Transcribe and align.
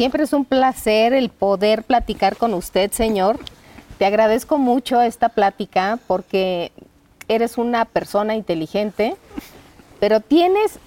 Siempre 0.00 0.24
es 0.24 0.32
un 0.32 0.46
placer 0.46 1.12
el 1.12 1.28
poder 1.28 1.82
platicar 1.82 2.38
con 2.38 2.54
usted, 2.54 2.90
señor. 2.90 3.38
Te 3.98 4.06
agradezco 4.06 4.56
mucho 4.56 5.02
esta 5.02 5.28
plática 5.28 5.98
porque 6.06 6.72
eres 7.28 7.58
una 7.58 7.84
persona 7.84 8.34
inteligente, 8.34 9.14
pero 10.00 10.20
tienes 10.20 10.78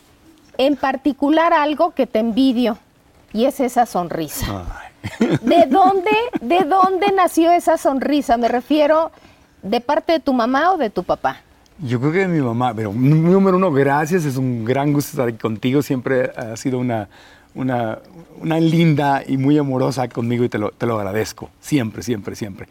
en 0.58 0.76
particular 0.78 1.54
algo 1.54 1.92
que 1.92 2.08
te 2.08 2.18
envidio 2.18 2.80
y 3.34 3.46
es 3.46 3.60
esa 3.60 3.86
sonrisa. 3.86 4.66
¿De 5.20 5.68
dónde, 5.68 6.10
¿De 6.42 6.62
dónde 6.62 7.12
nació 7.16 7.52
esa 7.52 7.78
sonrisa? 7.78 8.38
Me 8.38 8.48
refiero 8.48 9.12
de 9.62 9.80
parte 9.80 10.14
de 10.14 10.22
tu 10.22 10.34
mamá 10.34 10.72
o 10.72 10.78
de 10.78 10.90
tu 10.90 11.04
papá. 11.04 11.38
Yo 11.78 12.00
creo 12.00 12.12
que 12.12 12.20
de 12.20 12.28
mi 12.30 12.42
mamá, 12.42 12.74
pero 12.74 12.92
número 12.92 13.58
uno, 13.58 13.72
gracias, 13.72 14.26
es 14.26 14.38
un 14.38 14.66
gran 14.66 14.92
gusto 14.92 15.12
estar 15.12 15.28
aquí 15.28 15.38
contigo, 15.38 15.84
siempre 15.84 16.32
ha 16.36 16.58
sido 16.58 16.80
una, 16.80 17.10
una, 17.56 18.00
una 18.40 18.60
linda 18.60 19.24
y 19.26 19.38
muy 19.38 19.58
amorosa 19.58 20.08
conmigo 20.08 20.44
y 20.44 20.50
te 20.50 20.58
lo, 20.58 20.72
te 20.72 20.86
lo 20.86 20.98
agradezco, 20.98 21.50
siempre, 21.62 22.04
siempre, 22.04 22.36
siempre. 22.36 22.68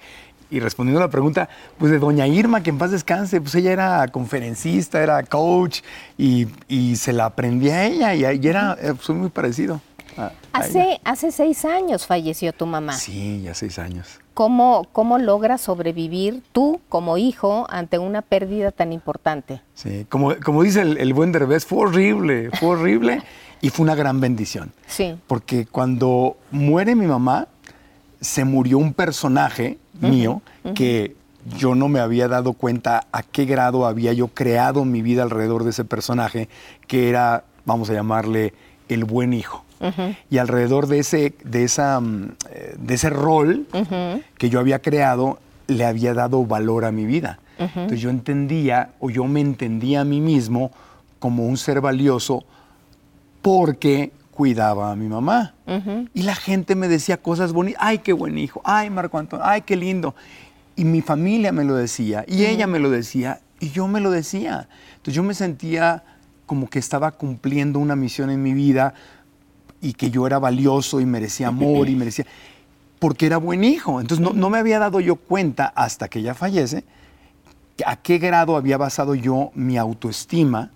Y 0.51 0.61
respondiendo 0.61 1.01
a 1.01 1.07
la 1.07 1.11
pregunta, 1.11 1.49
pues 1.79 1.91
de 1.91 1.99
doña 1.99 2.27
Irma, 2.27 2.63
que 2.63 2.71
en 2.71 2.77
paz 2.77 2.91
descanse, 2.91 3.41
pues 3.41 3.55
ella 3.55 3.73
era 3.73 4.09
conferencista, 4.09 5.03
era 5.03 5.23
coach 5.23 5.81
y, 6.19 6.47
y 6.69 6.97
se 6.97 7.15
la 7.15 7.25
aprendí 7.27 7.71
a 7.71 7.87
ella 7.87 8.15
y, 8.15 8.25
y 8.39 8.47
era, 8.49 8.77
soy 9.01 9.15
muy 9.17 9.31
parecido. 9.31 9.81
hace, 10.53 11.01
hace 11.05 11.33
seis 11.33 11.65
años 11.65 12.07
falleció 12.07 12.53
tu 12.53 12.67
mamá. 12.67 12.93
Sí, 12.93 13.41
ya 13.43 13.55
seis 13.55 13.79
años. 13.79 14.21
¿Cómo, 14.35 14.87
¿Cómo 14.93 15.19
logras 15.19 15.61
sobrevivir 15.63 16.43
tú 16.53 16.81
como 16.91 17.17
hijo 17.17 17.67
ante 17.71 17.99
una 17.99 18.21
pérdida 18.21 18.73
tan 18.73 18.93
importante? 18.93 19.63
Sí, 19.75 20.07
como, 20.11 20.35
como 20.37 20.63
dice 20.63 20.83
el, 20.83 20.99
el 20.99 21.15
buen 21.15 21.33
Derbez, 21.33 21.65
fue 21.65 21.79
horrible, 21.87 22.51
fue 22.59 22.71
horrible 22.71 23.23
y 23.63 23.71
fue 23.71 23.85
una 23.85 23.95
gran 23.95 24.21
bendición. 24.21 24.73
Sí. 24.87 25.15
Porque 25.27 25.65
cuando 25.65 26.37
muere 26.51 26.95
mi 26.95 27.07
mamá, 27.07 27.49
se 28.21 28.45
murió 28.45 28.77
un 28.77 28.93
personaje 28.93 29.79
mío 30.01 30.43
que 30.75 31.17
yo 31.57 31.75
no 31.75 31.89
me 31.89 32.01
había 32.01 32.29
dado 32.29 32.53
cuenta 32.53 33.07
a 33.13 33.23
qué 33.23 33.45
grado 33.45 33.87
había 33.87 34.13
yo 34.13 34.29
creado 34.29 34.85
mi 34.85 35.01
vida 35.01 35.23
alrededor 35.23 35.65
de 35.65 35.71
ese 35.71 35.85
personaje, 35.85 36.49
que 36.87 37.09
era, 37.09 37.45
vamos 37.65 37.89
a 37.89 37.95
llamarle, 37.95 38.53
el 38.89 39.05
buen 39.05 39.33
hijo. 39.33 39.65
Y 40.31 40.39
alrededor 40.39 40.87
de 40.87 41.01
ese, 41.01 41.35
de 41.43 41.65
esa, 41.65 41.99
mm, 41.99 42.35
eh, 42.51 42.77
de 42.79 42.95
ese 42.95 43.11
rol 43.11 43.67
que 44.39 44.49
yo 44.49 44.61
había 44.61 44.81
creado, 44.81 45.41
le 45.67 45.85
había 45.85 46.15
dado 46.15 46.45
valor 46.45 46.85
a 46.85 46.93
mi 46.93 47.05
vida. 47.05 47.39
Entonces 47.59 48.01
yo 48.01 48.11
entendía, 48.11 48.91
o 48.99 49.11
yo 49.11 49.25
me 49.25 49.41
entendía 49.41 50.01
a 50.01 50.05
mí 50.05 50.21
mismo 50.21 50.73
como 51.19 51.47
un 51.47 51.57
ser 51.57 51.81
valioso 51.81 52.45
porque 53.43 54.13
cuidaba 54.31 54.91
a 54.93 54.97
mi 54.97 55.09
mamá. 55.09 55.55
Y 56.15 56.23
la 56.23 56.35
gente 56.35 56.75
me 56.75 56.89
decía 56.89 57.19
cosas 57.19 57.53
bonitas, 57.53 57.83
ay, 57.85 57.99
qué 57.99 58.13
buen 58.13 58.39
hijo, 58.39 58.63
ay, 58.65 58.89
Marco 58.89 59.19
Antonio, 59.19 59.45
ay, 59.45 59.63
qué 59.63 59.77
lindo. 59.77 60.15
Y 60.77 60.85
mi 60.85 61.03
familia 61.03 61.53
me 61.53 61.65
lo 61.65 61.75
decía, 61.75 62.25
y 62.27 62.47
ella 62.47 62.67
me 62.67 62.79
lo 62.79 62.91
decía, 62.91 63.41
y 63.61 63.71
yo 63.71 63.87
me 63.89 64.01
lo 64.01 64.11
decía. 64.11 64.69
Entonces 64.93 65.15
yo 65.15 65.23
me 65.23 65.35
sentía 65.35 66.03
como 66.47 66.69
que 66.69 66.79
estaba 66.79 67.13
cumpliendo 67.13 67.79
una 67.79 67.97
misión 67.97 68.31
en 68.31 68.43
mi 68.43 68.55
vida 68.55 68.95
y 69.81 69.93
que 69.95 70.11
yo 70.11 70.27
era 70.27 70.39
valioso 70.39 71.01
y 71.01 71.07
merecía 71.07 71.49
amor 71.49 71.89
y 71.89 71.97
merecía, 71.97 72.27
porque 72.99 73.27
era 73.27 73.37
buen 73.37 73.65
hijo. 73.65 74.01
Entonces 74.01 74.25
no, 74.25 74.33
no 74.33 74.49
me 74.49 74.59
había 74.59 74.79
dado 74.79 75.01
yo 75.01 75.17
cuenta 75.17 75.73
hasta 75.75 76.09
que 76.09 76.21
ella 76.21 76.35
fallece 76.35 76.85
a 77.87 77.97
qué 77.97 78.19
grado 78.19 78.57
había 78.57 78.77
basado 78.77 79.15
yo 79.15 79.51
mi 79.55 79.77
autoestima 79.77 80.71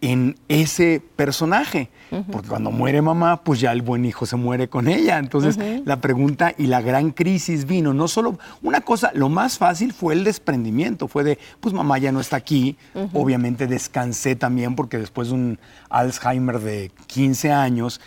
en 0.00 0.36
ese 0.48 1.02
personaje. 1.16 1.90
Porque 2.32 2.48
cuando 2.48 2.70
muere 2.70 3.02
mamá, 3.02 3.42
pues 3.44 3.60
ya 3.60 3.70
el 3.70 3.82
buen 3.82 4.06
hijo 4.06 4.24
se 4.24 4.36
muere 4.36 4.68
con 4.68 4.88
ella. 4.88 5.18
Entonces 5.18 5.58
la 5.84 6.00
pregunta 6.00 6.54
y 6.56 6.66
la 6.66 6.80
gran 6.80 7.10
crisis 7.10 7.66
vino, 7.66 7.92
no 7.92 8.08
solo 8.08 8.38
una 8.62 8.80
cosa, 8.80 9.10
lo 9.14 9.28
más 9.28 9.58
fácil 9.58 9.92
fue 9.92 10.14
el 10.14 10.24
desprendimiento, 10.24 11.06
fue 11.08 11.22
de, 11.22 11.38
pues 11.60 11.74
mamá 11.74 11.98
ya 11.98 12.10
no 12.10 12.20
está 12.20 12.36
aquí, 12.36 12.78
obviamente 13.12 13.66
descansé 13.66 14.36
también 14.36 14.74
porque 14.74 14.98
después 14.98 15.28
de 15.28 15.34
un 15.34 15.58
Alzheimer 15.90 16.60
de 16.60 16.92
15 17.08 17.52
años 17.52 18.00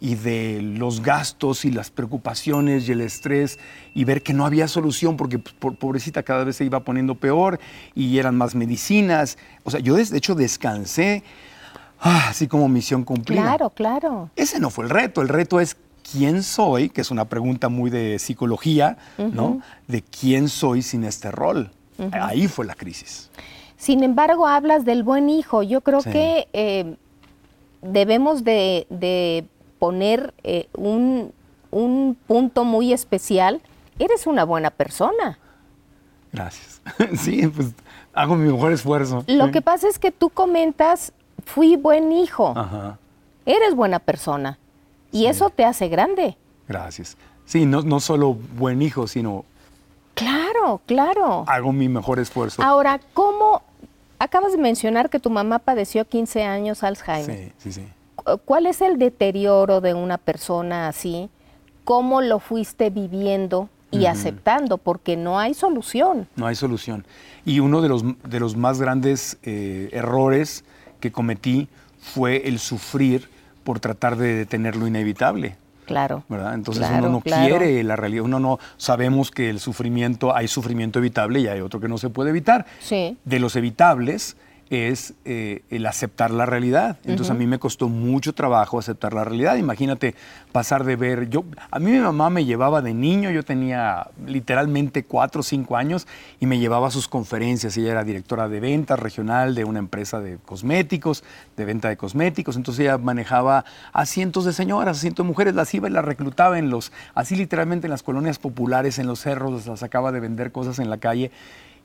y 0.00 0.16
de 0.16 0.60
los 0.60 1.00
gastos 1.02 1.64
y 1.64 1.70
las 1.70 1.90
preocupaciones 1.90 2.88
y 2.88 2.92
el 2.92 3.00
estrés 3.00 3.58
y 3.96 4.04
ver 4.04 4.22
que 4.22 4.32
no 4.32 4.46
había 4.46 4.68
solución 4.68 5.16
porque 5.16 5.40
pues, 5.40 5.76
pobrecita 5.76 6.22
cada 6.22 6.44
vez 6.44 6.56
se 6.56 6.64
iba 6.64 6.80
poniendo 6.80 7.16
peor 7.16 7.58
y 7.94 8.18
eran 8.18 8.36
más 8.36 8.54
medicinas. 8.54 9.38
O 9.64 9.72
sea, 9.72 9.80
yo 9.80 9.96
de 9.96 10.16
hecho 10.16 10.36
descansé 10.36 11.24
Ah, 12.00 12.26
así 12.28 12.46
como 12.46 12.68
misión 12.68 13.04
cumplida. 13.04 13.42
Claro, 13.42 13.70
claro. 13.70 14.30
Ese 14.36 14.60
no 14.60 14.70
fue 14.70 14.84
el 14.84 14.90
reto. 14.90 15.22
El 15.22 15.28
reto 15.28 15.60
es 15.60 15.76
quién 16.12 16.42
soy, 16.42 16.90
que 16.90 17.00
es 17.00 17.10
una 17.10 17.24
pregunta 17.26 17.68
muy 17.68 17.90
de 17.90 18.18
psicología, 18.18 18.98
¿no? 19.18 19.60
De 19.86 20.02
quién 20.02 20.48
soy 20.48 20.82
sin 20.82 21.04
este 21.04 21.30
rol. 21.30 21.70
Ahí 22.12 22.48
fue 22.48 22.66
la 22.66 22.74
crisis. 22.74 23.30
Sin 23.76 24.02
embargo, 24.02 24.46
hablas 24.46 24.84
del 24.84 25.02
buen 25.02 25.28
hijo. 25.28 25.62
Yo 25.62 25.80
creo 25.80 26.00
que 26.02 26.48
eh, 26.52 26.96
debemos 27.82 28.44
de, 28.44 29.46
poner 29.78 30.34
eh, 30.44 30.68
un, 30.74 31.32
punto 32.26 32.64
muy 32.64 32.92
especial. 32.92 33.60
Eres 33.98 34.26
una 34.26 34.44
buena 34.44 34.70
persona. 34.70 35.38
Gracias. 36.32 36.82
sí, 37.18 37.46
pues 37.48 37.72
hago 38.12 38.34
mi 38.36 38.50
mejor 38.52 38.72
esfuerzo. 38.72 39.24
Lo 39.26 39.50
que 39.50 39.62
pasa 39.62 39.88
es 39.88 39.98
que 39.98 40.10
tú 40.10 40.30
comentas 40.30 41.12
fui 41.44 41.76
buen 41.76 42.12
hijo. 42.12 42.54
Eres 43.46 43.74
buena 43.74 43.98
persona. 43.98 44.58
Y 45.12 45.26
eso 45.26 45.50
te 45.50 45.64
hace 45.64 45.88
grande. 45.88 46.36
Gracias. 46.68 47.16
Sí, 47.44 47.64
no, 47.64 47.82
no 47.82 48.00
solo 48.00 48.34
buen 48.34 48.82
hijo, 48.82 49.06
sino... 49.06 49.44
Claro, 50.14 50.80
claro. 50.86 51.44
Hago 51.46 51.72
mi 51.72 51.88
mejor 51.88 52.18
esfuerzo. 52.18 52.62
Ahora, 52.62 53.00
¿cómo... 53.14 53.62
Acabas 54.18 54.52
de 54.52 54.58
mencionar 54.58 55.10
que 55.10 55.20
tu 55.20 55.30
mamá 55.30 55.58
padeció 55.58 56.06
15 56.06 56.42
años 56.42 56.82
Alzheimer. 56.82 57.36
Sí, 57.36 57.52
sí, 57.58 57.72
sí. 57.72 57.88
¿Cuál 58.44 58.66
es 58.66 58.80
el 58.80 58.98
deterioro 58.98 59.80
de 59.80 59.94
una 59.94 60.18
persona 60.18 60.88
así? 60.88 61.28
¿Cómo 61.84 62.22
lo 62.22 62.40
fuiste 62.40 62.90
viviendo 62.90 63.68
y 64.00 64.06
aceptando? 64.06 64.78
Porque 64.78 65.16
no 65.16 65.38
hay 65.38 65.54
solución. 65.54 66.28
No 66.36 66.46
hay 66.46 66.54
solución. 66.54 67.06
Y 67.44 67.60
uno 67.60 67.80
de 67.82 67.88
los, 67.88 68.04
de 68.28 68.40
los 68.40 68.56
más 68.56 68.80
grandes 68.80 69.38
eh, 69.42 69.88
errores 69.92 70.64
que 71.00 71.12
cometí 71.12 71.68
fue 71.98 72.48
el 72.48 72.58
sufrir 72.58 73.28
por 73.64 73.80
tratar 73.80 74.16
de 74.16 74.34
detener 74.34 74.76
lo 74.76 74.86
inevitable. 74.86 75.56
Claro. 75.86 76.24
¿verdad? 76.28 76.54
Entonces 76.54 76.86
uno 76.98 77.08
no 77.08 77.20
quiere 77.20 77.82
la 77.84 77.96
realidad, 77.96 78.24
uno 78.24 78.40
no 78.40 78.58
sabemos 78.76 79.30
que 79.30 79.48
el 79.48 79.60
sufrimiento, 79.60 80.34
hay 80.34 80.48
sufrimiento 80.48 80.98
evitable 80.98 81.40
y 81.40 81.46
hay 81.46 81.60
otro 81.60 81.80
que 81.80 81.88
no 81.88 81.96
se 81.96 82.10
puede 82.10 82.30
evitar. 82.30 82.66
Sí. 82.80 83.16
De 83.24 83.38
los 83.38 83.54
evitables, 83.56 84.36
es 84.68 85.14
eh, 85.24 85.62
el 85.70 85.86
aceptar 85.86 86.30
la 86.30 86.44
realidad. 86.44 86.98
Entonces 87.04 87.30
a 87.30 87.34
mí 87.34 87.46
me 87.46 87.58
costó 87.58 87.88
mucho 87.88 88.34
trabajo 88.34 88.78
aceptar 88.78 89.14
la 89.14 89.24
realidad. 89.24 89.56
Imagínate 89.56 90.14
pasar 90.50 90.84
de 90.84 90.96
ver, 90.96 91.28
yo, 91.28 91.44
a 91.70 91.78
mí 91.78 91.92
mi 91.92 91.98
mamá 91.98 92.30
me 92.30 92.44
llevaba 92.44 92.82
de 92.82 92.92
niño, 92.92 93.30
yo 93.30 93.44
tenía 93.44 94.08
literalmente 94.26 95.04
cuatro 95.04 95.40
o 95.40 95.44
cinco 95.44 95.76
años 95.76 96.06
y 96.40 96.46
me 96.46 96.58
llevaba 96.58 96.88
a 96.88 96.90
sus 96.90 97.06
conferencias. 97.06 97.76
Ella 97.76 97.92
era 97.92 98.04
directora 98.04 98.48
de 98.48 98.58
ventas 98.58 98.98
regional 98.98 99.54
de 99.54 99.64
una 99.64 99.78
empresa 99.78 100.20
de 100.20 100.38
cosméticos, 100.38 101.22
de 101.56 101.64
venta 101.64 101.88
de 101.88 101.96
cosméticos. 101.96 102.56
Entonces 102.56 102.80
ella 102.80 102.98
manejaba 102.98 103.64
a 103.92 104.06
cientos 104.06 104.44
de 104.44 104.52
señoras, 104.52 104.98
a 104.98 105.00
cientos 105.00 105.24
de 105.24 105.28
mujeres, 105.28 105.54
las 105.54 105.72
iba 105.74 105.88
y 105.88 105.92
las 105.92 106.04
reclutaba 106.04 106.58
en 106.58 106.70
los, 106.70 106.92
así 107.14 107.36
literalmente 107.36 107.86
en 107.86 107.92
las 107.92 108.02
colonias 108.02 108.38
populares, 108.38 108.98
en 108.98 109.06
los 109.06 109.20
cerros, 109.20 109.66
las 109.66 109.80
sacaba 109.80 110.10
de 110.10 110.20
vender 110.20 110.50
cosas 110.50 110.80
en 110.80 110.90
la 110.90 110.98
calle 110.98 111.30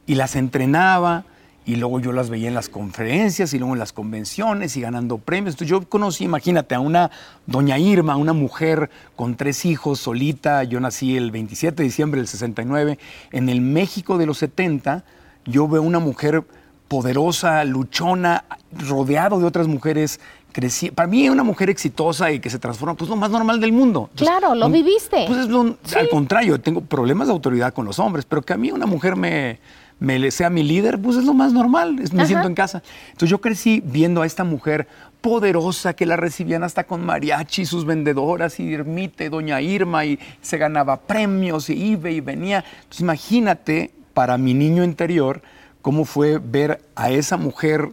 y 0.07 0.15
las 0.15 0.35
entrenaba 0.35 1.25
y 1.66 1.75
luego 1.75 1.99
yo 1.99 2.11
las 2.11 2.29
veía 2.29 2.47
en 2.47 2.55
las 2.55 2.69
conferencias 2.69 3.53
y 3.53 3.59
luego 3.59 3.73
en 3.73 3.79
las 3.79 3.94
convenciones 3.94 4.75
y 4.77 4.81
ganando 4.81 5.19
premios. 5.19 5.53
Entonces 5.53 5.69
yo 5.69 5.88
conocí, 5.88 6.23
imagínate, 6.23 6.73
a 6.73 6.79
una 6.79 7.11
doña 7.45 7.77
Irma, 7.77 8.16
una 8.16 8.33
mujer 8.33 8.89
con 9.16 9.35
tres 9.35 9.66
hijos, 9.66 9.99
solita. 9.99 10.63
Yo 10.63 10.79
nací 10.79 11.16
el 11.17 11.29
27 11.31 11.75
de 11.75 11.84
diciembre 11.84 12.19
del 12.19 12.28
69. 12.28 12.97
En 13.31 13.49
el 13.49 13.61
México 13.61 14.17
de 14.17 14.25
los 14.25 14.40
70, 14.40 15.03
yo 15.46 15.67
veo 15.67 15.84
una 15.84 15.99
mujer 15.99 16.43
poderosa, 16.87 17.63
luchona, 17.63 18.43
rodeado 18.72 19.40
de 19.40 19.46
otras 19.46 19.67
mujeres 19.67 20.19
crecí. 20.52 20.91
Para 20.91 21.08
mí, 21.08 21.29
una 21.29 21.43
mujer 21.43 21.69
exitosa 21.69 22.31
y 22.31 22.40
que 22.40 22.49
se 22.49 22.59
transforma, 22.59 22.96
pues 22.96 23.09
lo 23.09 23.16
más 23.16 23.29
normal 23.29 23.61
del 23.61 23.72
mundo. 23.72 24.09
claro, 24.16 24.55
lo 24.55 24.67
viviste. 24.69 25.25
Pues 25.28 25.40
es 25.40 25.47
lo, 25.47 25.78
al 25.96 26.09
contrario, 26.09 26.59
tengo 26.59 26.81
problemas 26.81 27.28
de 27.28 27.34
autoridad 27.34 27.73
con 27.73 27.85
los 27.85 27.99
hombres, 27.99 28.25
pero 28.25 28.41
que 28.41 28.53
a 28.53 28.58
mí 28.58 28.72
una 28.72 28.87
mujer 28.87 29.16
me, 29.16 29.59
me 30.01 30.31
sea 30.31 30.49
mi 30.49 30.63
líder, 30.63 30.99
pues 30.99 31.15
es 31.15 31.25
lo 31.25 31.35
más 31.35 31.53
normal, 31.53 31.95
me 32.11 32.25
siento 32.25 32.47
en 32.47 32.55
casa. 32.55 32.81
Entonces 33.11 33.29
yo 33.29 33.39
crecí 33.39 33.83
viendo 33.85 34.23
a 34.23 34.25
esta 34.25 34.43
mujer 34.43 34.87
poderosa 35.21 35.93
que 35.93 36.07
la 36.07 36.17
recibían 36.17 36.63
hasta 36.63 36.85
con 36.85 37.05
mariachi, 37.05 37.67
sus 37.67 37.85
vendedoras 37.85 38.59
y 38.59 38.63
Irmite, 38.63 39.29
doña 39.29 39.61
Irma, 39.61 40.03
y 40.05 40.17
se 40.41 40.57
ganaba 40.57 41.01
premios 41.01 41.69
y 41.69 41.73
iba 41.73 42.09
y 42.09 42.19
venía. 42.19 42.65
Entonces 42.77 43.01
imagínate 43.01 43.91
para 44.15 44.39
mi 44.39 44.55
niño 44.55 44.83
interior 44.83 45.43
cómo 45.83 46.03
fue 46.05 46.39
ver 46.39 46.81
a 46.95 47.11
esa 47.11 47.37
mujer 47.37 47.91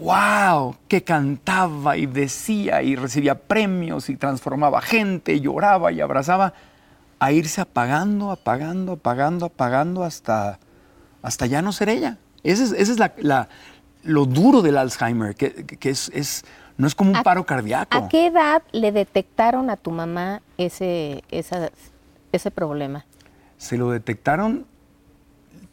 wow, 0.00 0.76
que 0.86 1.02
cantaba 1.02 1.96
y 1.96 2.06
decía 2.06 2.82
y 2.82 2.94
recibía 2.94 3.34
premios 3.34 4.10
y 4.10 4.16
transformaba 4.16 4.80
gente, 4.80 5.40
lloraba 5.40 5.90
y 5.90 6.00
abrazaba, 6.00 6.54
a 7.18 7.32
irse 7.32 7.60
apagando, 7.62 8.30
apagando, 8.30 8.92
apagando, 8.92 9.46
apagando 9.46 10.04
hasta, 10.04 10.60
hasta 11.26 11.46
ya 11.46 11.60
no 11.60 11.72
ser 11.72 11.88
ella. 11.88 12.18
Ese 12.44 12.62
es, 12.62 12.72
ese 12.72 12.92
es 12.92 12.98
la, 13.18 13.48
lo 14.04 14.26
duro 14.26 14.62
del 14.62 14.78
Alzheimer, 14.78 15.34
que, 15.34 15.66
que 15.66 15.90
es, 15.90 16.08
es, 16.14 16.44
no 16.76 16.86
es 16.86 16.94
como 16.94 17.10
un 17.10 17.22
paro 17.24 17.44
cardíaco. 17.44 17.98
¿A 17.98 18.08
qué 18.08 18.26
edad 18.26 18.62
le 18.70 18.92
detectaron 18.92 19.68
a 19.68 19.76
tu 19.76 19.90
mamá 19.90 20.40
ese, 20.56 21.24
esa, 21.32 21.70
ese 22.30 22.50
problema? 22.52 23.06
Se 23.58 23.76
lo 23.76 23.90
detectaron 23.90 24.66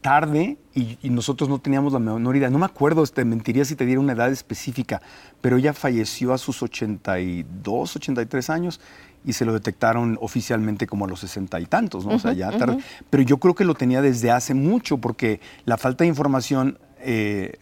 tarde 0.03 0.57
y, 0.75 0.97
nosotros 1.09 1.49
no 1.49 1.57
teníamos 1.57 1.93
la 1.93 1.99
menor 1.99 2.35
idea. 2.35 2.51
No 2.51 2.59
me 2.59 2.65
acuerdo, 2.65 3.03
te 3.07 3.25
mentiría 3.25 3.65
si 3.65 3.75
te 3.75 3.87
diera 3.87 3.99
una 3.99 4.13
edad 4.13 4.31
específica, 4.31 5.01
pero 5.41 5.57
ella 5.57 5.73
falleció 5.73 6.33
a 6.33 6.37
sus 6.37 6.61
82, 6.61 7.95
83 7.95 8.49
años 8.51 8.79
y 9.25 9.33
se 9.33 9.45
lo 9.45 9.53
detectaron 9.53 10.19
oficialmente 10.21 10.85
como 10.85 11.05
a 11.05 11.07
los 11.07 11.21
sesenta 11.21 11.59
y 11.59 11.65
tantos, 11.65 12.05
¿no? 12.05 12.15
o 12.15 12.19
sea, 12.19 12.33
ya 12.33 12.51
tarde. 12.51 12.77
Pero 13.09 13.23
yo 13.23 13.37
creo 13.37 13.55
que 13.55 13.65
lo 13.65 13.73
tenía 13.73 14.01
desde 14.01 14.29
hace 14.29 14.53
mucho 14.53 14.97
porque 14.97 15.39
la 15.65 15.77
falta 15.77 16.03
de 16.03 16.09
información 16.09 16.77
eh, 16.99 17.57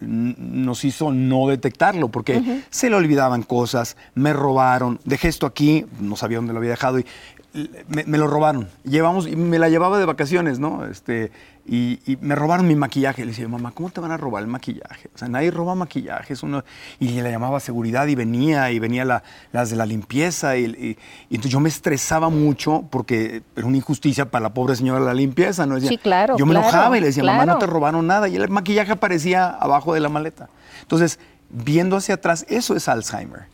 nos 0.00 0.84
hizo 0.84 1.10
no 1.10 1.48
detectarlo 1.48 2.08
porque 2.08 2.62
se 2.70 2.90
le 2.90 2.96
olvidaban 2.96 3.42
cosas, 3.42 3.96
me 4.14 4.32
robaron, 4.32 5.00
dejé 5.04 5.28
esto 5.28 5.46
aquí, 5.46 5.86
no 6.00 6.16
sabía 6.16 6.38
dónde 6.38 6.52
lo 6.52 6.58
había 6.58 6.70
dejado 6.70 6.98
y 6.98 7.06
me, 7.88 8.18
lo 8.18 8.26
robaron. 8.26 8.68
Llevamos, 8.84 9.26
y 9.26 9.36
me 9.36 9.58
la 9.58 9.68
llevaba 9.68 9.98
de 9.98 10.04
vacaciones, 10.04 10.58
¿no? 10.58 10.84
Este, 10.84 11.30
y, 11.66 11.98
me 12.20 12.34
robaron 12.34 12.66
mi 12.66 12.74
maquillaje. 12.74 13.24
Le 13.24 13.32
decía, 13.32 13.48
mamá, 13.48 13.72
¿cómo 13.72 13.90
te 13.90 14.00
van 14.00 14.10
a 14.10 14.16
robar 14.16 14.42
el 14.42 14.48
maquillaje? 14.48 15.08
O 15.14 15.18
sea, 15.18 15.28
nadie 15.28 15.50
roba 15.50 15.74
maquillajes. 15.74 16.42
Uno, 16.42 16.64
y 17.00 17.20
le 17.20 17.30
llamaba 17.30 17.60
seguridad 17.60 18.06
y 18.06 18.14
venía, 18.14 18.70
y 18.70 18.78
venía 18.78 19.22
las 19.52 19.70
de 19.70 19.76
la 19.76 19.86
limpieza. 19.86 20.56
Y, 20.56 20.96
entonces 21.30 21.50
yo 21.50 21.60
me 21.60 21.68
estresaba 21.68 22.28
mucho 22.28 22.84
porque 22.90 23.42
era 23.56 23.66
una 23.66 23.76
injusticia 23.76 24.30
para 24.30 24.44
la 24.44 24.54
pobre 24.54 24.76
señora 24.76 25.00
de 25.00 25.06
la 25.06 25.14
limpieza. 25.14 25.66
¿no? 25.66 25.80
sí, 25.80 25.98
claro. 25.98 26.36
Yo 26.38 26.46
me 26.46 26.52
enojaba 26.52 26.96
y 26.96 27.00
le 27.00 27.06
decía, 27.06 27.24
mamá, 27.24 27.46
no 27.46 27.58
te 27.58 27.66
robaron 27.66 28.06
nada. 28.06 28.28
Y 28.28 28.36
el 28.36 28.48
maquillaje 28.48 28.92
aparecía 28.92 29.48
abajo 29.48 29.94
de 29.94 30.00
la 30.00 30.08
maleta. 30.08 30.48
Entonces, 30.82 31.18
viendo 31.50 31.96
hacia 31.96 32.16
atrás, 32.16 32.44
eso 32.48 32.76
es 32.76 32.88
Alzheimer. 32.88 33.46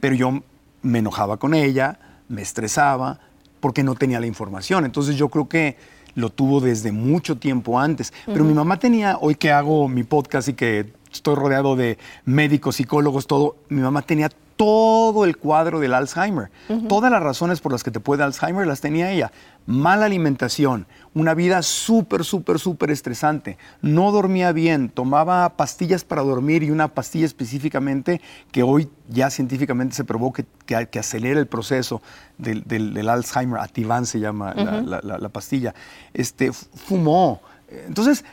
Pero 0.00 0.14
yo 0.14 0.42
me 0.82 0.98
enojaba 1.00 1.36
con 1.36 1.54
ella, 1.54 1.98
me 2.28 2.42
estresaba, 2.42 3.18
porque 3.60 3.82
no 3.82 3.94
tenía 3.94 4.20
la 4.20 4.26
información. 4.26 4.84
Entonces 4.84 5.16
yo 5.16 5.28
creo 5.28 5.48
que 5.48 5.76
lo 6.14 6.30
tuvo 6.30 6.60
desde 6.60 6.92
mucho 6.92 7.36
tiempo 7.36 7.78
antes. 7.78 8.12
Pero 8.26 8.44
mi 8.44 8.54
mamá 8.54 8.78
tenía, 8.78 9.18
hoy 9.20 9.34
que 9.34 9.52
hago 9.52 9.88
mi 9.88 10.02
podcast 10.02 10.48
y 10.48 10.54
que 10.54 10.92
estoy 11.12 11.34
rodeado 11.34 11.76
de 11.76 11.98
médicos, 12.24 12.76
psicólogos, 12.76 13.26
todo, 13.26 13.56
mi 13.68 13.80
mamá 13.80 14.02
tenía 14.02 14.30
todo 14.60 15.24
el 15.24 15.38
cuadro 15.38 15.80
del 15.80 15.94
Alzheimer. 15.94 16.50
Todas 16.86 17.10
las 17.10 17.22
razones 17.22 17.62
por 17.62 17.72
las 17.72 17.82
que 17.82 17.90
te 17.90 17.98
puede 17.98 18.24
Alzheimer 18.24 18.66
las 18.66 18.82
tenía 18.82 19.10
ella. 19.10 19.32
Mala 19.64 20.04
alimentación, 20.04 20.86
una 21.14 21.32
vida 21.32 21.62
súper, 21.62 22.26
súper, 22.26 22.58
súper 22.58 22.90
estresante. 22.90 23.56
No 23.80 24.12
dormía 24.12 24.52
bien, 24.52 24.90
tomaba 24.90 25.48
pastillas 25.56 26.04
para 26.04 26.20
dormir 26.20 26.62
y 26.62 26.70
una 26.70 26.88
pastilla 26.88 27.24
específicamente 27.24 28.20
que 28.52 28.62
hoy 28.62 28.90
ya 29.08 29.30
científicamente 29.30 29.94
se 29.94 30.04
probó 30.04 30.30
que, 30.30 30.44
que, 30.66 30.98
acelera 30.98 31.40
el 31.40 31.46
proceso 31.46 32.02
del, 32.36 33.08
Alzheimer. 33.08 33.60
Ativan 33.60 34.04
se 34.04 34.20
llama 34.20 34.52
la, 34.52 35.28
pastilla. 35.30 35.74
Este, 36.12 36.52
fumó. 36.52 37.40
Entonces, 37.86 38.26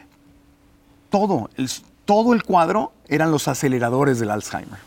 todo, 1.10 1.50
el, 1.56 1.70
todo 2.04 2.34
el 2.34 2.44
cuadro 2.44 2.92
eran 3.08 3.32
los 3.32 3.48
aceleradores 3.48 4.20
del 4.20 4.32
Alzheimer. 4.32 4.80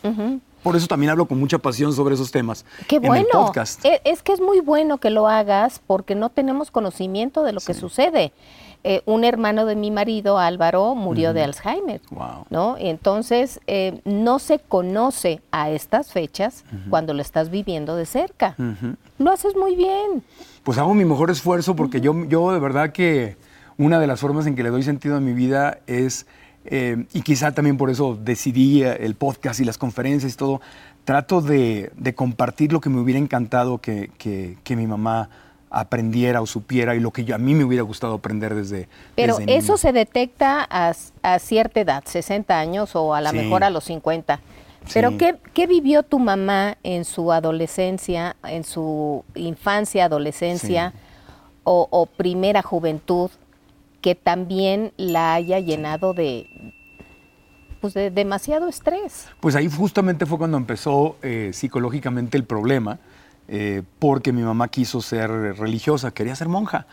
Por 0.63 0.75
eso 0.75 0.87
también 0.87 1.09
hablo 1.09 1.25
con 1.25 1.39
mucha 1.39 1.57
pasión 1.57 1.93
sobre 1.93 2.15
esos 2.15 2.31
temas. 2.31 2.65
Qué 2.87 2.99
bueno. 2.99 3.27
podcast. 3.31 3.83
E, 3.85 4.01
es, 4.03 4.21
que 4.21 4.33
es 4.33 4.41
muy 4.41 4.59
bueno 4.59 4.97
que 4.97 5.09
lo 5.09 5.27
hagas 5.27 5.81
porque 5.85 6.15
no 6.15 6.29
tenemos 6.29 6.71
conocimiento 6.71 7.43
de 7.43 7.53
lo 7.53 7.61
que 7.61 7.73
sucede. 7.73 8.31
Eh, 8.83 9.03
un 9.05 9.23
hermano 9.23 9.67
de 9.67 9.75
mi 9.75 9.91
marido, 9.91 10.39
Álvaro, 10.39 10.95
murió 10.95 11.33
de 11.33 11.43
Alzheimer. 11.43 12.01
Wow. 12.09 12.45
¿no? 12.49 12.75
Entonces, 12.79 13.59
eh, 13.67 14.01
no 14.05 14.39
se 14.39 14.57
conoce 14.59 15.41
a 15.51 15.69
estas 15.69 16.11
fechas 16.11 16.63
cuando 16.89 17.13
lo 17.13 17.21
estás 17.21 17.49
viviendo 17.49 17.95
de 17.95 18.05
cerca. 18.05 18.55
Lo 19.19 19.31
haces 19.31 19.55
muy 19.55 19.75
bien. 19.75 20.23
Pues 20.63 20.77
hago 20.77 20.93
mi 20.93 21.05
mejor 21.05 21.29
esfuerzo 21.29 21.75
porque 21.75 22.01
yo, 22.01 22.25
yo 22.25 22.51
de 22.51 22.59
verdad 22.59 22.91
que 22.91 23.37
una 23.77 23.99
de 23.99 24.07
las 24.07 24.19
formas 24.19 24.47
en 24.47 24.55
que 24.55 24.63
le 24.63 24.69
doy 24.69 24.83
sentido 24.83 25.15
a 25.15 25.19
mi 25.19 25.33
vida 25.33 25.79
es 25.85 26.25
eh, 26.65 27.05
y 27.13 27.21
quizá 27.21 27.51
también 27.51 27.77
por 27.77 27.89
eso 27.89 28.17
decidí 28.21 28.83
eh, 28.83 28.97
el 29.01 29.15
podcast 29.15 29.59
y 29.59 29.65
las 29.65 29.77
conferencias 29.77 30.33
y 30.33 30.35
todo, 30.35 30.61
trato 31.03 31.41
de, 31.41 31.91
compartir 32.15 32.71
lo 32.71 32.79
que 32.79 32.89
me 32.89 32.99
hubiera 32.99 33.19
encantado 33.19 33.79
que, 33.79 34.09
mi 34.69 34.87
mamá 34.87 35.29
aprendiera 35.69 36.41
o 36.41 36.45
supiera 36.45 36.95
y 36.95 36.99
lo 36.99 37.11
que 37.11 37.23
yo, 37.23 37.33
a 37.33 37.37
mí 37.37 37.55
me 37.55 37.63
hubiera 37.63 37.83
gustado 37.83 38.15
aprender 38.15 38.53
desde 38.53 38.89
Pero 39.15 39.37
eso 39.47 39.77
se 39.77 39.93
detecta 39.93 40.67
a, 40.69 41.39
cierta 41.39 41.79
edad, 41.79 42.03
60 42.05 42.59
años 42.59 42.95
o 42.95 43.15
a 43.15 43.21
lo 43.21 43.31
mejor 43.33 43.63
a 43.63 43.69
los 43.69 43.85
50. 43.85 44.39
Pero 44.93 45.17
¿qué, 45.17 45.67
vivió 45.67 46.03
tu 46.03 46.19
mamá 46.19 46.77
en 46.83 47.05
su 47.05 47.31
adolescencia, 47.31 48.35
en 48.43 48.63
su 48.63 49.23
infancia, 49.35 50.05
adolescencia 50.05 50.93
o 51.63 52.05
primera 52.17 52.61
juventud 52.61 53.31
que 54.01 54.15
también 54.15 54.93
la 54.97 55.33
haya 55.33 55.59
llenado 55.59 56.13
de, 56.13 56.73
pues 57.79 57.93
de 57.93 58.11
demasiado 58.11 58.67
estrés. 58.67 59.27
Pues 59.39 59.55
ahí 59.55 59.69
justamente 59.69 60.25
fue 60.25 60.37
cuando 60.37 60.57
empezó 60.57 61.17
eh, 61.21 61.51
psicológicamente 61.53 62.37
el 62.37 62.43
problema. 62.43 62.99
Eh, 63.53 63.83
porque 63.99 64.31
mi 64.31 64.43
mamá 64.43 64.69
quiso 64.69 65.01
ser 65.01 65.29
religiosa, 65.29 66.11
quería 66.11 66.33
ser 66.35 66.47
monja. 66.47 66.85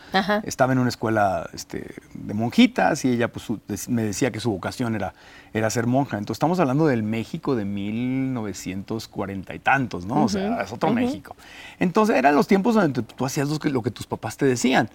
Estaba 0.43 0.73
en 0.73 0.79
una 0.79 0.89
escuela 0.89 1.49
este, 1.53 1.95
de 2.13 2.33
monjitas 2.33 3.05
y 3.05 3.13
ella 3.13 3.29
pues, 3.31 3.87
me 3.87 4.03
decía 4.03 4.31
que 4.31 4.41
su 4.41 4.51
vocación 4.51 4.93
era, 4.93 5.13
era 5.53 5.69
ser 5.69 5.87
monja. 5.87 6.17
Entonces 6.17 6.35
estamos 6.35 6.59
hablando 6.59 6.87
del 6.87 7.01
México 7.01 7.55
de 7.55 7.63
1940 7.63 9.55
y 9.55 9.59
tantos, 9.59 10.05
¿no? 10.05 10.25
O 10.25 10.27
sea, 10.27 10.61
es 10.61 10.73
otro 10.73 10.91
México. 10.91 11.33
Entonces 11.79 12.17
eran 12.17 12.35
los 12.35 12.45
tiempos 12.45 12.75
donde 12.75 13.03
tú 13.03 13.25
hacías 13.25 13.47
lo 13.47 13.57
que, 13.57 13.69
lo 13.69 13.81
que 13.81 13.91
tus 13.91 14.05
papás 14.05 14.35
te 14.35 14.45
decían. 14.45 14.89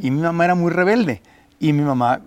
Y 0.00 0.10
mi 0.10 0.22
mamá 0.22 0.46
era 0.46 0.54
muy 0.54 0.70
rebelde. 0.70 1.20
Y 1.60 1.72
mi 1.72 1.82
mamá 1.82 2.22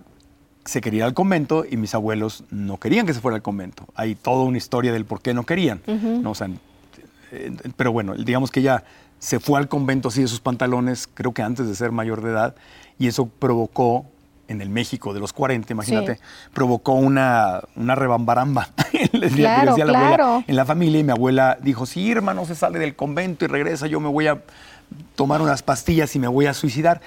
se 0.64 0.80
quería 0.80 0.98
ir 0.98 1.04
al 1.04 1.14
convento 1.14 1.66
y 1.68 1.76
mis 1.76 1.94
abuelos 1.94 2.44
no 2.50 2.78
querían 2.78 3.04
que 3.04 3.12
se 3.12 3.20
fuera 3.20 3.36
al 3.36 3.42
convento. 3.42 3.86
Hay 3.94 4.14
toda 4.14 4.44
una 4.44 4.56
historia 4.56 4.92
del 4.92 5.04
por 5.04 5.20
qué 5.20 5.34
no 5.34 5.44
querían. 5.44 5.82
¿no? 5.86 6.32
Eh, 7.32 7.52
pero 7.76 7.92
bueno, 7.92 8.14
digamos 8.14 8.50
que 8.50 8.60
ella 8.60 8.84
se 9.18 9.40
fue 9.40 9.58
al 9.58 9.68
convento 9.68 10.08
así 10.08 10.22
de 10.22 10.28
sus 10.28 10.40
pantalones, 10.40 11.08
creo 11.12 11.32
que 11.34 11.42
antes 11.42 11.66
de 11.66 11.74
ser 11.74 11.92
mayor 11.92 12.22
de 12.22 12.30
edad, 12.30 12.54
y 12.98 13.08
eso 13.08 13.26
provocó, 13.26 14.06
en 14.48 14.60
el 14.60 14.68
México 14.68 15.14
de 15.14 15.20
los 15.20 15.32
40, 15.32 15.72
imagínate, 15.72 16.20
provocó 16.52 16.92
una, 16.92 17.62
una 17.76 17.94
rebambaramba 17.94 18.68
claro, 19.34 19.74
claro. 19.74 20.44
en 20.46 20.56
la 20.56 20.64
familia. 20.64 21.00
Y 21.00 21.04
mi 21.04 21.12
abuela 21.12 21.58
dijo, 21.62 21.86
si 21.86 22.00
Irma 22.00 22.34
no 22.34 22.44
se 22.44 22.54
sale 22.54 22.78
del 22.78 22.94
convento 22.94 23.44
y 23.44 23.48
regresa, 23.48 23.86
yo 23.86 24.00
me 24.00 24.08
voy 24.08 24.26
a 24.26 24.42
tomar 25.16 25.40
unas 25.40 25.62
pastillas 25.62 26.14
y 26.14 26.18
me 26.18 26.28
voy 26.28 26.46
a 26.46 26.54
suicidar. 26.54 27.00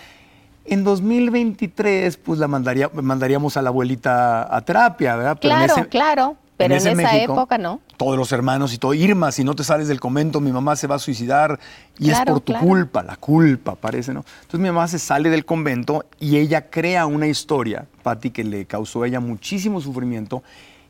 En 0.67 0.83
2023, 0.83 2.17
pues 2.17 2.39
la 2.39 2.47
mandaría, 2.47 2.89
mandaríamos 2.93 3.55
a 3.55 3.61
la 3.61 3.69
abuelita 3.69 4.53
a 4.55 4.61
terapia, 4.61 5.15
¿verdad? 5.15 5.37
claro, 5.39 5.87
claro. 5.89 6.37
Pero 6.57 6.73
en, 6.73 6.99
esa 6.99 7.15
época 7.17 7.59
no. 7.59 7.81
Todos 7.97 8.17
los 8.17 8.31
hermanos 8.31 8.73
y 8.73 8.79
todo. 8.79 8.95
Irma, 8.95 9.31
si 9.31 9.43
no 9.43 9.55
te 9.55 9.63
sales 9.63 9.87
del 9.87 9.99
convento, 9.99 10.41
mi 10.41 10.51
mamá 10.51 10.75
se 10.75 10.87
va 10.87 10.95
a 10.95 10.99
suicidar 10.99 11.59
y 11.99 12.09
es 12.09 12.19
por 12.21 12.41
tu 12.41 12.53
culpa, 12.55 13.03
la 13.03 13.15
culpa, 13.15 13.75
parece, 13.75 14.11
¿no? 14.11 14.25
Entonces 14.41 14.59
mi 14.59 14.67
mamá 14.67 14.87
se 14.87 14.97
sale 14.97 15.29
del 15.29 15.45
convento 15.45 16.05
y 16.19 16.37
ella 16.37 16.69
crea 16.71 17.05
una 17.05 17.27
historia, 17.27 17.85
Patti, 18.01 18.31
que 18.31 18.43
le 18.43 18.65
causó 18.65 19.03
a 19.03 19.07
ella 19.07 19.19
muchísimo 19.19 19.79
sufrimiento 19.81 20.41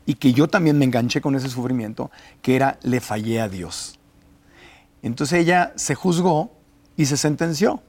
y 0.06 0.14
que 0.14 0.32
yo 0.32 0.48
también 0.48 0.78
me 0.78 0.86
enganché 0.86 1.20
con 1.20 1.34
ese 1.34 1.50
sufrimiento, 1.50 2.10
que 2.40 2.56
era 2.56 2.78
le 2.82 3.00
fallé 3.00 3.42
a 3.42 3.48
Dios. 3.48 3.98
Entonces 5.02 5.38
ella 5.38 5.74
se 5.76 5.94
juzgó 5.94 6.50
y 6.96 7.04
se 7.04 7.18
sentenció. 7.18 7.82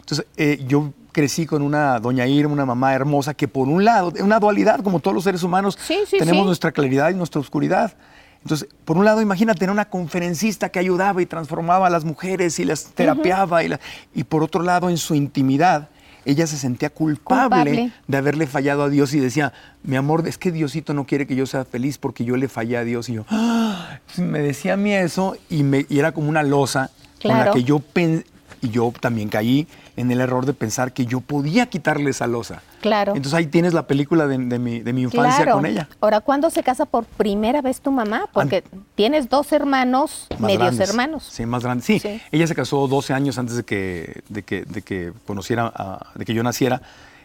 Entonces 0.00 0.26
eh, 0.36 0.64
yo 0.66 0.92
crecí 1.12 1.46
con 1.46 1.62
una 1.62 1.98
doña 1.98 2.26
Irma, 2.26 2.52
una 2.52 2.66
mamá 2.66 2.94
hermosa, 2.94 3.34
que 3.34 3.48
por 3.48 3.68
un 3.68 3.84
lado, 3.84 4.12
una 4.20 4.38
dualidad, 4.38 4.80
como 4.80 5.00
todos 5.00 5.14
los 5.14 5.24
seres 5.24 5.42
humanos, 5.42 5.78
tenemos 6.10 6.46
nuestra 6.46 6.72
claridad 6.72 7.10
y 7.10 7.14
nuestra 7.14 7.40
oscuridad. 7.40 7.94
Entonces, 8.42 8.68
por 8.84 8.96
un 8.96 9.04
lado, 9.04 9.20
imagínate, 9.20 9.64
era 9.64 9.72
una 9.72 9.84
conferencista 9.84 10.70
que 10.70 10.78
ayudaba 10.78 11.20
y 11.20 11.26
transformaba 11.26 11.88
a 11.88 11.90
las 11.90 12.04
mujeres 12.04 12.58
y 12.58 12.64
las 12.64 12.84
terapiaba. 12.86 13.62
y, 13.62 13.70
y, 14.14 14.24
por 14.24 14.42
otro 14.42 14.62
lado, 14.62 14.88
en 14.88 14.96
su 14.96 15.14
intimidad, 15.14 15.90
ella 16.24 16.46
se 16.46 16.56
sentía 16.56 16.90
culpable, 16.90 17.92
de 18.06 18.16
haberle 18.16 18.46
fallado 18.46 18.84
a 18.84 18.88
Dios 18.88 19.12
y 19.14 19.20
decía, 19.20 19.52
mi 19.82 19.96
amor, 19.96 20.26
es 20.26 20.38
que 20.38 20.52
Diosito 20.52 20.94
no 20.94 21.04
quiere 21.04 21.26
que 21.26 21.36
yo 21.36 21.46
sea 21.46 21.64
feliz 21.64 21.98
porque 21.98 22.24
yo 22.24 22.36
le 22.36 22.48
fallé 22.48 22.76
a 22.76 22.84
Dios. 22.84 23.08
Y 23.08 23.14
yo, 23.14 23.24
¡Ah! 23.28 23.98
me 24.16 24.40
decía 24.40 24.74
a 24.74 24.76
mí 24.76 24.92
eso 24.92 25.36
y, 25.48 25.62
me, 25.62 25.86
y 25.88 25.98
era 25.98 26.12
como 26.12 26.28
una 26.28 26.42
losa 26.42 26.90
con 27.22 27.36
la 27.36 27.50
que 27.50 27.64
yo 27.64 27.80
y 28.62 28.68
yo 28.70 28.92
también 29.00 29.28
caí 29.28 29.66
en 29.96 30.10
el 30.10 30.20
error 30.20 30.44
de 30.46 30.52
pensar 30.52 30.92
que 30.92 31.06
yo 31.06 31.20
podía 31.20 31.66
quitarle 31.66 32.10
esa 32.10 32.26
losa. 32.26 32.62
Claro. 32.80 33.12
Entonces 33.16 33.34
ahí 33.34 33.46
tienes 33.46 33.72
la 33.74 33.86
película 33.86 34.26
de, 34.26 34.36
de 34.38 34.58
mi, 34.58 34.80
de 34.80 34.92
mi 34.92 35.02
infancia 35.02 35.36
Claro. 35.44 35.52
con 35.58 35.66
ella. 35.66 35.88
Ahora, 36.00 36.20
¿cuándo 36.20 36.50
se 36.50 36.62
casa 36.62 36.84
por 36.86 37.04
primera 37.04 37.62
vez 37.62 37.80
tu 37.80 37.90
mamá? 37.90 38.24
Porque 38.32 38.62
tienes 38.94 39.28
dos 39.28 39.52
hermanos, 39.52 40.26
Más 40.30 40.40
medios 40.40 40.58
grandes. 40.76 40.88
hermanos. 40.90 41.28
Sí, 41.30 41.46
más 41.46 41.62
grandes. 41.62 41.84
Sí, 41.86 41.98
Sí. 41.98 42.20
ella 42.32 42.46
se 42.46 42.54
casó 42.54 42.86
12 42.86 43.12
años 43.14 43.38
antes 43.38 43.56
de 43.56 43.62
que, 43.64 44.22
de 44.28 44.42
que, 44.42 44.64
de 44.64 44.82
que 44.82 45.12
conociera, 45.26 45.72
a- 45.74 46.06
de 46.14 46.24
que 46.24 46.34
yo 46.34 46.42
naciera. 46.42 46.82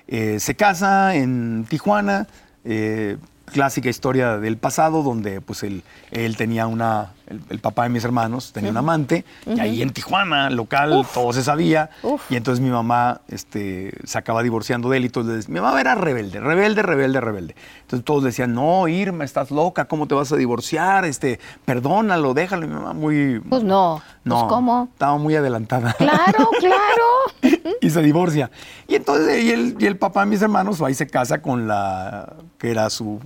Eh, 0.08 0.40
se 0.40 0.56
casa 0.56 1.16
en 1.16 1.66
Tijuana, 1.70 2.28
eh, 2.64 3.18
clásica 3.52 3.90
historia 3.90 4.38
del 4.38 4.58
pasado, 4.58 5.04
donde 5.04 5.42
pues 5.42 5.64
él, 5.64 5.84
él 6.12 6.36
tenía 6.38 6.68
una, 6.68 7.12
el, 7.28 7.42
el 7.50 7.60
papá 7.60 7.84
de 7.84 7.90
mis 7.90 8.04
hermanos 8.04 8.52
tenía 8.54 8.72
un 8.72 8.78
amante, 8.78 9.26
y 9.46 9.60
ahí 9.60 9.82
en 9.82 9.92
Tijuana, 9.92 10.50
local, 10.50 11.06
todo 11.14 11.34
se 11.34 11.44
sabía, 11.44 11.90
Uf. 12.04 12.22
y 12.30 12.36
entonces 12.36 12.64
mi 12.64 12.70
mamá 12.70 13.22
este, 13.28 13.94
se 14.06 14.18
acaba 14.18 14.44
divorciando 14.44 14.90
de 14.90 14.98
él, 14.98 15.04
y 15.04 15.08
entonces 15.08 15.50
mi 15.50 15.60
mamá 15.60 15.80
era 15.82 15.96
rebelde, 15.96 16.40
rebelde, 16.40 16.82
rebelde, 16.82 17.22
rebelde. 17.22 17.56
Entonces 17.82 18.06
todos 18.06 18.24
decían, 18.24 18.54
no, 18.54 18.88
Irma, 18.88 19.24
estás 19.24 19.52
loca, 19.52 19.86
¿cómo 19.86 20.08
te 20.08 20.16
vas 20.16 20.32
a 20.32 20.36
divorciar? 20.36 21.06
Este, 21.06 21.40
perdónalo, 21.66 22.34
déjalo, 22.34 22.66
y 22.66 22.70
mi 22.70 22.76
mamá 22.76 22.94
muy... 22.94 23.40
Pues 23.40 23.64
no. 23.64 24.02
No, 24.24 24.40
Pues 24.40 24.50
¿cómo? 24.50 24.90
Estaba 24.92 25.18
muy 25.18 25.36
adelantada. 25.36 25.94
Claro, 25.94 26.50
claro. 26.60 27.58
y 27.80 27.90
se 27.90 28.02
divorcia. 28.02 28.50
Y 28.88 28.96
entonces 28.96 29.44
y 29.44 29.52
el, 29.52 29.76
y 29.80 29.86
el 29.86 29.98
papá 29.98 30.22
de 30.22 30.28
mis 30.32 30.42
hermanos 30.42 30.82
va 30.82 30.90
y 30.90 30.96
se 30.96 31.06
casa 31.08 31.42
con 31.42 31.68
la 31.68 32.34
que 32.58 32.72
era 32.72 32.90
su, 32.90 33.20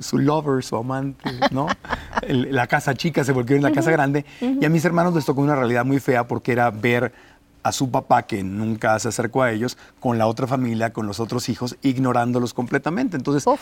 su 0.00 0.18
lover, 0.18 0.62
su 0.64 0.76
amante, 0.76 1.30
¿no? 1.50 1.66
El- 2.22 2.54
la 2.54 2.66
casa 2.66 2.94
chica 2.94 3.24
se 3.24 3.32
volvió 3.32 3.56
en 3.56 3.62
la 3.62 3.72
casa 3.72 3.90
grande. 3.90 4.24
Y 4.40 4.64
a 4.64 4.68
mis 4.68 4.84
hermanos 4.84 5.14
les 5.14 5.24
tocó 5.24 5.40
una 5.40 5.56
realidad 5.56 5.84
muy 5.84 6.00
fea 6.00 6.26
porque 6.26 6.52
era 6.52 6.70
ver 6.70 7.12
a 7.62 7.70
su 7.72 7.90
papá, 7.90 8.22
que 8.24 8.42
nunca 8.42 8.98
se 8.98 9.08
acercó 9.08 9.42
a 9.42 9.52
ellos, 9.52 9.78
con 10.00 10.18
la 10.18 10.26
otra 10.26 10.46
familia, 10.46 10.92
con 10.92 11.06
los 11.06 11.20
otros 11.20 11.48
hijos, 11.48 11.76
ignorándolos 11.82 12.54
completamente. 12.54 13.16
Entonces, 13.16 13.46
Uf. 13.46 13.60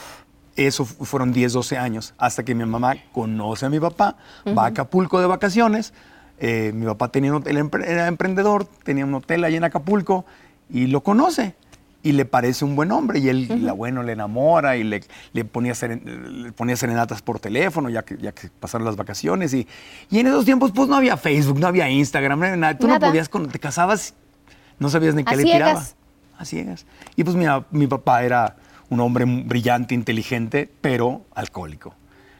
eso 0.56 0.86
fu- 0.86 1.04
fueron 1.04 1.32
10, 1.32 1.52
12 1.52 1.76
años, 1.76 2.14
hasta 2.16 2.42
que 2.42 2.54
mi 2.54 2.64
mamá 2.64 2.94
conoce 3.12 3.66
a 3.66 3.68
mi 3.70 3.78
papá, 3.78 4.16
va 4.56 4.64
a 4.64 4.66
Acapulco 4.68 5.20
de 5.20 5.26
vacaciones. 5.26 5.92
eh, 6.38 6.72
mi 6.74 6.86
papá 6.86 7.08
tenía 7.08 7.30
un 7.32 7.38
hotel, 7.42 7.58
era 7.86 8.06
emprendedor, 8.06 8.64
tenía 8.84 9.04
un 9.04 9.12
hotel 9.14 9.44
allá 9.44 9.58
en 9.58 9.64
Acapulco 9.64 10.24
y 10.70 10.86
lo 10.86 11.02
conoce. 11.02 11.54
Y 12.02 12.12
le 12.12 12.24
parece 12.24 12.64
un 12.64 12.76
buen 12.76 12.92
hombre 12.92 13.18
y 13.18 13.28
él, 13.28 13.62
la 13.64 13.74
bueno, 13.74 14.02
le 14.02 14.12
enamora 14.12 14.76
y 14.78 14.84
le, 14.84 15.02
le 15.34 15.44
ponía, 15.44 15.74
seren- 15.74 16.02
le 16.02 16.50
ponía 16.52 16.74
serenatas 16.74 17.20
por 17.20 17.40
teléfono 17.40 17.90
ya 17.90 18.02
que, 18.04 18.16
ya 18.16 18.32
que 18.32 18.48
pasaron 18.58 18.86
las 18.86 18.96
vacaciones. 18.96 19.52
Y, 19.52 19.68
y 20.10 20.18
en 20.20 20.26
esos 20.28 20.46
tiempos 20.46 20.72
pues 20.72 20.88
no 20.88 20.96
había 20.96 21.18
Facebook, 21.18 21.58
no 21.60 21.66
había 21.66 21.90
Instagram, 21.90 22.38
no 22.40 22.44
había 22.46 22.56
nada. 22.56 22.78
Tú 22.78 22.86
Nada. 22.86 23.00
no 23.00 23.06
podías, 23.08 23.28
cuando 23.28 23.50
te 23.50 23.58
casabas, 23.58 24.14
no 24.78 24.88
sabías 24.88 25.14
ni 25.14 25.24
qué 25.24 25.36
le 25.36 25.42
tiraba. 25.44 25.84
A 26.38 26.44
ciegas. 26.46 26.86
Y 27.16 27.24
pues 27.24 27.36
mi, 27.36 27.44
mi 27.70 27.86
papá 27.86 28.22
era 28.24 28.56
un 28.88 28.98
hombre 29.00 29.26
brillante, 29.26 29.94
inteligente, 29.94 30.70
pero 30.80 31.26
alcohólico. 31.34 31.94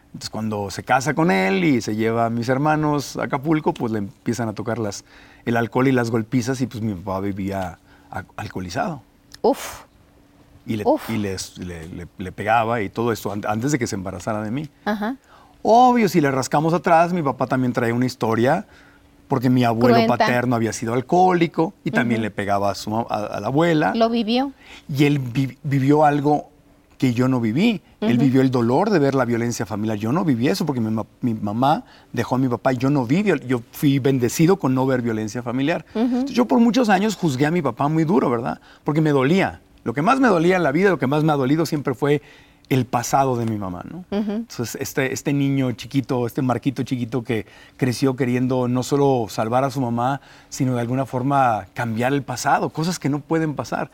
Entonces 0.06 0.30
cuando 0.30 0.70
se 0.70 0.82
casa 0.84 1.12
con 1.12 1.30
él 1.30 1.62
y 1.64 1.82
se 1.82 1.94
lleva 1.96 2.24
a 2.26 2.30
mis 2.30 2.48
hermanos 2.48 3.18
a 3.18 3.24
Acapulco, 3.24 3.74
pues 3.74 3.92
le 3.92 3.98
empiezan 3.98 4.48
a 4.48 4.54
tocar 4.54 4.78
las, 4.78 5.04
el 5.44 5.56
alcohol 5.58 5.86
y 5.86 5.92
las 5.92 6.10
golpizas 6.10 6.62
y 6.62 6.66
pues 6.66 6.82
mi 6.82 6.94
papá 6.94 7.20
vivía 7.20 7.78
alcoholizado. 8.36 9.02
Uf. 9.42 9.84
Y, 10.66 10.76
le, 10.76 10.84
Uf. 10.86 11.08
y 11.10 11.16
les- 11.16 11.56
le, 11.58 11.88
le- 11.88 12.06
le 12.18 12.32
pegaba 12.32 12.80
y 12.82 12.88
todo 12.90 13.12
esto 13.12 13.32
an- 13.32 13.42
antes 13.48 13.72
de 13.72 13.78
que 13.78 13.86
se 13.86 13.96
embarazara 13.96 14.42
de 14.42 14.50
mí. 14.50 14.68
Ajá. 14.84 15.16
Obvio, 15.62 16.08
si 16.08 16.20
le 16.20 16.30
rascamos 16.30 16.72
atrás, 16.74 17.12
mi 17.12 17.22
papá 17.22 17.46
también 17.46 17.72
traía 17.72 17.94
una 17.94 18.06
historia, 18.06 18.66
porque 19.28 19.48
mi 19.50 19.64
abuelo 19.64 19.94
Cruenta. 19.96 20.16
paterno 20.16 20.56
había 20.56 20.72
sido 20.72 20.92
alcohólico 20.94 21.72
y 21.84 21.90
también 21.90 22.20
le 22.22 22.30
pegaba 22.30 22.70
a, 22.70 22.74
su, 22.74 22.94
a- 22.96 23.04
a 23.36 23.40
la 23.40 23.46
abuela. 23.48 23.92
Lo 23.94 24.08
vivió. 24.10 24.52
Y 24.88 25.04
él 25.04 25.18
vi- 25.18 25.56
vivió 25.62 26.04
algo 26.04 26.49
que 27.00 27.14
yo 27.14 27.28
no 27.28 27.40
viví. 27.40 27.80
Él 28.02 28.18
vivió 28.18 28.42
el 28.42 28.50
dolor 28.50 28.90
de 28.90 28.98
ver 28.98 29.14
la 29.14 29.24
violencia 29.24 29.64
familiar. 29.64 29.96
Yo 29.96 30.12
no 30.12 30.22
viví 30.22 30.48
eso 30.48 30.66
porque 30.66 30.82
mi, 30.82 30.90
ma- 30.90 31.06
mi 31.22 31.32
mamá 31.32 31.84
dejó 32.12 32.34
a 32.34 32.38
mi 32.38 32.46
papá 32.46 32.74
y 32.74 32.76
yo 32.76 32.90
no 32.90 33.06
vi, 33.06 33.22
viol- 33.22 33.40
yo 33.46 33.62
fui 33.72 33.98
bendecido 33.98 34.56
con 34.58 34.74
no 34.74 34.84
ver 34.84 35.00
violencia 35.00 35.42
familiar. 35.42 35.86
Entonces, 35.94 36.32
yo 36.32 36.44
por 36.44 36.60
muchos 36.60 36.90
años 36.90 37.16
juzgué 37.16 37.46
a 37.46 37.50
mi 37.50 37.62
papá 37.62 37.88
muy 37.88 38.04
duro, 38.04 38.28
¿verdad? 38.28 38.60
Porque 38.84 39.00
me 39.00 39.10
dolía. 39.12 39.62
Lo 39.82 39.94
que 39.94 40.02
más 40.02 40.20
me 40.20 40.28
dolía 40.28 40.56
en 40.56 40.62
la 40.62 40.72
vida, 40.72 40.90
lo 40.90 40.98
que 40.98 41.06
más 41.06 41.24
me 41.24 41.32
ha 41.32 41.36
dolido 41.36 41.64
siempre 41.64 41.94
fue 41.94 42.20
el 42.68 42.84
pasado 42.84 43.34
de 43.38 43.46
mi 43.46 43.56
mamá, 43.56 43.82
¿no? 43.90 44.04
Entonces, 44.10 44.76
este, 44.78 45.12
este 45.14 45.32
niño 45.32 45.72
chiquito, 45.72 46.26
este 46.26 46.42
marquito 46.42 46.82
chiquito 46.82 47.22
que 47.24 47.46
creció 47.78 48.14
queriendo 48.14 48.68
no 48.68 48.82
solo 48.82 49.26
salvar 49.30 49.64
a 49.64 49.70
su 49.70 49.80
mamá, 49.80 50.20
sino 50.50 50.74
de 50.74 50.82
alguna 50.82 51.06
forma 51.06 51.66
cambiar 51.72 52.12
el 52.12 52.22
pasado, 52.22 52.68
cosas 52.68 52.98
que 52.98 53.08
no 53.08 53.20
pueden 53.20 53.54
pasar. 53.54 53.90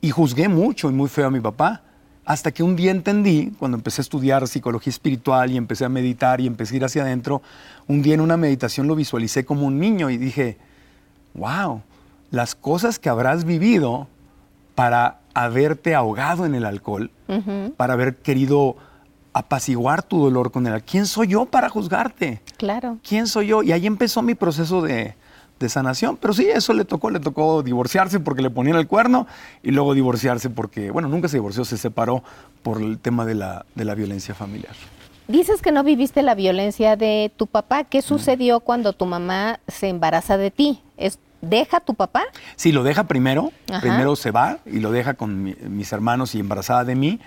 Y 0.00 0.10
juzgué 0.10 0.48
mucho 0.48 0.88
y 0.90 0.92
muy 0.94 1.08
feo 1.08 1.26
a 1.26 1.30
mi 1.32 1.40
papá. 1.40 1.82
Hasta 2.30 2.52
que 2.52 2.62
un 2.62 2.76
día 2.76 2.92
entendí, 2.92 3.50
cuando 3.58 3.76
empecé 3.76 4.02
a 4.02 4.04
estudiar 4.04 4.46
psicología 4.46 4.92
espiritual 4.92 5.50
y 5.50 5.56
empecé 5.56 5.84
a 5.84 5.88
meditar 5.88 6.40
y 6.40 6.46
empecé 6.46 6.74
a 6.74 6.76
ir 6.76 6.84
hacia 6.84 7.02
adentro, 7.02 7.42
un 7.88 8.02
día 8.02 8.14
en 8.14 8.20
una 8.20 8.36
meditación 8.36 8.86
lo 8.86 8.94
visualicé 8.94 9.44
como 9.44 9.66
un 9.66 9.80
niño 9.80 10.10
y 10.10 10.16
dije, 10.16 10.56
wow, 11.34 11.82
las 12.30 12.54
cosas 12.54 13.00
que 13.00 13.08
habrás 13.08 13.44
vivido 13.44 14.06
para 14.76 15.18
haberte 15.34 15.96
ahogado 15.96 16.46
en 16.46 16.54
el 16.54 16.66
alcohol, 16.66 17.10
para 17.76 17.94
haber 17.94 18.14
querido 18.14 18.76
apaciguar 19.32 20.04
tu 20.04 20.22
dolor 20.22 20.52
con 20.52 20.68
el 20.68 20.84
¿Quién 20.84 21.06
soy 21.06 21.26
yo 21.26 21.46
para 21.46 21.68
juzgarte? 21.68 22.42
Claro. 22.58 22.98
¿Quién 23.02 23.26
soy 23.26 23.48
yo? 23.48 23.64
Y 23.64 23.72
ahí 23.72 23.88
empezó 23.88 24.22
mi 24.22 24.36
proceso 24.36 24.82
de, 24.82 25.16
de 25.60 25.68
sanación. 25.68 26.16
Pero 26.16 26.32
sí, 26.32 26.48
eso 26.52 26.72
le 26.72 26.84
tocó, 26.84 27.10
le 27.10 27.20
tocó 27.20 27.62
divorciarse 27.62 28.18
porque 28.18 28.42
le 28.42 28.50
ponían 28.50 28.76
el 28.76 28.88
cuerno 28.88 29.26
y 29.62 29.70
luego 29.70 29.94
divorciarse 29.94 30.50
porque, 30.50 30.90
bueno, 30.90 31.06
nunca 31.08 31.28
se 31.28 31.36
divorció, 31.36 31.64
se 31.64 31.76
separó 31.76 32.24
por 32.62 32.80
el 32.80 32.98
tema 32.98 33.24
de 33.26 33.34
la, 33.36 33.64
de 33.74 33.84
la 33.84 33.94
violencia 33.94 34.34
familiar. 34.34 34.72
Dices 35.28 35.62
que 35.62 35.70
no 35.70 35.84
viviste 35.84 36.22
la 36.22 36.34
violencia 36.34 36.96
de 36.96 37.30
tu 37.36 37.46
papá. 37.46 37.84
¿Qué 37.84 38.02
sucedió 38.02 38.60
cuando 38.60 38.92
tu 38.94 39.06
mamá 39.06 39.60
se 39.68 39.88
embaraza 39.88 40.36
de 40.36 40.50
ti? 40.50 40.82
¿Es, 40.96 41.20
¿Deja 41.42 41.76
a 41.76 41.80
tu 41.80 41.94
papá? 41.94 42.22
Sí, 42.56 42.72
lo 42.72 42.82
deja 42.82 43.04
primero, 43.04 43.52
Ajá. 43.70 43.80
primero 43.80 44.16
se 44.16 44.30
va 44.32 44.58
y 44.66 44.80
lo 44.80 44.90
deja 44.90 45.14
con 45.14 45.42
mi- 45.42 45.54
mis 45.68 45.92
hermanos 45.92 46.34
y 46.34 46.40
embarazada 46.40 46.84
de 46.84 46.96
mí, 46.96 47.20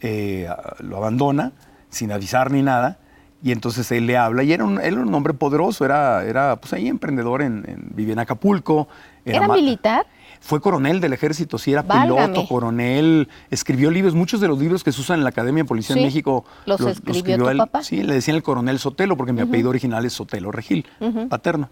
eh, 0.00 0.48
lo 0.80 0.96
abandona 0.96 1.52
sin 1.90 2.10
avisar 2.12 2.50
ni 2.50 2.62
nada. 2.62 2.98
Y 3.44 3.52
entonces 3.52 3.92
él 3.92 4.06
le 4.06 4.16
habla 4.16 4.42
y 4.42 4.52
era 4.54 4.64
un, 4.64 4.80
él 4.80 4.94
era 4.94 5.02
un 5.02 5.14
hombre 5.14 5.34
poderoso, 5.34 5.84
era, 5.84 6.24
era 6.24 6.56
pues 6.56 6.72
ahí 6.72 6.88
emprendedor, 6.88 7.42
en, 7.42 7.62
en- 7.68 7.90
vivía 7.94 8.14
en 8.14 8.18
Acapulco. 8.18 8.88
¿Era, 9.24 9.46
militar? 9.46 10.06
Fue 10.40 10.60
coronel 10.62 10.98
del 11.00 11.12
ejército, 11.12 11.58
sí, 11.58 11.72
era 11.72 11.82
Válgame. 11.82 12.28
piloto, 12.28 12.48
coronel, 12.48 13.28
escribió 13.50 13.90
libros, 13.90 14.14
muchos 14.14 14.40
de 14.40 14.48
los 14.48 14.58
libros 14.58 14.82
que 14.82 14.92
se 14.92 15.00
usan 15.02 15.18
en 15.18 15.24
la 15.24 15.28
Academia 15.30 15.62
de 15.62 15.68
Policía 15.68 15.92
Sí, 15.94 16.00
en 16.00 16.06
México. 16.06 16.44
los 16.64 16.80
escribió 16.80 17.36
tu 17.36 17.48
él. 17.50 17.58
papá. 17.58 17.82
Sí, 17.82 18.02
le 18.02 18.14
decían 18.14 18.36
el 18.36 18.42
coronel 18.42 18.78
Sotelo, 18.78 19.14
porque 19.16 19.32
mi 19.34 19.42
apellido 19.42 19.68
original 19.68 20.04
es 20.06 20.14
Sotelo 20.14 20.50
Regil, 20.50 20.86
paterno. 21.28 21.68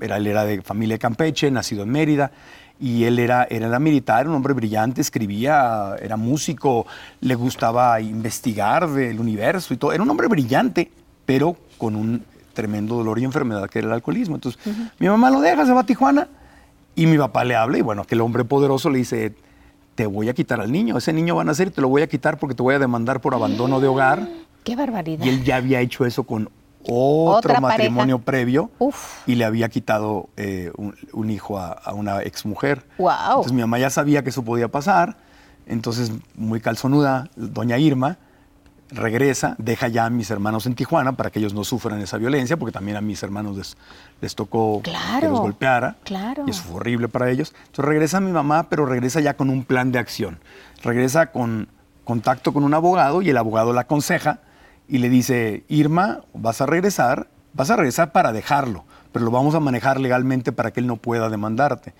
Era, 0.00 0.16
él 0.18 0.26
era 0.26 0.44
de 0.44 0.60
familia 0.60 0.96
de 0.96 0.98
Campeche, 0.98 1.50
nacido 1.50 1.84
en 1.84 1.90
Mérida, 1.90 2.32
y 2.80 3.04
él 3.04 3.18
era, 3.18 3.46
era, 3.48 3.66
era 3.68 3.78
militar, 3.78 4.28
un 4.28 4.34
hombre 4.34 4.52
brillante, 4.52 5.00
escribía, 5.00 5.94
era 6.02 6.16
músico, 6.16 6.86
le 7.20 7.34
gustaba 7.34 8.00
investigar 8.00 8.88
del 8.90 9.20
universo 9.20 9.72
y 9.74 9.76
todo. 9.76 9.92
Era 9.92 10.02
un 10.02 10.10
hombre 10.10 10.26
brillante, 10.28 10.90
pero 11.28 11.56
con 11.76 11.94
un 11.94 12.24
tremendo 12.54 12.94
dolor 12.96 13.18
y 13.18 13.24
enfermedad 13.24 13.68
que 13.68 13.80
era 13.80 13.88
el 13.88 13.92
alcoholismo. 13.92 14.36
Entonces, 14.36 14.58
mi 14.98 15.08
mamá 15.08 15.28
lo 15.30 15.42
deja, 15.42 15.66
se 15.66 15.72
va 15.72 15.80
a 15.82 15.84
Tijuana, 15.84 16.26
y 16.94 17.04
mi 17.06 17.18
papá 17.18 17.44
le 17.44 17.54
habla 17.54 17.76
y 17.76 17.82
bueno, 17.82 18.00
aquel 18.00 18.22
hombre 18.22 18.46
poderoso 18.46 18.88
le 18.88 18.96
dice, 18.96 19.34
te 19.94 20.06
voy 20.06 20.30
a 20.30 20.32
quitar 20.34 20.58
al 20.58 20.72
niño, 20.72 20.96
ese 20.96 21.12
niño 21.12 21.36
va 21.36 21.42
a 21.42 21.44
nacer 21.44 21.68
y 21.68 21.70
te 21.70 21.82
lo 21.82 21.90
voy 21.90 22.00
a 22.00 22.06
quitar 22.08 22.38
porque 22.38 22.54
te 22.54 22.62
voy 22.62 22.76
a 22.76 22.78
demandar 22.78 23.20
por 23.20 23.34
abandono 23.34 23.78
de 23.78 23.88
hogar. 23.88 24.26
¡Qué 24.64 24.74
barbaridad! 24.74 25.22
Y 25.22 25.28
él 25.28 25.44
ya 25.44 25.56
había 25.56 25.80
hecho 25.82 26.06
eso 26.06 26.22
con 26.24 26.48
otro 26.84 27.36
Otra 27.36 27.60
matrimonio 27.60 28.20
pareja. 28.20 28.24
previo 28.24 28.70
Uf. 28.78 29.28
y 29.28 29.34
le 29.34 29.44
había 29.44 29.68
quitado 29.68 30.30
eh, 30.38 30.72
un, 30.78 30.94
un 31.12 31.28
hijo 31.28 31.58
a, 31.58 31.72
a 31.72 31.92
una 31.92 32.22
exmujer. 32.22 32.86
Guau. 32.96 33.28
Entonces 33.32 33.52
mi 33.52 33.60
mamá 33.60 33.78
ya 33.78 33.90
sabía 33.90 34.22
que 34.24 34.30
eso 34.30 34.42
podía 34.42 34.68
pasar, 34.68 35.18
entonces 35.66 36.10
muy 36.36 36.60
calzonuda, 36.60 37.28
doña 37.36 37.76
Irma 37.76 38.16
regresa, 38.90 39.54
deja 39.58 39.88
ya 39.88 40.06
a 40.06 40.10
mis 40.10 40.30
hermanos 40.30 40.66
en 40.66 40.74
Tijuana 40.74 41.12
para 41.12 41.30
que 41.30 41.38
ellos 41.38 41.54
no 41.54 41.64
sufran 41.64 42.00
esa 42.00 42.16
violencia, 42.16 42.56
porque 42.56 42.72
también 42.72 42.96
a 42.96 43.00
mis 43.00 43.22
hermanos 43.22 43.56
les, 43.56 43.76
les 44.20 44.34
tocó 44.34 44.80
que 44.82 44.90
Claro, 44.90 45.30
los 45.30 45.40
golpeara. 45.40 45.96
claro. 46.04 46.44
Y 46.46 46.50
eso 46.50 46.62
fue 46.62 46.76
horrible 46.76 47.08
para 47.08 47.30
ellos. 47.30 47.54
Entonces 47.66 47.84
regresa 47.84 48.20
mi 48.20 48.32
mamá, 48.32 48.68
pero 48.70 48.86
regresa 48.86 49.20
ya 49.20 49.34
con 49.34 49.50
un 49.50 49.64
plan 49.64 49.92
de 49.92 49.98
acción. 49.98 50.38
Regresa 50.82 51.26
con 51.32 51.68
contacto 52.04 52.52
con 52.54 52.64
un 52.64 52.72
abogado 52.72 53.20
y 53.20 53.28
el 53.30 53.36
abogado 53.36 53.72
la 53.72 53.82
aconseja 53.82 54.40
y 54.88 54.98
le 54.98 55.10
dice, 55.10 55.64
Irma, 55.68 56.22
vas 56.32 56.62
a 56.62 56.66
regresar, 56.66 57.28
vas 57.52 57.68
a 57.70 57.76
regresar 57.76 58.12
para 58.12 58.32
dejarlo, 58.32 58.84
pero 59.12 59.26
lo 59.26 59.30
vamos 59.30 59.54
a 59.54 59.60
manejar 59.60 60.00
legalmente 60.00 60.50
para 60.52 60.70
que 60.70 60.80
él 60.80 60.86
no 60.86 60.96
pueda 60.96 61.28
demandarte. 61.28 61.92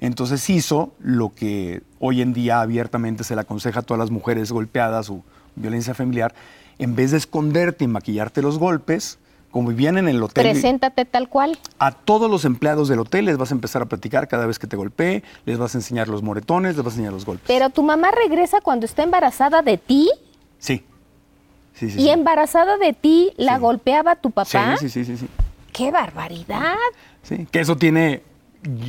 Entonces 0.00 0.50
hizo 0.50 0.94
lo 0.98 1.32
que 1.32 1.84
hoy 2.00 2.22
en 2.22 2.32
día 2.32 2.60
abiertamente 2.60 3.22
se 3.22 3.36
le 3.36 3.42
aconseja 3.42 3.80
a 3.80 3.82
todas 3.82 4.00
las 4.00 4.10
mujeres 4.10 4.50
golpeadas 4.50 5.08
o 5.10 5.22
violencia 5.56 5.94
familiar, 5.94 6.34
en 6.78 6.94
vez 6.94 7.10
de 7.10 7.18
esconderte 7.18 7.84
y 7.84 7.88
maquillarte 7.88 8.42
los 8.42 8.58
golpes, 8.58 9.18
como 9.50 9.68
vivían 9.68 9.98
en 9.98 10.08
el 10.08 10.22
hotel. 10.22 10.50
Preséntate 10.50 11.04
tal 11.04 11.28
cual. 11.28 11.58
A 11.78 11.92
todos 11.92 12.30
los 12.30 12.44
empleados 12.44 12.88
del 12.88 12.98
hotel 12.98 13.26
les 13.26 13.36
vas 13.36 13.50
a 13.50 13.54
empezar 13.54 13.82
a 13.82 13.84
platicar 13.84 14.26
cada 14.26 14.46
vez 14.46 14.58
que 14.58 14.66
te 14.66 14.76
golpee, 14.76 15.22
les 15.44 15.58
vas 15.58 15.74
a 15.74 15.78
enseñar 15.78 16.08
los 16.08 16.22
moretones, 16.22 16.74
les 16.74 16.84
vas 16.84 16.94
a 16.94 16.96
enseñar 16.96 17.12
los 17.12 17.26
golpes. 17.26 17.44
Pero 17.46 17.70
tu 17.70 17.82
mamá 17.82 18.10
regresa 18.10 18.60
cuando 18.62 18.86
está 18.86 19.02
embarazada 19.02 19.62
de 19.62 19.76
ti. 19.78 20.10
Sí. 20.58 20.84
Sí, 21.74 21.90
sí, 21.90 21.98
y 21.98 22.02
sí. 22.04 22.10
embarazada 22.10 22.76
de 22.78 22.92
ti 22.92 23.32
la 23.36 23.58
golpeaba 23.58 24.16
tu 24.16 24.30
papá. 24.30 24.76
Sí, 24.78 24.88
sí, 24.88 25.04
sí, 25.04 25.16
sí. 25.16 25.28
¡Qué 25.72 25.90
barbaridad! 25.90 26.76
Sí, 27.22 27.46
que 27.50 27.60
eso 27.60 27.76
tiene, 27.76 28.22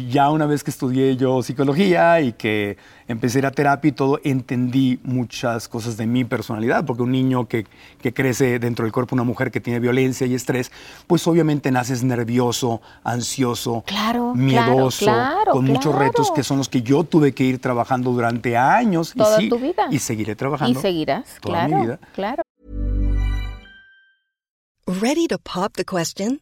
ya 0.10 0.30
una 0.30 0.46
vez 0.46 0.64
que 0.64 0.70
estudié 0.72 1.16
yo 1.18 1.42
psicología 1.42 2.22
y 2.22 2.34
que 2.34 2.78
empecé 3.08 3.38
a 3.38 3.40
ir 3.40 3.46
a 3.48 3.52
terapia 3.52 3.90
y 3.90 3.92
todo, 3.92 4.20
entendí 4.24 5.00
muchas 5.04 5.68
cosas 5.68 5.98
de 5.98 6.06
mi 6.06 6.24
personalidad, 6.26 6.86
porque 6.86 7.02
un 7.04 7.12
niño 7.12 7.48
que, 7.48 7.66
que 8.02 8.14
crece 8.14 8.60
dentro 8.60 8.86
del 8.86 8.92
cuerpo 8.92 9.16
de 9.16 9.22
una 9.22 9.24
mujer 9.24 9.50
que 9.52 9.60
tiene 9.60 9.80
violencia 9.80 10.28
y 10.28 10.36
estrés, 10.36 10.72
pues 11.08 11.26
obviamente 11.28 11.72
naces 11.72 12.04
nervioso, 12.04 12.82
ansioso, 13.04 13.84
Claro, 13.88 14.36
miedoso, 14.36 15.06
claro, 15.06 15.52
con 15.52 15.66
muchos 15.66 15.96
retos 15.96 16.32
que 16.32 16.44
son 16.44 16.60
los 16.60 16.70
que 16.70 16.82
yo 16.82 17.04
tuve 17.04 17.34
que 17.34 17.44
ir 17.44 17.60
trabajando 17.60 18.12
durante 18.12 18.56
años. 18.56 19.14
Toda 19.16 19.40
y 19.40 19.44
sí, 19.46 19.50
tu 19.50 19.58
vida. 19.60 19.88
Y 19.90 20.00
seguiré 20.00 20.34
Y 20.34 20.36
trabajando. 20.36 20.80
seguirás, 20.82 21.38
toda 21.42 21.64
mi 21.64 21.70
claro, 21.70 21.84
vida. 21.84 22.00
claro. 22.14 22.44
Ready 24.86 25.28
to 25.28 25.38
pop 25.40 25.74
the 25.76 25.86
question? 25.86 26.42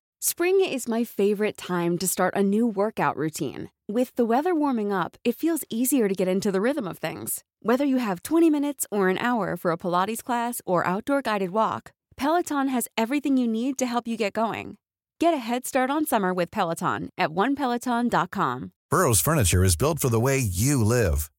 Spring 0.23 0.61
is 0.63 0.87
my 0.87 1.03
favorite 1.03 1.57
time 1.57 1.97
to 1.97 2.07
start 2.07 2.35
a 2.35 2.43
new 2.43 2.67
workout 2.67 3.17
routine. 3.17 3.71
With 3.89 4.13
the 4.13 4.23
weather 4.23 4.53
warming 4.53 4.93
up, 4.93 5.17
it 5.25 5.35
feels 5.35 5.63
easier 5.67 6.07
to 6.07 6.13
get 6.13 6.27
into 6.27 6.51
the 6.51 6.61
rhythm 6.61 6.87
of 6.87 6.99
things. 6.99 7.43
Whether 7.63 7.85
you 7.85 7.97
have 7.97 8.21
20 8.21 8.47
minutes 8.51 8.85
or 8.91 9.09
an 9.09 9.17
hour 9.17 9.57
for 9.57 9.71
a 9.71 9.77
Pilates 9.79 10.23
class 10.23 10.61
or 10.63 10.85
outdoor 10.85 11.23
guided 11.23 11.49
walk, 11.49 11.91
Peloton 12.17 12.67
has 12.67 12.87
everything 12.95 13.35
you 13.35 13.47
need 13.47 13.79
to 13.79 13.87
help 13.87 14.07
you 14.07 14.15
get 14.15 14.33
going. 14.33 14.77
Get 15.19 15.33
a 15.33 15.37
head 15.37 15.65
start 15.65 15.89
on 15.89 16.05
summer 16.05 16.35
with 16.35 16.51
Peloton 16.51 17.09
at 17.17 17.31
onepeloton.com. 17.31 18.73
Burrow's 18.91 19.21
furniture 19.21 19.63
is 19.63 19.75
built 19.75 19.97
for 19.97 20.09
the 20.09 20.19
way 20.19 20.37
you 20.37 20.83
live. 20.83 21.31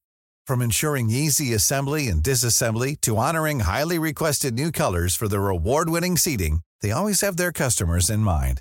From 0.44 0.60
ensuring 0.60 1.08
easy 1.08 1.54
assembly 1.54 2.08
and 2.08 2.20
disassembly 2.20 3.00
to 3.02 3.16
honoring 3.16 3.60
highly 3.60 4.00
requested 4.00 4.54
new 4.54 4.72
colors 4.72 5.14
for 5.14 5.28
their 5.28 5.48
award-winning 5.50 6.16
seating, 6.16 6.62
they 6.80 6.90
always 6.90 7.20
have 7.20 7.36
their 7.36 7.52
customers 7.52 8.10
in 8.10 8.18
mind. 8.20 8.60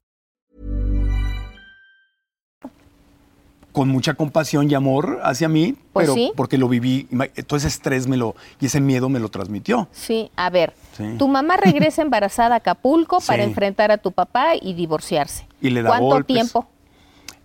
Con 3.71 3.87
mucha 3.89 4.13
compasión 4.15 4.69
y 4.69 4.73
amor 4.73 5.19
hacia 5.23 5.47
mí, 5.47 5.75
Pues 5.93 6.03
pero 6.05 6.13
sí. 6.15 6.31
porque 6.35 6.57
lo 6.57 6.67
viví, 6.67 7.07
todo 7.47 7.57
ese 7.57 7.67
estrés 7.67 8.07
me 8.07 8.17
lo, 8.17 8.35
y 8.59 8.65
ese 8.65 8.81
miedo 8.81 9.07
me 9.09 9.19
lo 9.19 9.29
transmitió. 9.29 9.87
Sí, 9.91 10.29
a 10.35 10.49
ver, 10.49 10.73
Sí. 10.97 11.15
tu 11.17 11.27
mamá 11.27 11.57
regresa 11.57 12.01
embarazada 12.03 12.55
a 12.55 12.57
Acapulco 12.57 13.19
para 13.25 13.43
enfrentar 13.43 13.91
a 13.91 13.97
tu 13.97 14.11
papá 14.11 14.55
y 14.61 14.73
divorciarse. 14.73 15.47
Y 15.61 15.69
le 15.69 15.83
da 15.83 15.89
¿Cuánto 15.89 16.05
golpes. 16.07 16.33
tiempo? 16.35 16.67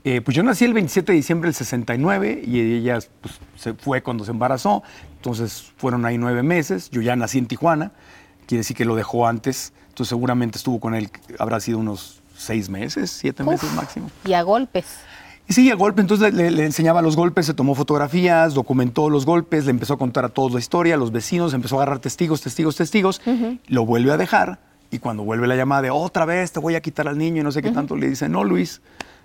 Eh, 0.05 0.21
pues 0.21 0.37
yo 0.37 0.43
nací 0.45 0.65
el 0.65 0.73
27 0.73 1.11
de 1.13 1.17
diciembre 1.17 1.49
del 1.49 1.55
69 1.55 2.43
y 2.47 2.61
ella 2.77 2.99
pues, 3.21 3.35
se 3.57 3.75
fue 3.75 4.03
cuando 4.03 4.25
se 4.25 4.31
embarazó, 4.31 4.83
entonces 5.17 5.73
fueron 5.77 6.05
ahí 6.07 6.17
nueve 6.17 6.43
meses, 6.45 6.91
yo 6.91 7.03
ya 7.03 7.17
nací 7.17 7.39
en 7.39 7.47
Tijuana, 7.47 7.91
quiere 8.47 8.61
decir 8.61 8.77
que 8.77 8.85
lo 8.85 8.95
dejó 8.95 9.27
antes, 9.27 9.73
entonces 9.89 10.09
seguramente 10.11 10.59
estuvo 10.59 10.79
con 10.79 10.95
él, 10.95 11.11
habrá 11.41 11.59
sido 11.59 11.79
unos 11.79 12.23
seis 12.37 12.69
meses, 12.69 13.11
siete 13.11 13.43
Uf. 13.43 13.49
meses 13.51 13.73
máximo. 13.73 14.11
Y 14.25 14.35
a 14.35 14.43
golpes. 14.43 14.85
Y 15.49 15.53
sí, 15.53 15.71
a 15.71 15.77
golpe, 15.77 16.01
entonces 16.01 16.35
le, 16.35 16.51
le 16.51 16.65
enseñaba 16.65 17.03
los 17.03 17.15
golpes, 17.15 17.47
se 17.47 17.55
tomó 17.55 17.75
fotografías, 17.77 18.55
documentó 18.55 19.09
los 19.09 19.25
golpes, 19.25 19.65
le 19.65 19.71
empezó 19.71 19.95
a 19.95 19.97
contar 19.99 20.25
a 20.25 20.29
todos 20.29 20.53
la 20.53 20.59
historia, 20.59 20.97
a 20.97 20.99
los 20.99 21.13
vecinos, 21.13 21.55
empezó 21.55 21.77
a 21.77 21.83
agarrar 21.83 22.01
testigos, 22.01 22.41
testigos, 22.41 22.75
testigos, 22.75 23.23
lo 23.69 23.87
vuelve 23.87 24.11
a 24.11 24.17
dejar 24.17 24.59
y 24.91 24.99
cuando 24.99 25.23
vuelve 25.23 25.47
la 25.47 25.55
llamada 25.55 25.83
de 25.83 25.91
otra 25.91 26.25
vez 26.25 26.51
te 26.51 26.59
voy 26.59 26.75
a 26.75 26.81
quitar 26.81 27.07
al 27.07 27.17
niño 27.17 27.41
y 27.41 27.45
no 27.45 27.53
sé 27.53 27.63
qué 27.63 27.71
tanto, 27.71 27.97
le 27.97 28.09
dice, 28.09 28.29
no 28.29 28.43
Luis, 28.43 28.81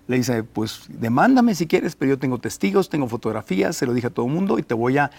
le 0.07 0.17
dice, 0.17 0.43
pues 0.43 0.83
demándame 0.89 1.55
si 1.55 1.65
quieres, 1.65 1.95
pero 1.95 2.09
yo 2.09 2.19
tengo 2.19 2.37
testigos, 2.37 2.89
tengo 2.89 3.07
fotografías, 3.07 3.75
se 3.75 3.87
lo 3.87 3.93
dije 3.93 4.07
a 4.07 4.09
todo 4.11 4.27
el 4.27 4.31
mundo 4.31 4.59
y 4.59 4.63
te 4.63 4.75
voy 4.75 4.99
a, 4.99 5.09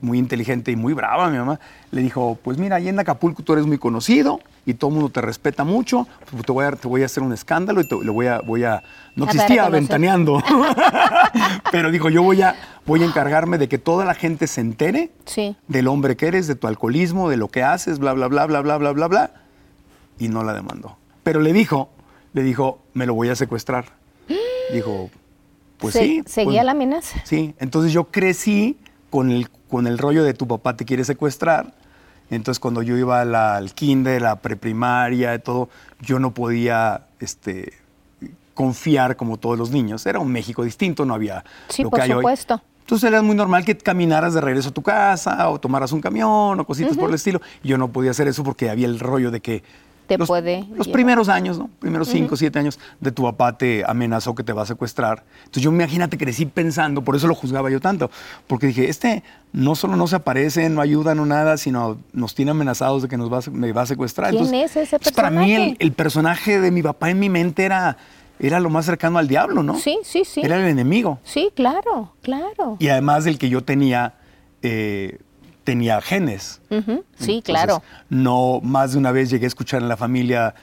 muy 0.00 0.18
inteligente 0.18 0.70
y 0.70 0.76
muy 0.76 0.92
brava 0.92 1.28
mi 1.28 1.38
mamá, 1.38 1.58
le 1.90 2.02
dijo, 2.02 2.38
pues 2.42 2.56
mira, 2.56 2.76
ahí 2.76 2.88
en 2.88 3.00
Acapulco 3.00 3.42
tú 3.42 3.54
eres 3.54 3.66
muy 3.66 3.78
conocido 3.78 4.40
y 4.66 4.74
todo 4.74 4.90
el 4.90 4.94
mundo 4.96 5.10
te 5.10 5.20
respeta 5.20 5.64
mucho, 5.64 6.06
pues 6.30 6.44
te 6.44 6.52
voy 6.52 6.64
a, 6.66 6.72
te 6.72 6.86
voy 6.86 7.02
a 7.02 7.06
hacer 7.06 7.22
un 7.22 7.32
escándalo 7.32 7.80
y 7.80 7.84
te, 7.88 7.96
lo 8.02 8.12
voy 8.12 8.26
a, 8.26 8.40
voy 8.40 8.64
a, 8.64 8.82
no 9.16 9.24
A 9.24 9.28
a 9.28 9.30
existía 9.32 9.62
conocer. 9.64 9.72
ventaneando, 9.72 10.42
pero 11.72 11.90
dijo, 11.90 12.10
yo 12.10 12.22
voy 12.22 12.42
a, 12.42 12.56
voy 12.86 13.02
a 13.02 13.06
encargarme 13.06 13.58
de 13.58 13.68
que 13.68 13.78
toda 13.78 14.04
la 14.04 14.14
gente 14.14 14.46
se 14.46 14.60
entere 14.60 15.10
Sí. 15.24 15.56
del 15.68 15.88
hombre 15.88 16.16
que 16.16 16.26
eres, 16.26 16.46
de 16.46 16.54
tu 16.54 16.66
alcoholismo, 16.66 17.28
de 17.30 17.36
lo 17.36 17.48
que 17.48 17.62
haces, 17.62 17.98
bla, 17.98 18.12
bla, 18.12 18.26
bla, 18.28 18.46
bla, 18.46 18.60
bla, 18.60 18.76
bla, 18.78 18.92
bla, 18.92 19.06
bla, 19.08 19.30
y 20.18 20.28
no 20.28 20.42
la 20.44 20.52
demandó. 20.54 20.96
Pero 21.22 21.40
le 21.40 21.52
dijo, 21.52 21.90
le 22.32 22.42
dijo, 22.42 22.80
me 22.94 23.06
lo 23.06 23.14
voy 23.14 23.28
a 23.28 23.34
secuestrar. 23.36 23.86
Dijo, 24.72 25.10
pues 25.78 25.94
Se- 25.94 26.04
sí. 26.04 26.22
¿Seguía 26.26 26.60
pues- 26.60 26.64
la 26.66 26.72
amenaza? 26.72 27.20
Sí, 27.24 27.54
entonces 27.58 27.92
yo 27.92 28.04
crecí 28.04 28.76
con 29.10 29.30
el, 29.30 29.48
con 29.68 29.86
el 29.86 29.98
rollo 29.98 30.22
de 30.22 30.34
tu 30.34 30.46
papá 30.46 30.76
te 30.76 30.84
quiere 30.84 31.04
secuestrar. 31.04 31.74
Entonces 32.30 32.60
cuando 32.60 32.82
yo 32.82 32.96
iba 32.96 33.20
a 33.20 33.24
la, 33.24 33.56
al 33.56 33.74
kinder, 33.74 34.22
la 34.22 34.36
preprimaria, 34.36 35.38
todo, 35.40 35.68
yo 36.00 36.18
no 36.18 36.32
podía 36.32 37.02
este, 37.18 37.72
confiar 38.54 39.16
como 39.16 39.36
todos 39.36 39.58
los 39.58 39.70
niños. 39.70 40.06
Era 40.06 40.18
un 40.20 40.30
México 40.30 40.62
distinto, 40.64 41.04
no 41.04 41.14
había 41.14 41.44
Sí, 41.68 41.82
lo 41.82 41.90
por 41.90 41.98
que 41.98 42.04
hay 42.04 42.12
hoy. 42.12 42.18
supuesto. 42.18 42.62
Entonces 42.80 43.08
era 43.08 43.22
muy 43.22 43.36
normal 43.36 43.64
que 43.64 43.76
caminaras 43.76 44.34
de 44.34 44.40
regreso 44.40 44.70
a 44.70 44.72
tu 44.72 44.82
casa 44.82 45.48
o 45.48 45.60
tomaras 45.60 45.92
un 45.92 46.00
camión 46.00 46.58
o 46.58 46.64
cositas 46.64 46.96
por 46.96 47.08
el 47.08 47.14
estilo. 47.14 47.40
Yo 47.62 47.78
no 47.78 47.88
podía 47.88 48.10
hacer 48.10 48.26
eso 48.26 48.42
porque 48.42 48.68
había 48.68 48.86
el 48.86 48.98
rollo 48.98 49.30
de 49.30 49.40
que 49.40 49.62
Te 50.14 50.18
los, 50.18 50.28
puede 50.28 50.60
los 50.60 50.86
llevar. 50.86 50.92
primeros 50.92 51.28
años, 51.28 51.58
¿no? 51.58 51.70
Primeros 51.78 52.08
cinco, 52.08 52.36
siete 52.36 52.58
años 52.58 52.78
de 53.00 53.12
tu 53.12 53.22
papá 53.22 53.56
te 53.56 53.84
amenazó 53.86 54.34
que 54.34 54.42
te 54.42 54.52
va 54.52 54.62
a 54.62 54.66
secuestrar. 54.66 55.24
Entonces 55.38 55.62
yo 55.62 55.70
imagínate 55.70 56.18
crecí 56.18 56.46
pensando, 56.46 57.02
por 57.02 57.14
eso 57.14 57.26
lo 57.28 57.34
juzgaba 57.34 57.70
yo 57.70 57.80
tanto, 57.80 58.10
porque 58.46 58.66
dije, 58.66 58.88
este 58.88 59.22
no 59.52 59.74
solo 59.74 59.96
no 59.96 60.06
se 60.06 60.16
aparece, 60.16 60.68
no 60.68 60.80
ayuda, 60.80 61.14
no 61.14 61.26
nada, 61.26 61.56
sino 61.56 61.98
nos 62.12 62.34
tiene 62.34 62.50
amenazados 62.50 63.02
de 63.02 63.08
que 63.08 63.16
nos 63.16 63.32
va 63.32 63.40
me 63.52 63.72
va 63.72 63.82
a 63.82 63.86
secuestrar. 63.86 64.30
¿Quién 64.30 64.42
Entonces, 64.44 64.76
es 64.76 64.76
ese 64.88 64.96
entonces, 64.96 65.12
Para 65.12 65.30
mí 65.30 65.52
el, 65.54 65.60
personaje? 65.60 65.76
el 65.84 65.92
personaje 65.92 66.60
de 66.60 66.70
mi 66.70 66.82
papá 66.82 67.10
en 67.10 67.18
mi 67.20 67.28
mente 67.28 67.64
era, 67.64 67.96
era 68.38 68.58
lo 68.58 68.70
más 68.70 68.86
cercano 68.86 69.18
al 69.18 69.28
diablo, 69.28 69.62
¿no? 69.62 69.76
Sí, 69.78 69.98
sí, 70.02 70.24
sí. 70.24 70.40
Era 70.42 70.56
el 70.56 70.64
enemigo. 70.64 71.18
Sí, 71.24 71.50
claro, 71.54 72.14
claro. 72.22 72.76
Y 72.78 72.88
además 72.88 73.24
del 73.24 73.38
que 73.38 73.48
yo 73.48 73.62
tenía, 73.62 74.14
eh, 74.62 75.18
tenía 75.70 76.00
genes. 76.00 76.60
Ujú, 76.68 77.04
Sí, 77.16 77.36
Entonces, 77.36 77.42
claro. 77.44 77.82
No, 78.08 78.60
más 78.62 78.92
de 78.92 78.98
una 78.98 79.12
vez 79.12 79.30
llegué 79.30 79.44
a 79.44 79.48
escuchar 79.48 79.80
en 79.82 79.88
la 79.88 79.96
familia, 79.96 80.54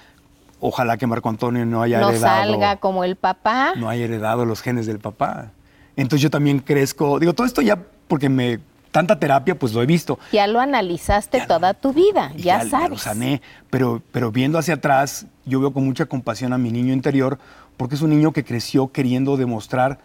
ojalá 0.59 0.97
que 0.97 1.07
Marco 1.07 1.29
Antonio 1.29 1.65
no 1.65 1.81
haya 1.81 2.01
No 2.01 2.09
heredado. 2.09 2.51
salga 2.51 2.75
como 2.77 3.05
el 3.05 3.15
papá. 3.15 3.71
No 3.77 3.87
haya 3.87 4.03
heredado 4.03 4.43
los 4.45 4.61
genes 4.61 4.85
del 4.85 4.99
papá. 4.99 5.51
Entonces 5.95 6.21
yo 6.23 6.29
también 6.29 6.59
crezco, 6.59 7.19
digo, 7.19 7.31
todo 7.33 7.47
esto 7.47 7.61
ya 7.61 7.77
porque 8.09 8.27
me, 8.27 8.59
tanta 8.91 9.17
terapia, 9.17 9.57
pues 9.57 9.71
lo 9.73 9.81
he 9.81 9.85
visto. 9.85 10.19
Ya 10.33 10.45
lo 10.45 10.59
analizaste 10.59 11.37
Ya 11.37 11.43
lo- 11.45 11.47
toda 11.55 11.73
tu 11.73 11.93
vida, 11.93 12.33
ya, 12.35 12.65
lo 12.65 12.69
sabes. 12.69 13.01
sané, 13.01 13.41
pero, 13.69 14.01
pero 14.11 14.29
viendo 14.31 14.57
hacia 14.59 14.73
atrás, 14.75 15.25
yo 15.45 15.61
veo 15.61 15.71
con 15.71 15.85
mucha 15.85 16.05
compasión 16.05 16.51
a 16.51 16.57
mi 16.57 16.69
niño 16.69 16.91
interior, 16.91 17.39
porque 17.77 17.95
es 17.95 18.01
un 18.01 18.09
niño 18.09 18.33
que 18.33 18.43
creció 18.43 18.91
queriendo 18.91 19.37
demostrar, 19.37 19.99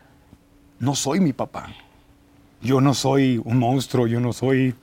no 0.78 0.94
soy 0.94 1.18
mi 1.18 1.32
papá. 1.32 1.70
Yo 2.60 2.80
no 2.80 2.94
soy 2.94 3.40
un 3.44 3.58
monstruo, 3.58 4.06
yo 4.06 4.20
no 4.20 4.32
soy 4.32 4.76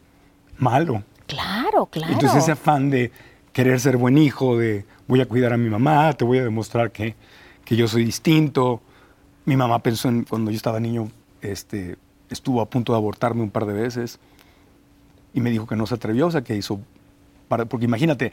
malo. 0.60 1.04
Claro, 1.28 1.88
claro. 1.88 2.14
Entonces 2.14 2.44
ese 2.44 2.52
afán 2.54 2.90
de 2.90 3.12
querer 3.54 3.80
ser 3.80 3.98
buen 3.98 4.18
hijo, 4.18 4.58
de 4.58 4.86
voy 5.08 5.22
a 5.22 5.26
cuidar 5.28 5.54
a 5.54 5.58
mi 5.58 5.70
mamá, 5.70 6.14
te 6.14 6.24
voy 6.26 6.38
a 6.40 6.44
demostrar 6.44 6.92
que, 6.92 7.16
que 7.66 7.76
yo 7.76 7.88
soy 7.88 8.06
distinto. 8.06 8.82
Mi 9.46 9.56
mamá 9.56 9.80
pensó 9.80 10.08
en 10.10 10.24
cuando 10.24 10.52
yo 10.52 10.58
estaba 10.58 10.80
niño, 10.80 11.10
este, 11.42 11.98
estuvo 12.30 12.62
a 12.62 12.70
punto 12.70 12.94
de 12.94 12.98
abortarme 12.98 13.42
un 13.42 13.50
par 13.50 13.66
de 13.66 13.74
veces 13.74 14.20
y 15.34 15.42
me 15.42 15.50
dijo 15.52 15.66
que 15.68 15.76
no 15.76 15.86
se 15.88 15.96
atrevió, 15.96 16.28
o 16.28 16.32
sea, 16.32 16.42
que 16.42 16.56
hizo, 16.56 16.80
para- 17.48 17.66
porque 17.66 17.86
imagínate, 17.86 18.32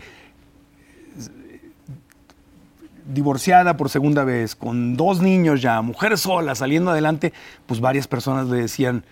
divorciada 3.07 3.77
por 3.77 3.89
segunda 3.89 4.25
vez, 4.25 4.57
con 4.57 4.97
dos 4.97 5.21
niños 5.21 5.63
ya, 5.63 5.81
mujer 5.81 6.19
sola, 6.19 6.55
saliendo 6.55 6.91
adelante, 6.91 7.33
pues 7.67 7.81
varias 7.81 8.09
personas 8.09 8.49
le 8.49 8.59
decían, 8.59 9.05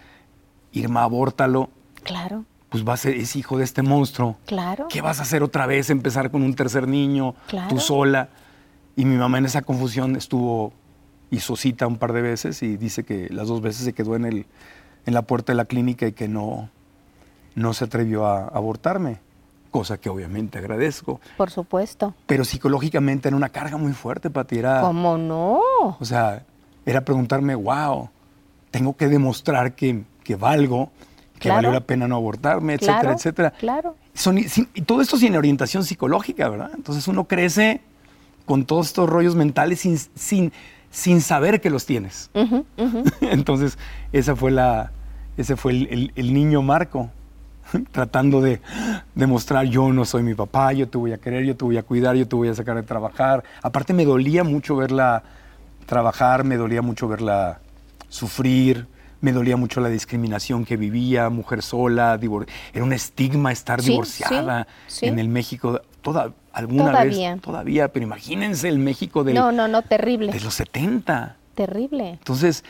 Irma, 0.72 1.02
abórtalo, 1.04 1.70
Claro, 2.02 2.44
pues 2.74 2.84
va 2.84 2.94
a 2.94 2.96
ser, 2.96 3.14
es 3.14 3.36
hijo 3.36 3.56
de 3.56 3.62
este 3.62 3.82
monstruo. 3.82 4.36
claro. 4.46 4.88
¿Qué 4.88 5.00
vas 5.00 5.20
a 5.20 5.22
hacer 5.22 5.44
otra 5.44 5.64
vez? 5.64 5.90
Empezar 5.90 6.32
con 6.32 6.42
un 6.42 6.54
tercer 6.54 6.88
niño, 6.88 7.36
Claro. 7.46 7.68
tú 7.68 7.78
sola. 7.78 8.30
Y 8.96 9.04
mi 9.04 9.14
mamá 9.16 9.38
en 9.38 9.44
esa 9.46 9.62
confusión 9.62 10.16
estuvo, 10.16 10.72
hizo 11.30 11.54
cita 11.54 11.86
un 11.86 11.98
par 11.98 12.12
de 12.12 12.20
veces 12.22 12.60
y 12.64 12.76
dice 12.76 13.04
que 13.04 13.28
las 13.30 13.46
dos 13.46 13.60
veces 13.60 13.84
se 13.84 13.92
quedó 13.92 14.16
en, 14.16 14.24
el, 14.24 14.46
en 15.06 15.14
la 15.14 15.22
puerta 15.22 15.52
de 15.52 15.56
la 15.56 15.66
clínica 15.66 16.08
y 16.08 16.12
que 16.14 16.26
no, 16.26 16.68
no 17.54 17.74
se 17.74 17.84
atrevió 17.84 18.26
a 18.26 18.48
abortarme, 18.48 19.18
cosa 19.70 19.96
que 19.98 20.08
obviamente 20.08 20.58
agradezco. 20.58 21.20
Por 21.36 21.52
supuesto. 21.52 22.12
Pero 22.26 22.44
psicológicamente 22.44 23.28
era 23.28 23.36
una 23.36 23.50
carga 23.50 23.76
muy 23.76 23.92
fuerte, 23.92 24.30
Pati. 24.30 24.58
Era, 24.58 24.80
¿Cómo 24.80 25.16
no? 25.16 25.60
o 26.00 26.04
sea, 26.04 26.44
era 26.84 27.04
preguntarme, 27.04 27.54
wow, 27.54 28.10
tengo 28.72 28.96
que 28.96 29.06
demostrar 29.06 29.76
que, 29.76 30.02
que 30.24 30.34
valgo, 30.34 30.90
que 31.44 31.48
Claro. 31.50 31.56
valió 31.68 31.72
la 31.72 31.80
pena 31.86 32.08
no 32.08 32.16
abortarme, 32.16 32.74
etcétera, 32.74 33.00
Claro, 33.00 33.16
etcétera. 33.16 33.50
claro. 33.52 33.96
Son- 34.14 34.38
sin- 34.48 34.68
y 34.74 34.80
todo 34.82 35.00
esto 35.02 35.16
sin 35.18 35.36
orientación 35.36 35.84
psicológica, 35.84 36.48
¿verdad? 36.48 36.70
Entonces 36.74 37.06
uno 37.06 37.24
crece 37.24 37.80
con 38.46 38.64
todos 38.64 38.86
estos 38.86 39.08
rollos 39.08 39.34
mentales 39.36 39.80
sin, 39.80 39.98
sin, 40.14 40.52
sin 40.90 41.20
saber 41.20 41.60
que 41.60 41.70
los 41.70 41.86
tienes. 41.86 42.30
Entonces, 43.20 43.78
esa 44.12 44.36
fue 44.36 44.50
la, 44.50 44.90
ese 45.36 45.56
fue 45.56 45.72
el, 45.72 45.86
el- 45.90 46.12
el 46.16 46.32
niño 46.34 46.62
Marco, 46.62 47.10
tratando 47.92 48.40
de 48.40 48.60
demostrar 49.14 49.66
yo 49.66 49.92
no 49.92 50.04
soy 50.04 50.22
mi 50.22 50.34
papá, 50.34 50.72
yo 50.72 50.88
te 50.88 50.96
voy 50.98 51.12
a 51.12 51.18
querer, 51.18 51.44
yo 51.44 51.56
te 51.56 51.64
voy 51.64 51.76
a 51.76 51.82
cuidar, 51.82 52.16
yo 52.16 52.26
te 52.26 52.36
voy 52.36 52.48
a 52.48 52.54
sacar 52.54 52.76
de 52.76 52.82
trabajar. 52.82 53.44
Aparte 53.62 53.92
me 53.92 54.04
dolía 54.04 54.44
mucho 54.44 54.76
verla 54.76 55.22
trabajar, 55.86 56.44
me 56.44 56.56
dolía 56.56 56.80
mucho 56.82 57.08
verla 57.08 57.60
sufrir, 58.08 58.86
me 59.24 59.32
dolía 59.32 59.56
mucho 59.56 59.80
la 59.80 59.88
discriminación 59.88 60.66
que 60.66 60.76
vivía, 60.76 61.30
mujer 61.30 61.62
sola, 61.62 62.20
era 62.74 62.84
un 62.84 62.92
estigma 62.92 63.52
estar 63.52 63.80
Sí, 63.80 63.90
divorciada 63.92 64.66
sí, 64.86 65.00
sí. 65.00 65.06
en 65.06 65.18
el 65.18 65.28
México, 65.28 65.80
toda, 66.02 66.32
alguna 66.52 66.90
Todavía. 66.92 67.32
vez, 67.32 67.40
todavía, 67.42 67.88
pero 67.88 68.04
imagínense 68.04 68.68
el 68.68 68.78
México 68.78 69.24
del, 69.24 69.34
No, 69.34 69.50
no, 69.50 69.66
no, 69.66 69.80
terrible. 69.80 70.30
de 70.30 70.40
los 70.40 70.52
70. 70.54 71.36
Terrible. 71.54 72.10
Entonces, 72.10 72.64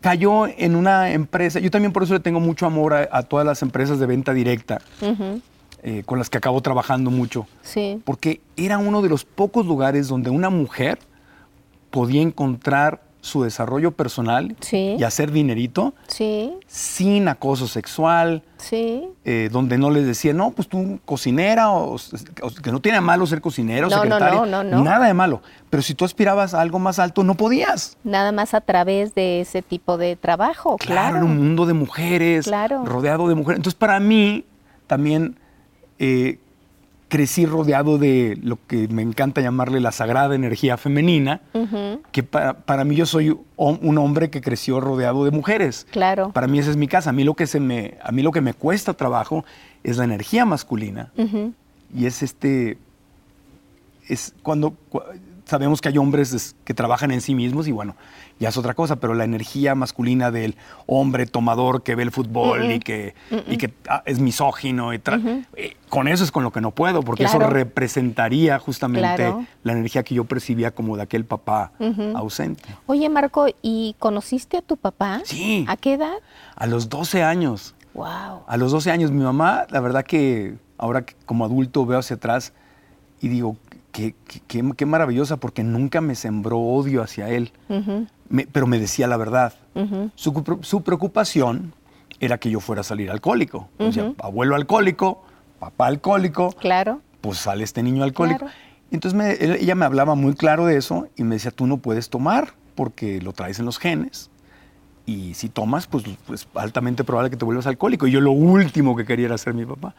cayó 0.00 0.46
en 0.46 0.76
una 0.76 1.10
empresa, 1.10 1.58
yo 1.58 1.70
también 1.72 1.92
por 1.92 2.04
eso 2.04 2.14
le 2.14 2.20
tengo 2.20 2.38
mucho 2.38 2.64
amor 2.66 2.94
a, 2.94 3.08
a 3.10 3.24
todas 3.24 3.44
las 3.44 3.60
empresas 3.62 3.98
de 3.98 4.06
venta 4.06 4.32
directa, 4.32 4.80
eh, 5.82 6.04
con 6.06 6.18
las 6.18 6.30
que 6.30 6.38
acabo 6.38 6.60
trabajando 6.60 7.10
mucho, 7.10 7.48
Sí. 7.62 8.00
porque 8.04 8.40
era 8.56 8.78
uno 8.78 9.02
de 9.02 9.08
los 9.08 9.24
pocos 9.24 9.66
lugares 9.66 10.06
donde 10.06 10.30
una 10.30 10.48
mujer 10.50 11.00
podía 11.90 12.22
encontrar 12.22 13.02
su 13.20 13.42
desarrollo 13.42 13.90
personal 13.92 14.56
Sí. 14.60 14.96
y 14.98 15.02
hacer 15.02 15.32
dinerito 15.32 15.92
Sí, 16.06 16.52
sin 16.66 17.26
acoso 17.28 17.66
sexual, 17.66 18.42
sí. 18.58 19.08
eh, 19.24 19.48
donde 19.50 19.76
no 19.76 19.90
les 19.90 20.06
decía, 20.06 20.32
no, 20.32 20.52
pues 20.52 20.68
tú 20.68 21.00
cocinera, 21.04 21.70
o, 21.72 21.96
o 21.96 22.50
que 22.62 22.70
no 22.70 22.80
tiene 22.80 23.00
malo 23.00 23.26
ser 23.26 23.40
cocinera 23.40 23.86
o 23.86 23.90
No, 23.90 23.96
no, 23.96 24.02
secretaria, 24.02 24.40
no, 24.40 24.46
no, 24.46 24.64
no. 24.64 24.84
nada 24.84 25.06
de 25.06 25.14
malo, 25.14 25.42
pero 25.68 25.82
si 25.82 25.94
tú 25.94 26.04
aspirabas 26.04 26.54
a 26.54 26.60
algo 26.60 26.78
más 26.78 26.98
alto, 27.00 27.24
no 27.24 27.34
podías. 27.34 27.96
Nada 28.04 28.30
más 28.32 28.54
a 28.54 28.60
través 28.60 29.14
de 29.14 29.40
ese 29.40 29.62
tipo 29.62 29.98
de 29.98 30.14
trabajo, 30.16 30.76
Claro, 30.76 31.10
claro. 31.14 31.26
un 31.26 31.36
mundo 31.36 31.66
de 31.66 31.74
mujeres, 31.74 32.46
Claro. 32.46 32.84
rodeado 32.86 33.28
de 33.28 33.34
mujeres. 33.34 33.58
Entonces, 33.58 33.78
para 33.78 33.98
mí, 34.00 34.44
también 34.86 35.36
eh, 35.98 36.38
crecí 37.08 37.46
rodeado 37.46 37.96
de 37.98 38.38
lo 38.42 38.58
que 38.66 38.86
me 38.88 39.00
encanta 39.02 39.40
llamarle 39.40 39.80
la 39.80 39.92
sagrada 39.92 40.34
energía 40.34 40.76
femenina, 40.76 41.40
que 42.12 42.22
para, 42.22 42.54
para 42.58 42.84
mí 42.84 42.94
yo 42.96 43.06
soy 43.06 43.36
un 43.56 43.98
hombre 43.98 44.28
que 44.30 44.40
creció 44.42 44.78
rodeado 44.80 45.24
de 45.24 45.30
mujeres. 45.30 45.86
Claro. 45.90 46.32
Para 46.32 46.46
mí 46.46 46.58
esa 46.58 46.70
es 46.70 46.76
mi 46.76 46.86
casa. 46.88 47.10
A 47.10 47.12
mí 47.14 47.24
lo 47.24 47.34
que, 47.34 47.46
se 47.46 47.60
me, 47.60 47.96
a 48.02 48.12
mí 48.12 48.22
lo 48.22 48.30
que 48.32 48.40
me 48.42 48.52
cuesta 48.54 48.92
trabajo 48.94 49.44
es 49.82 49.96
la 49.96 50.04
energía 50.04 50.44
masculina. 50.44 51.10
Y 51.96 52.04
es 52.06 52.22
este. 52.22 52.76
Es 54.08 54.34
cuando. 54.42 54.72
cu- 54.90 55.00
sabemos 55.44 55.80
que 55.80 55.88
hay 55.88 55.96
hombres 55.96 56.34
es- 56.34 56.56
que 56.64 56.74
trabajan 56.74 57.10
en 57.10 57.22
sí 57.22 57.34
mismos 57.34 57.66
y 57.68 57.72
bueno, 57.72 57.96
ya 58.40 58.50
es 58.50 58.56
otra 58.56 58.74
cosa, 58.74 58.96
pero 58.96 59.14
la 59.14 59.24
energía 59.24 59.74
masculina 59.74 60.30
del 60.30 60.56
hombre 60.86 61.26
tomador 61.26 61.82
que 61.82 61.94
ve 61.94 62.04
el 62.04 62.10
fútbol 62.12 62.70
y 62.70 62.78
que, 62.78 63.14
y 63.48 63.56
que 63.56 63.72
ah, 63.88 64.02
es 64.06 64.20
misógino, 64.20 64.94
y 64.94 65.00
eh, 65.56 65.76
con 65.88 66.06
eso 66.08 66.22
es 66.24 66.30
con 66.30 66.42
lo 66.44 66.52
que 66.52 66.60
no 66.60 66.70
puedo, 66.70 67.02
porque 67.02 67.24
eso 67.24 67.38
representaría 67.38 68.58
justamente 68.58 69.00
Claro. 69.16 69.44
la 69.62 69.72
energía 69.72 70.02
que 70.02 70.14
yo 70.14 70.24
percibía 70.24 70.70
como 70.72 70.96
de 70.96 71.02
aquel 71.02 71.24
papá 71.24 71.72
ausente. 72.14 72.62
Oye, 72.86 73.08
Marco, 73.08 73.46
¿y 73.62 73.96
conociste 73.98 74.56
a 74.58 74.62
tu 74.62 74.76
papá? 74.76 75.20
Sí. 75.24 75.64
¿A 75.68 75.76
qué 75.76 75.94
edad? 75.94 76.14
A 76.56 76.66
los 76.66 76.88
12 76.88 77.22
años. 77.22 77.74
Wow. 77.94 78.42
A 78.46 78.56
los 78.56 78.70
12 78.72 78.90
años, 78.90 79.10
mi 79.10 79.22
mamá, 79.24 79.66
la 79.70 79.80
verdad 79.80 80.04
que 80.04 80.56
ahora 80.76 81.02
que 81.04 81.14
como 81.26 81.44
adulto 81.44 81.84
veo 81.86 81.98
hacia 81.98 82.16
atrás 82.16 82.52
y 83.20 83.28
digo, 83.28 83.56
qué, 83.90 84.14
qué- 84.28 84.40
qué- 84.46 84.72
qué 84.76 84.86
maravillosa, 84.86 85.38
porque 85.38 85.64
nunca 85.64 86.00
me 86.00 86.14
sembró 86.14 86.58
odio 86.60 87.02
hacia 87.02 87.28
él, 87.30 87.52
Me- 88.28 88.46
pero 88.50 88.66
me 88.66 88.78
decía 88.78 89.06
la 89.06 89.16
verdad. 89.16 89.52
su, 90.16 90.32
cu- 90.32 90.58
su 90.62 90.82
preocupación 90.82 91.72
era 92.20 92.38
que 92.38 92.50
yo 92.50 92.60
fuera 92.60 92.80
a 92.80 92.84
salir 92.84 93.10
alcohólico. 93.10 93.68
O 93.78 93.92
sea, 93.92 94.12
abuelo 94.22 94.54
alcohólico, 94.56 95.24
papá 95.60 95.86
alcohólico, 95.86 96.50
Claro. 96.52 97.00
pues 97.20 97.38
sale 97.38 97.64
este 97.64 97.82
niño 97.82 98.02
alcohólico. 98.02 98.40
Claro. 98.46 98.54
Entonces 98.90 99.16
me- 99.18 99.32
ella 99.60 99.74
me 99.74 99.84
hablaba 99.84 100.14
muy 100.14 100.34
claro 100.34 100.66
de 100.66 100.76
eso 100.76 101.08
y 101.16 101.22
me 101.24 101.36
decía, 101.36 101.50
tú 101.50 101.66
no 101.66 101.76
puedes 101.78 102.10
tomar 102.10 102.54
porque 102.74 103.20
lo 103.20 103.32
traes 103.32 103.58
en 103.58 103.66
los 103.66 103.78
genes. 103.78 104.30
Y 105.06 105.32
si 105.34 105.48
tomas, 105.48 105.86
pues 105.86 106.04
es 106.06 106.16
pues, 106.26 106.48
altamente 106.54 107.02
probable 107.02 107.30
que 107.30 107.36
te 107.36 107.44
vuelvas 107.46 107.66
alcohólico. 107.66 108.06
Y 108.06 108.10
yo 108.10 108.20
lo 108.20 108.32
último 108.32 108.94
que 108.94 109.04
quería 109.06 109.26
era 109.26 109.38
ser 109.38 109.54
mi 109.54 109.64
papá. 109.64 109.94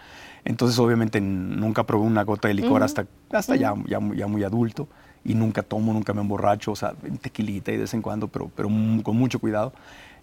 Entonces, 0.45 0.77
obviamente, 0.77 1.19
nunca 1.19 1.83
probé 1.85 2.05
una 2.05 2.23
gota 2.23 2.47
de 2.47 2.53
licor 2.53 2.83
hasta, 2.83 3.05
hasta 3.31 3.55
ya, 3.55 3.73
ya, 3.87 3.99
ya 4.15 4.27
muy 4.27 4.43
adulto. 4.43 4.87
Y 5.23 5.33
nunca 5.33 5.63
tomo, 5.63 5.93
nunca 5.93 6.13
me 6.13 6.21
emborracho, 6.21 6.71
o 6.71 6.75
sea, 6.75 6.93
tequilita 7.21 7.71
y 7.71 7.75
de 7.75 7.81
vez 7.81 7.93
en 7.93 8.01
cuando, 8.01 8.27
pero, 8.27 8.49
pero 8.55 8.69
con 9.03 9.17
mucho 9.17 9.39
cuidado. 9.39 9.73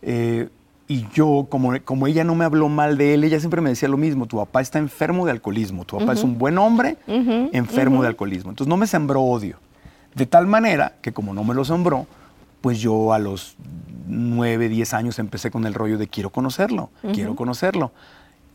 Eh, 0.03 0.49
y 0.89 1.07
yo, 1.13 1.47
como, 1.49 1.73
como 1.85 2.07
ella 2.07 2.23
no 2.23 2.35
me 2.35 2.45
habló 2.45 2.69
mal 2.69 2.97
de 2.97 3.15
él, 3.15 3.25
ella 3.25 3.41
siempre 3.41 3.61
me 3.61 3.71
decía 3.71 3.89
lo 3.89 3.97
mismo, 3.97 4.27
tu 4.27 4.37
papá 4.37 4.61
está 4.61 4.79
enfermo 4.79 5.27
de 5.27 5.33
alcoholismo, 5.33 5.85
tu 5.85 5.99
papá 5.99 6.13
es 6.13 6.23
un 6.23 6.39
buen 6.39 6.59
hombre 6.59 6.97
enfermo 7.07 8.03
de 8.03 8.09
alcoholismo. 8.09 8.51
Entonces 8.51 8.69
no 8.69 8.77
me 8.77 8.87
sembró 8.87 9.23
odio. 9.23 9.59
De 10.15 10.27
tal 10.27 10.47
manera 10.47 10.95
que 11.03 11.13
como 11.13 11.35
no 11.35 11.43
me 11.43 11.55
lo 11.55 11.65
sembró, 11.65 12.07
pues 12.61 12.81
yo 12.81 13.13
a 13.13 13.19
los 13.19 13.57
9, 14.07 14.69
10 14.69 14.95
años 14.95 15.19
empecé 15.19 15.51
con 15.51 15.67
el 15.67 15.75
rollo 15.75 15.99
de 15.99 16.07
quiero 16.07 16.31
conocerlo, 16.31 16.91
quiero 17.13 17.35
conocerlo. 17.35 17.91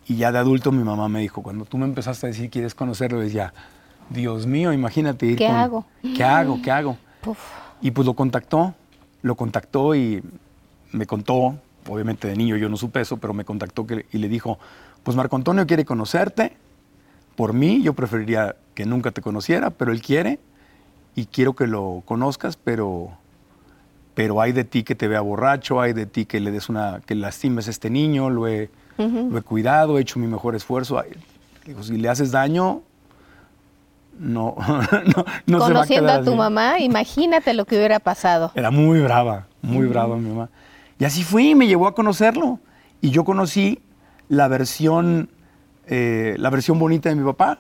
Y 0.08 0.15
ya 0.15 0.32
de 0.32 0.39
adulto 0.39 0.71
mi 0.71 0.84
mamá 0.84 1.10
me 1.10 1.19
dijo, 1.19 1.43
cuando 1.43 1.65
tú 1.65 1.77
me 1.77 1.86
empezaste 1.86 2.27
a 2.27 2.30
decir 2.30 2.49
quieres 2.49 2.73
conocerlo, 2.75 3.19
decía, 3.19 3.54
Dios 4.13 4.45
mío, 4.45 4.74
imagínate 4.74 5.26
ir 5.26 5.38
¿Qué 5.38 5.47
con- 5.47 5.56
hago? 5.56 5.86
¿Qué 6.15 6.24
hago? 6.24 6.60
¿Qué 6.62 6.71
hago? 6.71 6.97
Y 7.82 7.91
pues 7.91 8.06
lo 8.06 8.13
contactó, 8.13 8.74
lo 9.21 9.36
contactó 9.36 9.95
y 9.95 10.21
me 10.91 11.06
contó, 11.06 11.56
obviamente 11.88 12.28
de 12.28 12.36
niño 12.36 12.58
yo 12.58 12.69
no 12.69 12.78
supe 12.78 13.02
eso, 13.02 13.17
pero 13.17 13.34
me 13.34 13.45
contactó 13.45 13.88
que- 13.88 14.06
y 14.12 14.17
le 14.17 14.28
dijo, 14.28 14.60
pues 15.04 15.15
Marco 15.15 15.36
Antonio 15.36 15.65
quiere 15.65 15.86
conocerte, 15.86 16.58
por 17.36 17.54
mí 17.54 17.82
yo 17.82 17.93
preferiría 17.93 18.56
que 18.76 18.86
nunca 18.86 19.12
te 19.12 19.21
conociera, 19.21 19.69
pero 19.69 19.91
él 19.91 20.02
quiere 20.02 20.39
y 21.15 21.26
quiero 21.26 21.54
que 21.54 21.67
lo 21.67 22.04
conozcas, 22.06 22.58
pero, 22.58 23.12
pero 24.13 24.41
hay 24.41 24.52
de 24.52 24.63
ti 24.63 24.84
que 24.84 24.95
te 24.95 25.08
vea 25.08 25.21
borracho, 25.21 25.80
hay 25.82 25.93
de 25.93 26.06
ti 26.06 26.26
que 26.26 26.39
le 26.39 26.52
des 26.52 26.69
una, 26.69 27.02
que 27.06 27.15
lastimes 27.15 27.67
a 27.67 27.71
este 27.71 27.89
niño, 27.89 28.30
lo 28.30 28.47
he, 28.47 28.69
lo 29.32 29.38
he 29.38 29.41
cuidado, 29.41 29.97
he 29.97 30.02
hecho 30.02 30.19
mi 30.19 30.28
mejor 30.28 30.56
esfuerzo. 30.56 31.02
Digo, 31.65 31.82
si 31.84 31.97
le 31.97 32.10
haces 32.10 32.32
daño, 32.32 32.82
no, 34.19 34.56
no, 35.15 35.26
no 35.45 35.65
se 35.65 35.74
va 35.74 35.82
a 35.82 35.86
Conociendo 35.86 36.08
quedar 36.08 36.21
a, 36.21 36.24
tu 36.24 36.32
así. 36.32 36.38
mamá, 36.38 36.80
imagínate 36.80 37.54
lo 37.54 37.65
que 37.65 37.76
hubiera 37.76 38.00
pasado. 38.00 38.52
Era 38.56 38.71
muy 38.71 39.02
brava, 39.02 39.47
muy 39.62 39.88
brava 39.88 40.17
mi 40.17 40.30
mamá. 40.30 40.50
Y 41.00 41.06
así 41.06 41.24
fui, 41.24 41.56
me 41.56 41.67
llevó 41.67 41.88
a 41.88 41.95
conocerlo. 41.95 42.60
Y 43.02 43.10
yo 43.10 43.24
conocí 43.24 43.80
la 44.30 44.47
versión, 44.47 45.30
eh, 45.88 46.36
la 46.38 46.52
versión 46.52 46.78
bonita 46.78 47.10
de 47.10 47.15
mi 47.15 47.24
papá. 47.26 47.60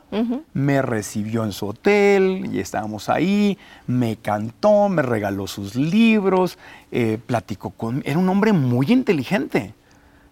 Me 0.53 0.81
recibió 0.83 1.43
en 1.43 1.51
su 1.51 1.67
hotel 1.67 2.49
y 2.53 2.59
estábamos 2.59 3.09
ahí. 3.09 3.57
Me 3.87 4.17
cantó, 4.17 4.87
me 4.89 5.01
regaló 5.01 5.47
sus 5.47 5.75
libros, 5.75 6.59
eh, 6.91 7.17
platicó 7.25 7.71
con... 7.71 8.03
Era 8.05 8.19
un 8.19 8.29
hombre 8.29 8.53
muy 8.53 8.91
inteligente. 8.91 9.73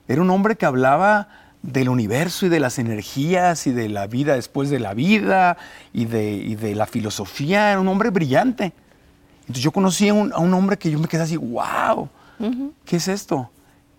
Era 0.08 0.21
un 0.21 0.29
hombre 0.29 0.55
que 0.55 0.65
hablaba 0.67 1.27
del 1.62 1.89
universo 1.89 2.45
y 2.45 2.50
de 2.50 2.60
las 2.60 2.80
energías 2.80 3.67
y 3.67 3.72
de 3.72 3.89
la 3.89 4.08
vida 4.08 4.36
después 4.36 4.69
de 4.69 4.80
la 4.80 4.93
vida 4.93 5.58
y 5.93 6.06
de, 6.06 6.32
y 6.34 6.56
de 6.56 6.76
la 6.76 6.86
filosofía. 6.86 7.72
Era 7.72 7.80
un 7.80 7.88
hombre 7.88 8.10
brillante. 8.12 8.74
Entonces 9.41 9.63
yo 9.63 9.72
conocí 9.72 10.08
a 10.10 10.13
un, 10.13 10.32
a 10.32 10.38
un 10.39 10.54
hombre 10.54 10.78
que 10.78 10.89
yo 10.91 11.00
me 11.00 11.08
quedé 11.08 11.24
así, 11.24 11.36
wow, 11.38 12.08
¿qué 12.86 12.95
es 12.98 13.08
esto? 13.08 13.50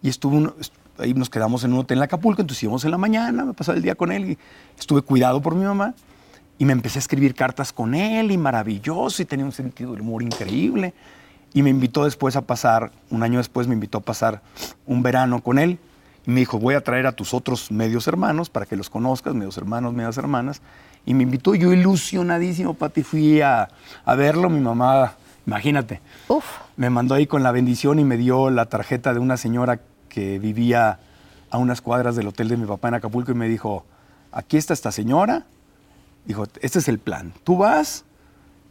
Y 0.03 0.09
estuve 0.09 0.37
un- 0.37 0.55
ahí 0.99 1.13
nos 1.15 1.29
quedamos 1.29 1.65
en 1.65 1.73
un 1.73 1.81
hotel 1.81 1.99
en 1.99 2.05
Acapulco, 2.05 2.41
entonces 2.41 2.63
íbamos 2.63 2.85
en 2.85 2.91
la 2.91 2.99
mañana, 2.99 3.45
me 3.45 3.53
pasaba 3.53 3.77
el 3.77 3.83
día 3.83 3.95
con 3.95 4.13
él 4.13 4.31
y 4.31 4.39
estuve 4.79 5.03
cuidado 5.03 5.41
por 5.43 5.55
mi 5.55 5.65
mamá. 5.65 5.95
Y 6.59 6.65
me 6.67 6.73
empecé 6.73 6.99
a 6.99 7.01
escribir 7.01 7.35
cartas 7.35 7.73
con 7.73 7.95
él 7.95 8.31
y 8.31 8.37
maravilloso 8.39 9.23
y 9.23 9.25
tenía 9.25 9.47
un 9.47 9.53
sentido 9.53 9.93
del 9.93 10.03
humor 10.03 10.23
increíble. 10.23 10.93
Y 11.55 11.63
me 11.63 11.71
invitó 11.71 12.05
después 12.05 12.37
a 12.37 12.43
pasar, 12.43 12.93
un 13.11 13.23
año 13.23 13.39
después 13.39 13.67
me 13.67 13.75
invitó 13.75 13.99
a 13.99 14.03
pasar 14.03 14.43
un 14.87 15.03
verano 15.03 15.43
con 15.43 15.59
él. 15.59 15.79
Me 16.31 16.41
dijo, 16.41 16.61
voy 16.61 16.77
a 16.77 16.85
traer 16.85 17.09
a 17.09 17.13
tus 17.13 17.35
otros 17.35 17.73
medios 17.73 18.07
hermanos 18.07 18.51
para 18.51 18.65
que 18.65 18.77
los 18.77 18.89
conozcas, 18.89 19.35
medios 19.35 19.57
hermanos, 19.59 19.93
medias 19.93 20.17
hermanas. 20.17 20.63
Y 21.05 21.15
me 21.15 21.25
invitó, 21.25 21.57
yo 21.57 21.73
ilusionadísimo, 21.73 22.75
Pati, 22.75 23.03
fui 23.03 23.41
a, 23.41 23.69
a 24.05 24.15
verlo. 24.15 24.49
Mi 24.49 24.61
mamá, 24.61 25.15
imagínate, 25.45 26.01
Uf, 26.29 26.45
me 26.77 26.89
mandó 26.89 27.17
ahí 27.17 27.27
con 27.27 27.43
la 27.43 27.51
bendición 27.51 27.99
y 27.99 28.05
me 28.05 28.17
dio 28.17 28.49
la 28.51 28.67
tarjeta 28.67 29.13
de 29.13 29.19
una 29.19 29.37
señora 29.37 29.81
que 30.09 30.39
vivía 30.39 31.01
a 31.51 31.59
unas 31.59 31.81
cuadras 31.81 32.15
del 32.15 32.29
hotel 32.29 32.49
de 32.49 32.57
mi 32.57 32.67
papá 32.67 32.89
en 32.89 32.95
Acapulco 32.95 33.33
y 33.33 33.35
me 33.35 33.49
dijo, 33.49 33.85
aquí 34.31 34.57
está 34.57 34.73
esta 34.73 34.93
señora. 34.93 35.47
Dijo, 36.27 36.45
este 36.61 36.79
es 36.79 36.87
el 36.87 37.01
plan. 37.01 37.33
Tú 37.43 37.57
vas 37.57 38.05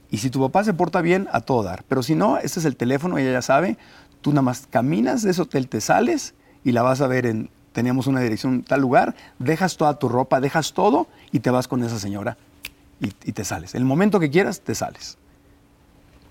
y 0.09 0.19
si 0.19 0.29
tu 0.29 0.39
papá 0.39 0.63
se 0.63 0.73
porta 0.73 1.01
bien, 1.01 1.27
a 1.33 1.41
todo 1.41 1.63
dar. 1.63 1.83
Pero 1.89 2.03
si 2.03 2.15
no, 2.15 2.37
este 2.37 2.61
es 2.61 2.65
el 2.65 2.77
teléfono, 2.77 3.17
ella 3.17 3.33
ya 3.33 3.41
sabe. 3.41 3.77
Tú 4.21 4.31
nada 4.31 4.43
más 4.43 4.65
caminas 4.69 5.23
de 5.23 5.31
ese 5.31 5.41
hotel, 5.41 5.67
te 5.67 5.81
sales 5.81 6.35
y 6.63 6.71
la 6.71 6.81
vas 6.81 7.01
a 7.01 7.07
ver 7.07 7.25
en, 7.25 7.49
teníamos 7.71 8.07
una 8.07 8.19
dirección 8.19 8.55
en 8.55 8.63
tal 8.63 8.81
lugar, 8.81 9.15
dejas 9.37 9.77
toda 9.77 9.97
tu 9.99 10.09
ropa, 10.09 10.39
dejas 10.39 10.73
todo 10.73 11.07
y 11.31 11.39
te 11.39 11.49
vas 11.49 11.67
con 11.67 11.83
esa 11.83 11.99
señora 11.99 12.37
y, 12.99 13.07
y 13.23 13.31
te 13.31 13.43
sales. 13.43 13.75
El 13.75 13.85
momento 13.85 14.19
que 14.19 14.29
quieras, 14.29 14.61
te 14.61 14.75
sales. 14.75 15.17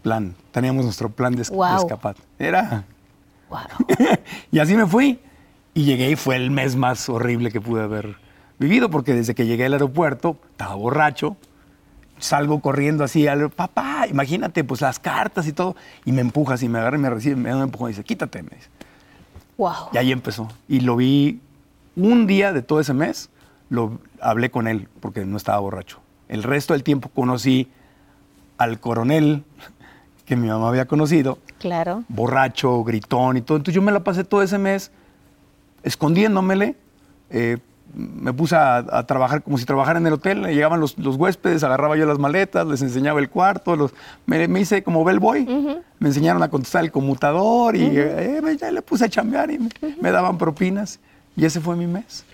Plan, 0.02 0.34
teníamos 0.52 0.84
nuestro 0.84 1.10
plan 1.10 1.34
de, 1.34 1.42
escapar. 1.42 2.16
Era... 2.38 2.84
wow. 3.50 3.60
y 4.50 4.58
así 4.58 4.76
me 4.76 4.86
fui. 4.86 5.20
Y 5.74 5.84
llegué 5.84 6.10
y 6.10 6.16
fue 6.16 6.36
el 6.36 6.50
mes 6.50 6.76
más 6.76 7.08
horrible 7.08 7.50
que 7.50 7.60
pude 7.60 7.82
haber 7.82 8.16
vivido, 8.58 8.90
porque 8.90 9.14
desde 9.14 9.34
que 9.34 9.46
llegué 9.46 9.66
al 9.66 9.74
aeropuerto, 9.74 10.36
estaba 10.50 10.74
borracho, 10.74 11.36
salgo 12.18 12.60
corriendo 12.60 13.04
así 13.04 13.26
al 13.26 13.50
papá, 13.50 14.06
imagínate, 14.08 14.64
pues 14.64 14.80
las 14.80 14.98
cartas 14.98 15.46
y 15.46 15.52
todo, 15.52 15.76
y 16.04 16.12
me 16.12 16.20
empujas 16.20 16.62
y 16.62 16.68
me 16.68 16.78
agarra 16.78 16.96
y 16.96 17.00
me 17.00 17.10
recibe, 17.10 17.36
me 17.36 17.50
da 17.50 17.56
un 17.56 17.62
empujón 17.62 17.90
y 17.90 17.92
dice, 17.92 18.04
quítate, 18.04 18.42
me 18.42 18.50
dice. 18.50 18.68
Wow. 19.58 19.90
Y 19.92 19.98
ahí 19.98 20.10
empezó. 20.12 20.48
Y 20.68 20.80
lo 20.80 20.96
vi 20.96 21.40
un 21.96 22.26
día 22.26 22.52
de 22.54 22.62
todo 22.62 22.80
ese 22.80 22.94
mes, 22.94 23.28
lo 23.68 23.98
hablé 24.22 24.50
con 24.50 24.66
él 24.68 24.88
porque 25.00 25.24
no 25.26 25.36
estaba 25.36 25.58
borracho. 25.58 25.98
El 26.28 26.42
resto 26.42 26.72
del 26.72 26.82
tiempo 26.84 27.10
conocí 27.10 27.68
al 28.56 28.80
coronel 28.80 29.44
que 30.24 30.36
mi 30.36 30.48
mamá 30.48 30.68
había 30.70 30.86
conocido, 30.86 31.38
Claro. 31.58 32.04
borracho, 32.08 32.82
gritón 32.84 33.36
y 33.36 33.40
todo. 33.42 33.58
Entonces 33.58 33.74
yo 33.74 33.82
me 33.82 33.92
la 33.92 34.04
pasé 34.04 34.24
todo 34.24 34.42
ese 34.42 34.56
mes 34.58 34.90
escondiéndomele. 35.82 36.76
eh, 37.30 37.58
me 37.94 38.32
puse 38.32 38.54
a, 38.56 38.76
a 38.78 39.06
trabajar 39.06 39.42
como 39.42 39.58
si 39.58 39.64
trabajara 39.64 39.98
en 39.98 40.06
el 40.06 40.12
hotel. 40.12 40.44
Llegaban 40.46 40.78
los, 40.80 40.98
los 40.98 41.16
huéspedes, 41.16 41.64
agarraba 41.64 41.96
yo 41.96 42.06
las 42.06 42.18
maletas, 42.18 42.66
les 42.66 42.82
enseñaba 42.82 43.20
el 43.20 43.28
cuarto. 43.30 43.76
Los, 43.76 43.92
me, 44.26 44.46
me 44.48 44.60
hice 44.60 44.82
como 44.82 45.04
bellboy. 45.04 45.44
Me 45.98 46.08
enseñaron 46.08 46.42
a 46.42 46.48
contestar 46.48 46.84
el 46.84 46.92
conmutador 46.92 47.74
y 47.76 47.82
eh, 47.94 48.40
me- 48.42 48.56
ya 48.56 48.70
le 48.70 48.82
puse 48.82 49.06
a 49.06 49.08
chambear 49.08 49.50
y 49.50 49.58
me, 49.58 49.68
me 50.00 50.10
daban 50.10 50.38
propinas. 50.38 51.00
Y 51.36 51.44
ese 51.44 51.60
fue 51.60 51.76
mi 51.76 51.86
mes. 51.86 52.24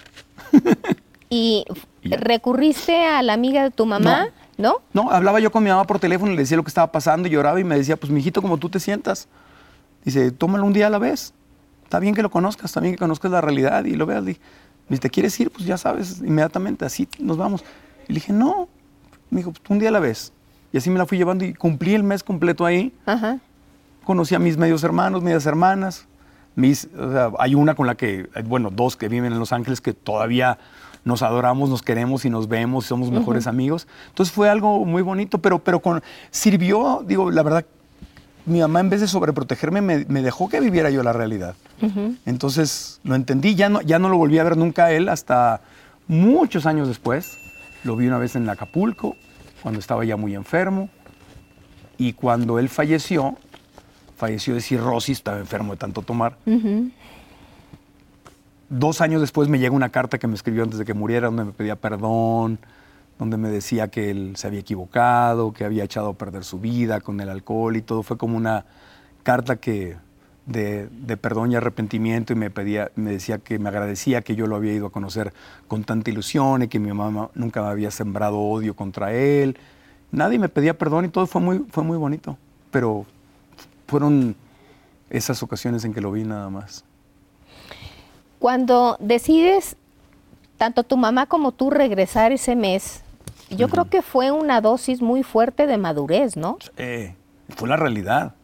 ¿Y 1.31 1.65
recurriste 2.05 3.07
a 3.07 3.23
la 3.23 3.33
amiga 3.33 3.63
de 3.63 3.71
tu 3.71 3.87
mamá? 3.87 4.29
¿No? 4.57 4.77
No, 4.93 5.11
hablaba 5.11 5.41
yo 5.41 5.51
con 5.51 5.65
mi 5.65 5.71
mamá 5.71 5.85
por 5.85 5.99
teléfono 5.99 6.31
y 6.33 6.37
le 6.37 6.43
decía 6.43 6.57
lo 6.57 6.63
que 6.63 6.69
estaba 6.69 6.93
pasando 6.93 7.27
y 7.27 7.31
lloraba 7.33 7.59
y 7.59 7.65
me 7.65 7.77
decía, 7.77 7.97
pues 7.97 8.13
mijito, 8.13 8.41
como 8.41 8.57
tú 8.59 8.69
te 8.69 8.79
sientas. 8.79 9.27
Dice, 10.05 10.31
tómalo 10.31 10.65
un 10.65 10.73
día 10.73 10.87
a 10.87 10.91
la 10.91 10.99
vez. 10.99 11.33
Está 11.83 11.99
bien 11.99 12.15
que 12.15 12.23
lo 12.23 12.31
conozcas, 12.31 12.67
está 12.67 12.81
bien 12.81 12.95
que 12.95 12.99
conozcas 12.99 13.31
la 13.33 13.41
realidad 13.41 13.85
y 13.85 13.95
lo 13.95 14.07
veas. 14.07 14.25
Di- 14.89 14.95
Dice, 14.95 15.01
¿te 15.03 15.11
quieres 15.11 15.39
ir? 15.41 15.51
Pues 15.51 15.65
ya 15.65 15.77
sabes, 15.79 16.21
inmediatamente, 16.21 16.85
así 16.85 17.09
nos 17.19 17.37
vamos. 17.37 17.65
Y 18.09 18.13
le 18.13 18.15
dije, 18.17 18.33
no. 18.33 18.69
Me 19.31 19.39
dijo, 19.39 19.53
pues 19.53 19.63
un 19.69 19.79
día 19.79 19.89
a 19.89 19.93
la 19.93 20.01
vez. 20.01 20.33
Y 20.73 20.77
así 20.77 20.91
me 20.91 20.99
la 20.99 21.07
fui 21.07 21.19
llevando 21.19 21.45
y 21.45 21.55
cumplí 21.55 21.95
el 21.95 22.03
mes 22.03 22.23
completo 22.23 22.67
ahí. 22.67 22.93
Ajá. 23.07 23.39
Conocí 24.05 24.35
a 24.35 24.39
mis 24.39 24.57
medios 24.57 24.85
hermanos, 24.85 25.23
medias 25.23 25.47
hermanas. 25.47 26.07
Mis, 26.57 26.89
o 26.99 27.11
sea, 27.13 27.31
hay 27.39 27.55
una 27.55 27.75
con 27.75 27.87
la 27.87 27.97
que, 27.97 28.29
bueno, 28.47 28.71
dos 28.71 28.97
que 28.97 29.09
viven 29.09 29.33
en 29.33 29.39
Los 29.39 29.53
Ángeles 29.53 29.81
que 29.81 29.93
todavía 29.93 30.59
nos 31.05 31.23
adoramos, 31.23 31.69
nos 31.69 31.83
queremos 31.83 32.25
y 32.25 32.31
nos 32.31 32.49
vemos 32.49 32.85
y 32.85 32.89
somos 32.89 33.11
mejores 33.11 33.47
amigos. 33.47 33.87
Entonces 34.09 34.33
fue 34.35 34.49
algo 34.49 34.85
muy 34.85 35.03
bonito, 35.03 35.39
pero, 35.39 35.59
pero 35.59 35.81
con, 35.81 36.03
sirvió, 36.31 37.03
digo, 37.07 37.31
la 37.31 37.43
verdad, 37.43 37.67
mi 38.47 38.61
mamá 38.61 38.81
en 38.81 38.91
vez 38.91 39.01
de 39.01 39.09
sobreprotegerme 39.09 39.81
me, 39.81 40.05
me 40.07 40.23
dejó 40.23 40.49
que 40.49 40.61
viviera 40.61 40.91
yo 40.91 41.03
la 41.03 41.13
realidad. 41.13 41.55
Entonces 42.27 43.01
lo 43.05 43.15
entendí, 43.15 43.55
ya 43.55 43.69
no, 43.69 43.81
ya 43.83 43.99
no 43.99 44.09
lo 44.09 44.17
volví 44.17 44.39
a 44.39 44.45
ver 44.45 44.57
nunca 44.57 44.87
a 44.87 44.93
él 44.93 45.09
hasta 45.09 45.61
muchos 46.09 46.67
años 46.67 46.89
después. 46.89 47.39
Lo 47.85 47.97
vi 47.97 48.07
una 48.07 48.19
vez 48.19 48.37
en 48.37 48.49
Acapulco, 48.49 49.17
cuando 49.63 49.81
estaba 49.81 50.05
ya 50.05 50.17
muy 50.17 50.35
enfermo. 50.35 50.89
Y 51.97 52.15
cuando 52.15 52.59
él 52.59 52.69
falleció, 52.69 53.37
falleció 54.17 54.55
de 54.55 54.61
cirrosis, 54.61 55.19
estaba 55.19 55.39
enfermo 55.39 55.73
de 55.73 55.79
tanto 55.79 56.03
tomar. 56.03 56.37
Dos 58.69 59.01
años 59.01 59.21
después 59.21 59.49
me 59.49 59.59
llega 59.59 59.75
una 59.75 59.91
carta 59.91 60.19
que 60.19 60.27
me 60.27 60.35
escribió 60.35 60.65
antes 60.65 60.79
de 60.79 60.85
que 60.85 60.95
muriera, 60.95 61.27
donde 61.27 61.45
me 61.45 61.53
pedía 61.53 61.77
perdón, 61.77 62.59
donde 63.19 63.37
me 63.37 63.49
decía 63.49 63.89
que 63.89 64.11
él 64.11 64.35
se 64.37 64.47
había 64.47 64.61
equivocado, 64.61 65.53
que 65.53 65.65
había 65.65 65.85
echado 65.85 66.11
a 66.11 66.15
perder 66.15 66.45
su 66.45 66.59
vida 66.59 67.01
con 67.01 67.21
el 67.21 67.29
alcohol 67.29 67.77
y 67.77 67.83
todo. 67.83 68.03
Fue 68.03 68.17
como 68.17 68.37
una 68.37 68.65
carta 69.23 69.57
que 69.57 69.97
de, 70.47 71.17
perdón 71.21 71.53
y 71.53 71.57
arrepentimiento 71.57 72.33
y 72.33 72.37
me 72.37 72.51
pedía, 72.51 72.91
me 72.97 73.13
decía 73.13 73.39
que 73.39 73.59
me 73.59 73.69
agradecía 73.69 74.23
que 74.23 74.37
yo 74.37 74.47
lo 74.47 74.57
había 74.57 74.73
ido 74.73 74.87
a 74.87 74.91
conocer 74.91 75.33
con 75.69 75.85
tanta 75.85 76.11
ilusión 76.11 76.63
y 76.63 76.69
que 76.69 76.79
mi 76.79 76.93
mamá 76.93 77.31
nunca 77.35 77.63
me 77.63 77.69
había 77.69 77.91
sembrado 77.91 78.39
odio 78.39 78.75
contra 78.75 79.13
él. 79.13 79.57
Nadie 80.13 80.39
me 80.39 80.49
pedía 80.49 80.77
perdón 80.77 81.07
y 81.07 81.09
todo 81.09 81.27
fue 81.27 81.41
muy, 81.41 81.65
fue 81.71 81.83
muy 81.83 81.97
bonito. 81.97 82.37
Pero 82.71 83.07
fueron 83.87 84.37
esas 85.09 85.43
ocasiones 85.43 85.85
en 85.85 85.95
que 85.95 86.01
lo 86.01 86.13
vi 86.13 86.25
nada 86.25 86.51
más. 86.51 86.85
Cuando 88.39 88.97
decides, 89.01 89.77
tanto 90.59 90.83
tu 90.83 90.97
mamá 90.97 91.27
como 91.27 91.53
tú, 91.53 91.71
regresar 91.71 92.33
ese 92.33 92.57
mes, 92.57 93.04
yo 93.57 93.69
creo 93.69 93.87
que 93.87 94.03
fue 94.03 94.31
una 94.31 94.61
dosis 94.61 95.01
muy 95.03 95.23
fuerte 95.23 95.67
de 95.67 95.79
madurez, 95.79 96.37
¿no? 96.37 96.59
Eh, 96.77 97.15
fue 97.57 97.69
la 97.69 97.77
realidad. 97.77 98.35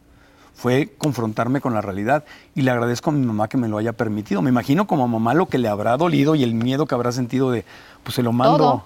Fue 0.53 0.93
confrontarme 0.97 1.59
con 1.61 1.73
la 1.73 1.81
realidad. 1.81 2.23
Y 2.53 2.61
le 2.61 2.71
agradezco 2.71 3.09
a 3.09 3.13
mi 3.13 3.25
mamá 3.25 3.47
que 3.47 3.57
me 3.57 3.67
lo 3.67 3.77
haya 3.77 3.93
permitido. 3.93 4.41
Me 4.41 4.49
imagino 4.49 4.85
como 4.85 5.03
a 5.05 5.07
mamá 5.07 5.33
lo 5.33 5.47
que 5.47 5.57
le 5.57 5.67
habrá 5.67 5.97
dolido 5.97 6.35
y 6.35 6.43
el 6.43 6.53
miedo 6.53 6.85
que 6.85 6.93
habrá 6.93 7.11
sentido 7.11 7.49
de, 7.51 7.65
pues 8.03 8.15
se 8.15 8.21
lo 8.23 8.31
mando 8.31 8.57
Todo. 8.57 8.83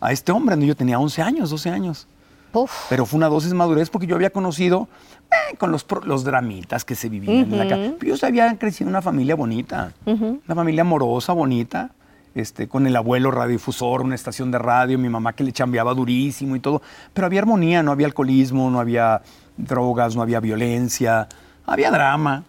a 0.00 0.12
este 0.12 0.32
hombre. 0.32 0.56
¿no? 0.56 0.64
Yo 0.64 0.76
tenía 0.76 0.98
11 0.98 1.22
años, 1.22 1.50
12 1.50 1.70
años. 1.70 2.06
Uf, 2.52 2.70
Pero 2.88 3.04
fue 3.06 3.16
una 3.16 3.28
dosis 3.28 3.50
de 3.50 3.56
madurez 3.56 3.90
porque 3.90 4.06
yo 4.06 4.14
había 4.14 4.30
conocido 4.30 4.86
eh, 5.30 5.56
con 5.56 5.72
los, 5.72 5.84
los 6.04 6.22
dramitas 6.24 6.84
que 6.84 6.94
se 6.94 7.08
vivían 7.08 7.52
en 7.52 7.58
la 7.58 7.66
casa. 7.68 7.94
Pero 7.98 8.14
Yo 8.14 8.26
había 8.26 8.56
crecido 8.58 8.88
en 8.88 8.90
una 8.90 9.02
familia 9.02 9.34
bonita, 9.34 9.92
una 10.06 10.54
familia 10.54 10.82
amorosa, 10.82 11.32
bonita, 11.32 11.90
este, 12.34 12.68
con 12.68 12.86
el 12.86 12.96
abuelo 12.96 13.30
radiodifusor, 13.30 14.00
una 14.02 14.14
estación 14.14 14.50
de 14.50 14.58
radio, 14.58 14.98
mi 14.98 15.08
mamá 15.08 15.32
que 15.32 15.44
le 15.44 15.52
chambeaba 15.52 15.94
durísimo 15.94 16.56
y 16.56 16.60
todo. 16.60 16.82
Pero 17.12 17.26
había 17.26 17.40
armonía, 17.40 17.82
no 17.82 17.92
había 17.92 18.06
alcoholismo, 18.06 18.70
no 18.70 18.80
había 18.80 19.22
drogas, 19.56 20.16
no 20.16 20.22
había 20.22 20.40
violencia, 20.40 21.28
había 21.66 21.90
drama. 21.90 22.44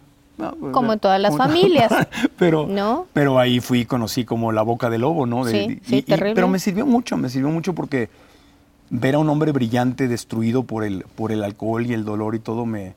Como 0.72 0.92
en 0.92 0.98
todas 0.98 1.18
las 1.20 1.30
Como- 1.30 1.44
familias. 1.44 1.90
pero, 2.38 2.66
¿No? 2.68 3.06
pero 3.14 3.38
ahí 3.38 3.60
fui 3.60 3.80
y 3.80 3.84
conocí 3.86 4.24
como 4.26 4.52
la 4.52 4.60
boca 4.62 4.90
del 4.90 5.00
lobo, 5.02 5.24
¿no? 5.24 5.44
De- 5.44 5.52
Sí, 5.52 5.80
sí, 5.84 5.96
y- 5.98 6.02
terrible. 6.02 6.34
pero 6.34 6.48
me 6.48 6.58
sirvió 6.58 6.84
mucho, 6.84 7.16
me 7.16 7.30
sirvió 7.30 7.48
mucho 7.50 7.74
porque 7.74 8.10
ver 8.90 9.14
a 9.14 9.18
un 9.18 9.28
hombre 9.30 9.52
brillante 9.52 10.08
destruido 10.08 10.64
por 10.64 10.84
el, 10.84 11.04
por 11.14 11.32
el 11.32 11.42
alcohol 11.42 11.86
y 11.86 11.92
el 11.94 12.04
dolor 12.04 12.34
y 12.34 12.38
todo 12.38 12.66
me, 12.66 12.94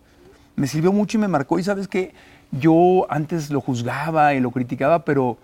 me 0.57 0.67
sirvió 0.67 0.91
mucho 0.91 1.17
y 1.17 1.21
me 1.21 1.27
marcó. 1.29 1.59
Y 1.59 1.63
sabes 1.63 1.87
que 1.87 2.13
yo 2.51 3.05
antes 3.09 3.49
lo 3.51 3.61
juzgaba 3.61 4.33
y 4.33 4.39
lo 4.41 4.51
criticaba, 4.51 5.05
pero 5.05 5.37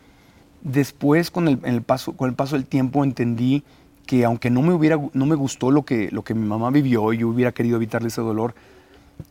después 0.65 1.29
con 1.31 1.47
el, 1.47 1.81
paso, 1.83 2.11
con 2.13 2.27
el 2.29 2.35
paso 2.35 2.55
del 2.57 2.65
tiempo 2.65 3.03
entendí 3.05 3.63
que 4.05 4.25
aunque 4.25 4.49
no 4.49 4.61
me, 4.61 4.73
hubiera, 4.73 4.99
no 5.13 5.25
me 5.25 5.35
gustó 5.35 5.71
lo 5.71 5.83
que, 5.85 6.09
lo 6.11 6.23
que 6.23 6.33
mi 6.33 6.45
mamá 6.45 6.69
vivió 6.71 7.13
y 7.13 7.19
yo 7.19 7.29
hubiera 7.29 7.51
querido 7.53 7.77
evitarle 7.77 8.09
ese 8.09 8.21
dolor, 8.21 8.53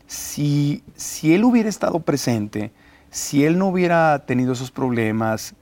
si, 0.06 0.82
si 0.96 1.34
él 1.34 1.44
hubiera 1.44 1.68
estado 1.68 2.00
presente, 2.00 2.72
si 3.10 3.44
él 3.44 3.58
no 3.58 3.68
hubiera 3.68 4.20
tenido 4.26 4.52
esos 4.52 4.70
problemas, 4.70 5.54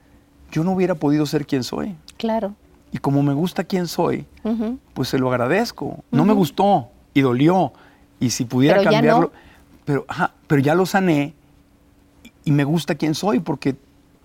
yo 0.51 0.63
no 0.63 0.71
hubiera 0.71 0.95
podido 0.95 1.25
ser 1.25 1.45
quien 1.45 1.63
soy. 1.63 1.95
claro. 2.17 2.55
Y 2.91 2.99
como 2.99 3.23
me 3.23 3.33
gusta 3.33 3.63
quien 3.63 3.87
soy, 3.87 4.27
pues 4.93 5.09
se 5.09 5.17
lo 5.17 5.27
agradezco. 5.31 6.03
No 6.11 6.25
me 6.25 6.33
gustó 6.33 6.89
y 7.15 7.21
dolió. 7.21 7.73
Y 8.19 8.29
si 8.29 8.45
pudiera 8.45 8.77
Pero 8.77 8.91
ya 8.91 8.97
cambiarlo, 8.97 9.21
no. 9.21 9.31
pero, 9.83 10.05
ajá, 10.07 10.31
pero 10.45 10.61
ya 10.61 10.75
lo 10.75 10.85
sané 10.85 11.33
y- 12.23 12.31
y 12.45 12.51
me 12.51 12.63
gusta 12.65 12.93
quien 12.93 13.15
soy, 13.15 13.39
porque 13.39 13.75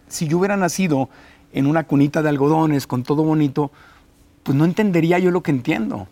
si 0.08 0.28
yo 0.28 0.36
hubiera 0.36 0.58
nacido 0.58 1.08
en 1.52 1.66
una 1.66 1.84
cunita 1.84 2.22
de 2.22 2.28
algodones 2.28 2.86
con 2.86 3.02
todo 3.02 3.22
bonito, 3.22 3.70
pues 4.42 4.56
no 4.56 4.64
entendería 4.64 5.18
yo 5.18 5.30
lo 5.30 5.42
que 5.42 5.50
entiendo. 5.50 6.06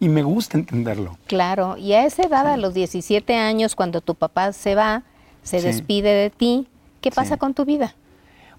Y 0.00 0.08
me 0.08 0.22
gusta 0.22 0.58
entenderlo. 0.58 1.16
Claro, 1.26 1.76
y 1.76 1.92
a 1.94 2.04
esa 2.04 2.22
edad, 2.22 2.46
a 2.46 2.56
los 2.56 2.74
17 2.74 3.34
años, 3.36 3.74
cuando 3.74 4.00
tu 4.00 4.14
papá 4.14 4.52
se 4.52 4.74
va, 4.74 5.02
se 5.42 5.60
Sí. 5.60 5.66
despide 5.66 6.10
de 6.12 6.30
ti, 6.30 6.66
¿qué 7.00 7.10
pasa 7.10 7.34
Sí. 7.34 7.38
con 7.38 7.54
tu 7.54 7.64
vida? 7.64 7.94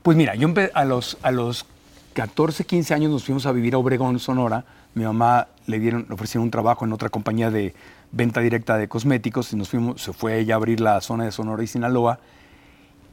Pues 0.01 0.17
mira, 0.17 0.33
yo 0.35 0.51
a 0.73 0.85
los, 0.85 1.17
a 1.21 1.31
los 1.31 1.65
14, 2.13 2.63
15 2.65 2.93
años 2.93 3.11
nos 3.11 3.23
fuimos 3.23 3.45
a 3.45 3.51
vivir 3.51 3.75
a 3.75 3.77
Obregón, 3.77 4.17
Sonora, 4.19 4.63
mi 4.95 5.03
mamá 5.03 5.47
le 5.67 5.79
dieron, 5.79 6.05
le 6.07 6.13
ofrecieron 6.15 6.45
un 6.45 6.51
trabajo 6.51 6.85
en 6.85 6.93
otra 6.93 7.09
compañía 7.09 7.51
de 7.51 7.75
venta 8.11 8.39
directa 8.41 8.77
de 8.77 8.87
cosméticos 8.87 9.53
y 9.53 9.55
nos 9.55 9.69
fuimos, 9.69 10.01
se 10.01 10.13
fue 10.13 10.39
ella 10.39 10.55
a 10.55 10.57
abrir 10.57 10.79
la 10.81 10.99
zona 11.01 11.25
de 11.25 11.31
Sonora 11.31 11.61
y 11.61 11.67
Sinaloa. 11.67 12.19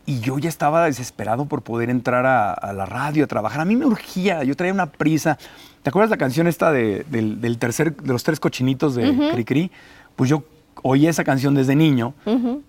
Y 0.06 0.20
yo 0.20 0.38
ya 0.38 0.48
estaba 0.48 0.84
desesperado 0.84 1.46
por 1.46 1.62
poder 1.62 1.90
entrar 1.90 2.26
a, 2.26 2.52
a 2.52 2.72
la 2.72 2.86
radio, 2.86 3.24
a 3.24 3.26
trabajar. 3.26 3.60
A 3.60 3.64
mí 3.64 3.74
me 3.76 3.86
urgía, 3.86 4.44
yo 4.44 4.54
traía 4.54 4.72
una 4.72 4.86
prisa. 4.86 5.36
¿Te 5.82 5.90
acuerdas 5.90 6.10
la 6.10 6.16
canción 6.16 6.46
esta 6.46 6.70
de, 6.70 7.04
del, 7.10 7.40
del 7.40 7.58
tercer, 7.58 7.96
de 7.96 8.12
los 8.12 8.22
tres 8.22 8.38
cochinitos 8.40 8.94
de 8.94 9.30
Cri 9.32 9.44
Cri? 9.44 9.70
Pues 10.14 10.30
yo 10.30 10.44
oí 10.82 11.06
esa 11.08 11.24
canción 11.24 11.54
desde 11.54 11.74
niño 11.74 12.14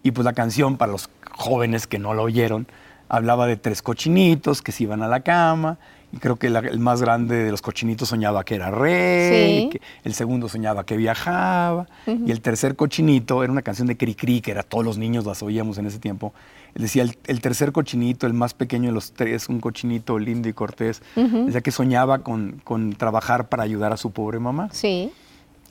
y 0.03 0.11
pues 0.11 0.25
la 0.25 0.33
canción 0.33 0.77
para 0.77 0.91
los 0.91 1.09
jóvenes 1.31 1.85
que 1.87 1.99
no 1.99 2.13
la 2.13 2.21
oyeron 2.23 2.67
hablaba 3.09 3.47
de 3.47 3.55
tres 3.55 3.81
cochinitos 3.81 4.61
que 4.61 4.71
se 4.71 4.83
iban 4.83 5.01
a 5.01 5.07
la 5.07 5.21
cama 5.21 5.77
y 6.11 6.17
creo 6.17 6.35
que 6.37 6.49
la- 6.49 6.59
el 6.59 6.79
más 6.79 7.01
grande 7.01 7.35
de 7.43 7.51
los 7.51 7.61
cochinitos 7.61 8.09
soñaba 8.09 8.43
que 8.43 8.55
era 8.55 8.69
rey, 8.71 9.63
Sí. 9.63 9.69
que 9.69 9.81
el 10.03 10.13
segundo 10.13 10.49
soñaba 10.49 10.85
que 10.85 10.97
viajaba 10.97 11.87
y 12.05 12.31
el 12.31 12.41
tercer 12.41 12.75
cochinito 12.75 13.43
era 13.43 13.51
una 13.51 13.61
canción 13.61 13.87
de 13.87 13.95
Cri 13.97 14.13
Cri 14.15 14.41
que 14.41 14.51
era 14.51 14.63
todos 14.63 14.83
los 14.83 14.97
niños 14.97 15.25
las 15.25 15.41
oíamos 15.43 15.77
en 15.77 15.85
ese 15.85 15.99
tiempo. 15.99 16.33
Él 16.75 16.81
decía 16.83 17.03
el, 17.03 17.17
el 17.25 17.41
tercer 17.41 17.71
cochinito, 17.71 18.27
el 18.27 18.33
más 18.33 18.53
pequeño 18.53 18.87
de 18.89 18.93
los 18.93 19.13
tres, 19.13 19.49
un 19.49 19.59
cochinito 19.59 20.19
lindo 20.19 20.47
y 20.49 20.53
cortés, 20.53 21.01
decía 21.15 21.61
que 21.61 21.71
soñaba 21.71 22.19
con, 22.19 22.61
con 22.63 22.93
trabajar 22.93 23.49
para 23.49 23.63
ayudar 23.63 23.93
a 23.93 23.97
su 23.97 24.11
pobre 24.11 24.39
mamá. 24.39 24.69
Sí, 24.71 25.11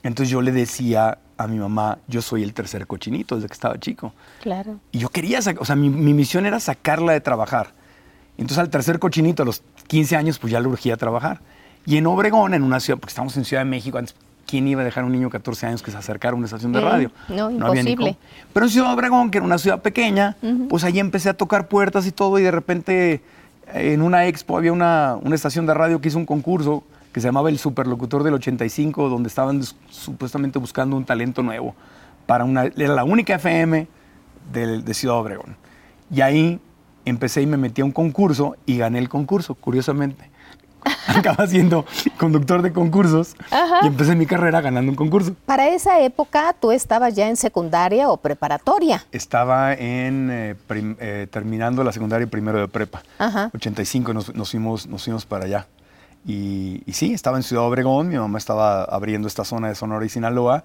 Entonces 0.03 0.31
yo 0.31 0.43
le 0.43 0.53
decía 0.53 1.19
a 1.39 1.47
mi 1.47 1.59
mamá, 1.59 1.99
yo 2.09 2.23
soy 2.23 2.43
el 2.43 2.55
tercer 2.55 2.87
cochinito 2.87 3.35
desde 3.37 3.49
que 3.49 3.55
estaba 3.55 3.79
chico. 3.79 4.13
claro. 4.43 4.81
Y 4.91 4.99
yo 4.99 5.09
quería, 5.11 5.41
o 5.59 5.65
sea, 5.65 5.77
mi, 5.77 5.91
mi 5.91 6.15
misión 6.15 6.47
era 6.47 6.59
sacarla 6.61 7.13
de 7.13 7.21
trabajar. 7.21 7.75
Entonces 8.39 8.59
al 8.59 8.71
tercer 8.71 8.99
cochinito, 8.99 9.43
a 9.43 9.47
los 9.47 9.63
15 9.87 10.17
años, 10.17 10.39
pues 10.39 10.53
ya 10.53 10.61
le 10.61 10.69
urgía 10.69 10.97
trabajar. 10.97 11.41
Y 11.85 11.97
en 11.99 12.07
Obregón, 12.07 12.53
en 12.55 12.63
una 12.63 12.81
ciudad, 12.81 12.99
porque 12.99 13.13
estamos 13.13 13.37
en 13.37 13.45
Ciudad 13.45 13.63
de 13.63 13.71
México, 13.71 13.97
antes, 13.99 14.15
¿quién 14.47 14.67
iba 14.69 14.83
a 14.83 14.85
dejar 14.85 15.03
a 15.05 15.07
un 15.07 15.13
niño 15.13 15.27
de 15.27 15.33
14 15.33 15.67
años 15.67 15.83
que 15.83 15.91
se 15.91 15.97
acercara 15.97 16.33
a 16.33 16.37
una 16.37 16.47
estación 16.47 16.73
de 16.73 16.81
Mm, 16.81 16.85
radio? 16.85 17.11
no, 17.29 17.47
había 17.47 17.83
ni 17.83 17.91
imposible. 17.91 17.97
cómo. 17.97 18.17
Pero 18.53 18.67
en 18.67 18.71
Ciudad 18.73 18.89
de 18.89 18.95
Obregón, 18.95 19.31
que 19.31 19.39
era 19.39 19.45
una 19.47 19.59
ciudad 19.59 19.83
pequeña, 19.83 20.37
pues 20.69 20.85
ahí 20.85 20.99
empecé 20.99 21.29
a 21.29 21.35
tocar 21.35 21.69
puertas 21.69 22.07
y 22.07 22.13
todo, 22.13 22.39
y 22.39 22.43
de 22.43 22.51
repente 22.51 23.21
en 23.75 24.01
una 24.03 24.27
expo 24.27 24.57
había 24.57 24.73
una, 24.73 25.17
una 25.23 25.35
estación 25.35 25.67
de 25.67 25.75
radio 25.75 26.01
que 26.01 26.09
hizo 26.09 26.19
un 26.19 26.27
concurso 26.27 26.85
que 27.13 27.21
se 27.21 27.29
llamaba 27.29 27.49
El 27.49 27.59
Superlocutor 27.59 28.23
del 28.23 28.35
85, 28.35 29.09
donde 29.09 29.29
estaban 29.29 29.63
supuestamente 29.91 30.59
buscando 30.59 30.97
un 30.97 31.05
talento 31.05 31.43
nuevo 31.43 31.75
para 32.27 32.45
una, 32.45 32.65
era 32.65 32.95
la 32.95 33.05
única 33.05 33.37
FM 33.37 33.87
del- 34.53 34.85
de 34.85 34.95
Ciudad 34.95 35.17
Obregón. 35.17 35.57
Y 36.15 36.21
ahí 36.21 36.61
empecé 37.05 37.43
y 37.43 37.47
me 37.47 37.57
metí 37.57 37.81
a 37.81 37.85
un 37.85 37.93
concurso 37.93 38.57
y 38.67 38.77
gané 38.79 38.99
el 38.99 39.09
concurso, 39.09 39.55
curiosamente. 39.55 40.29
Acaba 41.09 41.47
siendo 41.47 41.85
conductor 42.19 42.63
de 42.63 42.73
concursos 42.73 43.35
Ajá. 43.51 43.81
y 43.83 43.87
empecé 43.89 44.15
mi 44.17 44.27
carrera 44.27 44.61
ganando 44.61 44.91
un 44.91 44.97
concurso. 44.97 45.35
Para 45.47 45.69
esa 45.69 46.01
época, 46.01 46.55
¿tú 46.61 46.73
estabas 46.73 47.15
ya 47.15 47.29
en 47.29 47.37
secundaria 47.37 48.09
o 48.09 48.17
preparatoria? 48.17 49.05
Estaba 49.13 49.73
en 49.75 50.29
eh, 50.31 50.55
prim- 50.67 50.97
eh, 51.01 51.27
terminando 51.31 51.83
la 51.85 51.93
secundaria 51.93 52.25
y 52.25 52.29
primero 52.29 52.59
de 52.61 52.69
prepa. 52.69 53.03
Ajá. 53.19 53.51
85 53.55 54.15
nos, 54.15 54.35
nos 54.35 54.51
fuimos, 54.51 54.87
nos 54.87 55.03
fuimos 55.05 55.27
para 55.27 55.45
allá. 55.47 55.67
Y, 56.27 56.83
y 56.87 56.93
sí, 56.93 57.13
estaba 57.13 57.37
en 57.37 57.43
Ciudad 57.45 57.65
Obregón, 57.65 58.09
mi 58.09 58.17
mamá 58.17 58.39
estaba 58.39 58.83
abriendo 58.85 59.29
esta 59.29 59.45
zona 59.45 59.69
de 59.69 59.75
Sonora 59.77 60.05
y 60.05 60.09
Sinaloa 60.09 60.65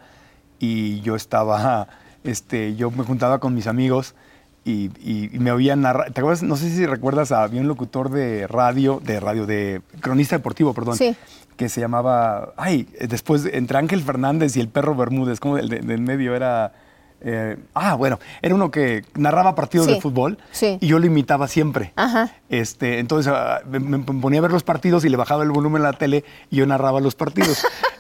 y 0.60 1.02
yo 1.02 1.16
estaba, 1.16 1.88
este, 2.24 2.76
yo 2.76 2.90
me 2.92 3.04
juntaba 3.04 3.40
con 3.40 3.54
mis 3.54 3.68
amigos 3.68 4.16
y, 4.64 4.92
y- 5.02 5.30
y 5.34 5.40
me 5.40 5.52
oían 5.52 5.82
narrar. 5.82 6.12
¿Te 6.12 6.22
acuerdas? 6.22 6.44
No 6.44 6.56
sé 6.56 6.70
si 6.70 6.86
recuerdas, 6.86 7.32
había 7.32 7.62
un 7.62 7.68
locutor 7.68 8.10
de 8.12 8.48
radio, 8.48 9.02
de 9.04 9.20
radio, 9.20 9.46
de 9.46 9.82
cronista 10.02 10.38
deportivo, 10.38 10.74
perdón. 10.74 10.96
Sí. 10.98 11.16
Que 11.58 11.70
se 11.70 11.82
llamaba, 11.82 12.54
ay, 12.58 12.88
después 13.08 13.46
entre 13.52 13.78
Ángel 13.78 14.02
Fernández 14.02 14.56
y 14.58 14.60
el 14.62 14.68
perro 14.68 14.96
Bermúdez, 14.96 15.40
como 15.40 15.58
el 15.58 15.70
de, 15.70 15.80
del 15.80 16.02
medio 16.02 16.36
era, 16.36 16.74
eh, 17.22 17.58
ah, 17.76 17.94
bueno, 17.96 18.20
era 18.42 18.56
uno 18.56 18.72
que 18.72 19.04
narraba 19.16 19.54
partidos 19.54 19.86
Sí, 19.88 19.94
de 19.94 20.02
fútbol 20.02 20.40
sí. 20.52 20.78
y 20.82 20.88
yo 20.88 20.98
lo 20.98 21.06
imitaba 21.06 21.48
siempre. 21.48 21.94
Ajá. 21.96 22.32
Este, 22.50 22.98
entonces 23.00 23.32
ah, 23.36 23.60
me, 23.70 23.80
me 23.80 24.00
ponía 24.00 24.40
a 24.40 24.42
ver 24.44 24.52
los 24.52 24.64
partidos 24.64 25.06
y 25.06 25.10
le 25.10 25.18
bajaba 25.18 25.44
el 25.44 25.52
volumen 25.52 25.82
a 25.84 25.92
la 25.92 25.94
tele 25.94 26.24
y 26.50 26.56
yo 26.58 26.66
narraba 26.66 27.00
los 27.00 27.14
partidos. 27.16 27.64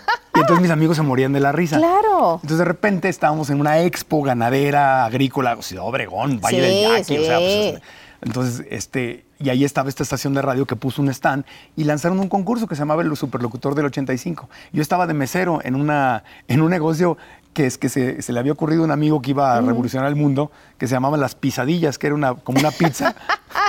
entonces 0.41 0.61
mis 0.61 0.71
amigos 0.71 0.97
se 0.97 1.03
morían 1.03 1.33
de 1.33 1.39
la 1.39 1.51
risa. 1.51 1.77
Claro. 1.77 2.35
Entonces 2.35 2.57
de 2.57 2.65
repente 2.65 3.09
estábamos 3.09 3.49
en 3.49 3.59
una 3.59 3.79
expo 3.81 4.21
ganadera 4.21 5.05
agrícola, 5.05 5.61
Ciudad 5.61 5.85
Obregón, 5.85 6.39
Valle 6.41 6.57
Sí, 6.57 6.61
del 6.61 6.97
Yaqui, 6.97 7.17
o 7.17 7.25
sea, 7.25 7.37
pues, 7.39 7.75
sí. 7.75 7.81
entonces, 8.21 8.65
este, 8.69 9.25
y 9.39 9.49
ahí 9.49 9.63
estaba 9.63 9.89
esta 9.89 10.03
estación 10.03 10.33
de 10.33 10.41
radio 10.41 10.65
que 10.65 10.75
puso 10.75 11.01
un 11.01 11.09
stand 11.09 11.45
y 11.75 11.83
lanzaron 11.83 12.19
un 12.19 12.29
concurso 12.29 12.67
que 12.67 12.75
se 12.75 12.81
llamaba 12.81 13.01
el 13.01 13.15
Superlocutor 13.15 13.75
del 13.75 13.85
85. 13.85 14.49
Yo 14.71 14.81
estaba 14.81 15.07
de 15.07 15.13
mesero 15.13 15.59
en, 15.63 15.75
una, 15.75 16.23
en 16.47 16.61
un 16.61 16.69
negocio 16.69 17.17
que 17.53 17.65
es 17.65 17.77
que 17.77 17.89
se, 17.89 18.21
se 18.21 18.31
le 18.33 18.39
había 18.39 18.53
ocurrido 18.53 18.83
a 18.83 18.85
un 18.85 18.91
amigo 18.91 19.21
que 19.21 19.31
iba 19.31 19.55
a 19.57 19.61
revolucionar 19.61 20.07
el 20.07 20.15
mundo, 20.15 20.51
que 20.77 20.87
se 20.87 20.93
llamaba 20.93 21.17
Las 21.17 21.35
Pisadillas, 21.35 21.97
que 21.97 22.07
era 22.07 22.15
una, 22.15 22.35
como 22.35 22.59
una 22.59 22.71
pizza, 22.71 23.13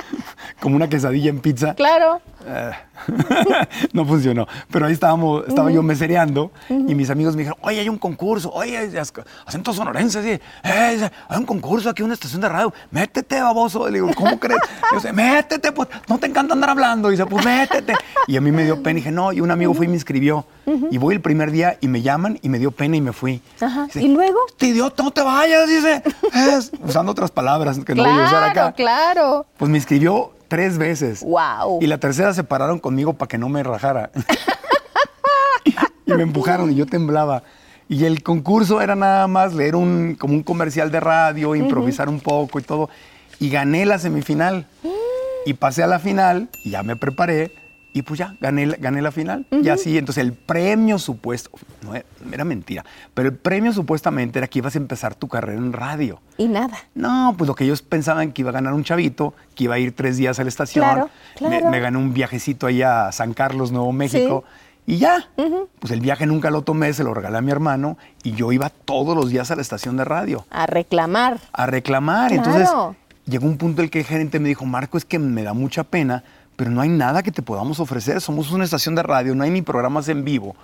como 0.60 0.76
una 0.76 0.88
quesadilla 0.88 1.30
en 1.30 1.40
pizza. 1.40 1.74
Claro. 1.74 2.20
No 3.92 4.04
funcionó. 4.04 4.46
Pero 4.70 4.86
ahí 4.86 4.92
estábamos, 4.92 5.44
estaba 5.48 5.70
yo 5.70 5.82
mesereando 5.82 6.50
y 6.68 6.94
mis 6.94 7.10
amigos 7.10 7.34
me 7.34 7.40
dijeron, 7.42 7.58
oye, 7.62 7.80
hay 7.80 7.88
un 7.88 7.98
concurso, 7.98 8.50
oye, 8.52 8.90
acento 9.46 9.72
sonorense, 9.72 10.22
sí, 10.22 10.30
eh, 10.64 11.10
hay 11.28 11.38
un 11.38 11.44
concurso 11.46 11.90
aquí 11.90 12.02
en 12.02 12.06
una 12.06 12.14
estación 12.14 12.40
de 12.40 12.48
radio, 12.48 12.72
métete, 12.90 13.40
baboso. 13.40 13.86
Le 13.88 13.94
digo, 13.94 14.10
¿cómo 14.14 14.38
crees? 14.38 14.60
Yo, 14.92 15.00
"Sí, 15.00 15.08
métete, 15.12 15.72
pues, 15.72 15.88
no 16.08 16.18
te 16.18 16.26
encanta 16.26 16.54
andar 16.54 16.70
hablando. 16.70 17.08
Y 17.08 17.12
dice, 17.12 17.26
pues, 17.26 17.44
métete. 17.44 17.94
Y 18.26 18.36
a 18.36 18.40
mí 18.40 18.52
me 18.52 18.64
dio 18.64 18.82
pena 18.82 18.98
y 18.98 19.02
dije, 19.02 19.10
no, 19.12 19.32
y 19.32 19.40
un 19.40 19.50
amigo 19.50 19.74
fue 19.74 19.86
y 19.86 19.88
me 19.88 19.94
inscribió. 19.94 20.44
Y 20.90 20.98
voy 20.98 21.14
el 21.16 21.20
primer 21.20 21.50
día 21.50 21.76
y 21.80 21.88
me 21.88 22.02
llaman 22.02 22.38
y 22.42 22.48
me 22.48 22.58
dio 22.58 22.70
pena 22.70 22.96
y 22.96 23.00
me 23.00 23.12
fui. 23.12 23.42
Ajá. 23.60 23.86
Dice, 23.86 24.02
¿Y 24.02 24.08
luego? 24.08 24.38
"Este 24.48 24.66
idiota, 24.68 25.02
no 25.02 25.10
te 25.10 25.22
vayas, 25.22 25.68
dice. 25.68 26.02
Es- 26.32 26.70
usando 26.84 27.12
otras 27.12 27.30
palabras 27.30 27.78
que 27.84 27.94
no 27.94 28.04
voy 28.04 28.12
a 28.20 28.24
usar 28.26 28.44
acá. 28.44 28.72
Claro, 28.72 28.74
claro. 28.76 29.46
Pues 29.56 29.70
me 29.70 29.78
inscribió 29.78 30.32
tres 30.52 30.76
veces. 30.76 31.22
Guau. 31.22 31.78
Y 31.80 31.86
la 31.86 31.96
tercera 31.96 32.34
se 32.34 32.44
pararon 32.44 32.78
conmigo 32.78 33.14
para 33.14 33.26
que 33.26 33.38
no 33.38 33.48
me 33.48 33.62
rajara. 33.62 34.10
y 36.04 36.12
me 36.12 36.22
empujaron 36.22 36.70
y 36.70 36.74
yo 36.74 36.84
temblaba. 36.84 37.42
Y 37.88 38.04
el 38.04 38.22
concurso 38.22 38.82
era 38.82 38.94
nada 38.94 39.26
más 39.28 39.54
leer 39.54 39.76
un, 39.76 40.14
como 40.14 40.34
un 40.34 40.42
comercial 40.42 40.90
de 40.90 41.00
radio, 41.00 41.54
improvisar 41.54 42.10
un 42.10 42.20
poco 42.20 42.58
y 42.58 42.62
todo. 42.62 42.90
Y 43.40 43.48
gané 43.48 43.86
la 43.86 43.98
semifinal. 43.98 44.66
Y 45.46 45.54
pasé 45.54 45.84
a 45.84 45.86
la 45.86 45.98
final, 45.98 46.50
y 46.62 46.72
ya 46.72 46.82
me 46.82 46.96
preparé, 46.96 47.54
y 47.94 48.02
pues 48.02 48.18
ya, 48.18 48.36
gané, 48.40 48.66
la- 48.66 48.76
gané 48.76 49.02
la 49.02 49.10
final. 49.12 49.46
Y 49.50 49.68
así, 49.68 49.98
entonces 49.98 50.22
el 50.24 50.32
premio 50.32 50.98
supuesto, 50.98 51.50
no 51.82 51.94
era, 51.94 52.04
era 52.32 52.44
mentira, 52.44 52.84
pero 53.14 53.28
el 53.28 53.36
premio 53.36 53.72
supuestamente 53.72 54.38
era 54.38 54.48
que 54.48 54.60
ibas 54.60 54.74
a 54.74 54.78
empezar 54.78 55.14
tu 55.14 55.28
carrera 55.28 55.58
en 55.58 55.72
radio. 55.72 56.20
Y 56.38 56.48
nada. 56.48 56.76
No, 56.94 57.34
pues 57.36 57.48
lo 57.48 57.54
que 57.54 57.64
ellos 57.64 57.82
pensaban 57.82 58.32
que 58.32 58.42
iba 58.42 58.50
a 58.50 58.54
ganar 58.54 58.72
un 58.72 58.82
chavito, 58.84 59.34
que 59.54 59.64
iba 59.64 59.74
a 59.74 59.78
ir 59.78 59.94
tres 59.94 60.16
días 60.16 60.38
a 60.40 60.42
la 60.42 60.48
estación. 60.48 60.84
Claro, 60.84 61.10
Me- 61.40 61.48
claro. 61.58 61.68
Me, 61.70 61.80
gané 61.80 61.98
un 61.98 62.14
viajecito 62.14 62.66
ahí 62.66 62.80
a 62.82 63.12
San 63.12 63.34
Carlos, 63.34 63.72
Nuevo 63.72 63.92
México. 63.92 64.44
Y 64.84 64.96
ya, 64.96 65.28
pues 65.78 65.92
el 65.92 66.00
viaje 66.00 66.26
nunca 66.26 66.50
lo 66.50 66.62
tomé, 66.62 66.92
se 66.92 67.04
lo 67.04 67.14
regalé 67.14 67.38
a 67.38 67.40
mi 67.40 67.52
hermano 67.52 67.98
y 68.24 68.32
yo 68.32 68.50
iba 68.50 68.68
todos 68.68 69.14
los 69.14 69.30
días 69.30 69.50
a 69.52 69.54
la 69.54 69.62
estación 69.62 69.96
de 69.96 70.04
radio 70.04 70.44
A 70.50 70.66
reclamar. 70.66 71.38
a 71.52 71.66
reclamar. 71.66 72.32
Claro. 72.32 72.50
Entonces 72.50 72.74
llegó 73.26 73.46
un 73.46 73.58
punto 73.58 73.80
en 73.80 73.84
el 73.84 73.90
que 73.92 74.00
el 74.00 74.04
gerente 74.06 74.40
me 74.40 74.48
dijo, 74.48 74.64
Marco, 74.64 74.98
es 74.98 75.04
que 75.04 75.20
me 75.20 75.44
da 75.44 75.52
mucha 75.52 75.84
pena, 75.84 76.24
pero 76.56 76.70
no 76.70 76.80
hay 76.80 76.88
nada 76.88 77.22
que 77.22 77.32
te 77.32 77.42
podamos 77.42 77.80
ofrecer. 77.80 78.20
Somos 78.20 78.52
una 78.52 78.64
estación 78.64 78.94
de 78.94 79.02
radio, 79.02 79.34
no 79.34 79.44
hay 79.44 79.50
ni 79.50 79.62
programas 79.62 80.08
en 80.08 80.24
vivo. 80.24 80.54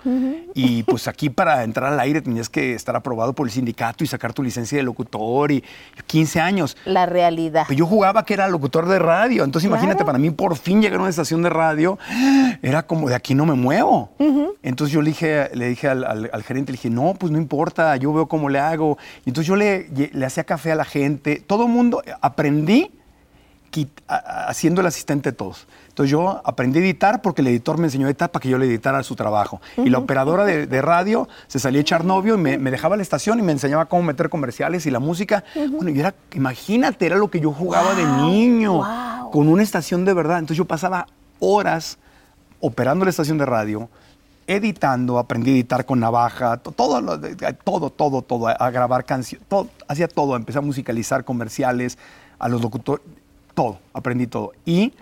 Y 0.53 0.83
pues 0.83 1.07
aquí 1.07 1.29
para 1.29 1.63
entrar 1.63 1.91
al 1.93 1.99
aire 1.99 2.21
tenías 2.21 2.49
que 2.49 2.73
estar 2.73 2.95
aprobado 2.95 3.33
por 3.33 3.47
el 3.47 3.51
sindicato 3.51 4.03
y 4.03 4.07
sacar 4.07 4.33
tu 4.33 4.43
licencia 4.43 4.77
de 4.77 4.83
locutor 4.83 5.51
y 5.51 5.63
15 6.07 6.39
años. 6.41 6.77
La 6.85 7.05
realidad. 7.05 7.63
Pues 7.67 7.77
yo 7.77 7.85
jugaba 7.85 8.23
que 8.25 8.33
era 8.33 8.47
locutor 8.47 8.87
de 8.87 8.99
radio. 8.99 9.43
Entonces 9.43 9.67
Claro. 9.67 9.81
imagínate, 9.83 10.05
para 10.05 10.17
mí 10.17 10.29
por 10.31 10.55
fin 10.55 10.81
llegar 10.81 10.99
a 10.99 11.01
una 11.01 11.09
estación 11.09 11.41
de 11.41 11.49
radio, 11.49 11.97
era 12.61 12.83
como 12.83 13.09
de 13.09 13.15
aquí 13.15 13.35
no 13.35 13.45
me 13.45 13.53
muevo. 13.55 14.11
Entonces 14.63 14.93
yo 14.93 15.01
le 15.01 15.09
dije, 15.09 15.49
le 15.53 15.69
dije 15.69 15.87
al, 15.87 16.03
al- 16.03 16.29
al 16.31 16.43
gerente, 16.43 16.71
le 16.71 16.77
dije, 16.77 16.89
no, 16.89 17.13
pues 17.15 17.31
no 17.31 17.37
importa, 17.37 17.95
yo 17.97 18.13
veo 18.13 18.27
cómo 18.27 18.49
le 18.49 18.59
hago. 18.59 18.97
Y 19.25 19.29
entonces 19.29 19.47
yo 19.47 19.55
le, 19.55 19.89
le 20.13 20.25
hacía 20.25 20.43
café 20.43 20.71
a 20.71 20.75
la 20.75 20.85
gente. 20.85 21.43
Todo 21.45 21.67
mundo, 21.67 22.01
aprendí 22.21 22.91
haciendo 24.07 24.81
el 24.81 24.87
asistente 24.87 25.31
de 25.31 25.35
todos. 25.37 25.67
Entonces 25.89 26.11
yo 26.11 26.41
aprendí 26.45 26.79
a 26.79 26.81
editar 26.81 27.21
porque 27.21 27.41
el 27.41 27.47
editor 27.47 27.77
me 27.77 27.85
enseñó 27.87 28.07
a 28.07 28.09
editar 28.09 28.31
para 28.31 28.41
que 28.41 28.49
yo 28.49 28.57
le 28.57 28.65
editara 28.65 29.03
su 29.03 29.15
trabajo. 29.15 29.59
Y 29.77 29.89
la 29.89 29.97
operadora 29.97 30.45
de, 30.45 30.65
de 30.65 30.81
radio 30.81 31.27
se 31.47 31.59
salía 31.59 31.79
a 31.79 31.81
echar 31.81 32.05
novio 32.05 32.35
y 32.35 32.37
me, 32.37 32.57
me 32.57 32.71
dejaba 32.71 32.95
la 32.95 33.03
estación 33.03 33.37
y 33.39 33.41
me 33.41 33.51
enseñaba 33.51 33.85
cómo 33.85 34.03
meter 34.03 34.29
comerciales 34.29 34.85
y 34.85 34.91
la 34.91 34.99
música. 34.99 35.43
Bueno, 35.55 35.89
y 35.89 35.99
era, 35.99 36.15
imagínate, 36.33 37.05
era 37.05 37.17
lo 37.17 37.29
que 37.29 37.39
yo 37.39 37.51
jugaba 37.51 37.95
de 37.95 38.05
niño 38.05 38.75
wow. 38.75 39.31
con 39.31 39.47
una 39.49 39.61
estación 39.61 40.05
de 40.05 40.13
verdad. 40.13 40.39
Entonces 40.39 40.57
yo 40.57 40.65
pasaba 40.65 41.07
horas 41.39 41.97
operando 42.61 43.05
la 43.05 43.11
estación 43.11 43.37
de 43.37 43.45
radio, 43.45 43.89
editando, 44.47 45.19
aprendí 45.19 45.51
a 45.51 45.53
editar 45.53 45.85
con 45.85 45.99
navaja, 45.99 46.57
to- 46.57 46.71
todo, 46.71 47.01
todo, 47.63 47.89
todo, 47.89 48.21
todo, 48.21 48.47
a, 48.47 48.71
grabar 48.71 49.05
canciones, 49.05 49.45
hacía 49.87 50.07
todo, 50.07 50.35
empecé 50.35 50.57
a 50.57 50.61
musicalizar 50.61 51.23
comerciales, 51.23 51.97
a 52.39 52.47
los 52.49 52.61
locutores, 52.61 53.05
todo, 53.59 53.79
aprendí 53.91 54.25
todo. 54.25 54.53
Y 54.65 54.93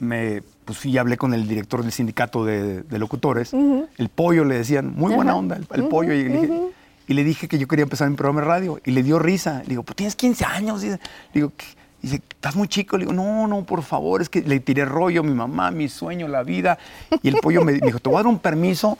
me, 0.00 0.42
pues 0.64 0.78
fui 0.78 0.90
y 0.90 0.98
hablé 0.98 1.16
con 1.16 1.32
el 1.32 1.46
director 1.46 1.80
del 1.80 1.92
sindicato 1.92 2.44
de, 2.44 2.82
de 2.82 2.98
locutores. 2.98 3.52
El 3.52 4.08
pollo 4.08 4.44
le 4.44 4.56
decían, 4.56 4.94
muy 4.96 5.14
buena 5.14 5.36
onda, 5.36 5.54
el, 5.54 5.64
el 5.70 5.84
pollo. 5.86 6.12
Y 6.12 6.24
le, 6.24 6.40
dije, 6.40 6.60
y 7.06 7.14
le 7.14 7.22
dije 7.22 7.46
que 7.46 7.56
yo 7.56 7.68
quería 7.68 7.84
empezar 7.84 8.10
mi 8.10 8.16
programa 8.16 8.40
de 8.40 8.48
radio. 8.48 8.80
Y 8.84 8.90
le 8.90 9.04
dio 9.04 9.20
risa. 9.20 9.60
Le 9.62 9.68
digo, 9.68 9.84
pues 9.84 9.94
tienes 9.94 10.16
15 10.16 10.44
años. 10.44 10.82
Y, 10.82 10.88
le 10.88 10.98
digo, 11.32 11.52
¿qué? 11.56 11.66
dice, 12.02 12.16
¿estás 12.16 12.56
muy 12.56 12.66
chico? 12.66 12.98
Le 12.98 13.04
digo, 13.04 13.12
no, 13.12 13.46
no, 13.46 13.64
por 13.64 13.84
favor, 13.84 14.20
es 14.20 14.28
que 14.28 14.42
le 14.42 14.58
tiré 14.58 14.84
rollo 14.84 15.22
mi 15.22 15.32
mamá, 15.32 15.70
mi 15.70 15.88
sueño, 15.88 16.26
la 16.26 16.42
vida. 16.42 16.76
Y 17.22 17.28
el 17.28 17.36
pollo 17.36 17.64
me, 17.64 17.74
me 17.74 17.78
dijo, 17.78 18.00
te 18.00 18.08
voy 18.08 18.16
a 18.16 18.22
dar 18.22 18.26
un 18.26 18.40
permiso 18.40 18.98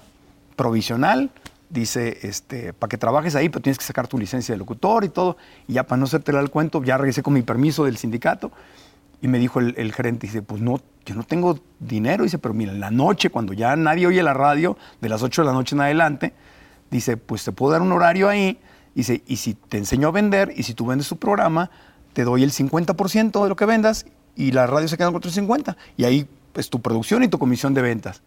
provisional 0.54 1.32
dice, 1.74 2.18
este, 2.22 2.72
para 2.72 2.88
que 2.88 2.96
trabajes 2.96 3.34
ahí, 3.34 3.48
pero 3.48 3.60
tienes 3.60 3.78
que 3.78 3.84
sacar 3.84 4.06
tu 4.06 4.16
licencia 4.16 4.54
de 4.54 4.58
locutor 4.58 5.04
y 5.04 5.08
todo. 5.08 5.36
Y 5.66 5.74
ya 5.74 5.82
para 5.82 5.98
no 5.98 6.04
hacerte 6.04 6.30
el 6.32 6.50
cuento, 6.50 6.82
ya 6.82 6.96
regresé 6.96 7.22
con 7.22 7.34
mi 7.34 7.42
permiso 7.42 7.84
del 7.84 7.96
sindicato. 7.96 8.52
Y 9.24 9.26
me 9.26 9.38
dijo 9.38 9.58
el, 9.58 9.92
gerente, 9.94 10.26
dice, 10.26 10.42
pues 10.42 10.60
no, 10.60 10.82
yo 11.06 11.14
no 11.14 11.22
tengo 11.22 11.58
dinero. 11.80 12.24
Dice, 12.24 12.36
pero 12.36 12.52
mira, 12.52 12.72
en 12.72 12.80
la 12.80 12.90
noche, 12.90 13.30
cuando 13.30 13.54
ya 13.54 13.74
nadie 13.74 14.06
oye 14.06 14.22
la 14.22 14.34
radio, 14.34 14.76
de 15.00 15.08
las 15.08 15.22
8 15.22 15.40
de 15.40 15.46
la 15.46 15.54
noche 15.54 15.74
en 15.74 15.80
adelante, 15.80 16.34
dice, 16.90 17.16
pues 17.16 17.42
te 17.42 17.50
puedo 17.50 17.72
dar 17.72 17.80
un 17.80 17.90
horario 17.92 18.28
ahí. 18.28 18.58
Dice, 18.94 19.22
y 19.26 19.36
si 19.36 19.54
te 19.54 19.78
enseño 19.78 20.08
a 20.08 20.10
vender, 20.10 20.52
y 20.54 20.64
si 20.64 20.74
tú 20.74 20.84
vendes 20.84 21.08
tu 21.08 21.16
programa, 21.16 21.70
te 22.12 22.22
doy 22.22 22.42
el 22.42 22.52
50% 22.52 23.42
de 23.42 23.48
lo 23.48 23.56
que 23.56 23.64
vendas, 23.64 24.04
y 24.36 24.52
la 24.52 24.66
radio 24.66 24.88
se 24.88 24.98
queda 24.98 25.06
con 25.06 25.16
otro 25.16 25.30
50%. 25.30 25.74
Y 25.96 26.04
ahí, 26.04 26.28
pues 26.52 26.68
tu 26.68 26.82
producción 26.82 27.22
y 27.22 27.28
tu 27.28 27.38
comisión 27.38 27.72
de 27.72 27.80
ventas. 27.80 28.20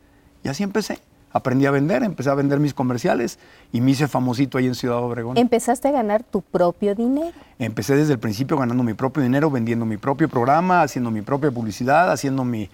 Y 0.44 0.48
así 0.48 0.64
empecé 0.64 0.98
aprendí 1.38 1.66
a 1.66 1.72
vender, 1.72 2.04
empecé 2.04 2.30
a 2.30 2.34
vender 2.34 2.60
mis 2.60 2.74
comerciales 2.74 3.40
y 3.72 3.82
me 3.82 3.92
hice 3.92 4.08
famosito 4.08 4.58
ahí 4.58 4.68
en 4.68 4.76
Ciudad 4.76 4.98
Obregón. 4.98 5.38
Empezaste 5.38 5.88
a 5.88 5.92
ganar 5.92 6.24
tu 6.24 6.42
propio 6.42 6.94
dinero. 6.96 7.32
Empecé 7.60 7.96
desde 7.96 8.14
el 8.14 8.20
principio 8.20 8.58
ganando 8.58 8.84
mi 8.84 8.94
propio 8.94 9.24
dinero, 9.24 9.50
vendiendo 9.50 9.86
mi 9.86 9.98
propio 9.98 10.30
programa, 10.30 10.82
haciendo 10.82 11.10
mi 11.12 11.22
propia 11.22 11.52
publicidad, 11.52 12.12
haciendo 12.12 12.44
mi... 12.44 12.70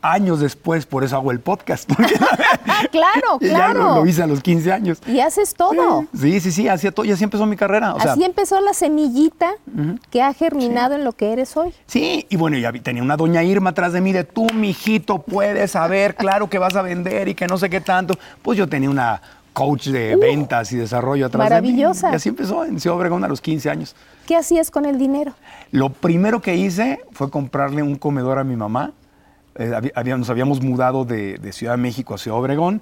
Años 0.00 0.40
después, 0.40 0.86
por 0.86 1.02
eso 1.02 1.16
hago 1.16 1.32
el 1.32 1.40
podcast. 1.40 1.90
ah, 2.66 2.82
claro, 2.90 3.38
claro. 3.38 3.40
Ya 3.40 3.72
lo, 3.74 3.94
lo, 3.96 4.06
hice 4.06 4.22
a 4.22 4.26
los 4.26 4.40
15 4.40 4.72
años. 4.72 4.98
Y 5.06 5.20
haces 5.20 5.54
todo. 5.54 6.06
Sí, 6.18 6.40
sí, 6.40 6.52
sí, 6.52 6.68
así, 6.68 6.90
todo, 6.90 7.04
y 7.04 7.10
así 7.10 7.24
empezó 7.24 7.46
mi 7.46 7.56
carrera. 7.56 7.94
O 7.94 7.98
así 7.98 8.22
empezó 8.22 8.60
la 8.60 8.74
semillita 8.74 9.50
uh 9.66 9.80
-huh. 9.80 10.00
que 10.10 10.22
ha 10.22 10.32
germinado 10.32 10.94
sí. 10.94 11.00
en 11.00 11.04
lo 11.04 11.12
que 11.12 11.32
eres 11.32 11.56
hoy. 11.56 11.74
Sí, 11.86 12.26
y 12.28 12.36
bueno, 12.36 12.58
ya 12.58 12.72
tenía 12.72 13.02
una 13.02 13.16
doña 13.16 13.42
Irma 13.42 13.70
atrás 13.70 13.92
de 13.92 14.00
mí 14.00 14.12
de 14.12 14.24
tú, 14.24 14.46
mijito, 14.54 15.18
puedes 15.18 15.72
saber, 15.72 16.14
claro 16.14 16.48
que 16.48 16.58
vas 16.58 16.76
a 16.76 16.82
vender 16.82 17.28
y 17.28 17.34
que 17.34 17.46
no 17.46 17.58
sé 17.58 17.68
qué 17.68 17.80
tanto. 17.80 18.18
Pues 18.42 18.56
yo 18.56 18.68
tenía 18.68 18.90
una 18.90 19.20
coach 19.58 19.88
de 19.88 20.14
uh, 20.14 20.20
ventas 20.20 20.70
y 20.70 20.76
desarrollo 20.76 21.26
atrás 21.26 21.42
maravillosa. 21.42 22.06
de 22.06 22.10
mí. 22.12 22.14
Y 22.14 22.16
así 22.16 22.28
empezó 22.28 22.64
en 22.64 22.78
Ciudad 22.78 22.96
Obregón 22.96 23.24
a 23.24 23.28
los 23.28 23.40
15 23.40 23.68
años. 23.68 23.96
¿Qué 24.24 24.36
hacías 24.36 24.70
con 24.70 24.84
el 24.84 24.98
dinero? 24.98 25.32
Lo 25.72 25.90
primero 25.90 26.40
que 26.40 26.54
hice 26.54 27.00
fue 27.10 27.28
comprarle 27.28 27.82
un 27.82 27.96
comedor 27.96 28.38
a 28.38 28.44
mi 28.44 28.54
mamá. 28.54 28.92
Eh, 29.58 29.90
había, 29.94 30.16
nos 30.16 30.30
habíamos 30.30 30.62
mudado 30.62 31.04
de, 31.04 31.38
de, 31.38 31.52
Ciudad 31.52 31.74
de 31.74 31.78
México 31.78 32.14
a 32.14 32.18
Ciudad 32.18 32.38
Obregón 32.38 32.80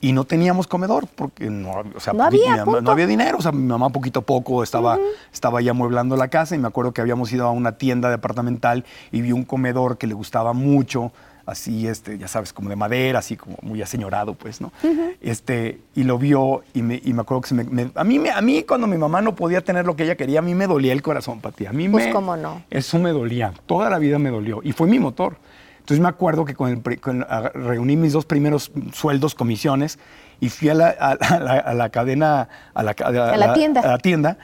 y 0.00 0.12
no 0.12 0.24
teníamos 0.24 0.66
comedor 0.66 1.06
porque 1.06 1.48
no, 1.48 1.82
o 1.94 2.00
sea, 2.00 2.12
no, 2.12 2.24
había, 2.24 2.64
mamá, 2.64 2.80
no 2.80 2.90
había 2.90 3.06
dinero. 3.06 3.38
O 3.38 3.42
sea, 3.42 3.52
mi 3.52 3.66
mamá 3.66 3.90
poquito 3.90 4.20
a 4.20 4.22
poco 4.22 4.62
estaba, 4.62 4.96
uh 4.96 5.00
-huh. 5.00 5.32
estaba 5.32 5.60
ya 5.60 5.70
amueblando 5.70 6.16
la 6.16 6.28
casa 6.28 6.54
y 6.54 6.58
me 6.58 6.68
acuerdo 6.68 6.92
que 6.92 7.00
habíamos 7.00 7.32
ido 7.32 7.46
a 7.46 7.50
una 7.50 7.72
tienda 7.72 8.10
departamental 8.10 8.84
y 9.12 9.22
vi 9.22 9.32
un 9.32 9.44
comedor 9.44 9.96
que 9.96 10.06
le 10.06 10.14
gustaba 10.14 10.52
mucho 10.52 11.12
así, 11.46 11.86
este, 11.86 12.18
ya 12.18 12.28
sabes, 12.28 12.52
como 12.52 12.70
de 12.70 12.76
madera, 12.76 13.18
así 13.18 13.36
como 13.36 13.56
muy 13.62 13.82
aseñorado, 13.82 14.34
pues, 14.34 14.60
¿no? 14.60 14.72
Uh 14.82 14.88
-huh. 14.88 15.16
este, 15.20 15.80
y 15.94 16.04
lo 16.04 16.18
vio 16.18 16.62
y 16.72 16.82
me, 16.82 17.00
y 17.04 17.12
me 17.12 17.20
acuerdo 17.20 17.42
que 17.42 17.48
se 17.48 17.54
me, 17.54 17.64
me, 17.64 17.90
a, 17.94 18.04
mí, 18.04 18.18
me, 18.18 18.30
a 18.30 18.40
mí 18.40 18.62
cuando 18.62 18.86
mi 18.86 18.96
mamá 18.96 19.20
no 19.20 19.34
podía 19.34 19.60
tener 19.60 19.84
lo 19.84 19.94
que 19.96 20.04
ella 20.04 20.16
quería, 20.16 20.38
a 20.38 20.42
mí 20.42 20.54
me 20.54 20.66
dolía 20.66 20.92
el 20.92 21.02
corazón, 21.02 21.40
Pati. 21.40 21.66
A 21.66 21.72
mí 21.72 21.88
pues 21.88 22.06
me... 22.06 22.12
cómo 22.12 22.36
no. 22.36 22.62
Eso 22.70 22.98
me 22.98 23.10
dolía, 23.10 23.52
toda 23.66 23.90
la 23.90 23.98
vida 23.98 24.18
me 24.18 24.30
dolió 24.30 24.60
y 24.62 24.72
fue 24.72 24.86
mi 24.86 24.98
motor. 24.98 25.36
Entonces 25.84 26.00
me 26.00 26.08
acuerdo 26.08 26.46
que 26.46 26.54
con 26.54 26.70
el, 26.70 27.00
con, 27.00 27.26
a, 27.28 27.50
reuní 27.50 27.94
mis 27.94 28.14
dos 28.14 28.24
primeros 28.24 28.72
sueldos, 28.94 29.34
comisiones, 29.34 29.98
y 30.40 30.48
fui 30.48 30.70
a 30.70 30.74
la, 30.74 30.88
a, 30.88 31.38
la, 31.38 31.58
a 31.58 31.74
la 31.74 31.90
cadena, 31.90 32.48
a 32.72 32.82
la, 32.82 32.92
a 32.92 33.36
la, 33.36 33.52
tienda. 33.52 33.82
a 33.82 33.86
la 33.88 33.98
tienda, 33.98 34.38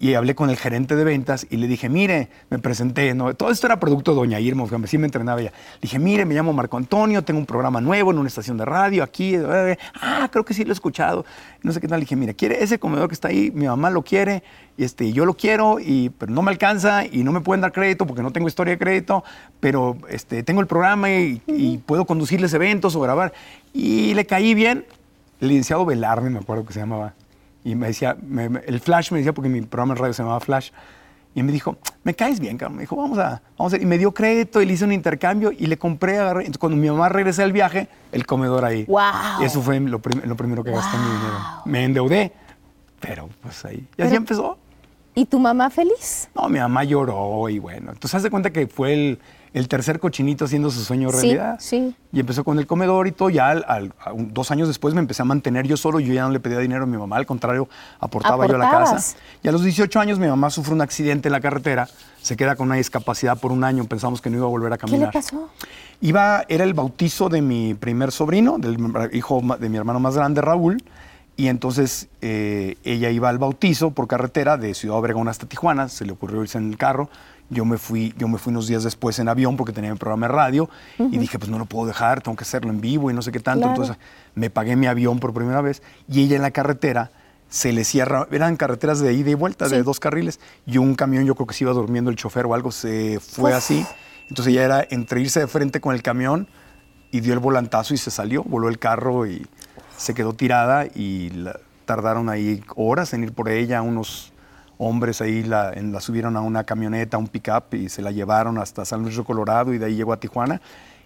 y 0.00 0.14
hablé 0.14 0.34
con 0.34 0.48
el 0.48 0.56
gerente 0.56 0.94
de 0.94 1.02
ventas 1.02 1.46
y 1.50 1.56
le 1.56 1.66
dije, 1.66 1.88
mire, 1.88 2.28
me 2.50 2.58
presenté, 2.58 3.14
¿no? 3.14 3.34
todo 3.34 3.50
esto 3.50 3.66
era 3.66 3.80
producto 3.80 4.12
de 4.12 4.18
Doña 4.18 4.38
Irma, 4.38 4.64
que 4.68 4.86
sí 4.86 4.96
me 4.96 5.06
entrenaba 5.06 5.40
ella. 5.40 5.52
Le 5.74 5.80
dije, 5.82 5.98
mire, 5.98 6.24
me 6.24 6.34
llamo 6.34 6.52
Marco 6.52 6.76
Antonio, 6.76 7.22
tengo 7.24 7.40
un 7.40 7.46
programa 7.46 7.80
nuevo 7.80 8.12
en 8.12 8.18
una 8.18 8.28
estación 8.28 8.56
de 8.56 8.64
radio 8.64 9.02
aquí. 9.02 9.36
Ah, 10.00 10.28
creo 10.30 10.44
que 10.44 10.54
sí 10.54 10.64
lo 10.64 10.70
he 10.70 10.74
escuchado. 10.74 11.24
No 11.62 11.72
sé 11.72 11.80
qué 11.80 11.88
tal. 11.88 11.98
Le 11.98 12.04
dije, 12.04 12.14
mire, 12.14 12.34
¿quiere 12.34 12.62
ese 12.62 12.78
comedor 12.78 13.08
que 13.08 13.14
está 13.14 13.28
ahí? 13.28 13.50
Mi 13.52 13.66
mamá 13.66 13.90
lo 13.90 14.02
quiere, 14.02 14.42
y 14.76 14.84
este, 14.84 15.12
yo 15.12 15.24
lo 15.26 15.34
quiero, 15.34 15.80
y, 15.80 16.10
pero 16.10 16.32
no 16.32 16.42
me 16.42 16.52
alcanza 16.52 17.04
y 17.04 17.24
no 17.24 17.32
me 17.32 17.40
pueden 17.40 17.60
dar 17.60 17.72
crédito 17.72 18.06
porque 18.06 18.22
no 18.22 18.30
tengo 18.30 18.46
historia 18.46 18.74
de 18.74 18.78
crédito, 18.78 19.24
pero 19.58 19.96
este, 20.08 20.44
tengo 20.44 20.60
el 20.60 20.68
programa 20.68 21.10
y, 21.10 21.42
uh 21.46 21.50
-huh. 21.50 21.58
y 21.58 21.78
puedo 21.78 22.04
conducirles 22.04 22.54
eventos 22.54 22.94
o 22.94 23.00
grabar. 23.00 23.32
Y 23.72 24.14
le 24.14 24.26
caí 24.26 24.54
bien. 24.54 24.84
El 25.40 25.48
licenciado 25.48 25.84
Velarde, 25.84 26.30
me 26.30 26.38
acuerdo 26.38 26.64
que 26.64 26.72
se 26.72 26.80
llamaba 26.80 27.14
y 27.64 27.74
me 27.74 27.88
decía, 27.88 28.16
me, 28.20 28.48
me, 28.48 28.60
el 28.60 28.80
Flash 28.80 29.12
me 29.12 29.18
decía, 29.18 29.32
porque 29.32 29.48
mi 29.48 29.60
programa 29.62 29.94
de 29.94 30.00
radio 30.00 30.12
se 30.14 30.22
llamaba 30.22 30.40
Flash, 30.40 30.70
y 31.34 31.42
me 31.42 31.52
dijo, 31.52 31.76
me 32.02 32.14
caes 32.14 32.40
bien, 32.40 32.56
cabrón. 32.58 32.76
Me 32.76 32.82
dijo, 32.82 32.96
vamos 32.96 33.18
a, 33.18 33.40
vamos 33.56 33.72
a, 33.72 33.76
y 33.76 33.86
me 33.86 33.96
dio 33.96 34.12
crédito 34.12 34.60
y 34.60 34.66
le 34.66 34.72
hice 34.72 34.84
un 34.84 34.92
intercambio 34.92 35.52
y 35.56 35.66
le 35.66 35.78
compré, 35.78 36.18
agarré. 36.18 36.40
Entonces, 36.40 36.58
cuando 36.58 36.76
mi 36.76 36.90
mamá 36.90 37.08
regresé 37.08 37.42
del 37.42 37.52
viaje, 37.52 37.88
el 38.10 38.26
comedor 38.26 38.64
ahí. 38.64 38.84
¡Wow! 38.86 39.40
Y 39.40 39.44
eso 39.44 39.62
fue 39.62 39.78
lo, 39.78 40.00
prim 40.00 40.20
lo 40.24 40.36
primero 40.36 40.64
que 40.64 40.70
wow. 40.70 40.80
gasté 40.80 40.96
mi 40.96 41.04
dinero. 41.04 41.38
Me 41.66 41.84
endeudé, 41.84 42.32
pero 42.98 43.28
pues 43.40 43.64
ahí. 43.64 43.86
Y 43.96 44.02
así 44.02 44.16
empezó. 44.16 44.58
¿Y 45.14 45.26
tu 45.26 45.38
mamá 45.38 45.70
feliz? 45.70 46.28
No, 46.34 46.48
mi 46.48 46.58
mamá 46.58 46.82
lloró 46.84 47.48
y 47.48 47.58
bueno. 47.58 47.92
Entonces, 47.92 48.16
haz 48.16 48.22
de 48.24 48.30
cuenta 48.30 48.50
que 48.50 48.66
fue 48.66 48.94
el, 48.94 49.18
el 49.52 49.68
tercer 49.68 49.98
cochinito 50.00 50.44
haciendo 50.44 50.70
su 50.70 50.82
sueño 50.82 51.10
realidad. 51.10 51.56
Sí, 51.60 51.88
sí. 51.88 51.96
Y 52.12 52.20
empezó 52.20 52.44
con 52.44 52.58
el 52.58 52.66
comedor 52.66 53.06
y 53.06 53.12
todo. 53.12 53.30
Ya 53.30 53.50
al, 53.50 53.64
al, 53.68 53.92
dos 54.32 54.50
años 54.50 54.68
después 54.68 54.94
me 54.94 55.00
empecé 55.00 55.22
a 55.22 55.24
mantener 55.24 55.66
yo 55.66 55.76
solo. 55.76 56.00
Yo 56.00 56.12
ya 56.12 56.22
no 56.22 56.30
le 56.30 56.40
pedía 56.40 56.58
dinero 56.58 56.84
a 56.84 56.86
mi 56.86 56.96
mamá, 56.96 57.16
al 57.16 57.26
contrario, 57.26 57.68
aportaba 58.00 58.46
yo 58.46 58.56
a 58.56 58.58
la 58.58 58.70
casa. 58.70 59.16
Y 59.42 59.48
a 59.48 59.52
los 59.52 59.62
18 59.62 60.00
años 60.00 60.18
mi 60.18 60.26
mamá 60.26 60.50
sufre 60.50 60.74
un 60.74 60.80
accidente 60.80 61.28
en 61.28 61.32
la 61.32 61.40
carretera, 61.40 61.88
se 62.20 62.36
queda 62.36 62.56
con 62.56 62.66
una 62.68 62.76
discapacidad 62.76 63.38
por 63.38 63.52
un 63.52 63.64
año. 63.64 63.84
Pensamos 63.84 64.20
que 64.20 64.30
no 64.30 64.36
iba 64.36 64.46
a 64.46 64.50
volver 64.50 64.72
a 64.72 64.78
caminar. 64.78 65.10
¿Qué 65.10 65.18
le 65.18 65.22
pasó? 65.22 65.50
Iba, 66.00 66.44
era 66.48 66.64
el 66.64 66.74
bautizo 66.74 67.28
de 67.28 67.42
mi 67.42 67.74
primer 67.74 68.12
sobrino, 68.12 68.58
del 68.58 68.78
hijo 69.12 69.42
de 69.58 69.68
mi 69.68 69.76
hermano 69.76 70.00
más 70.00 70.14
grande, 70.14 70.40
Raúl. 70.40 70.82
Y 71.38 71.46
entonces 71.46 72.08
eh, 72.20 72.76
ella 72.82 73.10
iba 73.10 73.28
al 73.28 73.38
bautizo 73.38 73.92
por 73.92 74.08
carretera 74.08 74.56
de 74.56 74.74
Ciudad 74.74 74.98
Obregón 74.98 75.28
hasta 75.28 75.46
Tijuana, 75.46 75.88
se 75.88 76.04
le 76.04 76.10
ocurrió 76.10 76.42
irse 76.42 76.58
en 76.58 76.70
el 76.70 76.76
carro. 76.76 77.10
Yo 77.50 77.64
me 77.64 77.78
fui, 77.78 78.14
yo 78.18 78.28
me 78.28 78.38
fui 78.38 78.50
unos 78.50 78.66
días 78.66 78.84
después 78.84 79.18
en 79.18 79.28
avión 79.28 79.56
porque 79.56 79.72
tenía 79.72 79.90
mi 79.90 79.98
programa 79.98 80.26
de 80.26 80.32
radio 80.34 80.64
uh 80.98 81.04
-huh. 81.04 81.14
y 81.14 81.18
dije, 81.18 81.38
pues 81.38 81.50
no 81.50 81.58
lo 81.58 81.64
puedo 81.64 81.86
dejar, 81.86 82.20
tengo 82.20 82.36
que 82.36 82.42
hacerlo 82.42 82.70
en 82.70 82.80
vivo 82.80 83.10
y 83.10 83.14
no 83.14 83.22
sé 83.22 83.32
qué 83.32 83.40
tanto. 83.40 83.62
Claro. 83.62 83.82
Entonces 83.82 83.96
me 84.34 84.50
pagué 84.50 84.76
mi 84.76 84.86
avión 84.86 85.18
por 85.18 85.32
primera 85.32 85.62
vez 85.62 85.82
y 86.08 86.22
ella 86.22 86.36
en 86.36 86.42
la 86.42 86.50
carretera 86.50 87.10
se 87.48 87.72
le 87.72 87.84
cierra, 87.84 88.28
eran 88.30 88.56
carreteras 88.56 89.00
de 89.00 89.14
ida 89.14 89.30
y 89.30 89.34
vuelta, 89.34 89.68
sí. 89.68 89.74
de 89.74 89.82
dos 89.82 90.00
carriles, 90.00 90.38
y 90.66 90.76
un 90.78 90.94
camión, 90.94 91.24
yo 91.24 91.34
creo 91.34 91.46
que 91.46 91.54
se 91.54 91.64
iba 91.64 91.72
durmiendo 91.72 92.10
el 92.10 92.16
chofer 92.16 92.44
o 92.44 92.54
algo, 92.54 92.70
se 92.70 93.20
fue 93.20 93.52
Uf. 93.52 93.56
así. 93.56 93.86
Entonces 94.28 94.52
ella 94.52 94.64
era 94.64 94.86
entre 94.90 95.20
irse 95.22 95.40
de 95.40 95.46
frente 95.46 95.80
con 95.80 95.94
el 95.94 96.02
camión 96.02 96.48
y 97.10 97.20
dio 97.20 97.32
el 97.32 97.38
volantazo 97.38 97.94
y 97.94 97.96
se 97.96 98.10
salió, 98.10 98.44
voló 98.44 98.68
el 98.68 98.78
carro 98.78 99.26
y 99.26 99.46
se 99.96 100.12
quedó 100.12 100.34
tirada 100.34 100.84
y 100.84 101.30
la, 101.30 101.58
tardaron 101.86 102.28
ahí 102.28 102.62
horas 102.76 103.14
en 103.14 103.24
ir 103.24 103.32
por 103.32 103.48
ella, 103.48 103.80
unos 103.80 104.32
hombres 104.78 105.20
ahí 105.20 105.42
la, 105.42 105.72
en, 105.72 105.92
la 105.92 106.00
subieron 106.00 106.36
a 106.36 106.40
una 106.40 106.64
camioneta, 106.64 107.16
a 107.16 107.20
un 107.20 107.28
pickup 107.28 107.74
y 107.74 107.88
se 107.88 108.00
la 108.00 108.10
llevaron 108.10 108.58
hasta 108.58 108.84
San 108.84 109.02
Luis 109.02 109.14
Río 109.14 109.24
Colorado 109.24 109.74
y 109.74 109.78
de 109.78 109.86
ahí 109.86 109.96
llegó 109.96 110.12
a 110.12 110.20
Tijuana. 110.20 110.60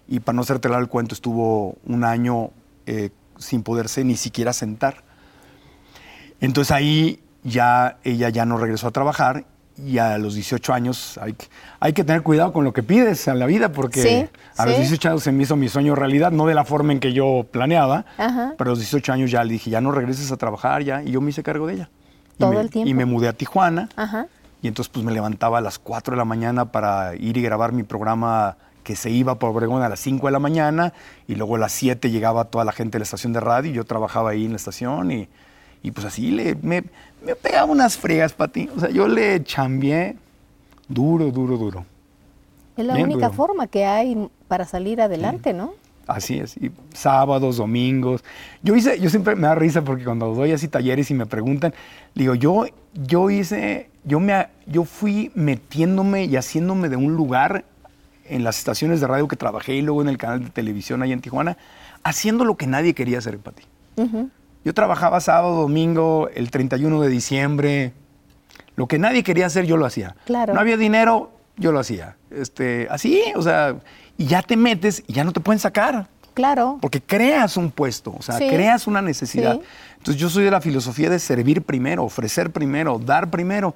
Y 0.06 0.20
para 0.20 0.36
no 0.36 0.42
hacerte 0.42 0.68
el 0.68 0.88
cuento, 0.88 1.14
estuvo 1.14 1.76
un 1.86 2.04
año 2.04 2.50
eh, 2.86 3.10
sin 3.38 3.62
poderse 3.62 4.04
ni 4.04 4.16
siquiera 4.16 4.52
sentar. 4.52 5.02
Entonces 6.40 6.70
ahí 6.72 7.20
ya 7.44 7.98
ella 8.04 8.28
ya 8.28 8.44
no 8.44 8.58
regresó 8.58 8.88
a 8.88 8.90
trabajar 8.90 9.44
y 9.78 9.98
a 9.98 10.18
los 10.18 10.34
18 10.34 10.72
años 10.72 11.18
hay, 11.18 11.34
hay 11.80 11.92
que 11.92 12.04
tener 12.04 12.22
cuidado 12.22 12.52
con 12.52 12.64
lo 12.64 12.72
que 12.72 12.82
pides 12.82 13.26
en 13.28 13.38
la 13.38 13.46
vida 13.46 13.72
porque 13.72 14.02
sí, 14.02 14.28
a 14.56 14.64
sí. 14.64 14.68
los 14.68 14.78
18 14.78 15.08
años 15.08 15.22
se 15.22 15.32
me 15.32 15.42
hizo 15.44 15.56
mi 15.56 15.68
sueño 15.68 15.94
realidad, 15.94 16.30
no 16.30 16.46
de 16.46 16.54
la 16.54 16.64
forma 16.64 16.92
en 16.92 17.00
que 17.00 17.12
yo 17.12 17.46
planeaba, 17.50 18.04
Ajá. 18.18 18.54
pero 18.58 18.70
a 18.70 18.72
los 18.72 18.80
18 18.80 19.12
años 19.12 19.30
ya 19.30 19.42
le 19.44 19.54
dije, 19.54 19.70
ya 19.70 19.80
no 19.80 19.90
regreses 19.90 20.30
a 20.30 20.36
trabajar 20.36 20.82
ya, 20.82 21.02
y 21.02 21.12
yo 21.12 21.20
me 21.20 21.30
hice 21.30 21.42
cargo 21.42 21.66
de 21.66 21.74
ella. 21.74 21.90
Todo 22.38 22.52
y 22.52 22.56
me, 22.56 22.60
el 22.62 22.70
tiempo. 22.70 22.90
Y 22.90 22.94
me 22.94 23.04
mudé 23.04 23.28
a 23.28 23.32
Tijuana 23.32 23.88
Ajá. 23.96 24.26
y 24.62 24.68
entonces 24.68 24.90
pues 24.92 25.04
me 25.04 25.12
levantaba 25.12 25.58
a 25.58 25.60
las 25.60 25.78
4 25.78 26.12
de 26.12 26.18
la 26.18 26.24
mañana 26.24 26.66
para 26.72 27.14
ir 27.16 27.36
y 27.36 27.42
grabar 27.42 27.72
mi 27.72 27.82
programa 27.82 28.56
que 28.82 28.96
se 28.96 29.10
iba 29.10 29.38
por 29.38 29.50
Obregón 29.50 29.82
a 29.82 29.88
las 29.88 30.00
5 30.00 30.26
de 30.26 30.32
la 30.32 30.38
mañana 30.40 30.92
y 31.28 31.36
luego 31.36 31.54
a 31.56 31.58
las 31.60 31.72
7 31.72 32.10
llegaba 32.10 32.44
toda 32.46 32.64
la 32.64 32.72
gente 32.72 32.96
de 32.96 33.00
la 33.00 33.04
estación 33.04 33.32
de 33.32 33.40
radio 33.40 33.70
y 33.70 33.74
yo 33.74 33.84
trabajaba 33.84 34.30
ahí 34.30 34.44
en 34.44 34.50
la 34.52 34.56
estación 34.56 35.12
y, 35.12 35.28
y 35.84 35.90
pues 35.92 36.04
así 36.06 36.30
le, 36.32 36.56
me, 36.62 36.82
me 37.24 37.36
pegaba 37.36 37.70
unas 37.70 37.96
fregas 37.96 38.32
para 38.32 38.50
ti. 38.50 38.68
O 38.76 38.80
sea, 38.80 38.90
yo 38.90 39.06
le 39.06 39.44
chambié 39.44 40.16
duro, 40.88 41.30
duro, 41.30 41.56
duro. 41.56 41.84
Es 42.76 42.84
la 42.84 42.94
Bien 42.94 43.06
única 43.06 43.26
duro. 43.26 43.36
forma 43.36 43.66
que 43.68 43.84
hay 43.84 44.28
para 44.48 44.64
salir 44.64 45.00
adelante, 45.00 45.52
¿no? 45.52 45.74
Así 46.06 46.38
es, 46.38 46.56
y 46.56 46.72
sábados, 46.92 47.58
domingos. 47.58 48.24
Yo 48.62 48.74
hice, 48.74 48.98
yo 49.00 49.08
siempre 49.08 49.36
me 49.36 49.42
da 49.42 49.54
risa 49.54 49.82
porque 49.82 50.04
cuando 50.04 50.34
doy 50.34 50.52
así 50.52 50.68
talleres 50.68 51.10
y 51.10 51.14
me 51.14 51.26
preguntan, 51.26 51.74
digo, 52.14 52.34
yo, 52.34 52.66
yo 52.94 53.30
hice, 53.30 53.88
yo 54.04 54.18
me, 54.18 54.48
yo 54.66 54.84
fui 54.84 55.30
metiéndome 55.34 56.24
y 56.24 56.36
haciéndome 56.36 56.88
de 56.88 56.96
un 56.96 57.14
lugar 57.14 57.64
en 58.28 58.44
las 58.44 58.58
estaciones 58.58 59.00
de 59.00 59.06
radio 59.06 59.28
que 59.28 59.36
trabajé 59.36 59.74
y 59.74 59.82
luego 59.82 60.02
en 60.02 60.08
el 60.08 60.18
canal 60.18 60.42
de 60.44 60.50
televisión 60.50 61.02
ahí 61.02 61.12
en 61.12 61.20
Tijuana, 61.20 61.56
haciendo 62.02 62.44
lo 62.44 62.56
que 62.56 62.66
nadie 62.66 62.94
quería 62.94 63.18
hacer 63.18 63.38
para 63.38 63.56
ti. 63.56 63.64
Yo 64.64 64.74
trabajaba 64.74 65.20
sábado, 65.20 65.56
domingo, 65.56 66.28
el 66.34 66.50
31 66.50 67.00
de 67.00 67.08
diciembre. 67.08 67.92
Lo 68.76 68.86
que 68.86 68.98
nadie 68.98 69.22
quería 69.22 69.46
hacer, 69.46 69.66
yo 69.66 69.76
lo 69.76 69.86
hacía. 69.86 70.16
Claro. 70.24 70.54
No 70.54 70.60
había 70.60 70.76
dinero, 70.76 71.30
yo 71.56 71.72
lo 71.72 71.80
hacía. 71.80 72.16
Este, 72.30 72.86
así, 72.90 73.20
o 73.36 73.42
sea, 73.42 73.76
y 74.18 74.26
ya 74.26 74.42
te 74.42 74.56
metes 74.56 75.02
y 75.06 75.12
ya 75.12 75.24
no 75.24 75.32
te 75.32 75.40
pueden 75.40 75.58
sacar. 75.58 76.06
Claro. 76.34 76.78
Porque 76.80 77.00
creas 77.02 77.56
un 77.58 77.70
puesto, 77.70 78.14
o 78.18 78.22
sea, 78.22 78.38
Sí. 78.38 78.48
creas 78.48 78.86
una 78.86 79.02
necesidad. 79.02 79.56
Sí. 79.56 79.60
Entonces 79.98 80.20
yo 80.20 80.30
soy 80.30 80.44
de 80.44 80.50
la 80.50 80.60
filosofía 80.62 81.10
de 81.10 81.18
servir 81.18 81.62
primero, 81.62 82.04
ofrecer 82.04 82.50
primero, 82.50 82.98
dar 82.98 83.28
primero 83.30 83.74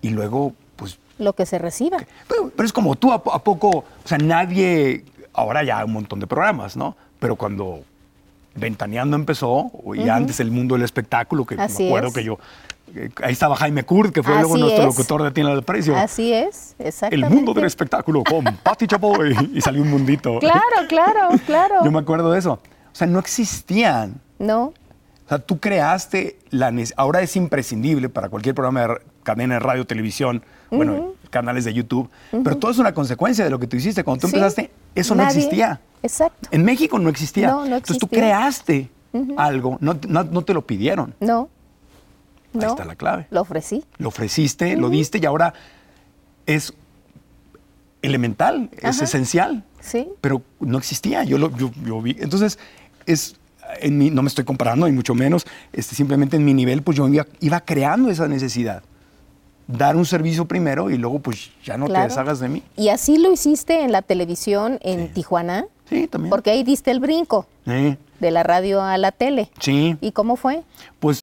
y 0.00 0.08
luego, 0.08 0.54
pues, 0.76 0.98
Lo 1.18 1.34
que 1.34 1.44
se 1.44 1.58
reciba. 1.58 1.98
pero, 2.28 2.50
pero 2.56 2.66
es 2.66 2.72
como 2.72 2.96
tú, 2.96 3.12
¿a, 3.12 3.22
po- 3.22 3.32
a 3.34 3.44
poco? 3.44 3.68
O 3.68 3.84
sea, 4.08 4.16
nadie, 4.18 5.04
ahora 5.34 5.62
ya 5.64 5.78
hay 5.78 5.84
un 5.84 5.92
montón 5.92 6.18
de 6.18 6.26
programas, 6.26 6.76
¿no? 6.76 6.96
Pero 7.20 7.36
cuando 7.36 7.82
Ventaneando 8.54 9.16
empezó, 9.16 9.70
y 9.94 10.08
antes 10.10 10.38
el 10.40 10.50
mundo 10.50 10.74
del 10.74 10.84
espectáculo, 10.84 11.46
que 11.46 11.54
Así 11.54 11.84
me 11.84 11.88
acuerdo 11.88 12.08
es. 12.08 12.14
que 12.14 12.24
yo, 12.24 12.38
ahí 13.22 13.32
estaba 13.32 13.56
Jaime 13.56 13.84
Kurt, 13.84 14.12
que 14.12 14.22
fue 14.22 14.34
luego 14.34 14.56
nuestro 14.56 14.82
es. 14.82 14.88
locutor 14.88 15.22
de 15.22 15.30
Tienda 15.30 15.54
del 15.54 15.62
Precio. 15.62 15.96
Así 15.96 16.32
es, 16.32 16.74
El 16.78 16.86
exactamente. 16.88 17.34
mundo 17.34 17.54
del 17.54 17.64
espectáculo 17.64 18.22
con 18.24 18.44
Patti 18.62 18.86
Chapoy. 18.86 19.50
Y 19.54 19.60
salió 19.60 19.82
un 19.82 19.90
mundito. 19.90 20.38
Claro, 20.38 20.60
claro, 20.88 21.28
claro. 21.46 21.74
Yo 21.84 21.90
me 21.90 21.98
acuerdo 22.00 22.30
de 22.32 22.38
eso. 22.38 22.52
O 22.54 22.94
sea, 22.94 23.06
no 23.06 23.18
existían. 23.18 24.20
No, 24.38 24.64
O 25.24 25.28
sea, 25.28 25.38
tú 25.38 25.58
creaste 25.60 26.38
la 26.50 26.72
ahora 26.96 27.22
es 27.22 27.36
imprescindible 27.36 28.08
para 28.08 28.28
cualquier 28.28 28.54
programa 28.54 28.80
de 28.86 28.94
cadena 29.22 29.54
de 29.54 29.60
radio, 29.60 29.86
televisión, 29.86 30.42
bueno, 30.70 31.12
canales 31.30 31.64
de 31.64 31.72
YouTube, 31.72 32.10
pero 32.44 32.56
todo 32.58 32.70
es 32.70 32.78
una 32.78 32.92
consecuencia 32.92 33.44
de 33.44 33.50
lo 33.50 33.58
que 33.58 33.66
tú 33.66 33.76
hiciste. 33.76 34.02
Cuando 34.04 34.22
tú 34.22 34.28
Sí. 34.28 34.34
empezaste, 34.36 34.70
eso 34.94 35.14
no 35.14 35.22
existía. 35.22 35.80
Exacto. 36.02 36.48
En 36.50 36.64
México 36.64 36.98
no 36.98 37.08
existía. 37.08 37.46
No, 37.48 37.60
no 37.60 37.76
Entonces 37.76 37.98
tú 37.98 38.06
existía. 38.06 38.18
creaste 38.18 38.90
algo, 39.36 39.78
no, 39.80 39.96
no- 40.08 40.24
no 40.24 40.42
te 40.42 40.52
lo 40.54 40.66
pidieron. 40.66 41.14
No. 41.20 41.48
Ahí 42.54 42.60
no. 42.60 42.68
está 42.70 42.84
la 42.84 42.94
clave. 42.96 43.26
Lo 43.30 43.40
ofrecí. 43.40 43.84
Lo 43.98 44.08
ofreciste, 44.08 44.76
lo 44.76 44.88
diste 44.90 45.18
y 45.18 45.26
ahora 45.26 45.54
es 46.46 46.72
elemental, 48.02 48.68
es 48.80 49.00
esencial. 49.00 49.64
Sí. 49.80 50.08
Pero 50.20 50.42
no 50.60 50.78
existía, 50.78 51.24
yo 51.24 51.38
lo 51.38 51.56
yo, 51.56 51.70
yo 51.84 52.00
vi. 52.02 52.16
Entonces, 52.20 52.58
es, 53.06 53.36
en 53.80 53.98
mi- 53.98 54.10
no 54.10 54.22
me 54.22 54.28
estoy 54.28 54.44
comparando, 54.44 54.86
ni 54.86 54.92
mucho 54.92 55.14
menos, 55.14 55.44
este, 55.72 55.94
simplemente 55.94 56.36
en 56.36 56.44
mi 56.44 56.54
nivel, 56.54 56.82
pues 56.82 56.96
yo 56.96 57.08
iba, 57.08 57.26
iba 57.40 57.60
creando 57.60 58.10
esa 58.10 58.28
necesidad. 58.28 58.82
Dar 59.68 59.96
un 59.96 60.04
servicio 60.04 60.46
primero 60.46 60.90
y 60.90 60.98
luego, 60.98 61.20
pues 61.20 61.50
ya 61.64 61.76
no 61.78 61.86
te 61.88 61.98
deshagas 61.98 62.40
de 62.40 62.48
mí. 62.48 62.62
Y 62.76 62.88
así 62.88 63.18
lo 63.18 63.32
hiciste 63.32 63.82
en 63.82 63.92
la 63.92 64.02
televisión 64.02 64.78
en 64.82 65.12
Tijuana, 65.12 65.66
Sí, 65.88 66.08
también. 66.08 66.30
porque 66.30 66.50
ahí 66.50 66.64
diste 66.64 66.90
el 66.90 66.98
brinco 67.00 67.46
Sí, 67.64 67.96
de 68.18 68.30
la 68.32 68.42
radio 68.42 68.82
a 68.82 68.98
la 68.98 69.12
tele. 69.12 69.50
sí, 69.60 69.96
¿Y 70.00 70.10
cómo 70.12 70.34
fue? 70.36 70.62
pues 70.98 71.22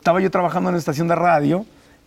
Estaba 0.00 0.22
yo 0.22 0.30
trabajando 0.30 0.70
en 0.70 0.72
una 0.72 0.78
estación 0.78 1.08
de 1.08 1.14
radio 1.14 1.66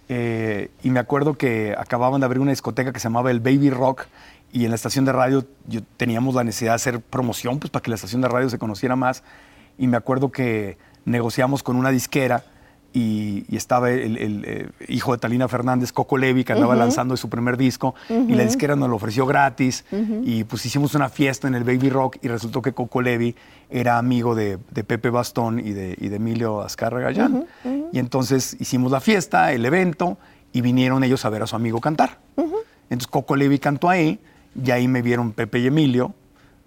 eh, 0.09 0.71
y 0.81 0.89
me 0.89 0.99
acuerdo 0.99 1.35
que 1.35 1.75
acababan 1.77 2.21
de 2.21 2.25
abrir 2.25 2.41
una 2.41 2.49
discoteca 2.49 2.91
que 2.91 2.99
se 2.99 3.03
llamaba 3.03 3.29
el 3.29 3.39
Baby 3.39 3.69
Rock 3.69 4.07
y 4.51 4.63
en 4.63 4.71
la 4.71 4.75
estación 4.75 5.05
de 5.05 5.11
radio 5.11 5.45
teníamos 5.95 6.33
la 6.33 6.43
necesidad 6.43 6.71
de 6.71 6.75
hacer 6.77 6.99
promoción 7.01 7.59
pues, 7.59 7.69
para 7.69 7.83
que 7.83 7.91
la 7.91 7.95
estación 7.95 8.21
de 8.21 8.29
radio 8.29 8.49
se 8.49 8.57
conociera 8.57 8.95
más 8.95 9.21
y 9.77 9.85
me 9.85 9.95
acuerdo 9.95 10.31
que 10.31 10.79
negociamos 11.05 11.61
con 11.61 11.75
una 11.75 11.91
disquera 11.91 12.43
y, 12.93 13.43
y 13.49 13.57
estaba 13.57 13.89
el, 13.89 14.17
el, 14.17 14.45
eh, 14.45 14.69
hijo 14.87 15.13
de 15.13 15.17
Talina 15.17 15.47
Fernández, 15.47 15.91
Coco 15.91 16.17
Levi, 16.17 16.43
que 16.43 16.53
andaba 16.53 16.75
lanzando 16.75 17.17
su 17.17 17.27
primer 17.27 17.57
disco 17.57 17.95
y 18.09 18.35
la 18.35 18.43
disquera 18.43 18.75
nos 18.75 18.89
lo 18.89 18.95
ofreció 18.95 19.25
gratis 19.25 19.83
y 20.23 20.43
pues 20.43 20.65
hicimos 20.65 20.93
una 20.93 21.09
fiesta 21.09 21.47
en 21.47 21.55
el 21.55 21.63
Baby 21.63 21.89
Rock 21.89 22.17
y 22.21 22.27
resultó 22.27 22.61
que 22.61 22.73
Coco 22.73 23.01
Levi 23.01 23.35
era 23.69 23.97
amigo 23.97 24.35
de, 24.35 24.59
de 24.71 24.83
Pepe 24.83 25.09
Bastón 25.09 25.59
y 25.59 25.73
de, 25.73 25.97
y 25.99 26.09
de 26.09 26.15
Emilio 26.17 26.61
Azcárraga 26.61 27.05
Gallán. 27.05 27.45
Y 27.91 27.99
entonces 27.99 28.55
hicimos 28.59 28.91
la 28.91 29.01
fiesta, 29.01 29.51
el 29.51 29.65
evento 29.65 30.17
y 30.51 30.61
vinieron 30.61 31.03
ellos 31.03 31.25
a 31.25 31.29
ver 31.29 31.41
a 31.41 31.47
su 31.47 31.55
amigo 31.55 31.81
cantar. 31.81 32.19
Entonces 32.37 33.07
Coco 33.07 33.35
Levi 33.35 33.57
cantó 33.57 33.89
ahí 33.89 34.19
y 34.63 34.69
ahí 34.69 34.87
me 34.87 35.01
vieron 35.01 35.31
Pepe 35.31 35.59
y 35.59 35.67
Emilio 35.67 36.13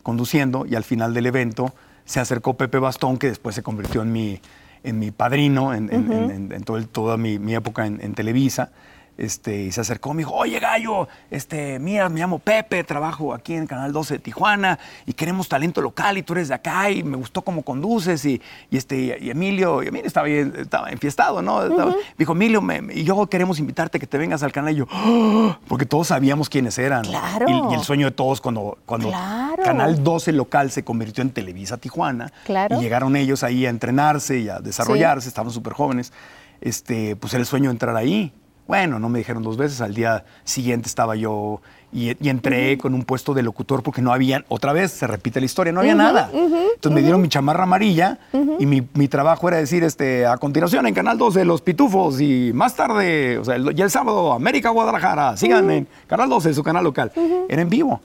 conduciendo 0.03 0.67
y 0.67 0.75
al 0.75 0.85
final 0.85 1.15
del 1.15 1.27
evento 1.27 1.73
se 2.05 2.21
acercó 2.21 2.55
Pepe 2.55 2.79
Bastón, 2.79 3.19
que 3.19 3.29
después 3.29 3.55
se 3.55 3.63
convirtió 3.63 4.03
en 4.03 4.13
mi, 4.13 4.41
en 4.83 4.99
mi 4.99 5.11
padrino 5.11 5.75
en, 5.75 5.93
en- 5.93 6.13
en- 6.13 6.31
en- 6.31 6.53
en 6.53 6.63
todo 6.63 6.77
el- 6.77 6.89
toda 6.89 7.17
mi, 7.17 7.39
mi 7.39 7.55
época 7.55 7.87
en 8.01 8.15
Televisa. 8.15 8.71
Este, 9.19 9.63
y 9.63 9.73
se 9.73 9.81
acercó, 9.81 10.13
me 10.13 10.19
dijo, 10.21 10.35
oye 10.35 10.59
gallo, 10.61 11.09
este, 11.31 11.79
mira, 11.79 12.09
me 12.11 12.21
llamo 12.21 12.39
Pepe, 12.39 12.85
trabajo 12.85 13.33
aquí 13.33 13.55
en 13.55 13.67
Canal 13.67 13.91
12 13.91 14.15
de 14.15 14.19
Tijuana 14.21 14.79
y 15.07 15.15
queremos 15.15 15.49
talento 15.49 15.81
local 15.81 16.19
y 16.19 16.23
tú 16.23 16.35
eres 16.35 16.49
de 16.49 16.55
acá 16.55 16.91
y 16.91 17.03
me 17.03 17.17
gustó 17.17 17.41
cómo 17.41 17.63
conduces 17.63 18.25
y, 18.27 18.43
y 18.71 18.77
este, 18.77 19.17
y 19.19 19.31
Emilio, 19.31 19.83
y 19.83 19.87
Emilio 19.89 20.07
estaba, 20.07 20.27
bien, 20.27 20.53
estaba 20.59 20.91
enfiestado, 20.91 21.41
¿no? 21.41 21.63
Estaba- 21.65 21.95
Dijo, 22.19 22.33
Emilio, 22.33 22.61
me- 22.61 22.83
y 22.93 23.05
yo 23.05 23.27
queremos 23.27 23.59
invitarte 23.59 23.99
que 23.99 24.07
te 24.07 24.19
vengas 24.19 24.43
al 24.43 24.53
canal 24.53 24.75
y 24.75 24.77
yo, 24.77 24.87
"Ah", 24.91 25.59
porque 25.67 25.87
todos 25.87 26.09
sabíamos 26.09 26.51
quiénes 26.51 26.77
eran. 26.79 27.05
Claro. 27.05 27.47
Y, 27.49 27.73
y 27.73 27.75
el 27.75 27.81
sueño 27.81 28.07
de 28.07 28.13
todos 28.13 28.43
cuando, 28.43 28.77
cuando 28.85 29.09
Claro. 29.09 29.63
Canal 29.63 30.05
12 30.05 30.33
local 30.33 30.71
se 30.71 30.85
convirtió 30.85 31.23
en 31.23 31.31
Televisa 31.31 31.79
Tijuana. 31.79 32.33
Claro. 32.45 32.79
Y 32.79 32.83
llegaron 32.83 33.17
ellos 33.17 33.43
ahí 33.43 33.65
a 33.65 33.71
entrenarse 33.71 34.41
y 34.41 34.49
a 34.51 34.59
desarrollarse, 34.61 35.27
estaban 35.29 35.51
súper 35.53 35.73
jóvenes. 35.73 36.13
Este, 36.61 37.17
pues 37.17 37.33
era 37.35 37.41
el 37.41 37.47
sueño 37.47 37.71
de 37.71 37.73
entrar 37.73 37.97
ahí. 37.97 38.33
Bueno, 38.67 38.99
no 38.99 39.09
me 39.09 39.19
dijeron 39.19 39.43
dos 39.43 39.57
veces, 39.57 39.81
al 39.81 39.95
día 39.95 40.25
siguiente 40.45 40.89
estaba 40.89 41.15
yo 41.15 41.61
y, 41.93 42.17
y 42.21 42.29
entré 42.29 42.77
con 42.79 42.95
un 42.95 43.05
puesto 43.05 43.33
de 43.33 43.43
locutor 43.45 43.83
porque 43.85 44.03
no 44.03 44.13
había, 44.13 44.45
otra 44.49 44.73
vez 44.73 44.91
se 44.91 45.07
repite 45.07 45.39
la 45.39 45.47
historia, 45.47 45.73
no 45.73 45.81
había 45.81 45.95
nada. 45.95 46.31
Entonces 46.75 46.93
me 46.93 47.01
dieron 47.01 47.21
mi 47.23 47.29
chamarra 47.29 47.63
amarilla 47.63 48.19
y 48.59 48.67
mi, 48.67 48.87
mi 48.95 49.07
trabajo 49.07 49.47
era 49.49 49.59
decir, 49.59 49.85
este, 49.85 50.27
a 50.27 50.37
continuación 50.37 50.85
en 50.87 50.95
Canal 50.95 51.17
12 51.17 51.45
Los 51.45 51.63
Pitufos 51.63 52.21
y 52.21 52.51
más 52.55 52.75
tarde, 52.75 53.39
o 53.39 53.45
sea, 53.45 53.55
el- 53.55 53.73
y 53.79 53.83
el 53.83 53.91
sábado 53.91 54.33
América 54.33 54.71
Guadalajara, 54.71 55.37
sigan 55.37 55.71
en 55.71 55.89
Canal 56.09 56.29
12, 56.29 56.53
su 56.53 56.65
canal 56.65 56.83
local. 56.83 57.13
Era 57.49 57.63
en 57.63 57.69
vivo. 57.69 58.01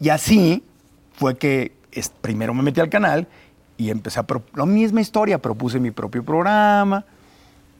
Y 0.00 0.08
así 0.08 0.62
fue 1.12 1.36
que 1.36 1.72
es- 1.92 2.08
primero 2.08 2.54
me 2.54 2.62
metí 2.62 2.80
al 2.80 2.88
canal 2.88 3.26
y 3.76 3.90
empecé 3.90 4.18
a... 4.20 4.26
La 4.54 4.64
misma 4.64 5.02
historia, 5.02 5.36
propuse 5.36 5.78
mi 5.78 5.90
propio 5.90 6.24
programa, 6.24 7.04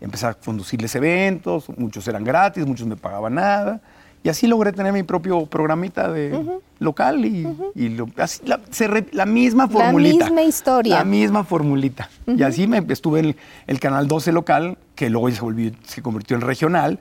empecé 0.00 0.26
a 0.26 0.34
conducirles 0.34 0.94
eventos, 0.94 1.68
muchos 1.76 2.06
eran 2.08 2.24
gratis, 2.24 2.66
muchos 2.66 2.86
me 2.86 2.96
pagaban 2.96 3.34
nada. 3.34 3.80
Y 4.22 4.28
así 4.28 4.48
logré 4.48 4.72
tener 4.72 4.92
mi 4.92 5.04
propio 5.04 5.46
programita 5.46 6.10
de 6.10 6.58
local 6.80 7.24
y, 7.24 7.46
y 7.76 7.90
lo- 7.90 8.08
así, 8.16 8.40
la, 8.44 8.58
se 8.70 8.88
re- 8.88 9.06
la 9.12 9.24
misma 9.24 9.64
La 9.64 9.68
formulita. 9.70 10.24
misma 10.24 10.42
historia. 10.42 10.96
La 10.98 11.04
misma 11.04 11.44
formulita. 11.44 12.10
Y 12.26 12.42
así 12.42 12.66
me 12.66 12.84
estuve 12.88 13.20
en 13.20 13.24
el, 13.26 13.36
el 13.68 13.78
canal 13.78 14.08
12 14.08 14.32
local, 14.32 14.78
que 14.96 15.10
luego 15.10 15.30
se, 15.30 15.40
volvió, 15.40 15.70
se 15.84 16.02
convirtió 16.02 16.34
en 16.36 16.40
regional. 16.42 16.98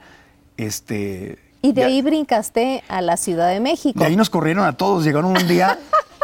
Este, 0.58 1.40
Y 1.64 1.74
de 1.74 1.82
ya- 1.82 1.88
ahí 1.88 2.02
brincaste 2.04 2.84
a 2.88 3.02
la 3.02 3.18
Ciudad 3.18 3.50
de 3.50 3.60
México. 3.60 4.00
de 4.00 4.06
ahí 4.06 4.16
nos 4.16 4.30
corrieron 4.30 4.64
a 4.66 4.74
todos. 4.74 5.04
Llegaron 5.04 5.32
un 5.36 5.48
día, 5.48 5.80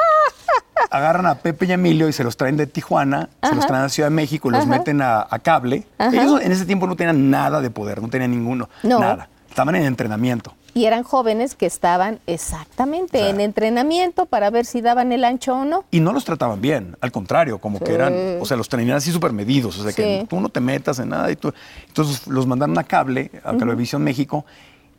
agarran 0.91 1.25
a 1.25 1.35
Pepe 1.35 1.65
y 1.65 1.71
a 1.71 1.75
Emilio 1.75 2.07
y 2.09 2.13
se 2.13 2.23
los 2.23 2.37
traen 2.37 2.57
de 2.57 2.67
Tijuana, 2.67 3.29
se 3.41 3.55
los 3.55 3.65
traen 3.65 3.83
a 3.85 3.89
Ciudad 3.89 4.09
de 4.09 4.15
México, 4.15 4.49
los 4.51 4.67
meten 4.67 5.01
a, 5.01 5.25
a 5.29 5.39
cable. 5.39 5.85
Ajá. 5.97 6.15
Ellos 6.21 6.41
en 6.41 6.51
ese 6.51 6.65
tiempo 6.65 6.85
no 6.87 6.95
tenían 6.95 7.29
nada 7.29 7.61
de 7.61 7.69
poder, 7.69 8.01
no 8.01 8.09
tenían 8.09 8.31
ninguno, 8.31 8.69
No. 8.83 8.99
nada. 8.99 9.29
estaban 9.49 9.75
en 9.75 9.83
entrenamiento. 9.83 10.53
Y 10.73 10.85
eran 10.85 11.03
jóvenes 11.03 11.55
que 11.55 11.65
estaban 11.65 12.19
exactamente 12.27 13.17
O 13.17 13.21
sea, 13.21 13.29
en 13.29 13.41
entrenamiento 13.41 14.25
para 14.25 14.49
ver 14.49 14.65
si 14.65 14.79
daban 14.79 15.11
el 15.11 15.25
ancho 15.25 15.53
o 15.53 15.65
no. 15.65 15.83
Y 15.91 15.99
no 15.99 16.13
los 16.13 16.23
trataban 16.23 16.61
bien, 16.61 16.95
al 17.01 17.11
contrario, 17.11 17.57
como 17.59 17.79
que 17.79 17.93
eran, 17.93 18.13
o 18.39 18.45
sea, 18.45 18.55
los 18.55 18.69
tenían 18.69 18.95
así 18.95 19.11
súper 19.11 19.33
medidos, 19.33 19.77
o 19.79 19.83
sea, 19.83 19.91
que 19.91 20.25
tú 20.29 20.39
no 20.39 20.47
te 20.47 20.61
metas 20.61 20.99
en 20.99 21.09
nada. 21.09 21.29
Y 21.29 21.35
tú, 21.35 21.53
entonces 21.87 22.25
los 22.27 22.47
mandaron 22.47 22.77
a 22.77 22.83
cable, 22.85 23.31
a 23.43 23.51
Televisión 23.57 24.01
México, 24.01 24.45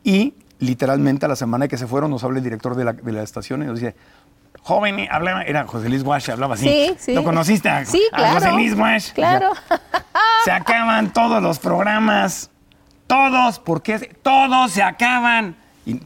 y 0.04 0.34
literalmente 0.58 1.24
a 1.24 1.28
la 1.28 1.36
semana 1.36 1.68
que 1.68 1.78
se 1.78 1.86
fueron 1.86 2.10
nos 2.10 2.22
habla 2.22 2.38
el 2.38 2.44
director 2.44 2.74
de 2.76 2.84
la, 2.84 2.92
de 2.92 3.12
la 3.12 3.22
estación 3.22 3.62
y 3.62 3.66
nos 3.66 3.80
dice, 3.80 3.94
joven, 4.60 5.06
hablaba, 5.10 5.42
era 5.42 5.66
José 5.66 5.88
Luis 5.88 6.02
Wash, 6.02 6.30
hablaba 6.30 6.54
así. 6.54 6.68
Sí, 6.68 6.94
sí. 6.98 7.14
¿Lo 7.14 7.24
conociste 7.24 7.68
a, 7.68 7.84
Sí, 7.84 8.02
a 8.12 8.16
claro. 8.16 8.34
José 8.34 8.52
Luis 8.52 8.74
Wash? 8.78 9.12
Claro. 9.12 9.50
Se 10.44 10.50
acaban 10.50 11.12
todos 11.12 11.42
los 11.42 11.58
programas. 11.58 12.50
Todos, 13.06 13.58
¿por 13.58 13.82
qué? 13.82 13.98
Todos 14.22 14.72
se 14.72 14.82
acaban. 14.82 15.56
Y 15.84 16.00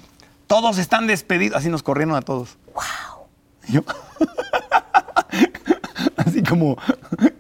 todos 0.47 0.79
están 0.79 1.07
despedidos. 1.07 1.57
Así 1.59 1.69
nos 1.69 1.83
corrieron 1.83 2.15
a 2.17 2.23
todos. 2.23 2.57
¡Wow! 2.75 3.27
Yo, 3.69 3.83
así 6.17 6.43
como, 6.43 6.77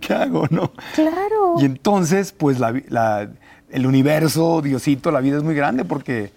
¿qué 0.00 0.14
hago, 0.14 0.46
no? 0.50 0.72
Claro. 0.94 1.54
Y 1.58 1.64
entonces, 1.64 2.32
pues, 2.32 2.58
la- 2.58 3.28
el 3.70 3.86
universo, 3.86 4.60
Diosito, 4.62 5.10
la 5.10 5.20
vida 5.20 5.36
es 5.38 5.42
muy 5.42 5.54
grande 5.54 5.84
porque 5.84 6.32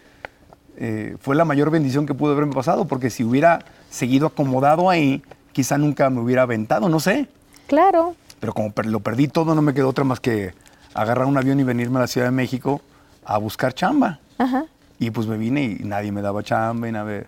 eh, 0.79 1.17
fue 1.21 1.35
la 1.35 1.45
mayor 1.45 1.69
bendición 1.69 2.05
que 2.07 2.13
pudo 2.13 2.31
haberme 2.31 2.53
pasado. 2.53 2.85
Porque 2.85 3.09
si 3.09 3.23
hubiera 3.23 3.59
seguido 3.91 4.27
acomodado 4.27 4.89
ahí, 4.89 5.21
quizá 5.51 5.77
nunca 5.77 6.09
me 6.09 6.21
hubiera 6.21 6.41
aventado, 6.43 6.89
no 6.89 6.99
sé. 6.99 7.27
Claro. 7.67 8.15
Pero 8.39 8.53
como 8.53 8.71
per- 8.71 8.85
lo 8.87 9.01
perdí 9.01 9.27
todo, 9.27 9.53
no 9.53 9.61
me 9.61 9.73
quedó 9.73 9.89
otra 9.89 10.03
más 10.03 10.19
que 10.19 10.53
agarrar 10.93 11.27
un 11.27 11.37
avión 11.37 11.59
y 11.59 11.63
venirme 11.63 11.97
a 11.97 12.01
la 12.01 12.07
Ciudad 12.07 12.27
de 12.27 12.31
México 12.31 12.81
a 13.25 13.37
buscar 13.37 13.73
chamba. 13.73 14.19
Ajá. 14.37 14.65
Y 14.97 15.11
pues 15.11 15.27
me 15.27 15.37
vine 15.37 15.63
y 15.79 15.83
nadie 15.83 16.11
me 16.11 16.21
daba 16.21 16.41
chamba 16.43 16.87
y 16.87 16.91
nadie. 16.91 17.25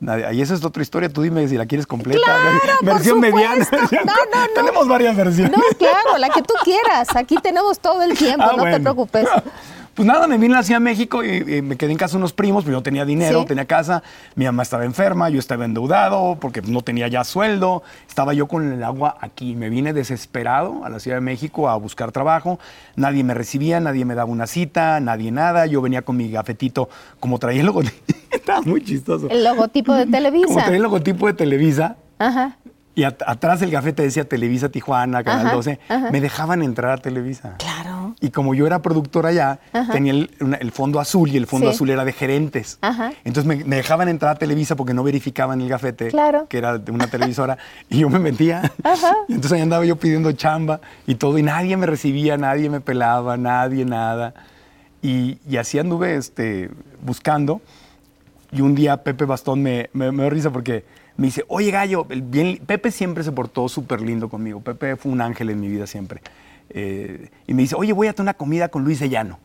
nadie- 0.00 0.32
y 0.34 0.40
esa 0.42 0.54
es 0.54 0.64
otra 0.64 0.82
historia, 0.82 1.08
tú 1.08 1.22
dime 1.22 1.46
si 1.48 1.56
la 1.56 1.66
quieres 1.66 1.86
completa. 1.86 2.20
Claro, 2.24 2.58
por 2.80 2.88
versión 2.94 3.20
mediana. 3.20 3.64
supuesto. 3.64 3.96
No, 4.04 4.12
no, 4.12 4.46
no. 4.46 4.52
Tenemos 4.54 4.88
varias 4.88 5.16
versiones. 5.16 5.52
No, 5.56 5.62
claro, 5.78 6.18
la 6.18 6.28
que 6.30 6.42
tú 6.42 6.54
quieras. 6.64 7.14
Aquí 7.14 7.36
tenemos 7.42 7.78
todo 7.78 8.02
el 8.02 8.16
tiempo, 8.16 8.44
Ah, 8.50 8.54
no 8.56 8.64
te 8.64 8.80
preocupes. 8.80 9.26
Pues 9.96 10.06
nada, 10.06 10.26
me 10.26 10.36
vine 10.36 10.52
a 10.52 10.58
la 10.58 10.62
Ciudad 10.62 10.78
de 10.78 10.84
México 10.84 11.24
y, 11.24 11.56
y 11.56 11.62
me 11.62 11.76
quedé 11.76 11.90
en 11.90 11.96
casa 11.96 12.12
de 12.12 12.18
unos 12.18 12.34
primos, 12.34 12.64
pero 12.64 12.76
yo 12.76 12.82
tenía 12.82 13.06
dinero, 13.06 13.40
Sí. 13.40 13.46
tenía 13.46 13.64
casa, 13.64 14.02
mi 14.34 14.44
mamá 14.44 14.62
estaba 14.62 14.84
enferma, 14.84 15.30
yo 15.30 15.38
estaba 15.38 15.64
endeudado 15.64 16.36
porque 16.38 16.60
no 16.60 16.82
tenía 16.82 17.08
ya 17.08 17.24
sueldo, 17.24 17.82
estaba 18.06 18.34
yo 18.34 18.46
con 18.46 18.70
el 18.70 18.84
agua 18.84 19.16
aquí, 19.22 19.56
me 19.56 19.70
vine 19.70 19.94
desesperado 19.94 20.84
a 20.84 20.90
la 20.90 21.00
Ciudad 21.00 21.16
de 21.16 21.22
México 21.22 21.70
a 21.70 21.76
buscar 21.76 22.12
trabajo, 22.12 22.58
nadie 22.94 23.24
me 23.24 23.32
recibía, 23.32 23.80
nadie 23.80 24.04
me 24.04 24.14
daba 24.14 24.30
una 24.30 24.46
cita, 24.46 25.00
nadie 25.00 25.32
nada, 25.32 25.64
yo 25.64 25.80
venía 25.80 26.02
con 26.02 26.18
mi 26.18 26.30
gafetito, 26.30 26.90
como 27.18 27.38
traía 27.38 27.60
el 27.60 27.66
logotipo, 27.66 27.96
estaba 28.30 28.60
muy 28.60 28.84
chistoso, 28.84 29.30
El 29.30 29.44
logotipo 29.44 29.94
de 29.94 30.02
como 30.04 30.12
Televisa. 30.14 30.54
traía 30.60 30.76
el 30.76 30.82
logotipo 30.82 31.26
de 31.26 31.32
Televisa, 31.32 31.96
Ajá. 32.18 32.58
y 32.94 33.04
at- 33.04 33.22
atrás 33.26 33.62
el 33.62 33.70
gafete 33.70 34.02
decía 34.02 34.28
Televisa 34.28 34.68
Tijuana, 34.68 35.24
Canal 35.24 35.46
Ajá, 35.46 35.56
12, 35.56 35.80
ajá. 35.88 36.10
me 36.10 36.20
dejaban 36.20 36.62
entrar 36.62 36.92
a 36.92 36.98
Televisa. 36.98 37.54
Claro. 37.58 37.95
Y 38.20 38.30
como 38.30 38.54
yo 38.54 38.66
era 38.66 38.80
productor 38.82 39.26
allá, 39.26 39.58
Ajá. 39.72 39.92
tenía 39.92 40.12
el, 40.12 40.30
una- 40.40 40.56
el 40.56 40.70
fondo 40.72 41.00
azul 41.00 41.28
y 41.30 41.36
el 41.36 41.46
fondo 41.46 41.68
Sí. 41.70 41.74
azul 41.74 41.90
era 41.90 42.04
de 42.04 42.12
gerentes. 42.12 42.78
Ajá. 42.80 43.12
Entonces 43.24 43.44
me, 43.46 43.64
me 43.64 43.76
dejaban 43.76 44.08
entrar 44.08 44.32
a 44.36 44.38
Televisa 44.38 44.76
porque 44.76 44.94
no 44.94 45.02
verificaban 45.02 45.60
el 45.60 45.68
gafete, 45.68 46.08
Claro. 46.08 46.46
que 46.48 46.58
era 46.58 46.78
de 46.78 46.92
una 46.92 47.06
televisora, 47.08 47.58
y 47.88 47.98
yo 48.00 48.08
me 48.10 48.18
metía. 48.18 48.72
Y 49.28 49.32
entonces 49.32 49.52
ahí 49.52 49.60
andaba 49.62 49.84
yo 49.84 49.96
pidiendo 49.96 50.30
chamba 50.32 50.80
y 51.06 51.16
todo, 51.16 51.36
y 51.38 51.42
nadie 51.42 51.76
me 51.76 51.86
recibía, 51.86 52.36
nadie 52.36 52.70
me 52.70 52.80
pelaba, 52.80 53.36
nadie, 53.36 53.84
nada. 53.84 54.34
Y, 55.02 55.38
y 55.48 55.56
así 55.56 55.78
anduve 55.78 56.16
este, 56.16 56.70
buscando. 57.04 57.60
Y 58.52 58.60
un 58.60 58.74
día 58.74 58.98
Pepe 59.02 59.24
Bastón 59.24 59.62
me, 59.62 59.90
me, 59.92 60.12
me 60.12 60.22
dio 60.22 60.30
risa 60.30 60.50
porque 60.50 60.84
me 61.16 61.26
dice, 61.26 61.44
oye 61.48 61.70
gallo, 61.70 62.06
el 62.10 62.22
bien, 62.22 62.60
Pepe 62.64 62.90
siempre 62.90 63.24
se 63.24 63.32
portó 63.32 63.68
súper 63.68 64.00
lindo 64.00 64.28
conmigo. 64.28 64.60
Pepe 64.60 64.96
fue 64.96 65.10
un 65.12 65.20
ángel 65.20 65.50
en 65.50 65.60
mi 65.60 65.68
vida 65.68 65.86
siempre. 65.86 66.20
Eh, 66.70 67.30
y 67.46 67.54
me 67.54 67.62
dice, 67.62 67.74
oye, 67.76 67.92
voy 67.92 68.08
a 68.08 68.12
tener 68.12 68.24
una 68.26 68.34
comida 68.34 68.68
con 68.68 68.84
Luis 68.84 69.00
de 69.00 69.08
Llano. 69.08 69.38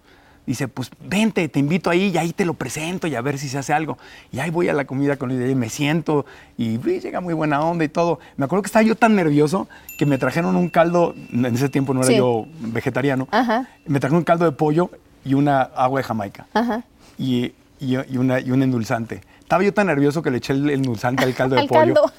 Dice, 0.46 0.68
pues 0.68 0.90
vente, 1.06 1.48
te 1.50 1.60
invito 1.60 1.92
ahí 1.92 2.08
y 2.10 2.18
ahí 2.18 2.34
te 2.34 2.46
lo 2.46 2.56
presento 2.56 3.06
y 3.06 3.14
a 3.16 3.22
ver 3.22 3.38
si 3.38 3.48
se 3.48 3.60
hace 3.60 3.74
algo. 3.74 4.00
Y 4.32 4.40
ahí 4.40 4.50
voy 4.50 4.70
a 4.70 4.74
la 4.74 4.86
comida 4.86 5.16
con 5.18 5.30
Luis 5.30 5.40
de 5.40 5.48
Llano 5.48 5.60
me 5.60 5.70
siento 5.70 6.26
y 6.58 6.80
llega 6.80 7.22
muy 7.22 7.36
buena 7.36 7.62
onda 7.62 7.86
y 7.86 7.90
todo. 7.90 8.20
Me 8.38 8.46
acuerdo 8.46 8.64
que 8.64 8.68
estaba 8.68 8.82
yo 8.84 8.96
tan 8.96 9.16
nervioso 9.16 9.68
que 10.00 10.08
me 10.08 10.18
trajeron 10.18 10.56
un 10.56 10.70
caldo, 10.70 11.14
en 11.32 11.46
ese 11.46 11.70
tiempo 11.70 11.94
no 11.94 12.02
era 12.02 12.10
Sí. 12.10 12.18
yo 12.18 12.48
vegetariano, 12.60 13.28
Ajá. 13.32 13.68
me 13.86 14.00
trajeron 14.00 14.18
un 14.20 14.24
caldo 14.24 14.46
de 14.46 14.52
pollo 14.52 14.90
y 15.24 15.36
una 15.36 15.62
agua 15.62 16.00
de 16.00 16.04
Jamaica 16.06 16.48
Ajá. 16.56 16.84
y, 17.20 17.54
y- 17.80 17.98
y 18.10 18.18
una, 18.18 18.40
y 18.40 18.50
un 18.50 18.64
endulzante. 18.64 19.22
Estaba 19.42 19.64
yo 19.64 19.74
tan 19.74 19.88
nervioso 19.88 20.24
que 20.24 20.32
le 20.32 20.38
eché 20.38 20.54
el 20.54 20.70
endulzante 20.72 21.24
al 21.24 21.36
caldo 21.36 21.56
de 21.56 21.62
Al 21.64 21.68
pollo. 21.68 21.94
caldo. 21.94 22.12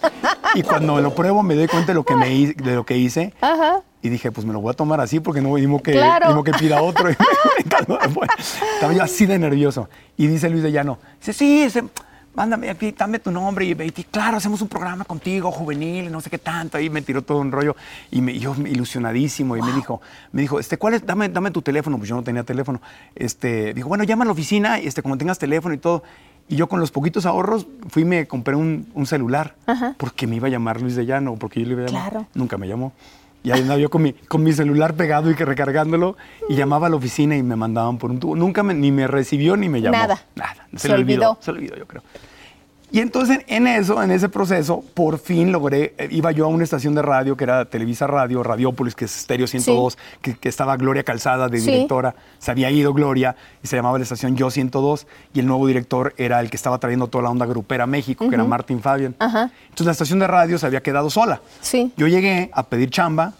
Y 0.55 0.63
cuando 0.63 1.01
lo 1.01 1.13
pruebo 1.15 1.43
me 1.43 1.57
doy 1.57 1.67
cuenta 1.67 1.89
de 1.89 1.95
lo 1.95 2.05
que, 2.05 2.15
me, 2.15 2.29
de 2.55 2.75
lo 2.77 2.87
que 2.87 2.97
hice. 2.97 3.35
Ajá. 3.41 3.81
Y 4.03 4.09
dije, 4.09 4.33
pues 4.33 4.45
me 4.45 4.53
lo 4.53 4.61
voy 4.61 4.71
a 4.73 4.75
tomar 4.75 5.01
así 5.01 5.21
porque 5.21 5.41
no 5.41 5.53
mismo 5.55 5.81
que, 5.81 5.93
Claro. 5.93 6.43
que 6.43 6.53
pida 6.53 6.83
otro. 6.83 7.09
Y. 7.11 7.15
Estaba 8.75 8.93
yo 8.93 9.03
así 9.03 9.27
de 9.27 9.39
nervioso. 9.39 9.89
Y 10.17 10.27
dice 10.27 10.51
Luis 10.51 10.63
de 10.63 10.73
Llano, 10.73 10.99
dice, 11.21 11.33
sí, 11.33 11.65
dice, 11.65 11.85
mándame 12.35 12.71
aquí, 12.71 12.93
dame 12.97 13.19
tu 13.19 13.31
nombre. 13.31 13.65
Y, 13.65 13.71
y 13.71 14.05
claro, 14.05 14.39
hacemos 14.39 14.61
un 14.61 14.69
programa 14.69 15.05
contigo, 15.05 15.51
juvenil, 15.53 16.11
no 16.11 16.21
sé 16.21 16.31
qué 16.31 16.39
tanto. 16.39 16.79
Ahí 16.79 16.91
me 16.91 17.03
tiró 17.03 17.23
todo 17.23 17.39
un 17.39 17.53
rollo. 17.53 17.77
Y 18.11 18.21
me, 18.21 18.39
yo 18.39 18.55
ilusionadísimo. 18.57 19.57
Y 19.57 19.63
me 19.63 19.73
dijo, 19.73 20.01
me 20.33 20.43
dijo, 20.43 20.59
este, 20.59 20.77
¿cuál 20.79 20.95
es? 20.95 21.07
Dame, 21.07 21.29
dame 21.29 21.51
tu 21.51 21.63
teléfono. 21.63 21.97
Pues 21.97 22.09
yo 22.09 22.17
no 22.17 22.23
tenía 22.25 22.43
teléfono. 22.43 22.81
Este, 23.15 23.73
dijo, 23.75 23.89
bueno, 23.89 24.05
llama 24.05 24.25
a 24.25 24.27
la 24.27 24.33
oficina, 24.33 24.81
y 24.81 24.87
este, 24.87 25.03
como 25.03 25.17
tengas 25.19 25.39
teléfono 25.39 25.75
y 25.75 25.79
todo. 25.79 26.03
Y 26.49 26.57
yo 26.57 26.69
con 26.69 26.81
los 26.81 26.91
poquitos 26.91 27.25
ahorros 27.25 27.67
fui 27.89 28.03
y 28.03 28.05
me 28.05 28.27
compré 28.27 28.57
un, 28.57 28.89
un 28.95 29.07
celular. 29.07 29.55
Ajá. 29.67 29.95
Porque 29.97 30.27
me 30.27 30.37
iba 30.37 30.49
a 30.49 30.51
llamar 30.51 30.81
Luis 30.81 30.97
de 30.97 31.07
Llano, 31.07 31.37
porque 31.37 31.61
yo 31.61 31.67
le 31.67 31.73
iba 31.75 31.83
a 31.85 31.87
llamar. 31.87 32.11
Claro. 32.11 32.27
Nunca 32.35 32.59
me 32.59 32.67
llamó. 32.67 32.93
Y 33.45 33.51
ahí 33.51 33.61
andaba 33.61 33.79
yo 33.81 33.91
con 33.91 34.03
mi, 34.03 34.13
con 34.13 34.43
mi 34.45 34.53
celular 34.53 34.95
pegado 34.95 35.31
y 35.31 35.35
que 35.35 35.45
recargándolo 35.45 36.17
y 36.49 36.55
llamaba 36.55 36.87
a 36.87 36.91
la 36.91 36.97
oficina 36.97 37.37
y 37.37 37.43
me 37.43 37.57
mandaban 37.57 37.99
por 37.99 38.11
un 38.11 38.21
tubo. 38.21 38.37
Nunca 38.37 38.63
me- 38.63 38.75
ni 38.75 38.93
me 38.93 39.07
recibió 39.09 39.57
ni 39.57 39.69
me 39.69 39.81
llamó. 39.81 39.97
Nada. 39.99 40.23
Nada. 40.37 40.67
Se, 40.73 40.79
Se 40.79 40.89
le 40.89 40.95
olvidó. 40.95 41.31
olvidó. 41.31 41.39
Se 41.43 41.53
le 41.53 41.59
olvidó, 41.59 41.77
yo 41.77 41.87
creo. 41.87 42.03
Y 42.93 43.01
entonces 43.01 43.39
en 43.47 43.67
eso, 43.67 44.03
en 44.03 44.11
ese 44.11 44.29
proceso, 44.29 44.85
por 44.93 45.19
fin 45.19 45.51
logré, 45.51 45.95
eh, 45.97 46.09
iba 46.11 46.31
yo 46.31 46.45
a 46.45 46.49
una 46.49 46.63
estación 46.63 46.95
de 46.95 47.01
radio 47.01 47.37
que 47.39 47.45
era 47.45 47.65
Televisa 47.65 48.07
Radio, 48.07 48.43
Radiópolis, 48.43 48.95
que 48.95 49.07
es 49.07 49.17
Estéreo 49.17 49.47
102, 49.47 49.97
que, 50.21 50.37
que 50.37 50.49
estaba 50.51 50.77
Gloria 50.77 51.03
Calzada 51.03 51.49
de 51.49 51.59
Sí. 51.59 51.71
directora, 51.71 52.15
se 52.39 52.51
había 52.51 52.71
ido 52.71 52.93
Gloria 52.93 53.35
y 53.63 53.67
se 53.67 53.77
llamaba 53.77 53.97
la 53.99 54.03
estación 54.03 54.37
Yo 54.37 54.51
102 54.51 55.07
y 55.33 55.41
el 55.41 55.47
nuevo 55.47 55.67
director 55.67 56.13
era 56.19 56.39
el 56.41 56.51
que 56.51 56.57
estaba 56.57 56.77
trayendo 56.79 57.07
toda 57.07 57.25
la 57.25 57.31
onda 57.31 57.47
grupera 57.47 57.85
a 57.85 57.87
México, 57.87 58.29
que 58.29 58.35
era 58.35 58.45
Martin 58.45 58.81
Fabian. 58.83 59.15
Ajá. 59.19 59.51
Entonces 59.65 59.87
la 59.87 59.93
estación 59.93 60.19
de 60.19 60.27
radio 60.27 60.59
se 60.59 60.67
había 60.67 60.83
quedado 60.83 61.09
sola. 61.09 61.41
Sí. 61.63 61.93
Yo 61.97 62.09
llegué 62.09 62.51
a 62.53 62.63
pedir 62.65 62.91
chamba 62.91 63.33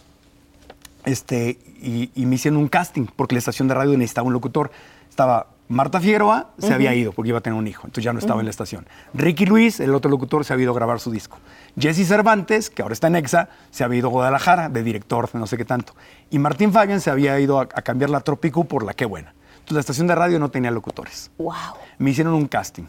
este, 1.05 1.59
y, 1.81 2.09
y 2.15 2.25
me 2.25 2.35
hicieron 2.35 2.59
un 2.59 2.67
casting 2.69 3.05
porque 3.15 3.35
la 3.35 3.39
estación 3.39 3.67
de 3.67 3.73
radio 3.75 3.97
necesitaba 3.97 4.25
un 4.27 4.33
locutor. 4.33 4.71
Estaba 5.09 5.47
Marta 5.73 5.99
Figueroa, 5.99 6.51
se 6.59 6.73
había 6.73 6.93
ido 6.93 7.11
porque 7.11 7.29
iba 7.29 7.39
a 7.39 7.41
tener 7.41 7.57
un 7.57 7.67
hijo, 7.67 7.81
entonces 7.87 8.03
ya 8.03 8.13
no 8.13 8.19
estaba 8.19 8.39
en 8.41 8.45
la 8.45 8.51
estación. 8.51 8.85
Ricky 9.13 9.45
Luis, 9.45 9.79
el 9.79 9.93
otro 9.95 10.09
locutor, 10.11 10.45
se 10.45 10.53
había 10.53 10.63
ido 10.63 10.71
a 10.71 10.75
grabar 10.75 10.99
su 10.99 11.09
disco. 11.11 11.37
Jesse 11.79 12.07
Cervantes, 12.07 12.69
que 12.69 12.81
ahora 12.83 12.93
está 12.93 13.07
en 13.07 13.15
EXA, 13.15 13.49
se 13.71 13.83
había 13.83 13.99
ido 13.99 14.07
a 14.09 14.11
Guadalajara 14.11 14.69
de 14.69 14.83
director, 14.83 15.31
de 15.31 15.39
no 15.39 15.47
sé 15.47 15.57
qué 15.57 15.65
tanto. 15.65 15.93
Y 16.29 16.39
Martín 16.39 16.71
Fabian 16.71 17.01
se 17.01 17.09
había 17.09 17.39
ido 17.39 17.59
a, 17.59 17.63
a 17.63 17.81
cambiar 17.81 18.09
la 18.09 18.19
Trópico 18.21 18.63
por 18.65 18.83
la 18.85 18.93
Qué 18.93 19.05
Buena. 19.05 19.33
Entonces 19.55 19.73
la 19.75 19.79
estación 19.79 20.07
de 20.07 20.15
radio 20.15 20.39
no 20.39 20.49
tenía 20.49 20.69
locutores 20.71 21.31
Wow. 21.37 21.53
me 21.97 22.11
hicieron 22.11 22.33
un 22.33 22.47
casting. 22.47 22.83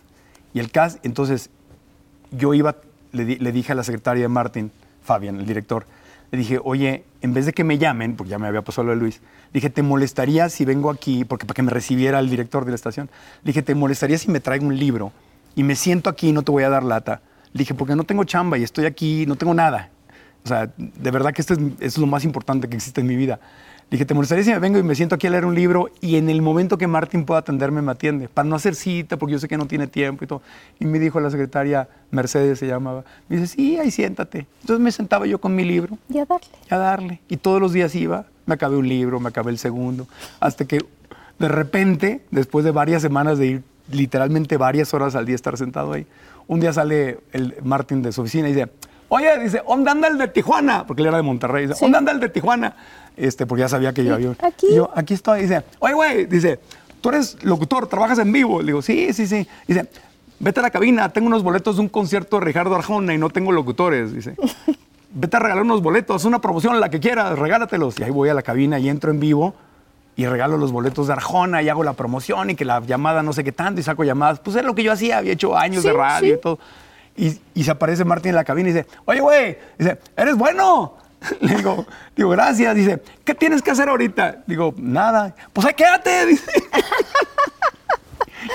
Y 0.53 0.59
el 0.61 0.71
cast, 0.71 1.05
entonces 1.07 1.51
yo 2.31 2.53
iba, 2.55 2.77
le, 3.13 3.25
di- 3.25 3.37
le 3.37 3.53
dije 3.53 3.73
a 3.73 3.75
la 3.75 3.85
secretaria 3.85 4.23
de 4.25 4.29
Martin, 4.29 4.71
Fabian, 5.03 5.37
el 5.37 5.47
director, 5.47 5.87
le 6.31 6.39
dije, 6.39 6.61
oye, 6.63 7.05
en 7.21 7.35
vez 7.35 7.47
de 7.47 7.53
que 7.53 7.65
me 7.65 7.79
llamen, 7.79 8.17
porque 8.17 8.31
ya 8.31 8.39
me 8.39 8.47
había 8.47 8.63
pasado 8.63 8.87
lo 8.87 8.93
de 8.93 9.01
Luis, 9.01 9.21
dije, 9.53 9.71
¿te 9.71 9.83
molestaría 9.83 10.49
si 10.49 10.65
vengo 10.65 10.91
aquí, 10.91 11.25
porque 11.25 11.47
para 11.47 11.55
que 11.55 11.63
me 11.63 11.71
recibiera 11.71 12.19
el 12.19 12.29
director 12.29 12.65
de 12.65 12.73
la 12.73 12.75
estación? 12.75 13.09
Dije, 13.43 13.63
¿te 13.63 13.75
molestaría 13.75 14.19
si 14.19 14.31
me 14.31 14.41
traigo 14.41 14.67
un 14.67 14.79
libro 14.79 15.13
y 15.55 15.63
me 15.63 15.77
siento 15.77 16.11
aquí 16.11 16.29
y 16.29 16.33
no 16.33 16.43
te 16.43 16.51
voy 16.51 16.65
a 16.65 16.69
dar 16.69 16.83
lata? 16.83 17.23
Le 17.53 17.61
dije, 17.61 17.75
porque 17.75 17.95
no 17.95 18.05
tengo 18.05 18.25
chamba 18.25 18.59
y 18.59 18.63
estoy 18.63 18.87
aquí, 18.87 19.27
no 19.27 19.37
tengo 19.37 19.55
nada. 19.55 19.91
O 20.45 20.49
sea, 20.49 20.71
de 20.77 21.11
verdad 21.11 21.33
que 21.33 21.41
esto 21.41 21.55
es, 21.55 21.61
esto 21.61 21.85
es 21.85 21.99
lo 21.99 22.07
más 22.07 22.25
importante 22.25 22.69
que 22.69 22.77
existe 22.77 23.01
en 23.01 23.07
mi 23.07 23.17
vida. 23.17 23.41
Dije, 23.91 24.05
¿te 24.05 24.15
molestaría 24.15 24.45
si 24.45 24.51
me 24.51 24.59
vengo 24.59 24.79
y 24.79 24.83
me 24.83 24.95
siento 24.95 25.15
aquí 25.15 25.27
a 25.27 25.31
leer 25.31 25.45
un 25.45 25.55
libro 25.55 25.89
y 26.01 26.17
en 26.17 26.29
el 26.29 26.43
momento 26.43 26.79
que 26.79 26.87
Martín 26.87 27.25
pueda 27.25 27.41
atenderme 27.41 27.83
me 27.83 27.93
atiende? 27.93 28.29
Para 28.29 28.49
no 28.49 28.57
hacer 28.57 28.75
cita, 28.75 29.17
porque 29.17 29.33
yo 29.35 29.39
sé 29.39 29.47
que 29.47 29.57
no 29.57 29.67
tiene 29.67 29.87
tiempo 29.87 30.25
y 30.25 30.27
todo. 30.27 30.43
Y 30.81 30.87
me 30.87 30.99
dijo 30.99 31.21
la 31.21 31.31
secretaria, 31.31 31.89
Mercedes 32.11 32.59
se 32.59 32.67
llamaba, 32.67 33.05
me 33.29 33.37
dice, 33.37 33.55
sí, 33.55 33.79
ahí 33.79 33.91
siéntate. 33.91 34.47
Entonces 34.63 34.83
me 34.83 34.91
sentaba 34.91 35.27
yo 35.27 35.39
con 35.41 35.55
mi 35.55 35.65
libro 35.65 35.99
Y 36.09 36.19
a 36.19 36.25
darle. 36.25 36.47
y 36.71 36.75
a 36.75 36.79
darle. 36.79 37.21
Y 37.29 37.37
todos 37.37 37.61
los 37.61 37.73
días 37.73 37.95
iba, 37.95 38.27
me 38.47 38.55
acabé 38.55 38.77
un 38.77 38.89
libro, 38.89 39.21
me 39.21 39.29
acabé 39.29 39.51
el 39.51 39.59
segundo, 39.59 40.09
hasta 40.41 40.65
que 40.65 40.81
de 41.39 41.49
repente, 41.49 42.23
después 42.31 42.65
de 42.65 42.71
varias 42.71 43.03
semanas 43.03 43.39
de 43.39 43.47
ir 43.47 43.63
literalmente 43.91 44.57
varias 44.57 44.95
horas 44.95 45.15
al 45.15 45.27
día 45.27 45.35
estar 45.35 45.57
sentado 45.59 45.93
ahí, 45.93 46.07
un 46.47 46.61
día 46.61 46.73
sale 46.73 47.21
el 47.33 47.55
Martín 47.63 48.03
de 48.03 48.13
su 48.13 48.23
oficina 48.23 48.49
y 48.49 48.55
dice, 48.55 48.69
oye, 49.15 49.39
dice, 49.39 49.63
¿dónde 49.67 49.91
anda 49.91 50.09
el 50.09 50.19
de 50.19 50.29
Tijuana? 50.29 50.87
Porque 50.87 51.03
él 51.03 51.09
era 51.09 51.17
de 51.17 51.23
Monterrey, 51.23 51.67
dice, 51.67 51.79
Sí. 51.79 51.85
¿dónde 51.85 51.99
anda 51.99 52.13
el 52.13 52.21
de 52.21 52.29
Tijuana? 52.29 52.75
Este, 53.17 53.47
porque 53.47 53.61
ya 53.61 53.69
sabía 53.69 53.93
que 53.93 54.05
yo 54.05 54.15
había... 54.15 54.33
Aquí. 54.43 54.67
Y 54.71 54.75
yo, 54.75 54.91
aquí 54.95 55.15
estoy, 55.15 55.43
dice, 55.43 55.63
oye, 55.79 55.95
güey, 55.95 56.27
dice, 56.27 56.59
tú 57.01 57.11
eres 57.11 57.43
locutor, 57.45 57.87
trabajas 57.87 58.19
en 58.19 58.33
vivo. 58.33 58.61
Le 58.61 58.67
digo, 58.67 58.83
sí, 58.83 59.13
sí, 59.13 59.27
sí. 59.27 59.47
Dice, 59.69 59.89
vete 60.41 60.61
a 60.61 60.63
la 60.65 60.71
cabina, 60.71 61.09
tengo 61.11 61.29
unos 61.29 61.43
boletos 61.43 61.77
de 61.77 61.83
un 61.83 61.89
concierto 61.89 62.39
de 62.39 62.45
Ricardo 62.47 62.75
Arjona 62.75 63.15
y 63.15 63.19
no 63.19 63.31
tengo 63.31 63.53
locutores. 63.53 64.13
Dice, 64.13 64.35
vete 65.11 65.37
a 65.37 65.41
regalar 65.41 65.63
unos 65.65 65.81
boletos, 65.83 66.25
una 66.25 66.41
promoción, 66.41 66.81
la 66.81 66.89
que 66.89 66.99
quieras, 66.99 67.39
regálatelos. 67.39 67.99
Y 68.01 68.03
ahí 68.03 68.11
voy 68.11 68.31
a 68.31 68.35
la 68.35 68.43
cabina 68.43 68.79
y 68.79 68.89
entro 68.89 69.11
en 69.11 69.21
vivo 69.21 69.55
y 70.17 70.27
regalo 70.27 70.57
los 70.57 70.73
boletos 70.73 71.09
de 71.09 71.13
Arjona 71.13 71.63
y 71.63 71.69
hago 71.69 71.85
la 71.85 71.93
promoción 71.93 72.51
y 72.51 72.55
que 72.55 72.65
la 72.65 72.81
llamada 72.81 73.23
no 73.23 73.33
sé 73.33 73.45
qué 73.45 73.53
tanto 73.53 73.81
y 73.81 73.85
saco 73.85 74.03
llamadas. 74.05 74.41
Pues 74.41 74.57
es 74.57 74.65
lo 74.65 74.75
que 74.75 74.83
yo 74.83 74.93
hacía, 74.93 75.19
había 75.19 75.33
hecho 75.33 75.57
años 75.57 75.83
de 75.83 75.93
radio 75.93 76.35
sí. 76.35 76.39
y 76.39 76.41
todo. 76.41 76.59
Y, 77.17 77.39
y 77.55 77.65
se 77.65 77.71
aparece 77.71 78.05
Martín 78.05 78.31
en 78.31 78.37
la 78.37 78.45
cabina 78.45 78.69
y 78.71 78.73
dice, 78.73 78.87
oye, 79.05 79.21
güey, 79.21 79.59
dice, 79.79 79.99
¿eres 80.17 80.37
bueno? 80.37 80.95
Le 81.41 81.57
digo, 81.57 81.87
digo, 82.17 82.31
gracias. 82.31 82.75
Dice, 82.75 83.03
¿qué 83.25 83.35
tienes 83.35 83.63
que 83.63 83.71
hacer 83.71 83.89
ahorita? 83.89 84.43
Digo, 84.47 84.75
nada. 84.77 85.35
Pues 85.53 85.67
ahí 85.67 85.75
quédate, 85.75 86.27
dice. 86.27 86.51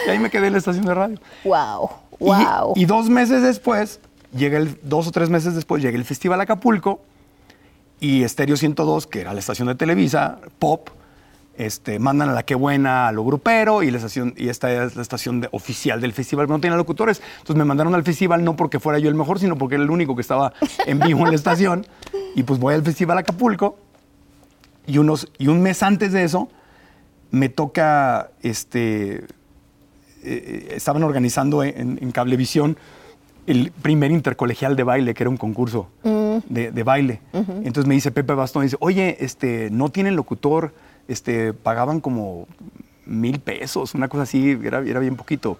y 0.05 0.09
ahí 0.09 0.19
me 0.19 0.29
quedé 0.29 0.47
en 0.47 0.53
la 0.53 0.59
estación 0.59 0.85
de 0.85 0.93
radio. 0.93 1.19
Wow, 1.43 1.89
wow. 2.19 2.73
Y, 2.75 2.85
dos 2.85 3.09
meses 3.09 3.41
después, 3.41 3.99
llega 4.35 4.57
el, 4.57 4.79
dos 4.83 5.07
o 5.07 5.11
tres 5.11 5.29
meses 5.29 5.55
después, 5.55 5.81
llega 5.81 5.97
el 5.97 6.05
Festival 6.05 6.41
Acapulco 6.41 7.01
y 7.99 8.23
Estéreo 8.23 8.57
102, 8.57 9.07
que 9.07 9.21
era 9.21 9.33
la 9.33 9.39
estación 9.39 9.67
de 9.67 9.75
Televisa, 9.75 10.39
Pop, 10.59 10.89
este, 11.59 11.99
mandan 11.99 12.29
a 12.29 12.33
la 12.33 12.43
que 12.43 12.55
buena 12.55 13.09
a 13.09 13.11
lo 13.11 13.25
grupero 13.25 13.83
y, 13.83 13.91
la 13.91 13.97
estación, 13.97 14.33
y 14.37 14.47
esta 14.47 14.71
es 14.85 14.95
la 14.95 15.01
estación 15.01 15.41
de- 15.41 15.49
oficial 15.51 15.99
del 15.99 16.13
festival, 16.13 16.47
pero 16.47 16.55
no 16.57 16.61
tenía 16.61 16.77
locutores. 16.77 17.21
Entonces 17.33 17.57
me 17.57 17.65
mandaron 17.65 17.93
al 17.95 18.03
festival 18.03 18.45
no 18.45 18.55
porque 18.55 18.79
fuera 18.79 18.97
yo 18.97 19.09
el 19.09 19.15
mejor, 19.15 19.39
sino 19.39 19.57
porque 19.57 19.75
era 19.75 19.83
el 19.83 19.89
único 19.89 20.15
que 20.15 20.21
estaba 20.21 20.53
en 20.87 20.99
vivo 20.99 21.19
en 21.25 21.31
la 21.31 21.35
estación. 21.35 21.85
Y 22.33 22.43
pues 22.43 22.61
voy 22.61 22.75
al 22.75 22.81
Festival 22.83 23.17
Acapulco 23.17 23.77
y, 24.87 24.99
unos, 24.99 25.27
y 25.37 25.47
un 25.49 25.61
mes 25.61 25.83
antes 25.83 26.13
de 26.13 26.23
eso 26.23 26.47
me 27.31 27.49
toca, 27.49 28.31
este, 28.41 29.25
eh, 30.23 30.69
estaban 30.75 31.03
organizando 31.03 31.61
en, 31.63 31.99
en 32.01 32.11
Cablevisión 32.11 32.77
el 33.47 33.71
primer 33.71 34.11
intercolegial 34.11 34.77
de 34.77 34.83
baile, 34.83 35.13
que 35.13 35.23
era 35.23 35.29
un 35.29 35.37
concurso 35.37 35.89
de, 36.47 36.71
de 36.71 36.83
baile. 36.83 37.19
Entonces 37.33 37.85
me 37.85 37.95
dice 37.95 38.11
Pepe 38.11 38.33
Bastón, 38.33 38.63
dice, 38.63 38.77
oye, 38.79 39.17
este, 39.19 39.69
no 39.71 39.89
tienen 39.89 40.15
locutor, 40.15 40.73
este, 41.09 41.53
pagaban 41.53 41.99
como 41.99 42.47
mil 43.05 43.39
pesos, 43.39 43.93
una 43.95 44.07
cosa 44.07 44.23
así, 44.23 44.57
era, 44.63 44.79
era 44.79 44.99
bien 45.01 45.15
poquito. 45.17 45.57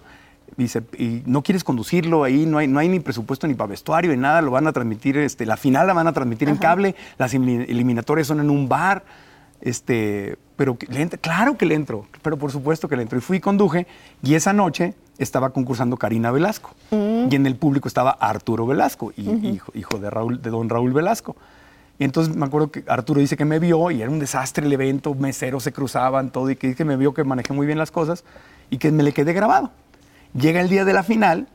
Dice, 0.56 0.82
y 0.98 1.22
no 1.26 1.42
quieres 1.42 1.62
conducirlo 1.62 2.24
ahí, 2.24 2.44
no 2.46 2.58
hay, 2.58 2.66
no 2.66 2.78
hay 2.80 2.88
ni 2.88 2.98
presupuesto 3.00 3.46
ni 3.46 3.54
para 3.54 3.68
vestuario 3.68 4.10
ni 4.10 4.16
nada, 4.16 4.40
lo 4.42 4.50
van 4.50 4.66
a 4.66 4.72
transmitir, 4.72 5.16
este, 5.18 5.46
la 5.46 5.56
final 5.56 5.86
la 5.86 5.92
van 5.92 6.06
a 6.08 6.12
transmitir 6.12 6.48
en 6.48 6.56
cable, 6.56 6.94
las 7.18 7.34
elim- 7.34 7.66
eliminatorias 7.68 8.26
son 8.26 8.40
en 8.40 8.50
un 8.50 8.68
bar, 8.68 9.04
este, 9.60 10.38
pero 10.56 10.76
le 10.88 11.08
claro 11.08 11.56
que 11.56 11.66
le 11.66 11.74
entro, 11.74 12.06
pero 12.22 12.36
por 12.36 12.50
supuesto 12.50 12.88
que 12.88 12.96
le 12.96 13.02
entro. 13.02 13.18
Y 13.18 13.20
fui 13.20 13.36
y 13.38 13.40
conduje, 13.40 13.86
y 14.22 14.34
esa 14.34 14.52
noche 14.52 14.94
estaba 15.18 15.50
concursando 15.50 15.96
Karina 15.96 16.30
Velasco, 16.30 16.70
y 16.90 17.34
en 17.34 17.46
el 17.46 17.54
público 17.56 17.86
estaba 17.88 18.10
Arturo 18.10 18.66
Velasco, 18.66 19.12
y- 19.16 19.30
hijo, 19.54 19.72
hijo 19.74 19.98
de, 19.98 20.10
Raúl, 20.10 20.42
de 20.42 20.50
don 20.50 20.68
Raúl 20.68 20.92
Velasco. 20.92 21.36
Y 22.00 22.04
entonces 22.04 22.34
me 22.34 22.46
acuerdo 22.46 22.70
que 22.72 22.82
Arturo 22.88 23.20
dice 23.20 23.36
que 23.36 23.44
me 23.44 23.58
vio 23.58 23.90
y 23.90 24.00
era 24.00 24.10
un 24.10 24.18
desastre 24.18 24.64
el 24.66 24.72
evento, 24.72 25.14
meseros 25.14 25.62
se 25.64 25.72
cruzaban, 25.72 26.30
todo, 26.30 26.50
y 26.50 26.56
que, 26.56 26.74
que 26.74 26.84
me 26.84 26.96
vio 26.96 27.12
que 27.14 27.22
manejé 27.24 27.52
muy 27.52 27.66
bien 27.66 27.78
las 27.78 27.90
cosas 27.90 28.24
y 28.70 28.78
que 28.78 28.90
me 28.90 29.02
le 29.02 29.12
quedé 29.12 29.34
grabado. 29.34 29.70
Llega 30.32 30.60
el 30.62 30.68
día 30.70 30.84
de 30.86 30.94
la 30.94 31.02
final 31.02 31.46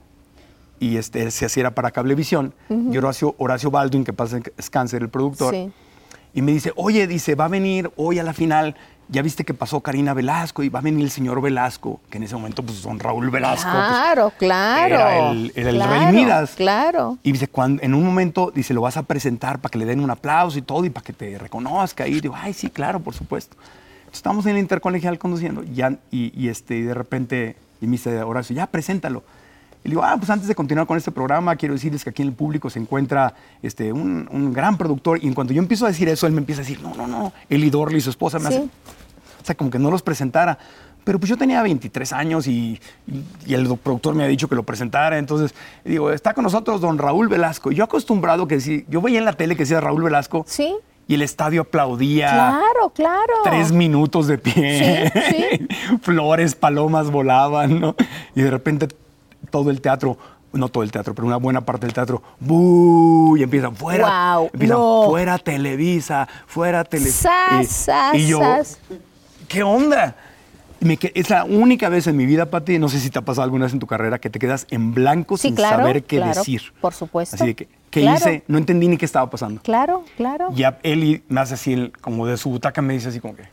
y 0.79 0.97
este, 0.97 1.31
se 1.31 1.45
hacía 1.47 1.73
para 1.73 1.89
Cablevisión 1.89 2.53
y 2.69 2.95
Horacio, 2.95 3.33
Horacio 3.39 3.71
Baldwin, 3.71 4.03
que 4.03 4.13
pasa 4.13 4.39
es 4.55 4.69
cáncer, 4.69 5.01
el 5.01 5.09
productor, 5.09 5.51
Sí. 5.53 5.71
y 6.35 6.41
me 6.43 6.51
dice, 6.51 6.71
oye, 6.75 7.07
dice, 7.07 7.33
va 7.33 7.45
a 7.45 7.49
venir 7.49 7.89
hoy 7.95 8.19
a 8.19 8.23
la 8.23 8.33
final, 8.33 8.75
ya 9.07 9.21
viste 9.21 9.43
que 9.43 9.53
pasó 9.53 9.81
Karina 9.81 10.13
Velasco 10.13 10.63
y 10.63 10.69
va 10.69 10.79
a 10.79 10.81
venir 10.81 11.03
el 11.03 11.11
señor 11.11 11.41
Velasco, 11.41 12.01
que 12.09 12.17
en 12.17 12.23
ese 12.23 12.35
momento 12.35 12.63
pues 12.63 12.81
don 12.81 12.99
Raúl 12.99 13.29
Velasco. 13.29 13.69
pues, 13.71 13.85
Claro, 13.85 14.33
claro. 14.37 14.95
Era 14.95 15.31
el, 15.31 15.51
era 15.55 15.69
el 15.69 15.75
claro, 15.75 15.91
rey 15.91 16.13
Midas. 16.13 16.51
Claro. 16.55 17.17
Y 17.23 17.31
dice, 17.31 17.47
cuando, 17.47 17.83
en 17.83 17.93
un 17.93 18.03
momento, 18.03 18.51
dice, 18.53 18.73
lo 18.73 18.81
vas 18.81 18.97
a 18.97 19.03
presentar 19.03 19.59
para 19.59 19.71
que 19.71 19.77
le 19.77 19.85
den 19.85 19.99
un 19.99 20.09
aplauso 20.09 20.57
y 20.57 20.61
todo 20.61 20.85
y 20.85 20.89
para 20.89 21.03
que 21.03 21.13
te 21.13 21.37
reconozca. 21.37 22.07
Y 22.07 22.19
digo, 22.19 22.35
ay, 22.37 22.53
sí, 22.53 22.69
claro, 22.69 22.99
por 22.99 23.13
supuesto. 23.13 23.55
Entonces, 23.55 24.13
estamos 24.13 24.45
en 24.45 24.53
el 24.53 24.59
intercolegial 24.59 25.19
conduciendo 25.19 25.63
ya, 25.63 25.97
y, 26.11 26.31
y, 26.39 26.49
este, 26.49 26.77
y 26.77 26.81
de 26.81 26.93
repente, 26.93 27.55
y 27.81 27.85
me 27.85 27.93
dice 27.93 28.21
Horacio, 28.23 28.55
ya, 28.55 28.67
preséntalo. 28.67 29.23
Y 29.85 29.89
le 29.89 29.91
digo, 29.91 30.03
ah, 30.03 30.15
pues 30.17 30.29
antes 30.31 30.47
de 30.47 30.55
continuar 30.55 30.87
con 30.87 30.97
este 30.97 31.11
programa, 31.11 31.55
quiero 31.55 31.75
decirles 31.75 32.03
que 32.03 32.09
aquí 32.09 32.23
en 32.23 32.29
el 32.29 32.33
público 32.33 32.69
se 32.71 32.79
encuentra 32.79 33.35
este, 33.61 33.93
un, 33.93 34.27
un 34.31 34.51
gran 34.51 34.77
productor. 34.77 35.23
Y 35.23 35.27
en 35.27 35.33
cuanto 35.35 35.53
yo 35.53 35.61
empiezo 35.61 35.85
a 35.85 35.89
decir 35.89 36.09
eso, 36.09 36.25
él 36.25 36.33
me 36.33 36.39
empieza 36.39 36.61
a 36.61 36.65
decir, 36.65 36.81
no, 36.81 36.93
no, 36.95 37.05
no. 37.07 37.31
Eli 37.49 37.69
Dorley 37.69 37.99
y 37.99 38.01
su 38.01 38.09
esposa 38.09 38.39
me 38.39 38.49
Sí. 38.49 38.55
hacen 38.55 38.71
o 39.41 39.45
sea, 39.45 39.55
como 39.55 39.69
que 39.69 39.77
no 39.77 39.91
los 39.91 40.01
presentara. 40.01 40.57
Pero 41.03 41.19
pues 41.19 41.29
yo 41.29 41.37
tenía 41.37 41.61
23 41.61 42.11
años 42.13 42.47
y, 42.47 42.81
y- 43.05 43.23
y 43.45 43.53
el 43.53 43.67
productor 43.77 44.15
me 44.15 44.23
ha 44.23 44.27
dicho 44.27 44.49
que 44.49 44.55
lo 44.55 44.63
presentara. 44.63 45.19
Entonces, 45.19 45.53
digo, 45.83 46.09
está 46.11 46.33
con 46.33 46.43
nosotros 46.45 46.81
don 46.81 46.97
Raúl 46.97 47.27
Velasco. 47.27 47.71
Yo 47.71 47.83
acostumbrado 47.83 48.47
que 48.47 48.59
sí, 48.59 48.85
yo 48.89 49.01
veía 49.03 49.19
en 49.19 49.25
la 49.25 49.33
tele 49.33 49.55
que 49.55 49.61
decía 49.63 49.79
Raúl 49.81 50.01
Velasco 50.01 50.45
Sí. 50.47 50.75
y 51.07 51.13
el 51.13 51.21
estadio 51.21 51.61
aplaudía. 51.61 52.31
Claro, 52.31 52.89
claro. 52.95 53.33
Tres 53.43 53.71
minutos 53.71 54.25
de 54.25 54.39
pie. 54.39 55.11
Sí, 55.29 55.67
Flores, 56.01 56.55
palomas 56.55 57.11
volaban, 57.11 57.79
¿no? 57.79 57.95
Y 58.33 58.41
de 58.41 58.49
repente 58.49 58.87
todo 59.45 59.69
el 59.69 59.81
teatro, 59.81 60.17
no 60.53 60.69
todo 60.69 60.83
el 60.83 60.91
teatro, 60.91 61.13
pero 61.13 61.27
una 61.27 61.37
buena 61.37 61.61
parte 61.61 61.85
del 61.85 61.93
teatro, 61.93 62.21
¡bu! 62.39 63.35
Y 63.37 63.43
empiezan, 63.43 63.75
fuera. 63.75 64.05
Guau, 64.05 64.49
empiezan, 64.53 64.77
no. 64.77 65.03
fuera 65.07 65.37
Televisa, 65.37 66.27
fuera 66.47 66.83
Televisa. 66.83 67.63
Sas, 67.67 68.15
y 68.15 68.27
yo, 68.27 68.39
sas. 68.39 68.79
¿qué 69.47 69.63
onda? 69.63 70.15
Y 70.81 70.85
me 70.85 70.99
es 71.13 71.29
la 71.29 71.45
única 71.45 71.89
vez 71.89 72.07
en 72.07 72.15
mi 72.17 72.25
vida, 72.25 72.45
Pati, 72.49 72.79
no 72.79 72.89
sé 72.89 72.99
si 72.99 73.09
te 73.09 73.19
ha 73.19 73.21
pasado 73.21 73.43
alguna 73.43 73.65
vez 73.65 73.73
en 73.73 73.79
tu 73.79 73.87
carrera, 73.87 74.19
que 74.19 74.29
te 74.29 74.39
quedas 74.39 74.67
en 74.69 74.93
blanco 74.93 75.37
Sí, 75.37 75.43
sin 75.49 75.55
claro, 75.55 75.77
saber 75.77 76.03
qué 76.03 76.17
claro, 76.17 76.33
decir. 76.39 76.61
por 76.81 76.93
supuesto. 76.93 77.35
Así 77.35 77.45
de 77.47 77.55
que, 77.55 77.67
¿qué 77.89 78.01
Claro. 78.01 78.17
hice? 78.17 78.43
No 78.47 78.57
entendí 78.57 78.87
ni 78.87 78.97
qué 78.97 79.05
estaba 79.05 79.29
pasando. 79.29 79.61
Claro, 79.61 80.03
claro. 80.17 80.49
Ya 80.53 80.79
Eli 80.83 81.23
me 81.27 81.41
hace 81.41 81.53
así, 81.55 81.91
como 82.01 82.27
de 82.27 82.37
su 82.37 82.49
butaca, 82.49 82.81
me 82.81 82.93
dice 82.93 83.09
así 83.09 83.19
como 83.19 83.35
que. 83.35 83.43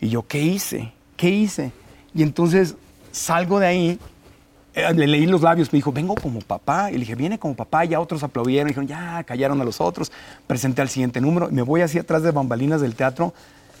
Y 0.00 0.08
yo, 0.08 0.26
¿qué 0.26 0.40
hice? 0.40 0.92
¿Qué 1.16 1.28
hice? 1.30 1.72
Y 2.14 2.22
entonces 2.22 2.76
salgo 3.10 3.58
de 3.58 3.66
ahí, 3.66 3.98
le 4.74 5.06
leí 5.06 5.26
los 5.26 5.42
labios, 5.42 5.72
me 5.72 5.78
dijo, 5.78 5.92
vengo 5.92 6.14
como 6.14 6.40
papá. 6.40 6.90
Y 6.90 6.94
le 6.94 7.00
dije, 7.00 7.14
viene 7.14 7.38
como 7.38 7.54
papá. 7.54 7.84
Ya 7.84 8.00
otros 8.00 8.22
aplaudieron, 8.22 8.68
dijeron, 8.68 8.86
ya, 8.86 9.22
callaron 9.24 9.60
a 9.60 9.64
los 9.64 9.80
otros. 9.80 10.12
Presenté 10.46 10.82
al 10.82 10.88
siguiente 10.88 11.20
número, 11.20 11.48
y 11.50 11.52
me 11.52 11.62
voy 11.62 11.80
así 11.80 11.98
atrás 11.98 12.22
de 12.22 12.30
bambalinas 12.30 12.80
del 12.80 12.94
teatro. 12.94 13.34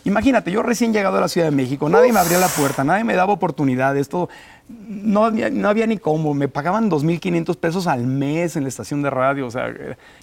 Imagínate, 0.04 0.50
yo 0.50 0.62
recién 0.62 0.92
llegado 0.92 1.18
a 1.18 1.20
la 1.20 1.28
Ciudad 1.28 1.48
de 1.48 1.56
México, 1.56 1.88
nadie 1.88 2.12
me 2.12 2.20
abría 2.20 2.38
la 2.38 2.48
puerta, 2.48 2.84
nadie 2.84 3.04
me 3.04 3.14
daba 3.14 3.32
oportunidades, 3.32 4.08
todo. 4.08 4.28
No 4.68 5.24
había, 5.24 5.48
no 5.50 5.68
había 5.68 5.86
ni 5.86 5.96
cómo, 5.96 6.34
me 6.34 6.46
pagaban 6.48 6.90
2.500 6.90 7.56
pesos 7.56 7.86
al 7.86 8.06
mes 8.06 8.54
en 8.56 8.64
la 8.64 8.68
estación 8.68 9.02
de 9.02 9.08
radio, 9.10 9.46
o 9.46 9.50
sea, 9.50 9.66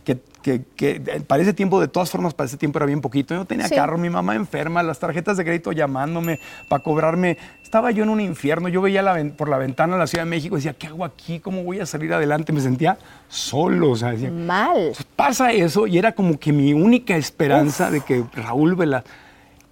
que, 0.04 0.20
que- 0.44 0.62
que, 0.76 1.02
eh, 1.08 1.22
para 1.26 1.42
ese 1.42 1.54
tiempo, 1.54 1.82
de 1.82 1.88
todas 1.88 2.12
formas, 2.12 2.34
para 2.36 2.46
ese 2.46 2.58
tiempo 2.58 2.78
era 2.78 2.86
bien 2.86 3.02
poquito. 3.02 3.34
Yo 3.34 3.40
no 3.40 3.46
tenía 3.46 3.68
Sí. 3.68 3.74
carro, 3.76 3.98
mi 3.98 4.10
mamá 4.12 4.36
enferma, 4.36 4.84
las 4.84 5.00
tarjetas 5.00 5.38
de 5.38 5.44
crédito 5.44 5.72
llamándome 5.72 6.40
para 6.70 6.84
cobrarme. 6.84 7.38
Estaba 7.64 7.90
yo 7.90 8.04
en 8.04 8.10
un 8.10 8.22
infierno, 8.22 8.70
yo 8.70 8.82
veía 8.82 9.02
la 9.02 9.16
por 9.36 9.50
la 9.50 9.58
ventana 9.58 9.98
la 9.98 10.06
Ciudad 10.08 10.24
de 10.26 10.30
México 10.30 10.56
y 10.56 10.60
decía, 10.60 10.74
¿qué 10.74 10.88
hago 10.88 11.04
aquí? 11.04 11.40
¿Cómo 11.40 11.64
voy 11.64 11.80
a 11.80 11.86
salir 11.88 12.14
adelante? 12.14 12.54
Me 12.54 12.62
sentía 12.62 12.98
solo, 13.28 13.92
o 13.92 13.96
sea, 13.96 14.12
decía, 14.12 14.30
Mal. 14.32 14.92
pasa 15.16 15.52
eso 15.52 15.88
y 15.88 15.98
era 15.98 16.12
como 16.14 16.40
que 16.40 16.54
mi 16.54 16.74
única 16.74 17.16
esperanza 17.18 17.90
de 17.90 18.02
que 18.02 18.24
Raúl 18.36 18.76
Vela 18.76 19.04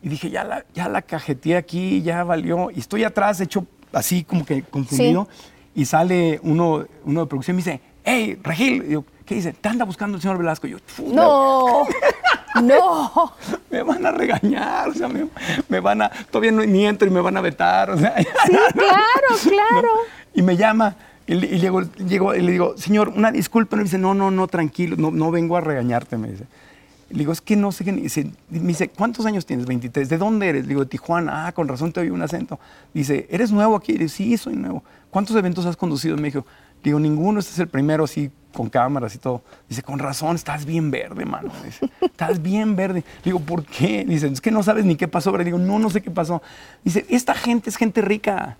y 0.03 0.09
dije 0.09 0.29
ya 0.29 0.43
la 0.43 0.65
ya 0.75 0.87
la 0.89 1.01
cajeteé 1.01 1.55
aquí 1.57 2.01
ya 2.03 2.23
valió 2.23 2.69
y 2.71 2.79
estoy 2.79 3.03
atrás 3.03 3.39
hecho 3.41 3.65
así 3.93 4.23
como 4.23 4.45
que 4.45 4.61
confundido 4.63 5.27
y 5.73 5.85
sale 5.85 6.39
uno 6.43 6.85
uno 7.05 7.21
de 7.21 7.25
producción 7.27 7.55
y 7.55 7.57
me 7.57 7.63
dice 7.63 7.81
hey 8.03 8.37
Regil 8.43 8.87
yo, 8.87 9.05
qué 9.25 9.35
dice 9.35 9.53
te 9.53 9.69
anda 9.69 9.85
buscando 9.85 10.17
el 10.17 10.21
señor 10.21 10.37
Velasco 10.37 10.67
Y 10.67 10.71
yo 10.71 10.77
"Puta, 10.95 11.15
No. 11.15 11.83
No. 12.61 13.33
me 13.71 13.81
van 13.81 14.05
a 14.05 14.11
regañar 14.11 14.89
o 14.89 14.93
sea 14.93 15.07
me, 15.07 15.27
me 15.69 15.79
van 15.79 16.03
a 16.03 16.09
todavía 16.29 16.51
no 16.51 16.63
ni 16.63 16.85
entro 16.85 17.07
y 17.07 17.11
me 17.11 17.21
van 17.21 17.35
a 17.37 17.41
vetar 17.41 17.89
o 17.89 17.97
sea 17.97 18.15
Sí, 18.21 18.25
claro, 18.73 19.27
claro. 19.43 19.89
y 20.35 20.41
me 20.43 20.55
llama 20.57 20.95
y, 21.25 21.35
le- 21.35 21.47
y 21.47 21.59
llego, 21.59 21.81
llego 22.05 22.35
y 22.35 22.41
le 22.41 22.51
digo, 22.51 22.75
señor, 22.77 23.07
una 23.07 23.31
disculpa. 23.31 23.77
Y 23.77 23.79
me 23.79 23.83
dice, 23.85 23.97
no, 23.97 24.13
no, 24.13 24.29
no, 24.29 24.45
tranquilo, 24.47 24.97
no, 24.99 25.09
no 25.09 25.31
vengo 25.31 25.55
a 25.55 25.61
regañarte, 25.61 26.17
me 26.17 26.27
dice. 26.27 26.43
Le 27.13 27.19
digo, 27.19 27.31
es 27.31 27.41
que 27.41 27.55
no 27.55 27.71
sé 27.71 27.85
qué. 27.85 27.91
Dice, 27.91 28.31
me 28.49 28.69
dice, 28.69 28.89
¿cuántos 28.89 29.27
años 29.27 29.45
tienes? 29.45 29.67
23. 29.67 30.09
¿De 30.09 30.17
dónde 30.17 30.49
eres? 30.49 30.63
Le 30.63 30.69
digo, 30.69 30.87
Tijuana. 30.87 31.45
Ah, 31.45 31.51
con 31.51 31.67
razón 31.67 31.91
te 31.91 31.99
oí 31.99 32.09
un 32.09 32.23
acento. 32.23 32.59
Dice, 32.91 33.27
¿eres 33.29 33.51
nuevo 33.51 33.75
aquí? 33.75 33.91
Le 33.93 33.99
digo, 33.99 34.09
sí, 34.09 34.35
soy 34.35 34.55
nuevo. 34.55 34.83
¿Cuántos 35.11 35.35
eventos 35.35 35.63
has 35.67 35.77
conducido 35.77 36.15
en 36.15 36.23
México? 36.23 36.43
Digo, 36.83 36.99
ninguno, 36.99 37.39
este 37.39 37.51
es 37.51 37.59
el 37.59 37.67
primero 37.67 38.05
así 38.05 38.31
con 38.51 38.67
cámaras 38.67 39.13
y 39.13 39.19
todo. 39.19 39.43
Dice, 39.69 39.83
con 39.83 39.99
razón, 39.99 40.35
estás 40.35 40.65
bien 40.65 40.89
verde, 40.89 41.23
mano. 41.23 41.51
Dice, 41.63 41.87
estás 42.01 42.41
bien 42.41 42.75
verde. 42.75 43.03
Le 43.23 43.25
digo, 43.25 43.39
¿por 43.39 43.63
qué? 43.63 44.03
Dice, 44.07 44.27
es 44.27 44.41
que 44.41 44.49
no 44.49 44.63
sabes 44.63 44.83
ni 44.83 44.95
qué 44.95 45.07
pasó. 45.07 45.37
Le 45.37 45.43
digo, 45.43 45.59
no, 45.59 45.77
no 45.77 45.91
sé 45.91 46.01
qué 46.01 46.09
pasó. 46.09 46.41
Dice, 46.83 47.05
esta 47.09 47.35
gente 47.35 47.69
es 47.69 47.77
gente 47.77 48.01
rica 48.01 48.57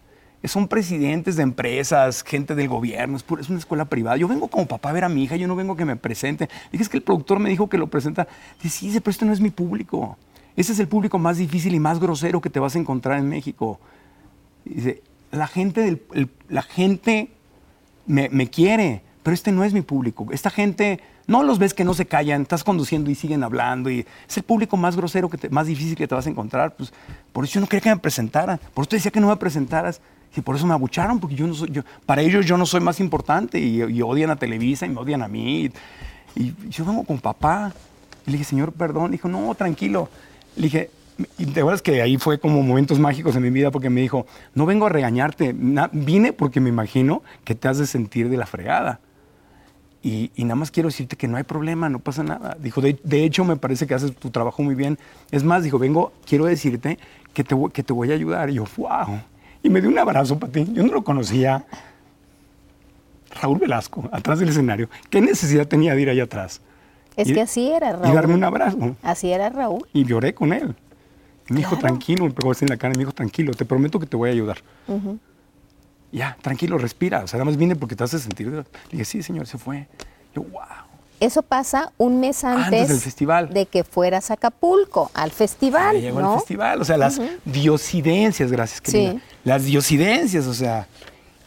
son 0.48 0.68
presidentes 0.68 1.36
de 1.36 1.44
empresas, 1.44 2.24
gente 2.24 2.56
del 2.56 2.68
gobierno, 2.68 3.18
es, 3.18 3.50
una 3.50 3.60
escuela 3.60 3.86
privada. 3.86 4.18
Yo 4.18 4.28
vengo 4.28 4.48
como 4.48 4.68
papá 4.68 4.90
a 4.90 4.94
ver 4.94 5.04
a 5.06 5.10
mi 5.10 5.24
hija, 5.24 5.36
yo 5.36 5.48
no 5.48 5.56
vengo 5.56 5.74
a 5.74 5.78
que 5.78 5.86
me 5.86 5.96
presente. 5.96 6.50
Dije, 6.72 6.84
es 6.84 6.90
que 6.90 6.98
el 6.98 7.04
productor 7.04 7.40
me 7.40 7.50
dijo 7.50 7.70
que 7.70 7.78
lo 7.78 7.88
presenta. 7.88 8.28
Dice, 8.62 8.92
sí, 8.92 9.00
pero 9.00 9.12
este 9.12 9.26
no 9.26 9.34
es 9.34 9.40
mi 9.40 9.52
público. 9.52 10.18
Ese 10.56 10.74
es 10.74 10.80
el 10.80 10.88
público 10.88 11.18
más 11.18 11.38
difícil 11.38 11.74
y 11.74 11.80
más 11.80 12.00
grosero 12.00 12.42
que 12.42 12.50
te 12.50 12.60
vas 12.60 12.76
a 12.76 12.80
encontrar 12.80 13.20
en 13.20 13.30
México. 13.30 13.80
Dice, 14.66 15.02
la 15.32 15.48
gente, 15.48 16.02
la 16.50 16.62
gente 16.62 17.30
me, 18.06 18.50
quiere, 18.50 19.02
pero 19.24 19.34
este 19.34 19.52
no 19.52 19.64
es 19.64 19.74
mi 19.74 19.82
público. 19.82 20.28
Esta 20.32 20.50
gente, 20.50 21.00
no 21.26 21.42
los 21.42 21.58
ves 21.58 21.74
que 21.74 21.84
no 21.84 21.94
se 21.94 22.06
callan, 22.06 22.44
estás 22.44 22.64
conduciendo 22.64 23.10
y 23.10 23.16
siguen 23.16 23.44
hablando. 23.44 23.90
Y 23.90 24.06
es 24.28 24.38
el 24.38 24.44
público 24.44 24.78
más 24.78 24.96
grosero, 24.96 25.30
más 25.50 25.68
difícil 25.68 25.96
que 25.96 26.08
te 26.08 26.14
vas 26.14 26.28
a 26.28 26.30
encontrar. 26.30 26.76
Pues, 26.76 26.94
por 27.32 27.46
eso 27.46 27.56
yo 27.56 27.62
no 27.62 27.68
quería 27.68 27.82
que 27.82 27.90
me 27.90 27.98
presentaran. 27.98 28.60
Por 28.74 28.84
eso 28.84 28.96
decía 28.96 29.12
que 29.12 29.20
no 29.20 29.30
me 29.30 29.38
presentaras. 29.38 30.02
Y 30.36 30.42
por 30.42 30.56
eso 30.56 30.66
me 30.66 30.74
abucharon, 30.74 31.20
porque 31.20 31.36
yo 31.36 31.46
no 31.46 31.54
soy, 31.54 31.70
yo, 31.72 31.84
para 32.06 32.22
ellos 32.22 32.46
yo 32.46 32.58
no 32.58 32.66
soy 32.66 32.82
más 32.82 33.00
importante 33.00 33.60
y, 33.60 33.84
y 33.84 34.02
odian 34.02 34.32
a 34.32 34.36
Televisa 34.36 34.86
y 34.86 34.90
me 34.90 35.00
odian 35.00 35.22
a 35.22 35.28
mí. 35.28 35.72
Y, 36.36 36.54
yo 36.70 36.86
vengo 36.86 37.04
con 37.04 37.20
papá. 37.20 37.74
Y 38.26 38.32
le 38.32 38.38
dije, 38.38 38.50
señor, 38.50 38.72
perdón. 38.72 39.12
Dijo, 39.12 39.28
no, 39.28 39.54
tranquilo. 39.56 40.10
Le 40.56 40.64
dije, 40.64 40.90
y 41.38 41.46
te 41.46 41.60
acuerdas 41.60 41.82
que 41.82 42.02
ahí 42.02 42.18
fue 42.18 42.40
como 42.40 42.64
momentos 42.64 43.00
mágicos 43.00 43.36
en 43.36 43.44
mi 43.44 43.50
vida 43.52 43.70
porque 43.70 43.90
me 43.90 44.02
dijo, 44.02 44.26
no 44.56 44.66
vengo 44.66 44.88
a 44.88 44.90
regañarte, 44.90 45.56
vine 45.92 46.34
porque 46.34 46.60
me 46.60 46.70
imagino 46.70 47.22
que 47.44 47.54
te 47.54 47.68
has 47.68 47.78
de 47.78 47.86
sentir 47.86 48.30
de 48.30 48.38
la 48.38 48.46
fregada. 48.46 49.00
Y, 50.02 50.32
y 50.36 50.44
nada 50.44 50.56
más 50.56 50.70
quiero 50.70 50.90
decirte 50.90 51.16
que 51.16 51.30
no 51.30 51.38
hay 51.38 51.44
problema, 51.44 51.88
no 51.88 52.00
pasa 52.00 52.24
nada. 52.24 52.58
Dijo, 52.60 52.82
de, 52.82 53.00
de 53.04 53.24
hecho 53.24 53.46
me 53.46 53.56
parece 53.56 53.88
que 53.88 53.94
haces 53.94 54.14
tu 54.16 54.32
trabajo 54.32 54.62
muy 54.62 54.76
bien. 54.76 54.98
Es 55.32 55.44
más, 55.44 55.64
dijo, 55.64 55.80
vengo, 55.80 56.12
quiero 56.26 56.46
decirte 56.46 56.98
que 57.34 57.44
te, 57.44 57.56
que 57.72 57.84
te 57.84 57.94
voy 57.94 58.12
a 58.12 58.16
ayudar. 58.16 58.50
Y 58.50 58.56
yo, 58.56 58.66
wow. 58.76 59.22
Y 59.64 59.70
me 59.70 59.82
dio 59.82 59.90
un 59.90 59.98
abrazo 59.98 60.38
para 60.38 60.52
ti. 60.52 60.68
Yo 60.74 60.84
no 60.84 60.94
lo 60.94 61.04
conocía. 61.04 61.66
Raúl 63.42 63.58
Velasco, 63.60 64.08
atrás 64.12 64.40
del 64.40 64.50
escenario. 64.50 64.90
¿Qué 65.10 65.20
necesidad 65.22 65.68
tenía 65.68 65.96
de 65.96 66.02
ir 66.02 66.10
allá 66.10 66.24
atrás? 66.24 66.62
Es 67.16 67.30
Y- 67.30 67.34
que 67.34 67.42
así 67.42 67.72
era 67.72 67.90
Y 67.90 67.94
Raúl. 67.94 68.16
darme 68.16 68.34
un 68.36 68.44
abrazo. 68.44 68.96
Así 69.02 69.32
era 69.32 69.50
Raúl. 69.50 69.88
Y 69.94 70.06
lloré 70.06 70.34
con 70.36 70.54
él. 70.54 70.76
Y 71.50 71.54
me 71.54 71.60
dijo, 71.60 71.72
Claro. 71.78 71.88
tranquilo, 71.88 72.26
me 72.26 72.32
pegó 72.32 72.52
así 72.52 72.66
en 72.66 72.70
la 72.70 72.78
cara 72.78 72.94
y 72.94 72.98
me 72.98 73.02
dijo, 73.02 73.12
tranquilo, 73.12 73.54
te 73.54 73.66
prometo 73.66 74.00
que 74.00 74.06
te 74.06 74.16
voy 74.18 74.30
a 74.30 74.34
ayudar. 74.34 74.58
Ya, 76.12 76.38
tranquilo, 76.42 76.78
respira. 76.78 77.24
O 77.24 77.28
sea, 77.28 77.38
nada 77.40 77.46
más 77.46 77.58
vine 77.58 77.76
porque 77.76 77.96
te 77.96 78.04
hace 78.04 78.20
sentir. 78.20 78.48
Le 78.50 78.64
dije, 78.92 79.06
sí, 79.06 79.24
señor, 79.24 79.48
se 79.48 79.58
fue. 79.58 79.88
Yo, 80.36 80.44
wow. 80.44 80.62
Eso 81.20 81.42
pasa 81.42 81.92
un 81.98 82.20
mes 82.20 82.44
antes, 82.44 82.66
Antes 82.66 82.90
del 82.90 83.00
festival. 83.00 83.54
de 83.54 83.66
que 83.66 83.84
fueras 83.84 84.30
a 84.30 84.34
Acapulco, 84.34 85.10
al 85.14 85.32
festival, 85.32 85.96
Ahí 85.96 86.02
llegó 86.02 86.22
¿no? 86.22 86.34
el 86.34 86.40
festival. 86.40 86.82
O 86.82 86.86
sea, 86.86 86.98
las 86.98 87.20
diosidencias, 87.46 88.52
gracias, 88.52 88.82
querida. 88.82 89.14
Sí. 89.14 89.20
Las 89.44 89.64
diosidencias, 89.64 90.48
o 90.48 90.54
sea. 90.54 90.88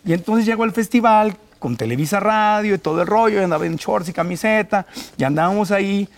Y 0.04 0.12
entonces 0.12 0.46
llegó 0.46 0.64
el 0.64 0.72
festival 0.72 1.36
con 1.58 1.76
Televisa 1.76 2.20
Radio 2.20 2.74
y 2.74 2.78
todo 2.78 3.00
el 3.02 3.06
rollo, 3.06 3.40
y 3.40 3.44
andaba 3.44 3.66
en 3.66 3.76
shorts 3.76 4.08
y 4.08 4.12
camiseta, 4.12 4.86
y 5.18 5.24
andábamos 5.24 5.70
ahí. 5.70 6.08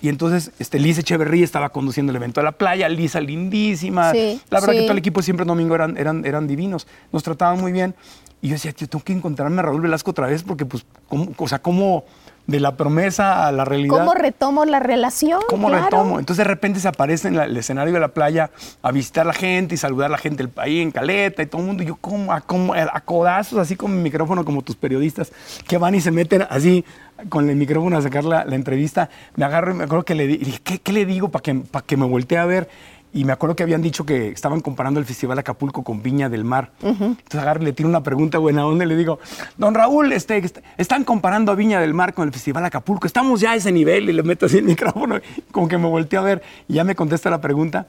Y 0.00 0.08
entonces 0.10 0.52
este, 0.58 0.78
Lisa 0.78 1.00
Echeverría 1.00 1.44
estaba 1.44 1.70
conduciendo 1.70 2.10
el 2.10 2.16
evento 2.16 2.40
a 2.40 2.44
la 2.44 2.52
playa, 2.52 2.88
Lisa 2.88 3.20
lindísima. 3.20 4.12
Sí, 4.12 4.40
la 4.50 4.60
verdad 4.60 4.74
sí. 4.74 4.78
que 4.80 4.84
todo 4.84 4.92
el 4.92 4.98
equipo 4.98 5.22
siempre 5.22 5.46
domingo 5.46 5.74
eran, 5.74 5.96
eran, 5.96 6.26
eran 6.26 6.46
divinos, 6.46 6.86
nos 7.10 7.22
trataban 7.22 7.60
muy 7.60 7.72
bien. 7.72 7.94
Y 8.42 8.48
yo 8.48 8.54
decía, 8.56 8.72
tío, 8.72 8.86
tengo 8.86 9.02
que 9.02 9.14
encontrarme 9.14 9.60
a 9.60 9.62
Raúl 9.62 9.80
Velasco 9.80 10.10
otra 10.10 10.26
vez 10.26 10.42
porque, 10.42 10.66
pues, 10.66 10.84
¿cómo, 11.08 11.32
o 11.38 11.48
sea, 11.48 11.60
como 11.60 12.04
de 12.46 12.60
la 12.60 12.76
promesa 12.76 13.46
a 13.46 13.52
la 13.52 13.64
realidad. 13.64 13.96
¿Cómo 13.96 14.12
retomo 14.12 14.64
la 14.66 14.78
relación? 14.78 15.40
¿Cómo 15.48 15.68
Claro. 15.68 15.84
retomo? 15.84 16.18
Entonces 16.18 16.44
de 16.44 16.48
repente 16.50 16.78
se 16.78 16.88
aparece 16.88 17.28
en 17.28 17.36
la- 17.36 17.44
el 17.44 17.56
escenario 17.56 17.94
de 17.94 18.00
la 18.00 18.08
playa 18.08 18.50
a 18.82 18.92
visitar 18.92 19.22
a 19.22 19.28
la 19.28 19.32
gente 19.32 19.74
y 19.74 19.78
saludar 19.78 20.06
a 20.06 20.12
la 20.12 20.18
gente 20.18 20.38
del 20.38 20.50
país 20.50 20.82
en 20.82 20.90
Caleta 20.90 21.42
y 21.42 21.46
todo 21.46 21.62
el 21.62 21.66
mundo. 21.68 21.82
Y 21.82 21.86
yo 21.86 21.96
como 21.96 22.32
a, 22.34 22.42
como 22.42 22.74
a 22.74 23.00
codazos, 23.00 23.58
así 23.58 23.76
con 23.76 23.96
mi 23.96 24.02
micrófono, 24.02 24.44
como 24.44 24.60
tus 24.60 24.76
periodistas, 24.76 25.32
que 25.66 25.78
van 25.78 25.94
y 25.94 26.00
se 26.02 26.10
meten 26.10 26.46
así 26.50 26.84
con 27.30 27.48
el 27.48 27.56
micrófono 27.56 27.96
a 27.96 28.02
sacar 28.02 28.24
la, 28.24 28.44
la 28.44 28.56
entrevista. 28.56 29.08
Me 29.36 29.44
agarro 29.46 29.70
y 29.70 29.74
me 29.74 29.84
acuerdo 29.84 30.04
que 30.04 30.14
le 30.14 30.26
dije, 30.26 30.60
¿qué, 30.62 30.78
qué 30.80 30.92
le 30.92 31.06
digo 31.06 31.30
para 31.30 31.42
que, 31.42 31.54
para 31.54 31.86
que 31.86 31.96
me 31.96 32.04
voltee 32.06 32.36
a 32.38 32.44
ver? 32.44 32.68
Y 33.14 33.24
me 33.24 33.32
acuerdo 33.32 33.54
que 33.54 33.62
habían 33.62 33.80
dicho 33.80 34.04
que 34.04 34.28
estaban 34.30 34.60
comparando 34.60 34.98
el 34.98 35.06
Festival 35.06 35.38
Acapulco 35.38 35.84
con 35.84 36.02
Viña 36.02 36.28
del 36.28 36.42
Mar. 36.44 36.72
Entonces 36.82 37.40
agarro 37.40 37.62
le 37.62 37.72
tiro 37.72 37.88
una 37.88 38.02
pregunta 38.02 38.38
buena 38.38 38.66
onda 38.66 38.84
y 38.84 38.88
le 38.88 38.96
digo, 38.96 39.20
don 39.56 39.72
Raúl, 39.72 40.12
este, 40.12 40.36
est- 40.38 40.58
están 40.78 41.04
comparando 41.04 41.52
a 41.52 41.54
Viña 41.54 41.80
del 41.80 41.94
Mar 41.94 42.12
con 42.12 42.26
el 42.26 42.32
Festival 42.34 42.64
Acapulco. 42.64 43.06
Estamos 43.06 43.40
ya 43.40 43.52
a 43.52 43.54
ese 43.54 43.70
nivel 43.70 44.10
y 44.10 44.12
le 44.12 44.22
meto 44.24 44.46
así 44.46 44.58
el 44.58 44.64
micrófono, 44.74 45.20
como 45.52 45.68
que 45.68 45.78
me 45.78 45.88
volteé 45.88 46.18
a 46.18 46.22
ver 46.22 46.42
y 46.66 46.74
ya 46.74 46.82
me 46.84 46.96
contesta 46.96 47.30
la 47.30 47.40
pregunta. 47.40 47.86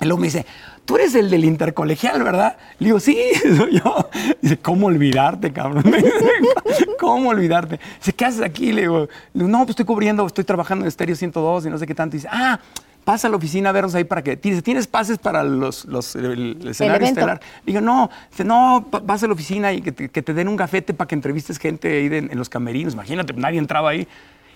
Y 0.00 0.04
luego 0.04 0.18
me 0.20 0.26
dice, 0.26 0.44
tú 0.84 0.96
eres 0.96 1.14
el 1.16 1.28
del 1.30 1.44
intercolegial, 1.44 2.22
¿verdad? 2.22 2.56
Le 2.78 2.86
digo, 2.88 3.00
sí, 3.00 3.18
soy 3.56 3.80
yo. 3.82 4.08
Dice, 4.42 4.58
¿cómo 4.58 4.86
olvidarte, 4.86 5.52
cabrón? 5.52 5.82
Me 5.90 5.96
dice, 5.96 6.86
¿Cómo 7.00 7.30
olvidarte? 7.30 7.80
Dice, 7.98 8.12
¿qué 8.12 8.26
haces 8.26 8.42
aquí? 8.42 8.72
Le 8.72 8.82
digo, 8.82 9.08
no, 9.34 9.58
pues 9.60 9.70
estoy 9.70 9.86
cubriendo, 9.86 10.24
estoy 10.26 10.44
trabajando 10.44 10.84
en 10.84 10.88
Estéreo 10.88 11.16
102 11.16 11.66
y 11.66 11.70
no 11.70 11.78
sé 11.78 11.86
qué 11.86 11.94
tanto. 11.94 12.14
Y 12.14 12.18
dice, 12.18 12.28
ah, 12.30 12.60
pasa 13.06 13.28
a 13.28 13.30
la 13.30 13.36
oficina 13.36 13.68
a 13.68 13.72
vernos 13.72 13.94
ahí 13.94 14.02
para 14.02 14.20
que... 14.24 14.34
Dice, 14.34 14.62
¿tienes 14.62 14.88
pases 14.88 15.18
para 15.18 15.44
los, 15.44 15.84
los- 15.84 16.16
el, 16.16 16.58
el 16.60 16.68
escenario 16.70 16.96
evento. 17.06 17.20
estelar? 17.20 17.40
Digo, 17.64 17.80
no, 17.80 18.10
no, 18.44 18.84
vas 19.04 19.22
a 19.22 19.28
la 19.28 19.32
oficina 19.32 19.72
y 19.72 19.80
que 19.80 19.92
te, 19.92 20.08
que 20.08 20.22
te 20.22 20.34
den 20.34 20.48
un 20.48 20.56
gafete 20.56 20.92
para 20.92 21.06
que 21.06 21.14
entrevistes 21.14 21.56
gente 21.58 21.86
ahí 21.98 22.08
de- 22.08 22.18
en 22.18 22.36
los 22.36 22.48
camerinos. 22.48 22.94
Imagínate, 22.94 23.32
nadie 23.34 23.60
entraba 23.60 23.90
ahí. 23.90 24.08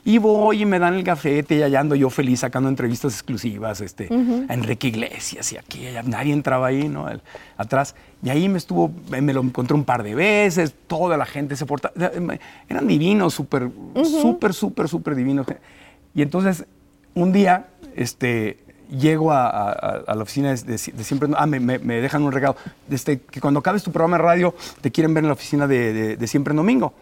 Y 0.05 0.19
voy 0.19 0.63
y 0.63 0.67
me 0.67 0.81
dan 0.81 0.95
el 0.95 1.05
gafete 1.05 1.59
y 1.59 1.63
allá 1.63 1.79
ando 1.79 1.95
yo 1.95 2.11
feliz 2.11 2.41
sacando 2.41 2.69
entrevistas 2.69 3.13
exclusivas 3.13 3.81
este, 3.83 4.09
a 4.49 4.53
Enrique 4.55 4.89
Iglesias 4.89 5.53
y 5.53 5.57
aquí, 5.59 5.87
allá, 5.87 6.03
nadie 6.03 6.33
entraba 6.33 6.67
ahí, 6.67 6.89
¿no? 6.89 7.09
El- 7.09 7.21
atrás. 7.57 7.95
Y 8.21 8.31
ahí 8.31 8.49
me 8.49 8.59
estuvo, 8.59 8.91
me 9.11 9.33
lo 9.33 9.43
encontré 9.43 9.75
un 9.77 9.85
par 9.85 10.03
de 10.03 10.17
veces, 10.17 10.75
toda 10.89 11.17
la 11.17 11.25
gente 11.27 11.55
se 11.55 11.67
portaba, 11.67 11.95
eran 12.69 12.89
divinos, 12.89 13.33
súper, 13.33 13.71
súper, 14.05 14.55
súper, 14.55 14.89
súper 14.89 15.15
divinos. 15.15 15.47
Y 16.17 16.23
entonces, 16.23 16.65
un 17.15 17.33
día, 17.33 17.67
este, 18.01 18.59
llego 18.91 19.31
a, 19.31 19.49
a- 19.49 20.03
a 20.07 20.15
la 20.15 20.23
oficina 20.23 20.49
de, 20.55 20.57
de- 20.63 20.73
de 20.93 21.05
siempre, 21.05 21.29
ah, 21.37 21.47
me, 21.47 21.61
me- 21.61 21.79
me 21.79 22.01
dejan 22.01 22.23
un 22.23 22.33
regalo, 22.33 22.57
este, 22.91 23.21
que 23.21 23.41
cuando 23.41 23.61
acabes 23.61 23.83
tu 23.83 23.93
programa 23.93 24.17
de 24.17 24.23
radio, 24.25 24.55
te 24.81 24.91
quieren 24.91 25.15
ver 25.15 25.23
en 25.25 25.29
la 25.29 25.35
oficina 25.35 25.67
de, 25.67 26.17
de- 26.17 26.27
siempre 26.27 26.53
en 26.53 26.57
domingo 26.57 26.93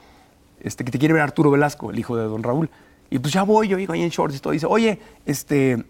este, 0.60 0.84
que 0.84 0.90
te 0.90 0.98
quiere 0.98 1.14
ver 1.14 1.22
Arturo 1.22 1.50
Velasco, 1.52 1.90
el 1.92 1.98
hijo 1.98 2.16
de 2.16 2.24
don 2.24 2.42
Raúl. 2.42 2.68
Y 3.10 3.20
pues 3.20 3.32
ya 3.32 3.42
voy, 3.44 3.68
yo 3.68 3.76
digo 3.76 3.92
ahí 3.92 4.02
en 4.02 4.10
shorts 4.10 4.36
y 4.36 4.40
todo. 4.40 4.52
Dice, 4.52 4.66
oye, 4.66 4.98
este, 5.24 5.82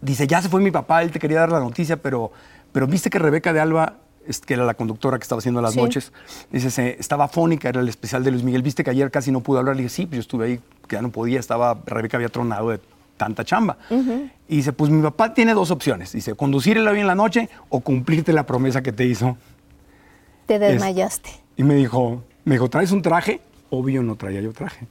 dice, 0.00 0.26
ya 0.26 0.42
se 0.42 0.48
fue 0.48 0.60
mi 0.60 0.70
papá, 0.72 1.02
él 1.02 1.10
te 1.10 1.18
quería 1.18 1.38
dar 1.40 1.52
la 1.52 1.60
noticia, 1.60 1.96
pero, 1.96 2.32
pero 2.72 2.86
viste 2.86 3.08
que 3.08 3.18
Rebeca 3.18 3.52
de 3.52 3.60
Alba, 3.60 3.94
que 4.46 4.54
era 4.54 4.64
la 4.66 4.74
conductora 4.74 5.16
que 5.18 5.22
estaba 5.22 5.38
haciendo 5.38 5.62
las 5.62 5.72
Sí. 5.74 5.80
noches, 5.80 6.12
dice, 6.52 6.70
se- 6.70 6.96
estaba 7.00 7.24
afónica, 7.26 7.68
era 7.68 7.80
el 7.80 7.88
especial 7.88 8.24
de 8.24 8.30
Luis 8.32 8.42
Miguel, 8.42 8.62
viste 8.62 8.84
que 8.84 8.90
ayer 8.90 9.10
casi 9.10 9.30
no 9.32 9.40
pudo 9.40 9.60
hablar. 9.60 9.76
Le 9.76 9.82
dije, 9.84 9.94
sí, 9.94 10.06
pues 10.06 10.16
yo 10.16 10.20
estuve 10.20 10.44
ahí, 10.46 10.60
que 10.86 10.96
ya 10.96 11.02
no 11.02 11.10
podía, 11.10 11.40
estaba, 11.40 11.80
Rebeca 11.86 12.16
había 12.18 12.28
tronado 12.28 12.70
de 12.70 12.80
tanta 13.18 13.44
chamba. 13.44 13.76
Y 14.48 14.56
dice, 14.56 14.72
pues 14.72 14.90
mi 14.90 15.02
papá 15.02 15.34
tiene 15.34 15.52
dos 15.52 15.70
opciones. 15.70 16.12
Dice, 16.12 16.34
conducirla 16.34 16.92
bien 16.92 17.06
la 17.06 17.14
noche 17.14 17.50
o 17.68 17.80
cumplirte 17.80 18.32
la 18.32 18.46
promesa 18.46 18.82
que 18.82 18.92
te 18.92 19.04
hizo. 19.04 19.36
Te 20.46 20.58
desmayaste. 20.58 21.28
Y 21.56 21.64
me 21.64 21.74
dijo, 21.74 22.22
me 22.44 22.54
dijo, 22.54 22.70
¿traes 22.70 22.90
un 22.92 23.02
traje? 23.02 23.42
Obvio 23.68 24.02
no 24.02 24.14
traía 24.16 24.40
yo 24.40 24.52
traje. 24.54 24.86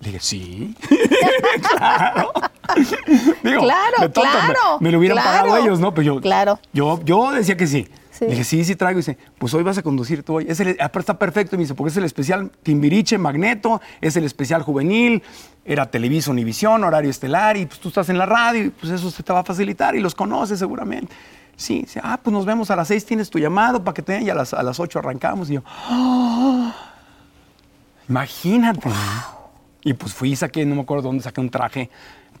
Le 0.00 0.06
dije, 0.08 0.18
sí. 0.20 0.74
claro. 1.62 2.32
Digo, 3.42 3.60
Claro, 3.62 3.96
tonto, 3.98 4.20
me- 4.22 4.28
claro, 4.30 4.80
Me, 4.80 4.90
lo 4.90 4.98
hubieran 4.98 5.18
claro. 5.18 5.48
pagado 5.48 5.56
ellos, 5.62 5.78
¿no? 5.80 5.92
Pero 5.94 6.02
yo, 6.14 6.20
Claro. 6.20 6.58
yo, 6.72 7.00
yo 7.04 7.30
decía 7.32 7.56
que 7.56 7.66
sí. 7.66 7.86
Sí. 8.20 8.26
Le 8.26 8.32
dije, 8.32 8.44
sí, 8.44 8.64
sí 8.64 8.76
traigo. 8.76 8.98
Y 8.98 9.02
dice, 9.02 9.16
pues 9.38 9.54
hoy 9.54 9.62
vas 9.62 9.78
a 9.78 9.82
conducir 9.82 10.22
tú 10.22 10.34
hoy. 10.34 10.46
Es 10.46 10.60
el, 10.60 10.76
pero 10.76 11.00
está 11.00 11.18
perfecto. 11.18 11.56
Y 11.56 11.58
me 11.58 11.64
dice, 11.64 11.74
porque 11.74 11.90
es 11.90 11.96
el 11.96 12.04
especial 12.04 12.50
Timbiriche, 12.62 13.16
Magneto, 13.16 13.80
es 14.02 14.14
el 14.16 14.24
especial 14.24 14.62
juvenil, 14.62 15.22
era 15.64 15.90
Televisa, 15.90 16.30
Univisión, 16.30 16.84
horario 16.84 17.10
estelar, 17.10 17.56
y 17.56 17.64
pues 17.64 17.80
tú 17.80 17.88
estás 17.88 18.10
en 18.10 18.18
la 18.18 18.26
radio, 18.26 18.64
y 18.64 18.70
pues 18.70 18.92
eso 18.92 19.10
se 19.10 19.22
te 19.22 19.32
va 19.32 19.40
a 19.40 19.44
facilitar 19.44 19.96
y 19.96 20.00
los 20.00 20.14
conoces 20.14 20.58
seguramente. 20.58 21.14
Sí, 21.56 21.80
dice, 21.80 22.00
ah, 22.02 22.20
pues 22.22 22.32
nos 22.32 22.44
vemos 22.44 22.70
a 22.70 22.76
las 22.76 22.88
seis, 22.88 23.06
tienes 23.06 23.30
tu 23.30 23.38
llamado 23.38 23.82
para 23.82 23.94
que 23.94 24.02
te 24.02 24.12
den, 24.12 24.26
y 24.26 24.30
a 24.30 24.34
las, 24.34 24.52
a 24.52 24.62
las 24.62 24.78
ocho 24.78 24.98
arrancamos. 24.98 25.48
Y 25.48 25.54
yo, 25.54 25.62
¡ah! 25.66 26.74
imagínate. 28.06 28.90
Y 29.82 29.94
pues 29.94 30.12
fui 30.12 30.32
y 30.32 30.36
saqué, 30.36 30.66
no 30.66 30.74
me 30.74 30.82
acuerdo 30.82 31.04
dónde, 31.04 31.22
saqué 31.22 31.40
un 31.40 31.48
traje, 31.48 31.88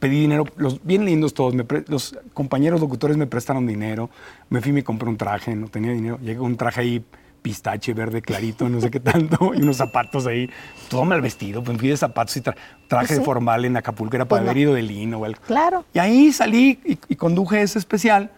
pedí 0.00 0.20
dinero, 0.22 0.44
los 0.56 0.82
bien 0.84 1.04
lindos 1.04 1.32
todos, 1.34 1.54
me 1.54 1.62
pre- 1.62 1.84
los 1.86 2.18
compañeros 2.34 2.80
locutores 2.80 3.16
me 3.16 3.26
prestaron 3.28 3.66
dinero, 3.66 4.10
me 4.48 4.60
fui 4.60 4.70
y 4.70 4.72
me 4.72 4.82
compré 4.82 5.08
un 5.08 5.16
traje, 5.16 5.54
no 5.54 5.68
tenía 5.68 5.92
dinero, 5.92 6.18
llegó 6.22 6.44
un 6.44 6.56
traje 6.56 6.80
ahí 6.80 7.04
pistache, 7.42 7.94
verde 7.94 8.20
clarito, 8.20 8.68
no 8.68 8.80
sé 8.80 8.90
qué 8.90 8.98
tanto, 9.00 9.52
y 9.54 9.62
unos 9.62 9.76
zapatos 9.76 10.26
ahí, 10.26 10.50
todo 10.88 11.04
mal 11.04 11.20
vestido, 11.20 11.62
pues 11.62 11.78
fui 11.78 11.88
de 11.88 11.96
zapatos 11.96 12.36
y 12.36 12.40
tra- 12.40 12.56
traje 12.88 13.16
Sí. 13.16 13.22
formal 13.22 13.64
en 13.64 13.76
Acapulco, 13.76 14.16
era 14.16 14.24
para 14.26 14.40
Pues 14.42 14.48
haber 14.50 14.56
no. 14.56 14.62
ido 14.62 14.74
de 14.74 14.82
lino 14.82 15.18
o 15.18 15.24
algo. 15.24 15.40
Claro. 15.46 15.84
Y 15.94 15.98
ahí 16.00 16.32
salí 16.32 16.80
y, 16.84 16.98
y 17.08 17.16
conduje 17.16 17.62
ese 17.62 17.78
especial, 17.78 18.30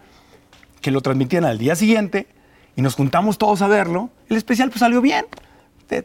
que 0.81 0.91
lo 0.91 1.01
transmitían 1.01 1.45
al 1.45 1.57
día 1.57 1.75
siguiente, 1.75 2.27
y 2.75 2.81
nos 2.81 2.95
juntamos 2.95 3.37
todos 3.37 3.61
a 3.61 3.67
verlo. 3.67 4.09
El 4.29 4.35
especial 4.37 4.69
pues 4.69 4.79
salió 4.79 4.99
bien. 5.01 5.25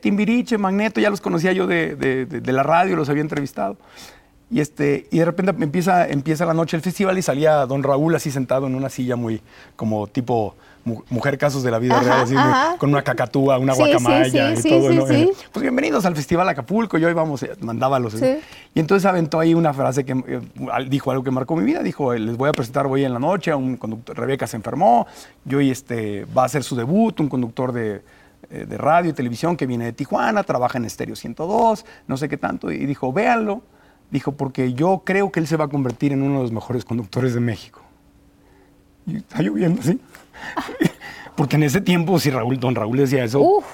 Timbiriche, 0.00 0.58
Magneto, 0.58 1.00
ya 1.00 1.08
los 1.08 1.20
conocía 1.20 1.52
yo 1.52 1.66
de, 1.66 1.96
de- 1.96 2.26
de- 2.26 2.40
de 2.40 2.52
la 2.52 2.62
radio, 2.62 2.94
los 2.94 3.08
había 3.08 3.22
entrevistado. 3.22 3.76
Y, 4.50 4.60
este, 4.60 5.06
y 5.10 5.18
de 5.18 5.24
repente 5.26 5.52
empieza, 5.62 6.08
empieza 6.08 6.46
la 6.46 6.54
noche 6.54 6.76
el 6.76 6.82
festival 6.82 7.18
y 7.18 7.22
salía 7.22 7.66
don 7.66 7.82
Raúl 7.82 8.14
así 8.14 8.30
sentado 8.30 8.66
en 8.66 8.74
una 8.74 8.88
silla 8.88 9.14
muy, 9.14 9.42
como 9.76 10.06
tipo 10.06 10.54
mu- 10.86 11.02
mujer 11.10 11.36
casos 11.36 11.62
de 11.62 11.70
la 11.70 11.78
vida 11.78 11.96
Ajá, 11.98 12.04
real, 12.04 12.20
así, 12.22 12.34
muy- 12.34 12.78
con 12.78 12.88
una 12.88 13.02
cacatúa, 13.02 13.58
una 13.58 13.74
Sí, 13.74 13.80
guacamaya 13.80 14.56
sí, 14.56 14.66
y 14.66 14.70
todo. 14.70 15.06
Pues 15.52 15.62
bienvenidos 15.62 16.06
al 16.06 16.16
Festival 16.16 16.48
Acapulco, 16.48 16.96
yo 16.96 17.10
íbamos, 17.10 17.42
eh, 17.42 17.50
mandaba 17.60 17.98
los... 17.98 18.14
Y 18.14 18.80
entonces 18.80 19.04
aventó 19.04 19.38
ahí 19.38 19.52
una 19.52 19.74
frase 19.74 20.04
que 20.06 20.12
eh, 20.12 20.40
dijo 20.88 21.10
algo 21.10 21.22
que 21.22 21.30
marcó 21.30 21.54
mi 21.54 21.64
vida, 21.64 21.82
dijo, 21.82 22.14
les 22.14 22.38
voy 22.38 22.48
a 22.48 22.54
presentar 22.54 22.86
hoy 22.86 23.04
en 23.04 23.12
la 23.12 23.18
noche 23.18 23.50
a 23.50 23.56
un 23.56 23.76
conductor, 23.76 24.16
Rebeca 24.16 24.46
se 24.46 24.56
enfermó, 24.56 25.06
y 25.46 25.54
hoy 25.56 25.70
este, 25.70 26.24
va 26.26 26.44
a 26.44 26.46
hacer 26.46 26.62
su 26.64 26.74
debut, 26.74 27.20
un 27.20 27.28
conductor 27.28 27.70
de, 27.72 28.00
eh, 28.50 28.64
de 28.66 28.78
radio 28.78 29.10
y 29.10 29.12
televisión 29.12 29.58
que 29.58 29.66
viene 29.66 29.84
de 29.84 29.92
Tijuana, 29.92 30.42
trabaja 30.42 30.78
en 30.78 30.86
Estéreo 30.86 31.16
102, 31.16 31.84
no 32.06 32.16
sé 32.16 32.30
qué 32.30 32.38
tanto, 32.38 32.72
y 32.72 32.86
dijo, 32.86 33.12
véanlo, 33.12 33.60
dijo, 34.10 34.32
porque 34.32 34.72
yo 34.74 35.02
creo 35.04 35.30
que 35.32 35.40
él 35.40 35.46
se 35.46 35.56
va 35.56 35.66
a 35.66 35.68
convertir 35.68 36.12
en 36.12 36.22
uno 36.22 36.36
de 36.38 36.42
los 36.42 36.52
mejores 36.52 36.84
conductores 36.84 37.34
de 37.34 37.40
México. 37.40 37.80
Y 39.06 39.16
está 39.18 39.40
lloviendo, 39.42 39.82
¿sí? 39.82 39.98
Porque 41.36 41.56
en 41.56 41.62
ese 41.62 41.80
tiempo, 41.80 42.18
si 42.18 42.30
Raúl, 42.30 42.58
don 42.58 42.74
Raúl 42.74 42.96
decía 42.98 43.22
eso, 43.24 43.40
Uf. 43.40 43.64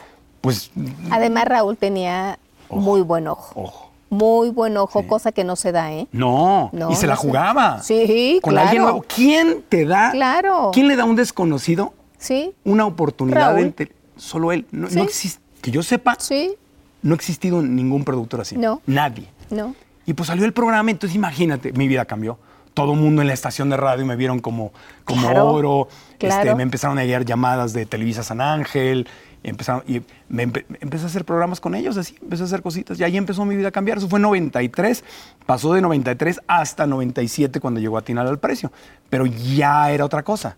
pues, 0.41 0.71
Además, 1.11 1.47
Raúl 1.47 1.77
tenía 1.77 2.39
muy 2.71 3.01
buen 3.01 3.27
ojo. 3.27 3.53
ojo. 3.61 3.91
Muy 4.11 4.51
buen 4.51 4.77
ojo, 4.77 5.07
cosa 5.07 5.33
que 5.33 5.43
no 5.45 5.57
se 5.57 5.73
da, 5.73 5.93
¿eh? 5.93 6.07
No, 6.13 6.69
No, 6.73 6.91
y 6.93 6.95
se 6.95 7.07
la 7.07 7.15
no 7.15 7.21
jugaba. 7.21 7.83
Sí, 7.83 8.39
Con 8.43 8.53
claro. 8.53 8.69
alguien 8.69 8.83
nuevo. 8.83 9.05
¿Quién 9.13 9.65
te 9.69 9.87
da? 9.87 10.11
Claro. 10.13 10.71
¿Quién 10.73 10.87
le 10.89 10.95
da 10.97 11.03
a 11.03 11.07
un 11.07 11.17
desconocido 11.17 11.95
Sí, 12.19 12.53
una 12.65 12.87
oportunidad? 12.87 13.55
Raúl. 13.55 13.61
en 13.61 13.73
te- 13.73 13.93
Solo 14.17 14.53
él. 14.53 14.67
No, 14.71 14.89
Sí. 14.89 14.97
no 14.97 15.03
existe, 15.03 15.43
que 15.61 15.71
yo 15.73 15.83
sepa, 15.83 16.17
sí, 16.21 16.55
no 17.03 17.15
ha 17.15 17.17
existido 17.17 17.61
ningún 17.63 18.05
productor 18.05 18.43
así. 18.43 18.57
No. 18.57 18.81
Nadie. 18.87 19.27
no. 19.51 19.75
Y 20.07 20.15
pues 20.15 20.27
salió 20.29 20.45
el 20.45 20.53
programa, 20.53 20.91
entonces 20.91 21.15
imagínate, 21.17 21.73
mi 21.73 21.89
vida 21.89 22.05
cambió. 22.05 22.39
Todo 22.75 22.93
el 22.95 22.99
mundo 23.01 23.23
en 23.23 23.29
la 23.29 23.35
estación 23.35 23.71
de 23.71 23.77
radio 23.77 24.05
me 24.05 24.17
vieron 24.17 24.41
como, 24.41 24.73
como 25.05 25.23
Claro, 25.23 25.49
oro. 25.51 25.89
claro. 26.19 26.43
Este, 26.43 26.55
me 26.57 26.65
empezaron 26.65 26.99
a 26.99 27.05
llegar 27.05 27.25
llamadas 27.25 27.73
de 27.73 27.87
Televisa 27.87 28.23
San 28.25 28.41
Ángel. 28.41 29.07
Empezaron, 29.45 29.85
y 29.87 30.01
me 30.29 30.49
empe- 30.49 30.65
empecé 30.81 31.05
a 31.05 31.07
hacer 31.07 31.25
programas 31.25 31.61
con 31.61 31.75
ellos, 31.75 31.97
así, 31.99 32.17
empecé 32.21 32.43
a 32.43 32.47
hacer 32.47 32.63
cositas. 32.63 32.99
Y 32.99 33.05
ahí 33.05 33.17
empezó 33.17 33.45
mi 33.45 33.55
vida 33.57 33.69
a 33.69 33.71
cambiar. 33.71 33.99
Eso 33.99 34.09
fue 34.09 34.19
en 34.19 34.23
93. 34.23 35.05
Pasó 35.47 35.73
de 35.75 35.83
93 35.83 36.41
hasta 36.49 36.87
97 36.87 37.61
cuando 37.61 37.79
llegó 37.79 37.97
a 37.97 38.03
Tinar 38.03 38.27
al 38.27 38.39
precio. 38.41 38.73
Pero 39.09 39.27
ya 39.27 39.91
era 39.93 40.05
otra 40.05 40.23
cosa 40.25 40.57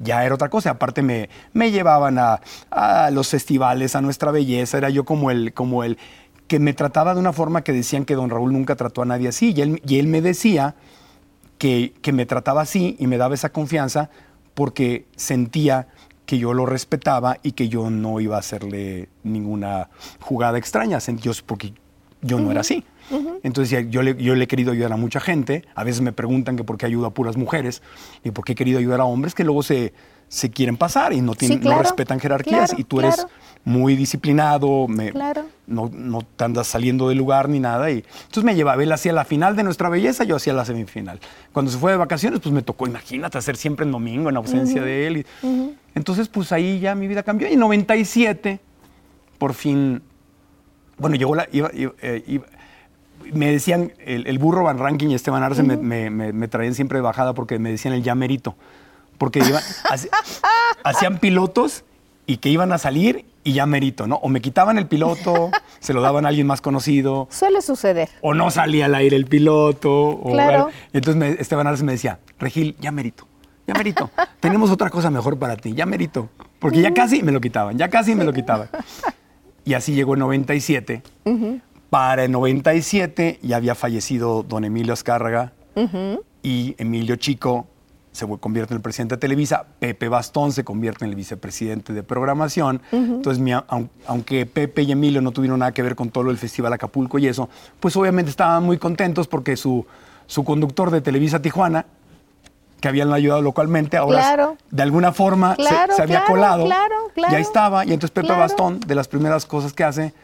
ya 0.00 0.24
era 0.24 0.32
otra 0.36 0.48
cosa. 0.48 0.70
Aparte 0.70 1.02
me, 1.02 1.28
me 1.52 1.72
llevaban 1.72 2.18
a, 2.20 2.40
a 2.70 3.10
los 3.10 3.30
festivales, 3.30 3.96
a 3.96 4.00
nuestra 4.00 4.30
belleza. 4.30 4.78
Era 4.78 4.90
yo 4.90 5.04
como 5.04 5.32
el, 5.32 5.52
como 5.52 5.82
el 5.82 5.98
que 6.48 6.58
me 6.58 6.72
trataba 6.72 7.14
de 7.14 7.20
una 7.20 7.32
forma 7.32 7.62
que 7.62 7.72
decían 7.72 8.04
que 8.04 8.14
don 8.14 8.30
Raúl 8.30 8.52
nunca 8.52 8.74
trató 8.74 9.02
a 9.02 9.04
nadie 9.04 9.28
así. 9.28 9.52
Y 9.56 9.60
él, 9.60 9.82
y 9.86 9.98
él 9.98 10.06
me 10.08 10.20
decía 10.22 10.74
que, 11.58 11.92
que 12.02 12.12
me 12.12 12.26
trataba 12.26 12.62
así 12.62 12.96
y 12.98 13.06
me 13.06 13.18
daba 13.18 13.34
esa 13.34 13.50
confianza 13.50 14.10
porque 14.54 15.06
sentía 15.16 15.88
que 16.26 16.38
yo 16.38 16.52
lo 16.52 16.66
respetaba 16.66 17.38
y 17.42 17.52
que 17.52 17.68
yo 17.68 17.90
no 17.90 18.20
iba 18.20 18.36
a 18.36 18.40
hacerle 18.40 19.08
ninguna 19.22 19.88
jugada 20.20 20.58
extraña, 20.58 20.98
yo- 20.98 21.32
porque 21.46 21.72
yo 22.22 22.40
no 22.40 22.50
era 22.50 22.60
así. 22.62 22.84
Entonces 23.42 23.86
yo 23.88 24.02
le, 24.02 24.14
yo 24.22 24.34
le 24.34 24.44
he 24.44 24.46
querido 24.46 24.72
ayudar 24.72 24.92
a 24.92 24.96
mucha 24.98 25.20
gente, 25.20 25.64
a 25.74 25.84
veces 25.84 26.02
me 26.02 26.12
preguntan 26.12 26.56
que 26.56 26.64
por 26.64 26.76
qué 26.76 26.84
ayudo 26.84 27.06
a 27.06 27.14
puras 27.14 27.36
mujeres 27.38 27.80
y 28.22 28.30
por 28.32 28.44
qué 28.44 28.52
he 28.52 28.54
querido 28.54 28.78
ayudar 28.78 29.00
a 29.00 29.04
hombres 29.04 29.34
que 29.34 29.44
luego 29.44 29.62
se, 29.62 29.94
se 30.28 30.50
quieren 30.50 30.76
pasar 30.76 31.14
y 31.14 31.22
no, 31.22 31.34
tienen, 31.34 31.58
Sí, 31.58 31.62
claro, 31.62 31.76
no 31.78 31.82
respetan 31.84 32.20
jerarquías 32.20 32.68
claro, 32.70 32.80
y 32.80 32.84
tú 32.84 33.00
eres. 33.00 33.26
Muy 33.68 33.96
disciplinado, 33.96 34.88
me- 34.88 35.10
Claro. 35.12 35.44
no, 35.66 35.90
no 35.92 36.22
te 36.22 36.42
andas 36.44 36.66
saliendo 36.68 37.10
del 37.10 37.18
lugar 37.18 37.50
ni 37.50 37.60
nada. 37.60 37.90
Y, 37.90 37.98
entonces 38.22 38.44
me 38.44 38.54
llevaba, 38.54 38.82
él 38.82 38.90
hacía 38.90 39.12
la 39.12 39.26
final 39.26 39.56
de 39.56 39.62
nuestra 39.62 39.90
belleza, 39.90 40.24
yo 40.24 40.36
hacía 40.36 40.54
la 40.54 40.64
semifinal. 40.64 41.20
Cuando 41.52 41.70
se 41.70 41.76
fue 41.76 41.90
de 41.92 41.98
vacaciones, 41.98 42.40
pues 42.40 42.50
me 42.54 42.62
tocó, 42.62 42.86
imagínate, 42.86 43.36
hacer 43.36 43.56
siempre 43.58 43.84
en 43.84 43.92
domingo 43.92 44.30
en 44.30 44.36
ausencia 44.38 44.80
de 44.82 45.06
él. 45.06 45.16
y- 45.18 45.74
Entonces, 45.94 46.28
pues 46.28 46.50
ahí 46.52 46.80
ya 46.80 46.94
mi 46.94 47.08
vida 47.08 47.22
cambió. 47.22 47.46
Y 47.48 47.52
en 47.52 47.60
97, 47.60 48.58
por 49.36 49.52
fin, 49.52 50.00
bueno, 50.96 51.16
llegó 51.16 51.34
la... 51.34 51.46
iba- 51.52 51.70
iba- 51.74 51.92
eh, 52.00 52.24
iba- 52.26 52.46
me 53.34 53.50
decían, 53.52 53.92
el, 54.06 54.26
el 54.28 54.38
burro 54.38 54.62
Van 54.64 54.78
Ranking 54.78 55.08
y 55.08 55.14
Esteban 55.14 55.42
Arce 55.42 55.62
me, 55.62 55.76
me- 55.76 56.08
me- 56.08 56.32
me 56.32 56.48
traían 56.48 56.74
siempre 56.74 56.96
de 56.98 57.02
bajada 57.02 57.34
porque 57.34 57.58
me 57.58 57.70
decían 57.70 57.92
el 57.92 58.02
ya 58.02 58.14
merito. 58.14 58.56
Porque 59.18 59.40
iban, 59.40 59.62
hace- 59.90 60.08
hacían 60.84 61.18
pilotos 61.18 61.84
y 62.26 62.38
que 62.38 62.48
iban 62.48 62.72
a 62.72 62.78
salir 62.78 63.26
y 63.48 63.54
ya 63.54 63.64
merito, 63.64 64.06
¿no? 64.06 64.16
O 64.16 64.28
me 64.28 64.40
quitaban 64.42 64.76
el 64.76 64.86
piloto, 64.86 65.50
se 65.80 65.94
lo 65.94 66.02
daban 66.02 66.26
a 66.26 66.28
alguien 66.28 66.46
más 66.46 66.60
conocido, 66.60 67.28
Suele 67.30 67.62
suceder. 67.62 68.10
o 68.20 68.34
no 68.34 68.50
salía 68.50 68.84
al 68.84 68.94
aire 68.94 69.16
el 69.16 69.24
piloto. 69.26 69.90
o- 70.10 70.32
Claro. 70.32 70.68
entonces 70.92 71.16
me- 71.16 71.40
Esteban 71.40 71.66
Arce 71.66 71.82
me 71.82 71.92
decía, 71.92 72.18
Regil, 72.38 72.76
ya 72.78 72.92
merito, 72.92 73.26
ya 73.66 73.72
merito. 73.74 74.10
Tenemos 74.40 74.70
otra 74.70 74.90
cosa 74.90 75.10
mejor 75.10 75.38
para 75.38 75.56
ti, 75.56 75.72
ya 75.72 75.86
merito. 75.86 76.28
Porque 76.58 76.82
ya 76.82 76.92
casi 76.92 77.22
me 77.22 77.32
lo 77.32 77.40
quitaban, 77.40 77.78
ya 77.78 77.88
casi 77.88 78.14
me 78.14 78.24
lo 78.24 78.32
quitaban. 78.34 78.68
Y 79.64 79.74
así 79.74 79.94
llegó 79.94 80.12
el 80.14 80.20
97. 80.20 81.02
Para 81.88 82.24
el 82.24 82.32
97 82.32 83.38
ya 83.42 83.56
había 83.56 83.74
fallecido 83.74 84.42
don 84.42 84.64
Emilio 84.64 84.92
Azcárraga 84.92 85.52
y 86.42 86.74
Emilio 86.78 87.16
Chico 87.16 87.66
se 88.18 88.26
convierte 88.38 88.74
en 88.74 88.76
el 88.78 88.82
presidente 88.82 89.14
de 89.14 89.20
Televisa, 89.20 89.64
Pepe 89.78 90.08
Bastón 90.08 90.52
se 90.52 90.64
convierte 90.64 91.04
en 91.04 91.10
el 91.10 91.16
vicepresidente 91.16 91.92
de 91.92 92.02
programación. 92.02 92.82
Entonces, 92.92 93.38
mi- 93.42 93.52
aun- 93.52 93.88
aunque 94.06 94.44
Pepe 94.46 94.82
y 94.82 94.92
Emilio 94.92 95.20
no 95.22 95.30
tuvieron 95.30 95.60
nada 95.60 95.72
que 95.72 95.82
ver 95.82 95.94
con 95.94 96.10
todo 96.10 96.24
lo 96.24 96.30
del 96.30 96.38
Festival 96.38 96.72
Acapulco 96.72 97.18
y 97.18 97.26
eso, 97.28 97.48
pues 97.80 97.96
obviamente 97.96 98.30
estaban 98.30 98.64
muy 98.64 98.76
contentos 98.78 99.28
porque 99.28 99.56
su, 99.56 99.86
su 100.26 100.44
conductor 100.44 100.90
de 100.90 101.00
Televisa 101.00 101.40
Tijuana, 101.40 101.86
que 102.80 102.88
habían 102.88 103.12
ayudado 103.12 103.42
localmente, 103.42 103.96
ahora 103.96 104.18
Claro. 104.20 104.56
de 104.70 104.82
alguna 104.82 105.12
forma 105.12 105.56
se- 105.56 105.62
Claro, 105.62 105.94
se, 105.96 106.02
había 106.02 106.18
claro, 106.20 106.32
colado. 106.32 106.64
claro, 106.66 106.94
claro. 107.14 107.32
Y 107.32 107.36
ahí 107.36 107.42
estaba. 107.42 107.84
Y 107.84 107.92
entonces 107.92 108.10
Pepe. 108.10 108.28
Bastón, 108.28 108.78
de 108.80 108.94
las 108.94 109.08
primeras 109.08 109.46
cosas 109.46 109.72
que 109.72 109.82
hace, 109.84 110.14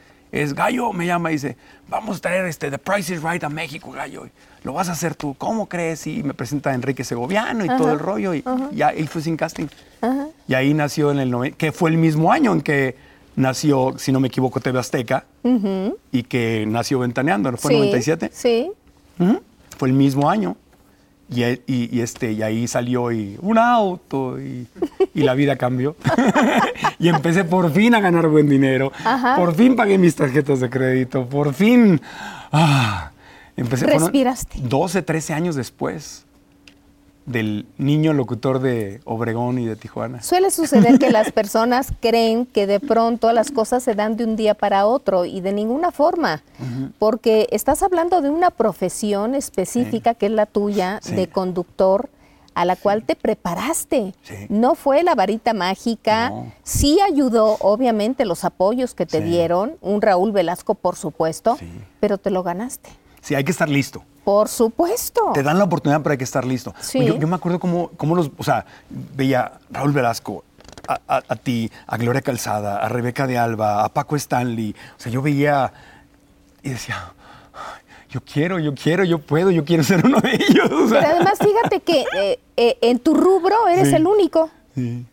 es 0.42 0.54
Gallo, 0.54 0.92
me 0.92 1.06
llama 1.06 1.30
y 1.30 1.34
dice, 1.34 1.56
vamos 1.88 2.18
a 2.18 2.20
traer 2.20 2.44
este 2.46 2.70
The 2.70 2.78
Price 2.78 3.14
is 3.14 3.22
Right 3.22 3.42
a 3.44 3.48
México, 3.48 3.92
Gallo. 3.92 4.26
Lo 4.64 4.72
vas 4.72 4.88
a 4.88 4.92
hacer 4.92 5.14
tú, 5.14 5.34
¿cómo 5.38 5.66
crees? 5.68 6.06
Y 6.06 6.22
me 6.22 6.34
presenta 6.34 6.70
a 6.70 6.74
Enrique 6.74 7.04
Segoviano 7.04 7.64
y 7.64 7.68
todo 7.68 7.92
el 7.92 7.98
rollo. 7.98 8.34
Y, 8.34 8.42
y 8.72 8.82
ahí 8.82 9.06
fue 9.06 9.22
sin 9.22 9.36
casting. 9.36 9.66
Y 10.48 10.54
ahí 10.54 10.74
nació 10.74 11.10
en 11.12 11.18
el 11.20 11.30
noven- 11.30 11.54
que 11.54 11.70
fue 11.72 11.90
el 11.90 11.96
mismo 11.98 12.32
año 12.32 12.52
en 12.52 12.60
que 12.62 12.96
nació, 13.36 13.94
si 13.98 14.10
no 14.12 14.20
me 14.20 14.28
equivoco, 14.28 14.60
TV 14.60 14.78
Azteca 14.78 15.24
y 16.12 16.22
que 16.24 16.64
nació 16.66 16.98
Ventaneando, 17.00 17.50
¿no? 17.50 17.56
¿Fue 17.56 17.70
sí, 17.72 17.76
97? 17.76 18.30
Sí. 18.32 18.70
Fue 19.78 19.88
el 19.88 19.94
mismo 19.94 20.28
año. 20.30 20.56
Y, 21.30 21.42
e- 21.42 21.62
y- 21.66 21.96
y 21.96 22.00
este, 22.02 22.32
y 22.32 22.42
ahí 22.42 22.66
salió 22.68 23.10
y 23.10 23.38
un 23.40 23.56
auto 23.58 24.38
y, 24.40 24.66
y 25.14 25.22
la 25.22 25.34
vida 25.34 25.56
cambió. 25.56 25.96
y 26.98 27.08
empecé 27.08 27.44
por 27.44 27.72
fin 27.72 27.94
a 27.94 28.00
ganar 28.00 28.28
buen 28.28 28.48
dinero. 28.48 28.92
Por 29.36 29.54
fin 29.54 29.74
pagué 29.74 29.96
mis 29.98 30.14
tarjetas 30.14 30.60
de 30.60 30.68
crédito. 30.70 31.26
Por 31.26 31.54
fin. 31.54 32.00
ah, 32.52 33.10
empecé, 33.56 33.86
Respiraste. 33.86 34.58
12, 34.62 35.02
13 35.02 35.32
años 35.34 35.56
después 35.56 36.24
del 37.26 37.66
niño 37.78 38.12
locutor 38.12 38.58
de 38.60 39.00
Obregón 39.04 39.58
y 39.58 39.64
de 39.66 39.76
Tijuana. 39.76 40.22
Suele 40.22 40.50
suceder 40.50 40.98
que 40.98 41.10
las 41.10 41.32
personas 41.32 41.92
creen 42.00 42.44
que 42.44 42.66
de 42.66 42.80
pronto 42.80 43.32
las 43.32 43.50
cosas 43.50 43.82
se 43.82 43.94
dan 43.94 44.16
de 44.16 44.24
un 44.24 44.36
día 44.36 44.54
para 44.54 44.86
otro 44.86 45.24
y 45.24 45.40
de 45.40 45.52
ninguna 45.52 45.90
forma, 45.90 46.42
porque 46.98 47.48
estás 47.50 47.82
hablando 47.82 48.20
de 48.20 48.30
una 48.30 48.50
profesión 48.50 49.34
específica 49.34 50.14
que 50.14 50.26
es 50.26 50.32
la 50.32 50.46
tuya 50.46 51.00
Sí. 51.02 51.14
de 51.14 51.28
conductor 51.28 52.10
a 52.54 52.64
la 52.64 52.76
cual 52.76 53.02
te 53.02 53.16
preparaste. 53.16 54.14
No 54.48 54.74
fue 54.76 55.02
la 55.02 55.14
varita 55.16 55.54
mágica, 55.54 56.30
No. 56.30 56.52
sí 56.62 56.98
ayudó 57.00 57.56
obviamente 57.60 58.24
los 58.24 58.44
apoyos 58.44 58.94
que 58.94 59.06
te 59.06 59.20
dieron, 59.20 59.74
un 59.80 60.00
Raúl 60.02 60.30
Velasco 60.30 60.74
por 60.74 60.94
supuesto, 60.96 61.56
pero 62.00 62.16
te 62.18 62.30
lo 62.30 62.42
ganaste. 62.42 62.90
Sí, 63.24 63.34
hay 63.34 63.42
que 63.42 63.52
estar 63.52 63.68
listo. 63.70 64.04
Por 64.22 64.48
supuesto. 64.48 65.30
Te 65.32 65.42
dan 65.42 65.56
la 65.58 65.64
oportunidad, 65.64 66.02
pero 66.02 66.12
hay 66.12 66.18
que 66.18 66.24
estar 66.24 66.44
listo. 66.44 66.74
Sí. 66.80 67.04
Yo, 67.04 67.16
yo 67.16 67.26
me 67.26 67.36
acuerdo 67.36 67.58
cómo, 67.58 67.90
cómo 67.96 68.14
los, 68.14 68.30
o 68.36 68.44
sea, 68.44 68.66
veía 68.90 69.40
a 69.40 69.52
Raúl 69.70 69.92
Velasco, 69.92 70.44
a, 70.86 71.00
a- 71.08 71.22
a 71.26 71.36
ti, 71.36 71.70
a 71.86 71.96
Gloria 71.96 72.20
Calzada, 72.20 72.78
a 72.84 72.88
Rebeca 72.90 73.26
de 73.26 73.38
Alba, 73.38 73.82
a 73.84 73.88
Paco 73.88 74.14
Stanley. 74.16 74.74
O 74.98 75.00
sea, 75.00 75.10
yo 75.10 75.22
veía 75.22 75.72
y 76.62 76.68
decía, 76.70 76.96
"Ay, 77.54 77.82
yo 78.10 78.20
quiero, 78.22 78.58
yo 78.58 78.74
quiero, 78.74 79.04
yo 79.04 79.18
puedo, 79.18 79.50
yo 79.50 79.64
quiero 79.64 79.82
ser 79.84 80.04
uno 80.04 80.20
de 80.20 80.34
ellos. 80.34 80.70
o 80.70 80.88
sea. 80.88 81.00
Pero 81.00 81.12
además 81.16 81.38
fíjate 81.38 81.80
que 81.80 82.04
eh, 82.16 82.38
eh, 82.58 82.78
en 82.82 82.98
tu 82.98 83.14
rubro 83.14 83.68
eres 83.68 83.88
Sí. 83.88 83.94
el 83.94 84.06
único. 84.06 84.50
Sí. 84.74 85.06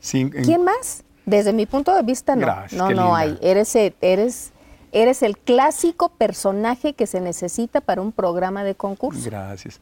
Sí, 0.00 0.20
en- 0.20 0.30
¿Quién 0.44 0.62
más? 0.64 1.02
Desde 1.26 1.52
mi 1.52 1.66
punto 1.66 1.94
de 1.94 2.02
vista, 2.02 2.34
no. 2.36 2.42
Gracias, 2.42 2.72
no, 2.78 2.84
no 2.84 2.90
linda. 2.90 3.16
hay. 3.18 3.38
Eres, 3.42 3.74
el- 3.76 3.94
eres, 4.00 4.52
eres 4.92 5.22
el 5.22 5.36
clásico 5.38 6.08
personaje 6.10 6.92
que 6.94 7.06
se 7.06 7.20
necesita 7.20 7.80
para 7.80 8.00
un 8.02 8.12
programa 8.12 8.64
de 8.64 8.74
concurso. 8.74 9.22
Gracias. 9.24 9.80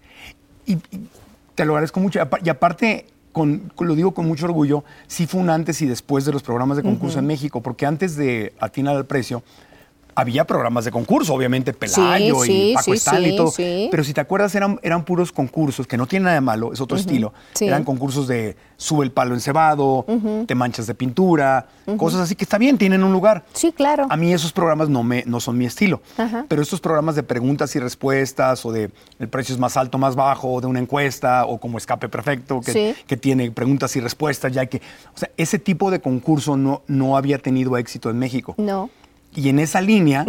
Y, 0.66 0.74
y 0.74 1.08
te 1.54 1.64
lo 1.64 1.72
agradezco 1.74 2.00
mucho. 2.00 2.18
Y 2.18 2.22
apa- 2.22 2.38
Y 2.44 2.48
aparte, 2.48 3.06
con, 3.32 3.70
con- 3.74 3.86
lo 3.88 3.94
digo 3.94 4.12
con 4.14 4.26
mucho 4.26 4.46
orgullo, 4.46 4.84
sí 5.06 5.26
fue 5.26 5.40
un 5.40 5.50
antes 5.50 5.80
y 5.82 5.86
después 5.86 6.24
de 6.24 6.32
los 6.32 6.42
programas 6.42 6.76
de 6.76 6.82
concurso 6.82 7.18
en 7.18 7.26
México, 7.26 7.60
porque 7.62 7.86
antes 7.86 8.16
de 8.16 8.52
Atinar 8.60 8.96
al 8.96 9.06
Precio, 9.06 9.42
Había 10.18 10.46
programas 10.46 10.86
de 10.86 10.90
concurso, 10.90 11.34
obviamente, 11.34 11.74
Pelayo 11.74 12.40
sí, 12.40 12.70
y 12.70 12.74
Paco 12.74 12.84
sí, 12.84 12.92
Stanley 12.92 13.28
y 13.28 13.30
sí, 13.32 13.36
todo. 13.36 13.50
sí. 13.50 13.88
Pero 13.90 14.02
si 14.02 14.14
te 14.14 14.20
acuerdas, 14.22 14.54
eran, 14.54 14.80
eran 14.82 15.04
puros 15.04 15.30
concursos, 15.30 15.86
que 15.86 15.98
no 15.98 16.06
tiene 16.06 16.24
nada 16.24 16.36
de 16.36 16.40
malo, 16.40 16.72
es 16.72 16.80
otro 16.80 16.96
estilo. 16.96 17.34
Eran 17.60 17.84
concursos 17.84 18.26
de 18.26 18.56
sube 18.78 19.04
el 19.04 19.12
palo 19.12 19.34
encebado, 19.34 20.06
te 20.46 20.54
manchas 20.54 20.86
de 20.86 20.94
pintura, 20.94 21.66
cosas 21.96 22.20
así 22.22 22.34
que 22.34 22.44
está 22.44 22.58
bien, 22.58 22.78
tienen 22.78 23.04
un 23.04 23.12
lugar. 23.12 23.44
Sí, 23.52 23.72
claro. 23.72 24.06
A 24.08 24.16
mí 24.16 24.32
esos 24.32 24.52
programas 24.52 24.88
no, 24.88 25.02
me, 25.02 25.22
no 25.26 25.38
son 25.38 25.58
mi 25.58 25.66
estilo. 25.66 26.00
Ajá. 26.16 26.46
Pero 26.48 26.62
estos 26.62 26.80
programas 26.80 27.14
de 27.14 27.22
preguntas 27.22 27.76
y 27.76 27.78
respuestas 27.78 28.64
o 28.64 28.72
de 28.72 28.90
el 29.18 29.28
precio 29.28 29.54
es 29.54 29.58
más 29.58 29.76
alto, 29.76 29.98
más 29.98 30.16
bajo, 30.16 30.52
o 30.54 30.60
de 30.60 30.66
una 30.66 30.80
encuesta 30.80 31.44
o 31.46 31.58
como 31.58 31.78
escape 31.78 32.08
perfecto 32.08 32.60
que, 32.60 32.94
que 33.06 33.16
tiene 33.16 33.50
preguntas 33.50 33.94
y 33.96 34.00
respuestas, 34.00 34.52
ya 34.52 34.66
que, 34.66 34.78
o 35.14 35.18
sea, 35.18 35.30
ese 35.36 35.58
tipo 35.58 35.90
de 35.90 36.00
concurso 36.00 36.56
no, 36.56 36.82
no 36.86 37.16
había 37.16 37.38
tenido 37.38 37.76
éxito 37.76 38.10
en 38.10 38.18
México. 38.18 38.54
No. 38.56 38.90
Y 39.36 39.48
en 39.50 39.58
esa 39.60 39.80
línea 39.80 40.24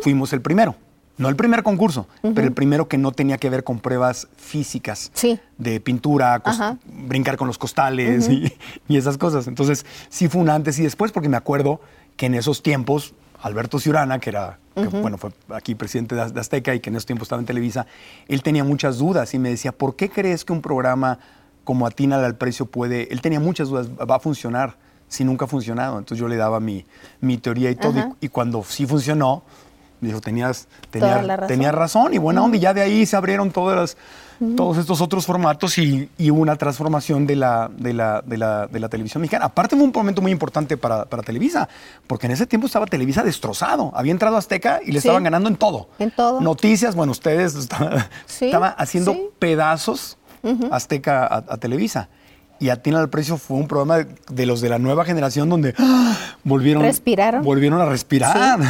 fuimos 0.00 0.32
el 0.32 0.40
primero. 0.40 0.74
No 1.18 1.28
el 1.30 1.36
primer 1.36 1.62
concurso, 1.62 2.06
pero 2.20 2.46
el 2.46 2.52
primero 2.52 2.88
que 2.88 2.98
no 2.98 3.10
tenía 3.10 3.38
que 3.38 3.48
ver 3.48 3.64
con 3.64 3.78
pruebas 3.80 4.28
físicas 4.36 5.10
Sí. 5.14 5.40
de 5.56 5.80
pintura, 5.80 6.42
brincar 7.08 7.38
con 7.38 7.46
los 7.46 7.56
costales 7.56 8.28
y, 8.28 8.52
y 8.88 8.96
esas 8.98 9.16
cosas. 9.16 9.46
Entonces, 9.46 9.86
sí 10.10 10.28
fue 10.28 10.42
un 10.42 10.50
antes 10.50 10.78
y 10.78 10.82
después, 10.82 11.12
porque 11.12 11.30
me 11.30 11.38
acuerdo 11.38 11.80
que 12.18 12.26
en 12.26 12.34
esos 12.34 12.62
tiempos, 12.62 13.14
Alberto 13.40 13.78
Ciurana, 13.78 14.18
que 14.18 14.28
era, 14.28 14.58
que, 14.74 14.88
bueno, 14.88 15.16
fue 15.16 15.30
aquí 15.54 15.74
presidente 15.74 16.14
de 16.14 16.20
Az- 16.20 16.34
de 16.34 16.40
Azteca 16.40 16.74
y 16.74 16.80
que 16.80 16.90
en 16.90 16.96
esos 16.96 17.06
tiempos 17.06 17.26
estaba 17.26 17.40
en 17.40 17.46
Televisa, 17.46 17.86
él 18.28 18.42
tenía 18.42 18.62
muchas 18.64 18.98
dudas 18.98 19.32
y 19.32 19.38
me 19.38 19.48
decía, 19.48 19.72
¿por 19.72 19.96
qué 19.96 20.10
crees 20.10 20.44
que 20.44 20.52
un 20.52 20.60
programa 20.60 21.18
como 21.64 21.86
Atínale 21.86 22.26
al 22.26 22.36
Precio 22.36 22.66
puede...? 22.66 23.08
Él 23.10 23.22
tenía 23.22 23.40
muchas 23.40 23.68
dudas, 23.70 23.88
¿va 23.88 24.16
a 24.16 24.20
funcionar? 24.20 24.76
Si 25.08 25.24
nunca 25.24 25.44
ha 25.44 25.48
funcionado. 25.48 25.98
Entonces 25.98 26.20
yo 26.20 26.28
le 26.28 26.36
daba 26.36 26.60
mi, 26.60 26.84
mi 27.20 27.38
teoría 27.38 27.70
y 27.70 27.76
todo. 27.76 27.98
Y, 28.20 28.26
y 28.26 28.28
cuando 28.28 28.62
sí 28.64 28.86
funcionó, 28.86 29.42
dijo, 30.00 30.20
tenías, 30.20 30.68
tenía, 30.90 31.22
razón. 31.22 31.46
tenía 31.48 31.72
razón 31.72 32.14
y 32.14 32.18
buena 32.18 32.42
onda. 32.42 32.56
Y 32.56 32.60
ya 32.60 32.74
de 32.74 32.82
ahí 32.82 33.06
se 33.06 33.16
abrieron 33.16 33.50
todas 33.50 33.76
las, 33.76 33.96
todos 34.56 34.76
estos 34.76 35.00
otros 35.00 35.24
formatos 35.24 35.78
y, 35.78 36.10
y 36.18 36.30
hubo 36.30 36.40
una 36.42 36.56
transformación 36.56 37.26
de 37.26 37.36
la, 37.36 37.70
de, 37.74 37.94
la, 37.94 38.20
de, 38.20 38.36
la, 38.36 38.66
de 38.66 38.80
la 38.80 38.88
televisión 38.90 39.22
mexicana. 39.22 39.46
Aparte 39.46 39.76
fue 39.76 39.84
un 39.84 39.92
momento 39.94 40.20
muy 40.20 40.30
importante 40.32 40.76
para, 40.76 41.06
para 41.06 41.22
Televisa, 41.22 41.68
porque 42.06 42.26
en 42.26 42.32
ese 42.32 42.46
tiempo 42.46 42.66
estaba 42.66 42.84
Televisa 42.86 43.22
destrozado. 43.22 43.92
Había 43.94 44.12
entrado 44.12 44.36
Azteca 44.36 44.80
y 44.82 44.88
le 44.92 45.00
Sí. 45.00 45.06
estaban 45.08 45.22
ganando 45.24 45.48
en 45.48 45.56
todo. 45.56 45.88
En 45.98 46.10
todo. 46.10 46.40
Noticias, 46.42 46.94
bueno, 46.94 47.12
ustedes 47.12 47.54
estaba, 47.56 48.08
Sí, 48.26 48.50
haciendo 48.76 49.12
sí. 49.12 49.28
pedazos 49.38 50.18
Azteca 50.70 51.24
a, 51.26 51.36
a 51.36 51.56
Televisa. 51.56 52.08
Y 52.58 52.70
Atina 52.70 53.00
al 53.00 53.08
Precio 53.10 53.36
fue 53.36 53.56
un 53.58 53.68
programa 53.68 53.98
de, 53.98 54.06
de 54.30 54.46
los 54.46 54.60
de 54.60 54.68
la 54.68 54.78
nueva 54.78 55.04
generación 55.04 55.48
donde 55.48 55.74
¡ah! 55.78 56.16
volvieron, 56.44 56.82
Respiraron. 56.82 57.42
volvieron 57.44 57.80
a 57.80 57.86
respirar. 57.86 58.60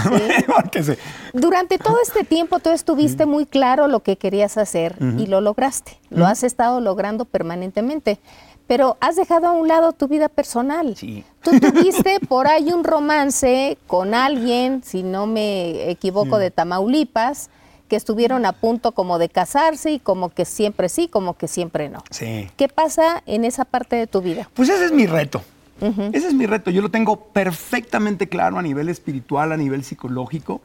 Sí, 0.72 0.82
sí. 0.82 0.92
Durante 1.32 1.78
todo 1.78 1.98
este 2.02 2.24
tiempo 2.24 2.58
tú 2.58 2.70
estuviste 2.70 3.26
muy 3.26 3.46
claro 3.46 3.86
lo 3.86 4.00
que 4.00 4.16
querías 4.16 4.56
hacer 4.58 4.96
y 5.18 5.26
lo 5.26 5.40
lograste. 5.40 5.98
Lo 6.10 6.26
has 6.26 6.42
estado 6.42 6.80
logrando 6.80 7.24
permanentemente. 7.24 8.18
Pero 8.66 8.96
has 9.00 9.14
dejado 9.14 9.46
a 9.46 9.52
un 9.52 9.68
lado 9.68 9.92
tu 9.92 10.08
vida 10.08 10.28
personal. 10.28 10.96
Sí. 10.96 11.22
Tú 11.42 11.52
tuviste 11.60 12.18
por 12.28 12.48
ahí 12.48 12.72
un 12.72 12.82
romance 12.82 13.78
con 13.86 14.12
alguien, 14.12 14.82
si 14.84 15.04
no 15.04 15.28
me 15.28 15.88
equivoco, 15.88 16.38
de 16.38 16.50
Tamaulipas, 16.50 17.48
que 17.88 17.96
estuvieron 17.96 18.46
a 18.46 18.52
punto 18.52 18.92
como 18.92 19.18
de 19.18 19.28
casarse 19.28 19.90
y 19.92 19.98
como 19.98 20.30
que 20.30 20.44
siempre 20.44 20.88
sí, 20.88 21.08
como 21.08 21.36
que 21.36 21.48
siempre 21.48 21.88
no. 21.88 22.02
sí. 22.10 22.48
¿Qué 22.56 22.68
pasa 22.68 23.22
en 23.26 23.44
esa 23.44 23.64
parte 23.64 23.96
de 23.96 24.06
tu 24.06 24.20
vida? 24.20 24.48
Pues 24.54 24.68
ese 24.68 24.86
es 24.86 24.92
mi 24.92 25.06
reto. 25.06 25.42
Ese 25.80 26.28
es 26.28 26.34
mi 26.34 26.46
reto. 26.46 26.70
Yo 26.70 26.80
lo 26.80 26.90
tengo 26.90 27.26
perfectamente 27.26 28.28
claro 28.28 28.58
a 28.58 28.62
nivel 28.62 28.88
espiritual, 28.88 29.52
a 29.52 29.58
nivel 29.58 29.84
psicológico. 29.84 30.62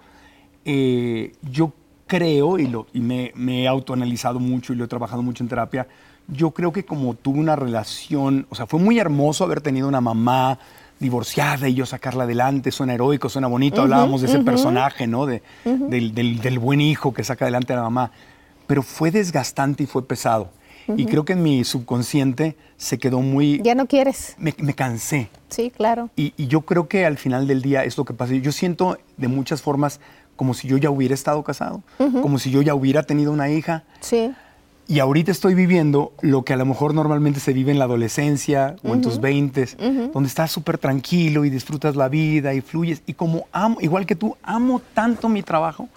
Eh, 0.63 1.33
yo 1.41 1.73
creo, 2.07 2.59
y, 2.59 2.67
lo, 2.67 2.87
y 2.93 3.01
me, 3.01 3.31
me 3.35 3.63
he 3.63 3.67
autoanalizado 3.67 4.39
mucho 4.39 4.73
y 4.73 4.77
lo 4.77 4.85
he 4.85 4.87
trabajado 4.87 5.21
mucho 5.21 5.43
en 5.43 5.49
terapia, 5.49 5.87
yo 6.27 6.51
creo 6.51 6.71
que 6.71 6.85
como 6.85 7.13
tuve 7.13 7.39
una 7.39 7.55
relación, 7.55 8.47
o 8.49 8.55
sea, 8.55 8.67
fue 8.67 8.79
muy 8.79 8.99
hermoso 8.99 9.43
haber 9.43 9.61
tenido 9.61 9.87
una 9.87 10.01
mamá 10.01 10.59
divorciada 11.01 11.67
y 11.67 11.73
yo 11.73 11.85
sacarla 11.85 12.23
adelante, 12.23 12.71
suena 12.71 12.93
heroico, 12.93 13.27
suena 13.27 13.47
bonito, 13.47 13.81
hablábamos 13.81 14.21
de 14.21 14.27
ese 14.27 14.39
personaje, 14.39 15.07
¿no? 15.07 15.25
De, 15.25 15.41
del, 15.65 16.13
del- 16.13 16.39
del 16.39 16.59
buen 16.59 16.79
hijo 16.79 17.13
que 17.13 17.23
saca 17.23 17.45
adelante 17.45 17.73
a 17.73 17.77
la 17.77 17.81
mamá, 17.83 18.11
pero 18.67 18.83
fue 18.83 19.11
desgastante 19.11 19.83
y 19.83 19.85
fue 19.87 20.07
pesado. 20.07 20.49
Y 20.97 21.05
creo 21.05 21.23
que 21.25 21.33
en 21.33 21.43
mi 21.43 21.63
subconsciente 21.63 22.57
se 22.75 22.97
quedó 22.97 23.21
muy... 23.21 23.61
¿Ya 23.63 23.75
no 23.75 23.85
quieres? 23.85 24.35
Me, 24.37 24.53
me 24.57 24.73
cansé. 24.73 25.29
Sí, 25.49 25.69
claro. 25.69 26.09
Y, 26.15 26.33
y 26.37 26.47
yo 26.47 26.61
creo 26.61 26.87
que 26.89 27.05
al 27.05 27.17
final 27.17 27.47
del 27.47 27.61
día 27.61 27.83
es 27.85 27.97
lo 27.97 28.03
que 28.03 28.13
pasa. 28.13 28.33
Yo 28.33 28.51
siento 28.51 28.97
de 29.15 29.27
muchas 29.27 29.61
formas 29.61 29.99
como 30.35 30.53
si 30.53 30.67
yo 30.67 30.77
ya 30.77 30.89
hubiera 30.89 31.13
estado 31.13 31.43
casado, 31.43 31.81
como 31.97 32.39
si 32.39 32.49
yo 32.51 32.61
ya 32.63 32.73
hubiera 32.73 33.03
tenido 33.03 33.31
una 33.31 33.49
hija. 33.49 33.83
Sí. 34.01 34.31
Y 34.91 34.99
ahorita 34.99 35.31
estoy 35.31 35.53
viviendo 35.53 36.11
lo 36.21 36.43
que 36.43 36.51
a 36.51 36.57
lo 36.57 36.65
mejor 36.65 36.93
normalmente 36.93 37.39
se 37.39 37.53
vive 37.53 37.71
en 37.71 37.79
la 37.79 37.85
adolescencia 37.85 38.75
o 38.83 38.93
en 38.93 38.99
tus 39.01 39.21
20, 39.21 40.09
donde 40.11 40.27
estás 40.27 40.51
súper 40.51 40.77
tranquilo 40.77 41.45
y 41.45 41.49
disfrutas 41.49 41.95
la 41.95 42.09
vida 42.09 42.53
y 42.53 42.59
fluyes. 42.59 43.01
Y 43.05 43.13
como 43.13 43.45
amo, 43.53 43.77
igual 43.79 44.05
que 44.05 44.17
tú, 44.17 44.35
amo 44.43 44.81
tanto 44.93 45.29
mi 45.29 45.43
trabajo, 45.43 45.87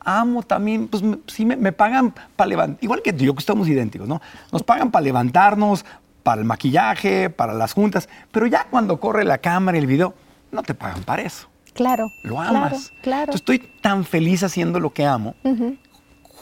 amo 0.00 0.42
también, 0.42 0.88
pues 0.88 1.02
sí 1.26 1.46
me, 1.46 1.56
me 1.56 1.72
pagan 1.72 2.12
para 2.36 2.46
levantar, 2.48 2.84
igual 2.84 3.00
que 3.00 3.14
tú, 3.14 3.24
yo 3.24 3.32
que 3.34 3.38
estamos 3.40 3.66
idénticos, 3.66 4.06
¿no? 4.06 4.20
Nos 4.52 4.62
pagan 4.62 4.90
para 4.90 5.02
levantarnos, 5.04 5.86
para 6.22 6.38
el 6.42 6.46
maquillaje, 6.46 7.30
para 7.30 7.54
las 7.54 7.72
juntas, 7.72 8.10
pero 8.30 8.46
ya 8.46 8.66
cuando 8.70 9.00
corre 9.00 9.24
la 9.24 9.38
cámara 9.38 9.78
y 9.78 9.80
el 9.80 9.86
video, 9.86 10.12
no 10.52 10.62
te 10.62 10.74
pagan 10.74 11.02
para 11.04 11.22
eso. 11.22 11.48
Claro. 11.72 12.10
Lo 12.22 12.38
amas. 12.42 12.92
Claro. 13.02 13.32
Entonces, 13.32 13.40
estoy 13.40 13.58
tan 13.80 14.04
feliz 14.04 14.42
haciendo 14.42 14.80
lo 14.80 14.90
que 14.92 15.06
amo, 15.06 15.34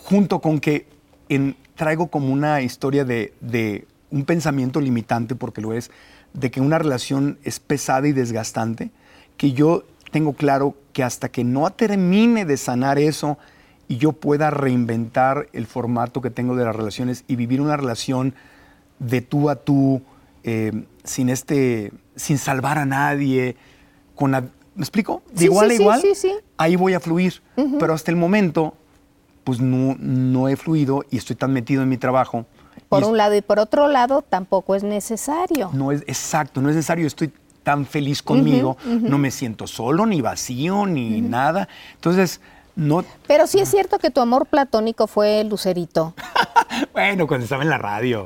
junto 0.04 0.40
con 0.40 0.58
que 0.58 0.88
en- 1.28 1.54
traigo 1.76 2.08
como 2.08 2.32
una 2.32 2.60
historia 2.62 3.04
de, 3.04 3.32
de 3.40 3.86
un 4.10 4.24
pensamiento 4.24 4.80
limitante, 4.80 5.34
porque 5.34 5.60
lo 5.60 5.72
es, 5.72 5.90
de 6.34 6.50
que 6.50 6.60
una 6.60 6.78
relación 6.78 7.38
es 7.44 7.60
pesada 7.60 8.06
y 8.08 8.12
desgastante, 8.12 8.90
que 9.36 9.52
yo 9.52 9.84
tengo 10.10 10.34
claro 10.34 10.76
que 10.92 11.02
hasta 11.02 11.30
que 11.30 11.44
no 11.44 11.70
termine 11.70 12.44
de 12.44 12.56
sanar 12.56 12.98
eso 12.98 13.38
y 13.88 13.96
yo 13.96 14.12
pueda 14.12 14.50
reinventar 14.50 15.48
el 15.52 15.66
formato 15.66 16.20
que 16.20 16.30
tengo 16.30 16.54
de 16.56 16.64
las 16.64 16.76
relaciones 16.76 17.24
y 17.28 17.36
vivir 17.36 17.60
una 17.60 17.76
relación 17.76 18.34
de 18.98 19.20
tú 19.22 19.50
a 19.50 19.56
tú, 19.56 20.02
eh, 20.44 20.84
sin 21.04 21.28
este, 21.28 21.92
sin 22.14 22.38
salvar 22.38 22.78
a 22.78 22.84
nadie, 22.86 23.56
con 24.14 24.30
la- 24.32 24.42
¿me 24.74 24.82
explico? 24.82 25.22
De 25.32 25.38
Sí, 25.40 25.44
igual 25.46 25.70
sí, 25.70 25.76
a 25.76 25.80
igual, 25.80 26.02
sí, 26.14 26.32
ahí 26.56 26.76
voy 26.76 26.94
a 26.94 27.00
fluir. 27.00 27.42
Pero 27.78 27.92
hasta 27.94 28.10
el 28.10 28.16
momento, 28.16 28.74
pues 29.44 29.60
no, 29.60 29.96
no 29.98 30.48
he 30.48 30.56
fluido 30.56 31.04
y 31.10 31.16
estoy 31.16 31.36
tan 31.36 31.52
metido 31.52 31.82
en 31.82 31.88
mi 31.88 31.96
trabajo. 31.98 32.46
Por 32.88 33.04
un 33.04 33.16
lado 33.16 33.34
y 33.34 33.42
por 33.42 33.58
otro 33.58 33.88
lado 33.88 34.22
tampoco 34.22 34.74
es 34.74 34.82
necesario. 34.82 35.70
no 35.72 35.92
es 35.92 36.02
exacto, 36.06 36.60
no 36.60 36.68
es 36.70 36.76
necesario. 36.76 37.06
Estoy 37.06 37.32
tan 37.62 37.86
feliz 37.86 38.22
conmigo, 38.22 38.76
no 38.84 39.18
me 39.18 39.30
siento 39.30 39.66
solo, 39.66 40.04
ni 40.06 40.20
vacío, 40.20 40.84
ni 40.86 41.20
nada. 41.20 41.68
Entonces, 41.94 42.40
no. 42.74 43.04
Pero 43.26 43.46
sí 43.46 43.60
es 43.60 43.68
cierto 43.70 43.98
que 43.98 44.10
tu 44.10 44.20
amor 44.20 44.46
platónico 44.46 45.06
fue 45.06 45.44
Lucerito. 45.44 46.14
Bueno, 46.94 47.26
cuando 47.26 47.44
estaba 47.44 47.62
en 47.62 47.68
la 47.68 47.76
radio, 47.78 48.24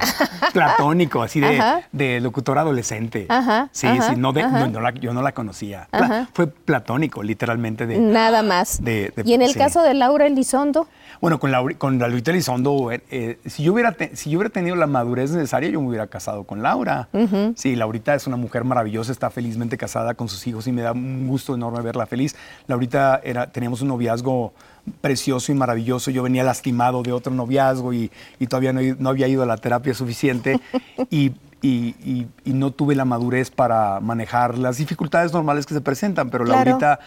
platónico, 0.53 1.23
así 1.23 1.41
de, 1.41 1.61
de 1.93 2.21
locutor 2.21 2.59
adolescente. 2.59 3.27
Ajá, 3.29 3.69
Sí, 3.73 3.87
ajá, 3.87 4.11
sí, 4.14 4.17
no 4.21 4.33
de- 4.33 4.43
no- 4.43 4.69
no 4.69 4.81
la- 4.81 4.93
yo 4.93 5.12
no 5.12 5.23
la 5.23 5.33
conocía. 5.33 5.89
Pla-. 5.91 6.29
Fue 6.33 6.47
platónico, 6.47 7.23
literalmente. 7.23 7.87
De, 7.87 7.99
Nada 7.99 8.43
más. 8.43 8.83
de- 8.83 9.12
y 9.25 9.35
en 9.35 9.43
el 9.43 9.53
sí. 9.53 9.59
caso 9.59 9.83
de 9.83 9.95
Laura 9.95 10.27
Elizondo, 10.27 10.89
Bueno, 11.21 11.39
con, 11.41 11.51
Laura, 11.51 11.75
con 11.79 11.99
la 11.99 12.09
Luita 12.09 12.31
Elizondo, 12.31 12.91
eh, 12.93 13.03
eh, 13.11 13.39
si, 13.47 13.62
yo 13.62 13.73
hubiera 13.73 13.93
te- 13.93 14.14
si 14.17 14.31
yo 14.31 14.39
hubiera 14.39 14.53
tenido 14.53 14.77
la 14.77 14.87
madurez 14.87 15.31
necesaria, 15.31 15.69
yo 15.71 15.81
me 15.81 15.89
hubiera 15.89 16.07
casado 16.07 16.45
con 16.45 16.62
Laura. 16.62 17.09
Sí, 17.57 17.75
Laurita 17.77 18.14
es 18.14 18.27
una 18.27 18.37
mujer 18.37 18.64
maravillosa, 18.64 19.12
está 19.12 19.31
felizmente 19.31 19.77
casada 19.79 20.14
con 20.14 20.28
sus 20.28 20.47
hijos 20.47 20.66
y 20.66 20.73
me 20.73 20.82
da 20.82 20.93
un 20.93 21.27
gusto 21.27 21.55
enorme 21.55 21.81
verla 21.81 22.07
feliz. 22.07 22.36
Laurita 22.66 23.20
era, 23.24 23.51
teníamos 23.51 23.81
un 23.82 23.89
noviazgo 23.89 24.53
precioso 25.01 25.51
y 25.53 25.55
maravilloso. 25.55 26.11
Yo 26.11 26.23
venía 26.23 26.45
lastimado 26.45 27.03
de 27.03 27.12
otro 27.12 27.32
noviazgo 27.32 27.93
y, 27.93 28.11
y 28.39 28.47
todavía 28.47 28.73
no, 28.73 28.81
no 28.99 29.09
había 29.11 29.27
ido 29.28 29.43
a 29.43 29.47
la 29.47 29.57
terapia 29.57 29.95
suficiente 29.95 30.61
y, 31.11 31.32
y- 31.62 31.95
y- 32.05 32.27
y 32.45 32.53
no 32.53 32.70
tuve 32.70 32.95
la 32.95 33.05
madurez 33.05 33.51
para 33.51 33.99
manejar 34.01 34.59
las 34.59 34.77
dificultades 34.77 35.32
normales 35.32 35.66
que 35.66 35.74
se 35.74 35.81
presentan, 35.81 36.31
pero 36.31 36.45
Claro. 36.45 36.70
Laurita 36.70 37.01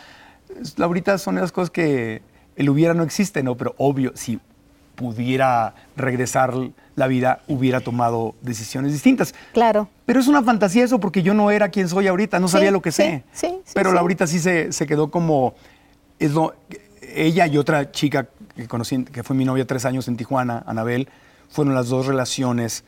Laurita 0.77 1.17
son 1.19 1.37
esas 1.37 1.51
cosas 1.51 1.69
que 1.69 2.21
el 2.59 2.69
hubiera 2.69 2.93
no 2.93 3.01
existe, 3.03 3.41
¿no? 3.41 3.55
Pero 3.55 3.73
obvio, 3.79 4.11
si 4.15 4.39
pudiera 4.95 5.73
regresar 5.95 6.53
la 6.95 7.07
vida, 7.07 7.41
hubiera 7.47 7.79
tomado 7.79 8.35
decisiones 8.41 8.91
distintas. 8.91 9.33
claro. 9.53 9.87
Pero 10.05 10.19
es 10.19 10.27
una 10.27 10.43
fantasía 10.43 10.83
eso 10.83 10.99
porque 10.99 11.21
yo 11.23 11.33
no 11.33 11.51
era 11.51 11.69
quien 11.69 11.87
soy 11.87 12.07
ahorita, 12.07 12.39
no 12.39 12.47
Sí, 12.47 12.53
sabía 12.53 12.71
lo 12.71 12.81
que 12.81 12.91
sí, 12.91 13.03
sé. 13.03 13.23
sí, 13.31 13.47
sí, 13.63 13.71
Pero 13.75 13.91
sí. 13.91 13.95
Laurita 13.95 14.27
sí 14.27 14.39
se, 14.39 14.73
se 14.73 14.85
quedó 14.87 15.09
como, 15.09 15.53
es 16.19 16.31
lo, 16.33 16.53
ella 17.15 17.47
y 17.47 17.57
otra 17.57 17.91
chica 17.91 18.27
que 18.55 18.67
conocí, 18.67 19.03
que 19.05 19.23
fue 19.23 19.35
mi 19.35 19.45
novia 19.45 19.65
tres 19.65 19.85
años 19.85 20.07
en 20.09 20.17
Tijuana, 20.17 20.63
Anabel, 20.67 21.07
fueron 21.49 21.75
las 21.75 21.87
dos 21.87 22.07
relaciones 22.07 22.83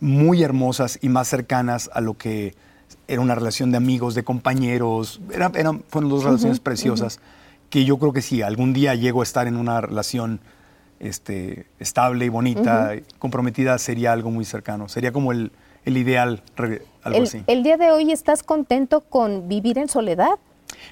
muy 0.00 0.42
hermosas 0.42 0.98
y 1.02 1.10
más 1.10 1.28
cercanas 1.28 1.90
a 1.92 2.00
lo 2.00 2.14
que 2.14 2.54
era 3.06 3.20
una 3.20 3.34
relación 3.34 3.70
de 3.70 3.76
amigos, 3.76 4.14
de 4.14 4.24
compañeros. 4.24 5.20
Era- 5.32 5.52
eran, 5.54 5.84
fueron 5.88 6.10
dos 6.10 6.24
relaciones 6.24 6.58
preciosas 6.58 7.20
que 7.70 7.84
yo 7.84 7.98
creo 7.98 8.12
que 8.12 8.20
si 8.20 8.42
algún 8.42 8.72
día 8.72 8.94
llego 8.94 9.20
a 9.20 9.22
estar 9.22 9.46
en 9.46 9.56
una 9.56 9.80
relación 9.80 10.40
este, 10.98 11.66
estable 11.78 12.26
y 12.26 12.28
bonita, 12.28 12.92
comprometida, 13.18 13.78
sería 13.78 14.12
algo 14.12 14.30
muy 14.30 14.44
cercano. 14.44 14.88
Sería 14.88 15.12
como 15.12 15.32
el, 15.32 15.52
el 15.84 15.96
ideal, 15.96 16.42
algo 16.56 17.18
El, 17.18 17.22
así. 17.22 17.42
el 17.46 17.62
día 17.62 17.76
de 17.76 17.90
hoy 17.90 18.12
estás 18.12 18.42
contento 18.42 19.00
con 19.00 19.48
vivir 19.48 19.78
en 19.78 19.88
soledad. 19.88 20.38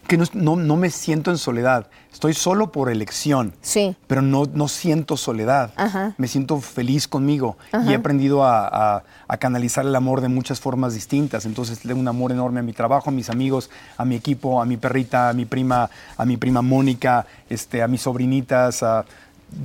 Que 0.08 0.16
no, 0.16 0.24
no, 0.32 0.56
no 0.56 0.76
me 0.76 0.90
siento 0.90 1.30
en 1.30 1.38
soledad. 1.38 1.86
Estoy 2.12 2.34
solo 2.34 2.72
por 2.72 2.90
elección. 2.90 3.52
Sí. 3.60 3.94
Pero 4.08 4.22
no, 4.22 4.44
no 4.52 4.66
siento 4.66 5.16
soledad. 5.16 5.72
Ajá. 5.76 6.14
Me 6.18 6.26
siento 6.26 6.58
feliz 6.60 7.06
conmigo. 7.06 7.56
Y 7.72 7.76
Ajá. 7.76 7.92
he 7.92 7.94
aprendido 7.94 8.42
a, 8.44 8.66
a- 8.96 9.04
a 9.28 9.36
canalizar 9.36 9.84
el 9.84 9.94
amor 9.94 10.20
de 10.22 10.28
muchas 10.28 10.58
formas 10.58 10.94
distintas. 10.94 11.44
Entonces 11.44 11.84
le 11.84 11.92
doy 11.92 12.00
un 12.00 12.08
amor 12.08 12.32
enorme 12.32 12.60
a 12.60 12.62
mi 12.62 12.72
trabajo, 12.72 13.10
a 13.10 13.12
mis 13.12 13.28
amigos, 13.30 13.70
a 13.98 14.04
mi 14.04 14.16
equipo, 14.16 14.60
a 14.60 14.64
mi 14.64 14.76
perrita, 14.78 15.28
a 15.28 15.32
mi 15.34 15.44
prima, 15.44 15.90
a 16.16 16.24
mi 16.24 16.36
prima 16.38 16.62
Mónica, 16.62 17.26
este, 17.48 17.82
a 17.82 17.86
mis 17.88 18.00
sobrinitas. 18.02 18.82
a- 18.82 19.04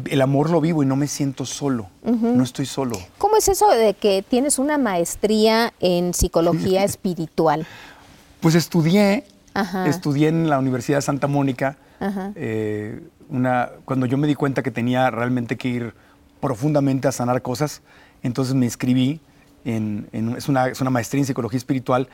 el 0.05 0.21
amor 0.21 0.49
lo 0.49 0.61
vivo 0.61 0.81
y 0.83 0.85
no 0.85 0.95
me 0.95 1.07
siento 1.07 1.45
solo. 1.45 1.87
No 2.03 2.41
estoy 2.43 2.65
solo. 2.65 2.97
¿Cómo 3.17 3.35
es 3.37 3.47
eso 3.49 3.69
de 3.69 3.93
que 3.93 4.23
tienes 4.27 4.57
una 4.59 4.77
maestría 4.77 5.73
en 5.81 6.13
psicología 6.13 6.83
espiritual? 6.85 7.65
Pues 8.39 8.55
estudié, 8.55 9.25
Ajá. 9.53 9.87
estudié 9.87 10.27
en 10.29 10.49
la 10.49 10.59
Universidad 10.59 10.97
de 10.99 11.01
Santa 11.03 11.27
Mónica. 11.27 11.77
Eh, 12.35 13.01
una, 13.29 13.69
cuando 13.85 14.05
yo 14.05 14.17
me 14.17 14.27
di 14.27 14.35
cuenta 14.35 14.61
que 14.63 14.71
tenía 14.71 15.09
realmente 15.09 15.55
que 15.57 15.67
ir 15.69 15.93
profundamente 16.41 17.07
a 17.07 17.11
sanar 17.11 17.41
cosas, 17.41 17.81
entonces 18.23 18.53
me 18.55 18.65
inscribí 18.65 19.21
en, 19.65 20.09
en- 20.11 20.35
es, 20.35 20.49
una, 20.49 20.67
es 20.67 20.81
una 20.81 20.89
maestría 20.89 21.21
en 21.21 21.25
psicología 21.25 21.57
espiritual 21.57 22.09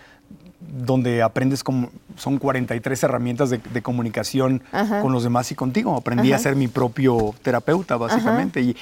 donde 0.60 1.22
aprendes 1.24 1.64
como, 1.64 1.90
son 2.16 2.38
43 2.38 3.02
herramientas 3.04 3.50
de, 3.50 3.58
de 3.58 3.82
comunicación 3.82 4.62
Ajá. 4.72 5.02
con 5.02 5.12
los 5.12 5.24
demás 5.24 5.52
y 5.52 5.56
contigo. 5.56 5.96
Aprendí 5.96 6.32
a 6.32 6.36
Ajá. 6.36 6.44
ser 6.44 6.56
mi 6.56 6.68
propio 6.68 7.34
terapeuta, 7.42 7.98
básicamente, 7.98 8.62
y, 8.62 8.76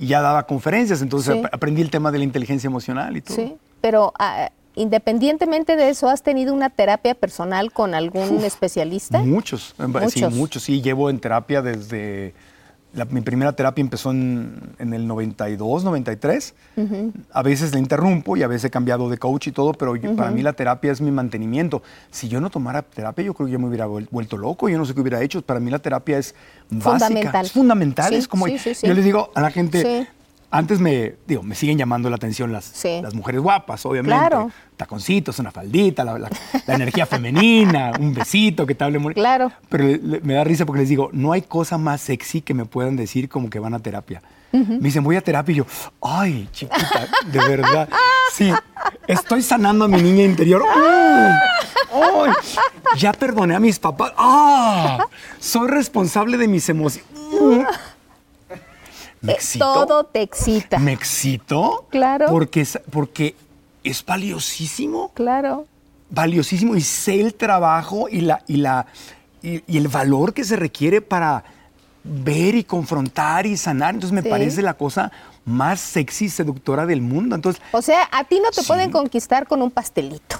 y 0.00 0.06
ya 0.06 0.22
daba 0.22 0.46
conferencias, 0.46 1.02
entonces 1.02 1.34
Sí. 1.34 1.40
ap- 1.44 1.54
aprendí 1.54 1.82
el 1.82 1.90
tema 1.90 2.10
de 2.10 2.18
la 2.18 2.24
inteligencia 2.24 2.68
emocional 2.68 3.16
y 3.16 3.20
todo. 3.20 3.36
Sí. 3.36 3.54
Pero 3.82 4.12
ah, 4.18 4.50
independientemente 4.76 5.74
de 5.76 5.88
eso, 5.90 6.08
¿has 6.08 6.22
tenido 6.22 6.54
una 6.54 6.70
terapia 6.70 7.14
personal 7.14 7.72
con 7.72 7.94
algún 7.94 8.44
especialista? 8.44 9.18
Muchos, 9.18 9.74
eh, 9.78 9.84
sí, 10.08 10.20
Muchos. 10.20 10.32
muchos. 10.34 10.62
Sí, 10.62 10.80
llevo 10.82 11.10
en 11.10 11.18
terapia 11.18 11.62
desde. 11.62 12.34
la- 12.94 13.04
mi 13.04 13.20
primera 13.20 13.52
terapia 13.52 13.82
empezó 13.82 14.10
en, 14.10 14.58
en 14.78 14.94
el 14.94 15.06
92, 15.06 15.84
93. 15.84 16.54
A 17.32 17.42
veces 17.42 17.72
la 17.74 17.78
interrumpo 17.78 18.38
y 18.38 18.42
a 18.42 18.46
veces 18.48 18.64
he 18.66 18.70
cambiado 18.70 19.10
de 19.10 19.18
coach 19.18 19.48
y 19.48 19.52
todo, 19.52 19.72
pero 19.74 19.96
yo- 19.96 20.16
para 20.16 20.30
mí 20.30 20.40
la 20.40 20.54
terapia 20.54 20.92
es 20.92 21.00
mi 21.02 21.10
mantenimiento. 21.10 21.82
Si 22.10 22.28
yo 22.28 22.40
no 22.40 22.48
tomara 22.48 22.80
terapia, 22.82 23.22
yo 23.24 23.34
creo 23.34 23.46
que 23.48 23.52
yo 23.52 23.58
me 23.58 23.66
hubiera 23.68 23.86
vuel- 23.86 24.08
vuelto 24.10 24.38
loco. 24.38 24.68
Yo 24.70 24.78
no 24.78 24.86
sé 24.86 24.94
qué 24.94 25.00
hubiera 25.02 25.20
hecho. 25.20 25.42
Para 25.42 25.60
mí 25.60 25.70
la 25.70 25.78
terapia 25.78 26.16
es 26.16 26.34
básica. 26.70 26.90
Fundamental. 27.06 27.44
Es 27.46 27.52
fundamental. 27.52 28.08
Sí, 28.08 28.14
es 28.14 28.28
como. 28.28 28.46
sí, 28.46 28.58
sí, 28.58 28.74
sí. 28.74 28.86
Yo 28.86 28.94
les 28.94 29.04
digo 29.04 29.30
a 29.34 29.40
la 29.42 29.50
gente. 29.50 30.08
Antes 30.50 30.78
me, 30.80 31.16
digo, 31.26 31.42
me 31.42 31.54
siguen 31.54 31.76
llamando 31.76 32.08
la 32.08 32.16
atención 32.16 32.52
las, 32.52 32.64
Sí. 32.64 33.00
las 33.02 33.14
mujeres 33.14 33.40
guapas, 33.40 33.84
obviamente. 33.84 34.16
Claro. 34.16 34.50
Taconcitos, 34.76 35.38
una 35.38 35.50
faldita, 35.50 36.04
la, 36.04 36.18
la- 36.18 36.30
la 36.66 36.74
energía 36.74 37.04
femenina, 37.06 37.92
un 38.00 38.14
besito 38.14 38.64
que 38.66 38.74
te 38.74 38.84
hable 38.84 38.98
muy... 38.98 39.12
Claro. 39.14 39.50
Pero 39.68 39.84
le- 39.84 40.20
me 40.20 40.34
da 40.34 40.44
risa 40.44 40.64
porque 40.64 40.80
les 40.80 40.88
digo, 40.88 41.10
no 41.12 41.32
hay 41.32 41.42
cosa 41.42 41.78
más 41.78 42.00
sexy 42.00 42.40
que 42.42 42.54
me 42.54 42.64
puedan 42.64 42.96
decir 42.96 43.28
como 43.28 43.50
que 43.50 43.58
van 43.58 43.74
a 43.74 43.80
terapia. 43.80 44.22
Me 44.52 44.78
dicen, 44.78 45.04
voy 45.04 45.16
a 45.16 45.20
terapia 45.20 45.52
y 45.52 45.56
yo, 45.56 45.66
ay, 46.00 46.48
chiquita, 46.50 47.06
de 47.30 47.38
verdad. 47.40 47.90
Sí, 48.32 48.50
estoy 49.06 49.42
sanando 49.42 49.84
a 49.84 49.88
mi 49.88 50.00
niña 50.00 50.24
interior. 50.24 50.62
¡Ay! 50.74 51.32
¡Ay! 51.92 52.32
Ya 52.98 53.12
perdoné 53.12 53.54
a 53.54 53.60
mis 53.60 53.78
papás. 53.78 54.12
¡Ah! 54.16 55.04
Soy 55.38 55.68
responsable 55.68 56.38
de 56.38 56.48
mis 56.48 56.66
emociones. 56.70 57.04
Me 59.20 59.32
Eh, 59.32 59.34
excito. 59.36 59.72
todo 59.72 60.04
te 60.04 60.22
excita. 60.22 60.78
Me 60.78 60.92
excito. 60.92 61.86
Claro. 61.90 62.26
Porque 62.28 62.60
es, 62.60 62.78
porque 62.90 63.34
es 63.84 64.04
valiosísimo 64.04 65.10
Claro. 65.14 65.66
valiosísimo 66.10 66.76
y 66.76 66.80
sé 66.82 67.20
el 67.20 67.34
trabajo 67.34 68.08
y, 68.10 68.20
la, 68.20 68.42
y, 68.46 68.56
la, 68.58 68.86
y, 69.42 69.62
y 69.66 69.78
el 69.78 69.88
valor 69.88 70.34
que 70.34 70.44
se 70.44 70.56
requiere 70.56 71.00
para 71.00 71.44
ver 72.04 72.54
y 72.54 72.62
confrontar 72.64 73.46
y 73.46 73.56
sanar. 73.56 73.94
Entonces 73.94 74.12
me 74.14 74.22
Sí. 74.22 74.28
parece 74.28 74.62
la 74.62 74.74
cosa 74.74 75.10
más 75.44 75.80
sexy 75.80 76.26
y 76.26 76.28
seductora 76.28 76.86
del 76.86 77.00
mundo. 77.00 77.34
Entonces, 77.34 77.60
O 77.72 77.82
sea, 77.82 78.08
a 78.12 78.24
ti 78.24 78.38
no 78.40 78.50
te 78.50 78.62
Sí. 78.62 78.66
pueden 78.68 78.90
conquistar 78.92 79.46
con 79.48 79.62
un 79.62 79.70
pastelito. 79.70 80.36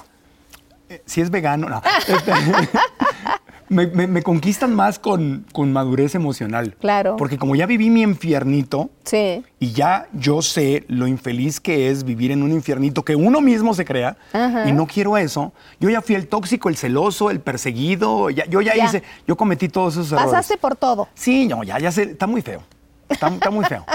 Eh, 0.89 1.01
si 1.05 1.21
es 1.21 1.29
vegano, 1.29 1.67
no. 1.69 1.81
Este, 2.07 2.31
me, 3.69 3.87
me- 3.87 4.07
me 4.07 4.23
conquistan 4.23 4.73
más 4.73 4.97
con, 4.97 5.45
con 5.51 5.73
madurez 5.73 6.15
emocional. 6.15 6.75
Claro. 6.79 7.17
Porque 7.17 7.37
como 7.37 7.55
ya 7.55 7.65
viví 7.65 7.89
mi 7.89 8.01
infiernito, 8.01 8.89
Sí. 9.03 9.43
y 9.59 9.71
ya 9.73 10.07
yo 10.13 10.41
sé 10.41 10.85
lo 10.87 11.07
infeliz 11.07 11.59
que 11.59 11.89
es 11.89 12.03
vivir 12.05 12.31
en 12.31 12.43
un 12.43 12.51
infiernito 12.51 13.03
que 13.03 13.15
uno 13.15 13.41
mismo 13.41 13.73
se 13.73 13.83
crea 13.85 14.17
Ajá. 14.31 14.67
y 14.69 14.71
no 14.71 14.87
quiero 14.87 15.17
eso. 15.17 15.51
Yo 15.79 15.89
ya 15.89 16.01
fui 16.01 16.15
el 16.15 16.27
tóxico, 16.27 16.69
el 16.69 16.77
celoso, 16.77 17.29
el 17.29 17.41
perseguido, 17.41 18.29
ya- 18.29 18.45
yo 18.45 18.61
ya, 18.61 18.75
Ya. 18.75 18.85
hice, 18.85 19.03
yo 19.27 19.35
cometí 19.35 19.67
todos 19.67 19.95
esos 19.95 20.11
errores. 20.13 20.31
Pasaste 20.31 20.57
por 20.57 20.75
todo. 20.77 21.09
Sí, 21.13 21.47
no, 21.47 21.63
ya, 21.63 21.77
ya 21.79 21.91
sé, 21.91 22.03
está 22.03 22.25
muy 22.27 22.41
feo. 22.41 22.63
Está, 23.09 23.27
está 23.29 23.49
muy 23.51 23.63
feo. 23.65 23.85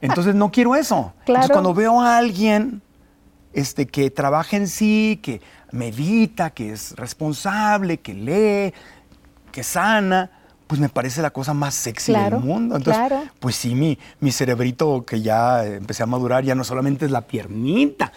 Entonces 0.00 0.34
no 0.34 0.50
quiero 0.50 0.74
eso. 0.76 1.12
Claro. 1.24 1.42
Entonces 1.44 1.50
cuando 1.52 1.74
veo 1.74 2.00
a 2.00 2.16
alguien 2.18 2.82
este, 3.52 3.86
que 3.86 4.10
trabaja 4.10 4.56
en 4.56 4.68
sí, 4.68 5.18
que 5.22 5.40
medita, 5.72 6.50
que 6.50 6.72
es 6.72 6.94
responsable, 6.96 7.98
que 7.98 8.14
lee, 8.14 8.74
que 9.52 9.62
sana, 9.62 10.30
pues 10.66 10.80
me 10.80 10.88
parece 10.88 11.20
la 11.20 11.30
cosa 11.30 11.52
más 11.52 11.74
sexy 11.74 12.12
Claro, 12.12 12.36
del 12.38 12.46
mundo. 12.46 12.76
Entonces, 12.76 13.00
claro. 13.08 13.24
pues 13.40 13.56
sí, 13.56 13.74
mi, 13.74 13.98
mi 14.20 14.30
cerebrito 14.30 15.04
que 15.04 15.20
ya 15.20 15.64
empecé 15.66 16.02
a 16.04 16.06
madurar, 16.06 16.44
ya 16.44 16.54
no 16.54 16.62
solamente 16.62 17.06
es 17.06 17.10
la 17.10 17.22
piernita, 17.22 18.12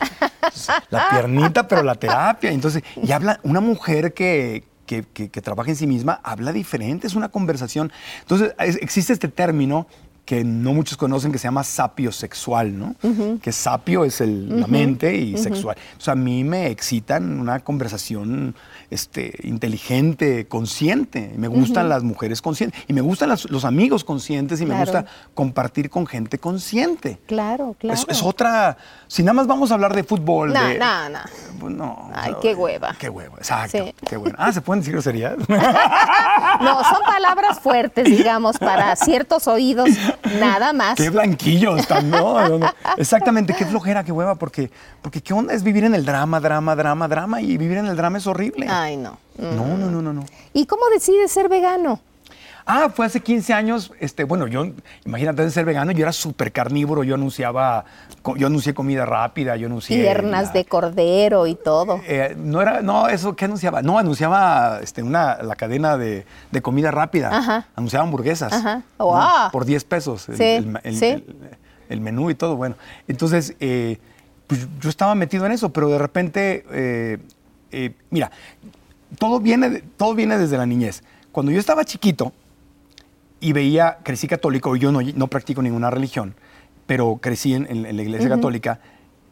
la 0.92 1.10
piernita, 1.10 1.68
pero 1.68 1.82
la 1.82 1.96
terapia. 1.96 2.52
Entonces, 2.52 2.84
y 3.02 3.12
habla 3.12 3.40
una 3.44 3.60
mujer 3.60 4.14
que, 4.14 4.64
que, 4.86 5.04
que- 5.04 5.30
que 5.30 5.42
trabaja 5.42 5.72
en 5.72 5.76
sí 5.76 5.88
misma, 5.88 6.20
habla 6.24 6.52
diferente, 6.52 7.08
es 7.08 7.16
una 7.16 7.30
conversación. 7.30 7.92
Entonces, 8.22 8.54
es- 8.60 8.76
existe 8.82 9.14
este 9.14 9.30
término 9.30 9.88
que 10.26 10.46
no 10.46 10.74
muchos 10.74 10.96
conocen 10.98 11.34
que 11.34 11.38
se 11.38 11.44
llama 11.50 11.64
sapio 11.66 12.12
sexual, 12.14 12.80
¿no? 12.80 12.96
Que 13.42 13.52
sapio 13.52 14.06
es 14.06 14.22
el- 14.22 14.62
la 14.62 14.68
mente 14.68 15.14
y 15.18 15.38
sexual. 15.38 15.76
O 15.98 16.02
sea, 16.02 16.14
a 16.14 16.16
mí 16.16 16.46
me 16.46 16.68
excitan 16.68 17.40
una 17.42 17.60
conversación 17.60 18.56
este, 18.90 19.34
inteligente, 19.44 20.46
consciente. 20.48 21.34
Me 21.36 21.48
gustan 21.48 21.90
las 21.90 22.04
mujeres 22.04 22.42
conscientes 22.42 22.80
y 22.88 22.94
me 22.94 23.02
gustan 23.02 23.28
las- 23.30 23.50
los 23.50 23.66
amigos 23.66 24.04
conscientes 24.06 24.62
y 24.62 24.66
me 24.66 24.80
gusta 24.80 25.06
compartir 25.34 25.90
con 25.90 26.06
gente 26.08 26.38
consciente. 26.38 27.20
Claro, 27.26 27.76
claro. 27.80 28.00
Es, 28.00 28.06
es 28.08 28.24
otra. 28.24 28.78
Si 29.08 29.24
nada 29.24 29.34
más 29.34 29.48
vamos 29.48 29.72
a 29.72 29.74
hablar 29.74 29.94
de 29.96 30.04
fútbol. 30.04 30.54
No, 30.54 30.64
de- 30.68 30.78
no, 30.80 31.10
no. 31.10 31.20
pues 31.60 31.74
no. 31.76 32.12
Ay, 32.14 32.34
qué 32.42 32.54
hueva. 32.56 32.96
Qué 32.98 33.10
hueva, 33.10 33.36
exacto. 33.38 33.78
Sí. 33.84 33.94
Qué 34.08 34.16
hueva. 34.16 34.36
Ah, 34.40 34.52
¿se 34.54 34.62
pueden 34.62 34.80
decir 34.82 34.94
groserías? 34.94 35.36
No, 36.62 36.84
son 36.84 37.02
palabras 37.06 37.60
fuertes, 37.60 38.06
digamos, 38.06 38.58
para 38.58 38.96
ciertos 38.96 39.48
oídos, 39.48 39.90
nada 40.40 40.74
más. 40.74 40.96
qué 40.96 41.10
blanquillos 41.10 41.80
están, 41.80 42.10
¿no? 42.10 42.48
No, 42.48 42.60
no. 42.60 42.74
Exactamente, 42.98 43.54
qué 43.54 43.66
flojera, 43.66 44.04
qué 44.04 44.12
hueva, 44.12 44.36
porque, 44.36 44.70
porque 45.02 45.22
qué 45.22 45.34
onda 45.34 45.54
es 45.54 45.64
vivir 45.64 45.84
en 45.84 45.96
el 45.96 46.06
drama, 46.06 46.40
drama, 46.40 46.76
drama, 46.76 47.08
drama, 47.08 47.42
y 47.42 47.58
vivir 47.58 47.78
en 47.78 47.88
el 47.88 47.96
drama 47.96 48.18
es 48.18 48.28
horrible. 48.28 48.68
Ay, 48.70 48.98
no. 48.98 49.18
No, 49.38 49.78
no, 49.78 49.90
no, 49.90 50.02
no, 50.02 50.14
no. 50.14 50.26
¿Y 50.54 50.66
cómo 50.66 50.84
decides 50.94 51.32
ser 51.32 51.50
vegano? 51.50 52.00
Ah, 52.66 52.90
fue 52.94 53.06
hace 53.06 53.20
15 53.20 53.54
años, 53.54 53.92
este, 54.00 54.24
bueno, 54.24 54.48
yo, 54.48 54.66
imagínate 55.06 55.44
de 55.44 55.52
ser 55.52 55.66
vegano, 55.66 55.92
yo 55.92 56.04
era 56.04 56.14
súper 56.14 56.52
carnívoro, 56.54 57.04
yo 57.04 57.16
anunciaba, 57.16 57.84
yo 58.38 58.48
anuncié 58.48 58.74
comida 58.74 59.06
rápida, 59.06 59.58
yo 59.58 59.68
anuncié... 59.68 60.02
Piernas 60.02 60.48
la- 60.48 60.52
de 60.54 60.66
cordero 60.66 61.46
y 61.48 61.56
todo. 61.56 62.00
Eh, 62.08 62.36
no 62.38 62.62
era, 62.62 62.82
no, 62.82 63.10
eso, 63.10 63.36
¿qué 63.36 63.46
anunciaba? 63.46 63.82
No, 63.82 64.00
anunciaba 64.00 64.80
este, 64.82 65.04
una, 65.04 65.44
la 65.44 65.56
cadena 65.56 65.98
de, 65.98 66.26
de 66.52 66.62
comida 66.62 66.90
rápida. 66.92 67.36
Ajá. 67.38 67.68
Anunciaba 67.76 68.06
hamburguesas. 68.06 68.54
Ajá. 68.54 68.84
¿no? 68.98 69.06
¡Guau! 69.08 69.52
Por 69.52 69.66
10 69.66 69.84
pesos. 69.84 70.30
el- 70.30 70.38
Sí, 70.38 70.44
el, 70.44 70.80
el- 70.84 70.96
sí. 70.98 71.06
el- 71.06 71.36
el 71.90 72.00
menú 72.02 72.30
y 72.30 72.36
todo, 72.36 72.56
bueno. 72.56 72.76
Entonces, 73.10 73.56
eh, 73.60 74.00
pues 74.48 74.68
yo 74.80 74.90
estaba 74.90 75.16
metido 75.16 75.46
en 75.46 75.52
eso, 75.52 75.74
pero 75.74 75.90
de 75.90 75.98
repente, 75.98 76.66
eh, 76.72 77.18
eh, 77.72 77.94
mira, 78.10 78.32
todo 79.20 79.40
viene, 79.42 79.84
todo 79.98 80.14
viene 80.16 80.38
desde 80.38 80.58
la 80.58 80.66
niñez. 80.66 81.04
Cuando 81.32 81.52
yo 81.52 81.60
estaba 81.60 81.84
chiquito 81.84 82.32
y 83.44 83.54
veía, 83.54 83.98
crecí 84.04 84.28
católico, 84.28 84.76
yo 84.76 84.92
no, 84.92 85.02
no 85.02 85.28
practico 85.28 85.62
ninguna 85.62 85.90
religión, 85.90 86.36
pero 86.88 87.18
crecí 87.22 87.54
en, 87.54 87.68
en- 87.70 87.86
en 87.86 87.96
la 87.98 88.02
iglesia 88.04 88.30
católica. 88.30 88.80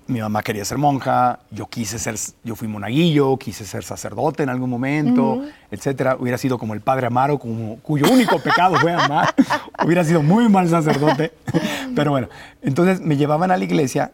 Mi 0.08 0.20
mamá 0.20 0.42
quería 0.44 0.66
ser 0.66 0.78
monja, 0.78 1.40
yo 1.52 1.68
quise 1.68 1.98
ser, 1.98 2.16
yo 2.44 2.56
fui 2.56 2.68
monaguillo, 2.68 3.38
quise 3.38 3.64
ser 3.66 3.84
sacerdote 3.84 4.44
en 4.44 4.50
algún 4.50 4.70
momento, 4.70 5.44
etcétera. 5.70 6.18
Hubiera 6.20 6.38
sido 6.38 6.58
como 6.58 6.74
el 6.74 6.82
padre 6.82 7.08
Amaro, 7.08 7.38
como, 7.40 7.78
cuyo 7.78 8.12
único 8.12 8.40
pecado 8.40 8.76
fue 8.78 8.92
amar. 8.92 9.34
Hubiera 9.86 10.04
sido 10.04 10.22
muy 10.22 10.50
mal 10.50 10.68
sacerdote. 10.68 11.32
Pero 11.96 12.12
bueno, 12.12 12.28
entonces 12.62 13.00
me 13.00 13.16
llevaban 13.16 13.52
a 13.52 13.58
la 13.58 13.64
iglesia 13.64 14.12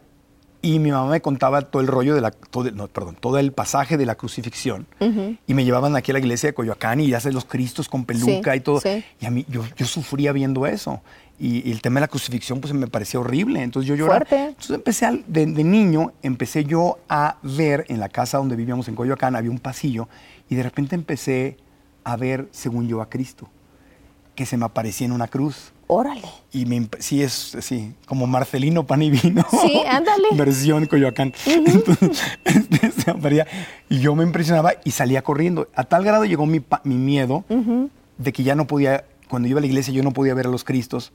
Y 0.60 0.80
mi 0.80 0.90
mamá 0.90 1.08
me 1.10 1.20
contaba 1.20 1.62
todo 1.62 1.80
el 1.80 1.86
rollo 1.86 2.16
de 2.16 2.20
la, 2.20 2.32
todo, 2.32 2.68
no, 2.72 2.88
perdón, 2.88 3.16
todo 3.20 3.38
el 3.38 3.52
pasaje 3.52 3.96
de 3.96 4.04
la 4.06 4.16
crucifixión. 4.16 4.86
Y 5.46 5.54
me 5.54 5.64
llevaban 5.64 5.94
aquí 5.94 6.10
a 6.10 6.14
la 6.14 6.18
iglesia 6.18 6.48
de 6.48 6.54
Coyoacán 6.54 7.00
y 7.00 7.12
hacen 7.14 7.32
los 7.32 7.44
cristos 7.44 7.88
con 7.88 8.04
peluca 8.04 8.52
Sí, 8.52 8.58
y 8.58 8.60
todo. 8.60 8.80
sí. 8.80 9.04
Y 9.20 9.26
a 9.26 9.30
mí, 9.30 9.46
yo, 9.48 9.62
yo 9.76 9.86
sufría 9.86 10.32
viendo 10.32 10.66
eso. 10.66 11.00
Y, 11.38 11.68
y 11.68 11.70
el 11.70 11.80
tema 11.80 12.00
de 12.00 12.06
la 12.06 12.08
crucifixión, 12.08 12.60
pues 12.60 12.74
me 12.74 12.88
parecía 12.88 13.20
horrible. 13.20 13.62
Entonces 13.62 13.88
yo 13.88 13.94
lloraba. 13.94 14.18
Fuerte. 14.26 14.46
Entonces 14.48 14.70
empecé, 14.74 15.06
al- 15.06 15.24
de, 15.28 15.46
de 15.46 15.62
niño, 15.62 16.12
empecé 16.24 16.64
yo 16.64 16.98
a 17.08 17.36
ver 17.44 17.84
en 17.88 18.00
la 18.00 18.08
casa 18.08 18.38
donde 18.38 18.56
vivíamos 18.56 18.88
en 18.88 18.96
Coyoacán, 18.96 19.36
había 19.36 19.52
un 19.52 19.60
pasillo. 19.60 20.08
Y 20.50 20.56
de 20.56 20.64
repente 20.64 20.96
empecé 20.96 21.56
a 22.02 22.16
ver, 22.16 22.48
según 22.50 22.88
yo, 22.88 23.00
a 23.00 23.08
Cristo. 23.08 23.48
Que 24.34 24.44
se 24.44 24.56
me 24.56 24.64
aparecía 24.64 25.06
en 25.06 25.12
una 25.12 25.28
cruz. 25.28 25.72
Órale. 25.88 26.28
Y 26.52 26.66
me, 26.66 26.86
sí, 26.98 27.22
es 27.22 27.54
así, 27.54 27.94
como 28.06 28.26
Marcelino 28.26 28.86
Pan 28.86 29.02
y 29.02 29.10
Vino. 29.10 29.44
Sí, 29.50 29.82
ándale. 29.88 30.28
Versión 30.36 30.86
Coyoacán. 30.86 31.32
Entonces, 31.46 32.22
este, 32.44 33.46
y 33.88 33.98
yo 33.98 34.14
me 34.14 34.22
impresionaba 34.22 34.74
y 34.84 34.90
salía 34.90 35.22
corriendo. 35.22 35.68
A 35.74 35.84
tal 35.84 36.04
grado 36.04 36.26
llegó 36.26 36.44
mi, 36.44 36.62
mi 36.84 36.94
miedo 36.94 37.44
de 38.18 38.32
que 38.32 38.42
ya 38.42 38.54
no 38.54 38.66
podía, 38.66 39.04
cuando 39.28 39.48
iba 39.48 39.58
a 39.58 39.60
la 39.62 39.66
iglesia 39.66 39.94
yo 39.94 40.02
no 40.02 40.12
podía 40.12 40.34
ver 40.34 40.46
a 40.46 40.50
los 40.50 40.62
Cristos 40.62 41.12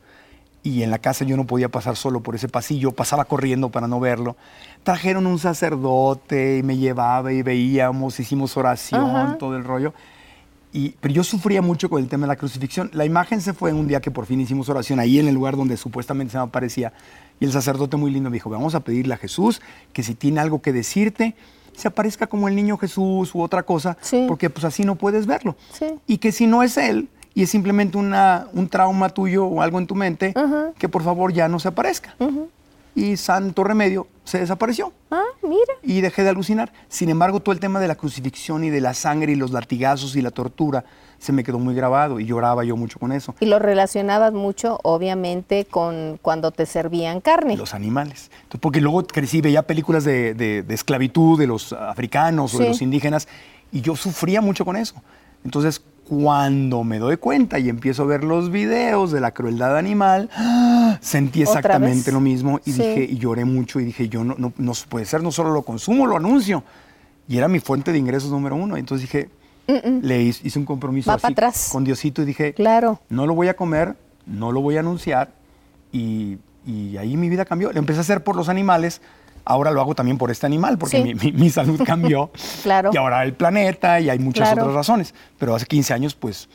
y 0.63 0.81
en 0.81 0.89
la 0.89 0.97
casa 0.97 1.25
yo 1.25 1.37
no 1.37 1.45
podía 1.45 1.69
pasar 1.69 1.95
solo 1.95 2.21
por 2.21 2.35
ese 2.35 2.47
pasillo, 2.47 2.93
pasaba 2.93 3.25
corriendo 3.25 3.69
para 3.69 3.87
no 3.87 3.99
verlo. 3.99 4.37
Trajeron 4.83 5.27
un 5.27 5.37
sacerdote 5.37 6.57
y 6.57 6.63
me 6.63 6.77
llevaba 6.77 7.31
y 7.33 7.43
veíamos, 7.43 8.19
hicimos 8.19 8.57
oración, 8.57 9.37
todo 9.37 9.55
el 9.55 9.65
rollo. 9.65 9.93
Y, 10.73 10.89
pero 10.99 11.13
yo 11.13 11.23
sufría 11.23 11.61
mucho 11.61 11.87
con 11.89 12.01
el 12.01 12.09
tema 12.09 12.23
de 12.25 12.29
la 12.29 12.35
crucifixión. 12.35 12.89
La 12.93 13.05
imagen 13.05 13.41
se 13.41 13.53
fue 13.53 13.71
un 13.73 13.87
día 13.87 14.01
que 14.01 14.09
por 14.09 14.25
fin 14.25 14.41
hicimos 14.41 14.67
oración 14.69 14.99
ahí 14.99 15.19
en 15.19 15.27
el 15.27 15.35
lugar 15.35 15.55
donde 15.55 15.77
supuestamente 15.77 16.31
se 16.31 16.37
me 16.37 16.43
aparecía. 16.43 16.91
Y 17.39 17.45
el 17.45 17.51
sacerdote 17.51 17.95
muy 17.95 18.09
lindo 18.11 18.29
me 18.31 18.35
dijo, 18.35 18.49
vamos 18.49 18.73
a 18.73 18.79
pedirle 18.79 19.13
a 19.13 19.17
Jesús 19.17 19.61
que 19.93 20.01
si 20.01 20.15
tiene 20.15 20.39
algo 20.39 20.61
que 20.63 20.73
decirte, 20.73 21.35
se 21.75 21.87
aparezca 21.87 22.25
como 22.27 22.47
el 22.47 22.55
niño 22.55 22.77
Jesús 22.77 23.33
u 23.35 23.41
otra 23.41 23.63
cosa, 23.63 23.97
Sí. 24.01 24.25
porque 24.27 24.49
pues 24.49 24.65
así 24.65 24.83
no 24.83 24.95
puedes 24.95 25.27
verlo. 25.27 25.55
Sí. 25.71 25.85
Y 26.07 26.17
que 26.17 26.31
si 26.31 26.47
no 26.47 26.63
es 26.63 26.75
él 26.77 27.07
y 27.35 27.43
es 27.43 27.49
simplemente 27.51 27.97
una, 27.97 28.47
un 28.53 28.67
trauma 28.67 29.09
tuyo 29.09 29.45
o 29.45 29.61
algo 29.61 29.77
en 29.79 29.85
tu 29.87 29.93
mente, 29.95 30.33
que 30.79 30.89
por 30.89 31.03
favor 31.03 31.33
ya 31.33 31.47
no 31.47 31.59
se 31.59 31.67
aparezca. 31.67 32.15
Y 32.95 33.17
santo 33.17 33.63
remedio, 33.63 34.07
se 34.23 34.39
desapareció 34.39 34.93
Ah, 35.09 35.23
mira. 35.41 35.73
y 35.81 36.01
dejé 36.01 36.23
de 36.23 36.29
alucinar. 36.29 36.71
Sin 36.89 37.09
embargo, 37.09 37.39
todo 37.39 37.53
el 37.53 37.59
tema 37.59 37.79
de 37.79 37.87
la 37.87 37.95
crucifixión 37.95 38.63
y 38.63 38.69
de 38.69 38.81
la 38.81 38.93
sangre 38.93 39.31
y 39.31 39.35
los 39.35 39.51
latigazos 39.51 40.15
y 40.15 40.21
la 40.21 40.29
tortura 40.31 40.85
se 41.17 41.31
me 41.31 41.43
quedó 41.43 41.57
muy 41.57 41.73
grabado 41.73 42.19
y 42.19 42.25
lloraba 42.25 42.63
yo 42.65 42.75
mucho 42.75 42.99
con 42.99 43.11
eso. 43.11 43.33
Y 43.39 43.45
lo 43.45 43.57
relacionabas 43.57 44.33
mucho, 44.33 44.79
obviamente, 44.83 45.65
con 45.65 46.19
cuando 46.21 46.51
te 46.51 46.65
servían 46.65 47.21
carne. 47.21 47.55
Los 47.57 47.73
animales. 47.73 48.29
Entonces, 48.43 48.59
porque 48.61 48.81
luego 48.81 49.03
crecí, 49.07 49.41
veía 49.41 49.63
películas 49.63 50.03
de, 50.03 50.33
de- 50.33 50.63
de 50.63 50.73
esclavitud 50.73 51.39
de 51.39 51.47
los 51.47 51.73
africanos 51.73 52.53
o 52.53 52.59
de 52.59 52.67
los 52.69 52.81
indígenas 52.81 53.27
y 53.71 53.81
yo 53.81 53.95
sufría 53.95 54.41
mucho 54.41 54.65
con 54.65 54.75
eso. 54.75 54.95
Entonces, 55.45 55.81
cuando 56.07 56.83
me 56.83 56.99
doy 56.99 57.17
cuenta 57.17 57.59
y 57.59 57.69
empiezo 57.69 58.03
a 58.03 58.05
ver 58.05 58.23
los 58.23 58.51
videos 58.51 59.11
de 59.11 59.19
la 59.21 59.31
crueldad 59.31 59.77
animal, 59.77 60.29
¡ah! 60.35 60.97
sentí 61.01 61.41
¿Otra 61.43 61.59
exactamente 61.59 62.11
lo 62.11 62.19
mismo 62.19 62.59
y 62.65 62.71
Sí. 62.73 62.81
dije 62.81 63.07
y 63.09 63.17
lloré 63.17 63.45
mucho 63.45 63.79
y 63.79 63.85
dije 63.85 64.09
yo 64.09 64.23
no, 64.23 64.35
no, 64.37 64.51
no 64.57 64.73
puede 64.89 65.05
ser, 65.05 65.23
no 65.23 65.31
solo 65.31 65.51
lo 65.51 65.61
consumo, 65.63 66.05
lo 66.07 66.17
anuncio. 66.17 66.63
Y 67.27 67.37
era 67.37 67.47
mi 67.47 67.59
fuente 67.59 67.91
de 67.93 67.97
ingresos 67.97 68.31
número 68.31 68.55
uno. 68.57 68.75
Entonces 68.75 69.09
dije, 69.09 69.29
le 70.01 70.21
hice, 70.23 70.59
un 70.59 70.65
compromiso 70.65 71.09
así 71.11 71.25
atrás. 71.25 71.69
con 71.71 71.85
Diosito 71.85 72.21
y 72.21 72.25
dije, 72.25 72.53
Claro. 72.53 72.99
no 73.07 73.25
lo 73.25 73.33
voy 73.33 73.47
a 73.47 73.55
comer, 73.55 73.95
no 74.25 74.51
lo 74.51 74.59
voy 74.61 74.75
a 74.75 74.81
anunciar. 74.81 75.31
Y, 75.93 76.37
y 76.65 76.97
ahí 76.97 77.15
mi 77.15 77.29
vida 77.29 77.45
cambió. 77.45 77.71
Lo 77.71 77.79
empecé 77.79 77.99
a 77.99 78.01
hacer 78.01 78.23
por 78.25 78.35
los 78.35 78.49
animales. 78.49 79.01
Ahora 79.45 79.71
lo 79.71 79.81
hago 79.81 79.93
también 79.95 80.17
por 80.17 80.31
este 80.31 80.45
animal, 80.45 80.77
porque 80.77 80.97
Sí. 80.97 81.03
mi, 81.03 81.13
mi- 81.15 81.31
mi 81.33 81.49
salud 81.49 81.81
cambió. 81.85 82.31
Claro. 82.63 82.91
Y 82.93 82.97
ahora 82.97 83.23
el 83.23 83.33
planeta 83.33 83.99
y 83.99 84.09
hay 84.09 84.19
muchas 84.19 84.47
Claro. 84.49 84.63
otras 84.63 84.75
razones. 84.75 85.13
Pero 85.37 85.55
hace 85.55 85.65
15 85.65 85.93
años, 85.93 86.15
pues, 86.15 86.47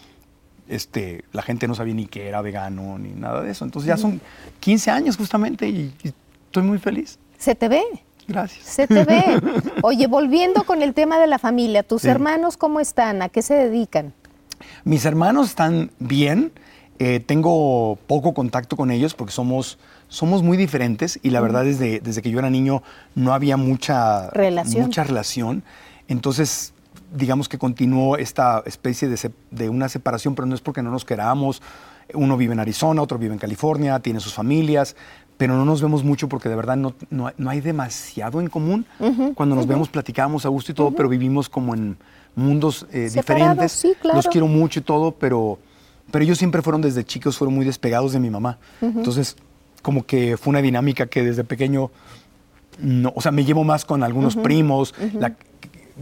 este, 0.69 1.25
la 1.33 1.43
gente 1.43 1.67
no 1.69 1.75
sabía 1.75 1.95
ni 1.95 2.07
que 2.07 2.29
era 2.29 2.43
vegano 2.43 2.99
ni 2.99 3.11
nada 3.11 3.43
de 3.43 3.51
eso. 3.51 3.65
Entonces 3.65 3.89
ya 3.89 3.97
son 3.97 4.21
15 4.61 4.91
años 4.91 5.17
justamente 5.17 5.69
y, 5.69 5.95
y 6.03 6.13
estoy 6.47 6.63
muy 6.63 6.79
feliz. 6.79 7.19
Se 7.39 7.55
te 7.55 7.69
ve. 7.69 7.83
Gracias. 8.27 8.65
Se 8.67 8.87
te 8.87 9.05
ve. 9.05 9.23
Oye, 9.83 10.07
volviendo 10.07 10.65
con 10.65 10.83
el 10.83 10.93
tema 10.93 11.19
de 11.19 11.27
la 11.27 11.39
familia, 11.39 11.83
¿tus 11.83 12.03
Sí. 12.03 12.09
hermanos 12.09 12.57
cómo 12.59 12.81
están? 12.81 13.23
¿A 13.23 13.29
qué 13.31 13.41
se 13.41 13.55
dedican? 13.55 14.13
Mis 14.85 15.05
hermanos 15.05 15.49
están 15.49 15.91
bien. 15.99 16.53
eh, 17.01 17.21
tengo 17.21 17.97
poco 18.09 18.35
contacto 18.35 18.77
con 18.77 18.91
ellos 18.91 19.15
porque 19.15 19.33
somos, 19.33 19.79
somos 20.09 20.43
muy 20.43 20.57
diferentes 20.57 21.19
y 21.23 21.31
la 21.31 21.41
verdad 21.41 21.65
desde, 21.65 22.01
desde 22.01 22.23
que 22.23 22.31
yo 22.31 22.39
era 22.39 22.51
niño 22.51 22.83
no 23.15 23.33
había 23.35 23.57
mucha 23.57 24.31
Relación. 24.31 24.85
Mucha 24.85 25.05
relación. 25.05 25.63
Entonces, 26.09 26.73
digamos 27.15 27.49
que 27.49 27.59
continuó 27.59 28.17
esta 28.17 28.63
especie 28.67 29.09
de, 29.09 29.31
de 29.51 29.69
una 29.69 29.89
separación, 29.89 30.35
pero 30.35 30.47
no 30.47 30.55
es 30.55 30.61
porque 30.61 30.83
no 30.83 30.91
nos 30.91 31.05
queramos. 31.05 31.63
Uno 32.15 32.37
vive 32.37 32.55
en 32.55 32.61
Arizona, 32.61 33.03
otro 33.03 33.19
vive 33.19 33.35
en 33.35 33.39
California, 33.39 34.01
tiene 34.01 34.21
sus 34.21 34.33
familias, 34.33 34.97
pero 35.37 35.55
no 35.55 35.65
nos 35.65 35.83
vemos 35.83 36.03
mucho 36.03 36.29
porque 36.29 36.49
de 36.49 36.57
verdad 36.57 36.77
no, 36.77 36.95
no, 37.11 37.31
no 37.37 37.51
hay 37.51 37.61
demasiado 37.61 38.41
en 38.41 38.49
común. 38.49 38.87
Cuando 39.35 39.55
nos 39.55 39.67
vemos 39.67 39.89
platicamos 39.89 40.47
a 40.47 40.49
gusto 40.49 40.73
y 40.73 40.75
todo, 40.75 40.91
pero 40.91 41.09
vivimos 41.09 41.49
como 41.49 41.75
en 41.75 41.99
mundos 42.35 42.87
eh, 42.93 43.11
diferentes. 43.13 43.73
sí, 43.73 43.95
claro. 44.01 44.17
Los 44.17 44.27
quiero 44.29 44.47
mucho 44.47 44.81
y 44.81 44.83
todo, 44.83 45.13
pero, 45.13 45.59
pero 46.11 46.25
ellos 46.25 46.39
siempre 46.39 46.63
fueron 46.63 46.81
desde 46.81 47.05
chicos, 47.05 47.37
fueron 47.37 47.55
muy 47.55 47.67
despegados 47.67 48.13
de 48.13 48.21
mi 48.21 48.31
mamá. 48.31 48.59
Entonces, 48.81 49.37
como 49.83 50.05
que 50.07 50.37
fue 50.37 50.51
una 50.51 50.63
dinámica 50.63 51.07
que 51.07 51.23
desde 51.23 51.45
pequeño, 51.45 51.91
no, 52.79 53.13
o 53.15 53.21
sea, 53.21 53.33
me 53.33 53.45
llevo 53.45 53.65
más 53.65 53.85
con 53.85 54.03
algunos 54.03 54.37
primos. 54.37 54.95
la- 55.15 55.35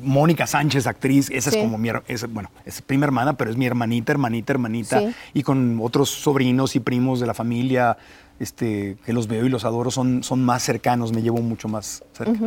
Mónica 0.03 0.47
Sánchez, 0.47 0.87
actriz, 0.87 1.31
esa 1.31 1.51
Sí. 1.51 1.57
es 1.57 1.65
como 1.65 1.79
mi, 1.79 1.89
es, 2.07 2.31
bueno, 2.31 2.51
es 2.67 2.83
prima 2.83 3.07
hermana, 3.07 3.39
pero 3.39 3.51
es 3.51 3.57
mi 3.57 3.65
hermanita, 3.65 4.13
hermanita, 4.13 4.53
hermanita. 4.53 5.01
Sí. 5.01 5.07
Y 5.33 5.43
con 5.43 5.79
otros 5.83 6.11
sobrinos 6.11 6.77
y 6.77 6.81
primos 6.81 7.19
de 7.19 7.27
la 7.27 7.33
familia, 7.33 7.97
este, 8.39 8.99
que 9.07 9.15
los 9.15 9.27
veo 9.27 9.47
y 9.47 9.49
los 9.49 9.65
adoro, 9.65 9.91
son, 9.91 10.23
son 10.23 10.45
más 10.45 10.63
cercanos, 10.63 11.15
me 11.15 11.23
llevo 11.23 11.39
mucho 11.39 11.69
más 11.69 12.05
cerca. 12.13 12.39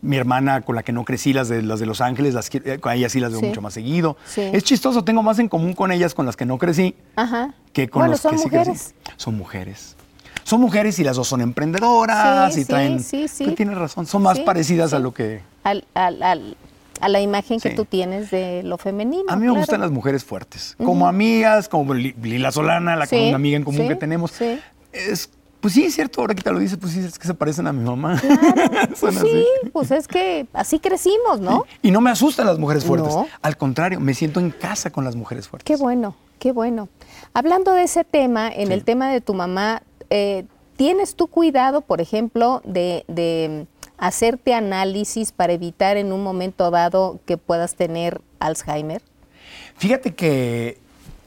Mi 0.00 0.16
hermana 0.16 0.62
con 0.62 0.74
la 0.74 0.82
que 0.82 0.92
no 0.92 1.04
crecí, 1.04 1.34
las 1.34 1.48
de, 1.50 1.60
las 1.60 1.80
de 1.80 1.86
Los 1.86 2.00
Ángeles, 2.00 2.32
las, 2.32 2.48
eh, 2.54 2.78
con 2.80 2.92
ellas 2.92 3.12
sí 3.12 3.20
las 3.20 3.30
veo 3.32 3.40
Sí. 3.40 3.46
mucho 3.46 3.60
más 3.60 3.74
seguido. 3.74 4.16
Es 4.34 4.64
chistoso, 4.64 5.04
tengo 5.04 5.22
más 5.22 5.38
en 5.40 5.48
común 5.50 5.74
con 5.74 5.92
ellas 5.92 6.14
con 6.14 6.24
las 6.24 6.34
que 6.34 6.46
no 6.46 6.56
crecí 6.56 6.94
Ajá. 7.16 7.52
que 7.74 7.88
con 7.90 8.00
bueno, 8.00 8.12
los 8.12 8.20
son 8.20 8.32
que 8.32 8.38
sí 8.38 8.48
crecí. 8.48 8.94
Son 9.18 9.36
mujeres. 9.36 9.93
Son 10.44 10.60
mujeres 10.60 10.98
y 10.98 11.04
las 11.04 11.16
dos 11.16 11.26
son 11.26 11.40
emprendedoras 11.40 12.54
Sí, 12.54 12.60
y 12.60 12.62
sí, 12.64 12.68
traen... 12.68 13.00
sí, 13.02 13.28
sí. 13.28 13.44
Tú 13.44 13.54
tienes 13.54 13.76
razón, 13.76 14.06
son 14.06 14.22
más 14.22 14.36
Sí, 14.38 14.44
parecidas 14.44 14.92
a 14.92 14.98
sí. 14.98 15.02
lo 15.02 15.12
que... 15.12 15.40
Al- 15.64 15.84
al- 15.94 16.22
al- 16.22 16.56
a 17.00 17.08
la 17.08 17.20
imagen 17.20 17.58
que 17.58 17.70
Sí. 17.70 17.74
tú 17.76 17.84
tienes 17.84 18.30
de 18.30 18.62
lo 18.62 18.78
femenino. 18.78 19.24
A 19.28 19.34
mí 19.34 19.40
me 19.42 19.46
claro. 19.48 19.58
gustan 19.60 19.80
las 19.80 19.90
mujeres 19.90 20.24
fuertes, 20.24 20.76
como 20.82 21.08
amigas, 21.08 21.68
como 21.68 21.92
Li- 21.92 22.14
Lila 22.22 22.52
Solana, 22.52 22.94
la 22.94 23.06
Sí, 23.06 23.16
una 23.28 23.36
amiga 23.36 23.56
en 23.56 23.64
común 23.64 23.82
sí, 23.82 23.88
que 23.88 23.96
tenemos. 23.96 24.30
sí. 24.30 24.60
Es, 24.92 25.28
pues 25.60 25.74
sí, 25.74 25.84
es 25.86 25.94
cierto, 25.94 26.20
ahora 26.20 26.34
que 26.34 26.42
te 26.42 26.52
lo 26.52 26.58
dices, 26.60 26.78
pues 26.80 26.92
sí, 26.92 27.00
es 27.00 27.18
que 27.18 27.26
se 27.26 27.34
parecen 27.34 27.66
a 27.66 27.72
mi 27.72 27.82
mamá. 27.84 28.20
Pues 29.00 29.16
así. 29.16 29.26
sí, 29.28 29.46
pues 29.72 29.90
es 29.90 30.06
que 30.06 30.46
así 30.52 30.78
crecimos, 30.78 31.40
¿no? 31.40 31.64
Y 31.82 31.90
no 31.90 32.00
me 32.00 32.10
asustan 32.10 32.46
las 32.46 32.58
mujeres 32.58 32.84
fuertes. 32.84 33.12
No. 33.14 33.26
Al 33.42 33.56
contrario, 33.56 33.98
me 33.98 34.14
siento 34.14 34.38
en 34.40 34.50
casa 34.50 34.90
con 34.90 35.04
las 35.04 35.16
mujeres 35.16 35.48
fuertes. 35.48 35.64
Qué 35.66 35.80
bueno, 35.82 36.14
qué 36.38 36.52
bueno. 36.52 36.88
Hablando 37.32 37.72
de 37.72 37.82
ese 37.82 38.04
tema, 38.04 38.48
en 38.48 38.68
Sí. 38.68 38.72
el 38.72 38.84
tema 38.84 39.10
de 39.10 39.20
tu 39.20 39.34
mamá, 39.34 39.82
eh, 40.14 40.44
¿tienes 40.76 41.16
tú 41.16 41.26
cuidado, 41.26 41.80
por 41.80 42.00
ejemplo, 42.00 42.62
de, 42.64 43.04
de 43.08 43.66
hacerte 43.98 44.54
análisis 44.54 45.32
para 45.32 45.54
evitar 45.54 45.96
en 45.96 46.12
un 46.12 46.22
momento 46.22 46.70
dado 46.70 47.18
que 47.26 47.36
puedas 47.36 47.74
tener 47.74 48.20
Alzheimer? 48.38 49.02
Fíjate 49.76 50.14
que 50.14 50.78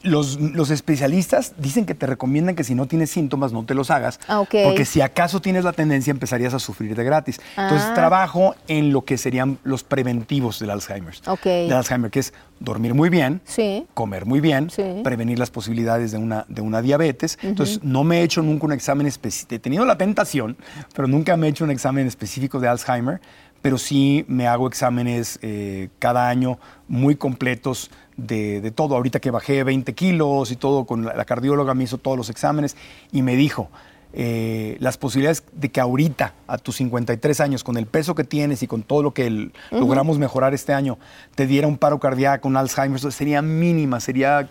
los, 0.02 0.38
los 0.40 0.70
especialistas 0.70 1.54
dicen 1.58 1.84
que 1.86 1.94
te 1.94 2.06
recomiendan 2.06 2.54
que 2.54 2.64
si 2.64 2.74
no 2.74 2.86
tienes 2.86 3.10
síntomas 3.10 3.52
no 3.52 3.64
te 3.64 3.74
los 3.74 3.90
hagas, 3.90 4.20
Ah, 4.28 4.40
ok. 4.40 4.54
porque 4.64 4.84
si 4.84 5.00
acaso 5.00 5.40
tienes 5.40 5.64
la 5.64 5.72
tendencia 5.72 6.10
empezarías 6.10 6.54
a 6.54 6.58
sufrir 6.58 6.94
de 6.94 7.04
gratis. 7.04 7.40
Entonces 7.56 7.88
Ah. 7.90 7.94
trabajo 7.94 8.54
en 8.68 8.92
lo 8.92 9.04
que 9.04 9.18
serían 9.18 9.58
los 9.64 9.82
preventivos 9.84 10.58
del 10.60 10.70
Alzheimer. 10.70 11.14
Ok. 11.26 11.42
Del 11.44 11.72
Alzheimer, 11.72 12.10
que 12.10 12.20
es 12.20 12.32
dormir 12.60 12.94
muy 12.94 13.08
bien, 13.08 13.40
Sí. 13.44 13.86
comer 13.94 14.24
muy 14.26 14.40
bien, 14.40 14.70
Sí. 14.70 14.82
prevenir 15.04 15.38
las 15.38 15.50
posibilidades 15.50 16.10
de 16.12 16.18
una, 16.18 16.44
de 16.48 16.60
una 16.60 16.82
diabetes. 16.82 17.38
Entonces, 17.42 17.80
no 17.82 18.04
me 18.04 18.20
he 18.20 18.22
hecho 18.22 18.42
nunca 18.42 18.66
un 18.66 18.72
examen 18.72 19.06
específico. 19.06 19.54
He 19.54 19.58
tenido 19.58 19.84
la 19.84 19.96
tentación, 19.98 20.56
pero 20.94 21.06
nunca 21.08 21.36
me 21.36 21.46
he 21.46 21.50
hecho 21.50 21.64
un 21.64 21.70
examen 21.70 22.06
específico 22.06 22.58
de 22.60 22.68
Alzheimer, 22.68 23.20
pero 23.68 23.76
sí 23.76 24.24
me 24.28 24.46
hago 24.46 24.66
exámenes 24.66 25.38
eh, 25.42 25.90
cada 25.98 26.30
año 26.30 26.58
muy 26.88 27.16
completos 27.16 27.90
de, 28.16 28.62
de 28.62 28.70
todo. 28.70 28.96
Ahorita 28.96 29.20
que 29.20 29.30
bajé 29.30 29.62
20 29.62 29.92
kilos 29.92 30.50
y 30.50 30.56
todo, 30.56 30.86
con 30.86 31.04
la, 31.04 31.12
la 31.14 31.26
cardióloga 31.26 31.74
me 31.74 31.84
hizo 31.84 31.98
todos 31.98 32.16
los 32.16 32.30
exámenes 32.30 32.78
y 33.12 33.20
me 33.20 33.36
dijo, 33.36 33.68
eh, 34.14 34.78
las 34.80 34.96
posibilidades 34.96 35.44
de 35.52 35.68
que 35.68 35.80
ahorita, 35.82 36.32
a 36.46 36.56
tus 36.56 36.76
53 36.76 37.40
años, 37.42 37.62
con 37.62 37.76
el 37.76 37.84
peso 37.84 38.14
que 38.14 38.24
tienes 38.24 38.62
y 38.62 38.66
con 38.66 38.82
todo 38.84 39.02
lo 39.02 39.12
que 39.12 39.26
el- 39.26 39.52
logramos 39.70 40.18
mejorar 40.18 40.54
este 40.54 40.72
año, 40.72 40.96
te 41.34 41.46
diera 41.46 41.68
un 41.68 41.76
paro 41.76 41.98
cardíaco, 42.00 42.48
un 42.48 42.56
Alzheimer, 42.56 42.98
sería 43.12 43.42
mínima, 43.42 44.00
sería 44.00 44.48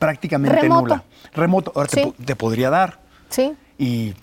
prácticamente 0.00 0.60
Remoto. 0.62 0.80
nula. 0.82 1.04
Remoto. 1.34 1.70
Ahora 1.76 1.88
te 1.88 2.02
Sí. 2.02 2.14
te, 2.24 2.34
podría 2.34 2.68
dar. 2.70 2.98
Sí. 3.28 3.52
Y 3.78 4.14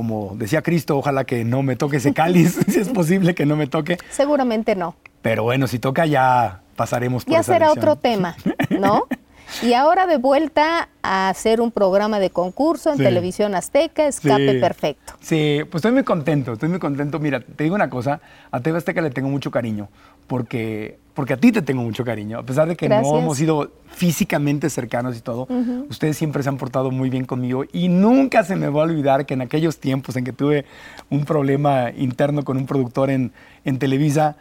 como 0.00 0.34
decía 0.34 0.62
Cristo, 0.62 0.96
ojalá 0.96 1.24
que 1.24 1.44
no 1.44 1.62
me 1.62 1.76
toque 1.76 1.98
ese 1.98 2.14
cáliz, 2.14 2.58
si 2.68 2.78
es 2.80 2.88
posible 2.88 3.34
que 3.34 3.44
no 3.44 3.54
me 3.54 3.66
toque. 3.66 3.98
Seguramente 4.08 4.74
no. 4.74 4.96
Pero 5.20 5.42
bueno, 5.42 5.66
si 5.66 5.78
toca 5.78 6.06
ya 6.06 6.62
pasaremos 6.74 7.26
por 7.26 7.34
Ya 7.34 7.40
esa 7.40 7.52
será 7.52 7.70
otro 7.70 7.96
tema, 7.96 8.34
¿no? 8.70 9.04
Y 9.62 9.74
ahora 9.74 10.06
de 10.06 10.16
vuelta 10.16 10.88
a 11.02 11.28
hacer 11.28 11.60
un 11.60 11.70
programa 11.70 12.18
de 12.18 12.30
concurso 12.30 12.90
en 12.92 12.96
Sí. 12.98 13.02
televisión 13.04 13.54
azteca, 13.54 14.06
Escape 14.06 14.54
Sí. 14.54 14.60
Perfecto. 14.60 15.12
Sí, 15.20 15.60
pues 15.70 15.80
estoy 15.80 15.92
muy 15.92 16.02
contento, 16.04 16.54
estoy 16.54 16.68
muy 16.68 16.78
contento. 16.78 17.18
Mira, 17.18 17.40
te 17.40 17.64
digo 17.64 17.74
una 17.74 17.90
cosa, 17.90 18.20
a 18.50 18.60
TV 18.60 18.78
Azteca 18.78 19.00
le 19.02 19.10
tengo 19.10 19.28
mucho 19.28 19.50
cariño, 19.50 19.88
porque, 20.26 20.98
porque 21.14 21.34
a 21.34 21.36
ti 21.36 21.52
te 21.52 21.60
tengo 21.62 21.82
mucho 21.82 22.04
cariño. 22.04 22.38
A 22.38 22.42
pesar 22.42 22.68
de 22.68 22.76
que 22.76 22.86
Gracias. 22.86 23.12
no 23.12 23.18
hemos 23.18 23.36
sido 23.36 23.70
físicamente 23.90 24.70
cercanos 24.70 25.16
y 25.16 25.20
todo, 25.20 25.46
ustedes 25.90 26.16
siempre 26.16 26.42
se 26.42 26.48
han 26.48 26.56
portado 26.56 26.90
muy 26.90 27.10
bien 27.10 27.24
conmigo 27.26 27.64
y 27.72 27.88
nunca 27.88 28.44
se 28.44 28.56
me 28.56 28.68
va 28.68 28.80
a 28.80 28.84
olvidar 28.84 29.26
que 29.26 29.34
en 29.34 29.42
aquellos 29.42 29.78
tiempos 29.78 30.16
en 30.16 30.24
que 30.24 30.32
tuve 30.32 30.64
un 31.10 31.24
problema 31.24 31.90
interno 31.90 32.44
con 32.44 32.56
un 32.56 32.66
productor 32.66 33.10
en, 33.10 33.32
en 33.64 33.78
Televisa, 33.78 34.36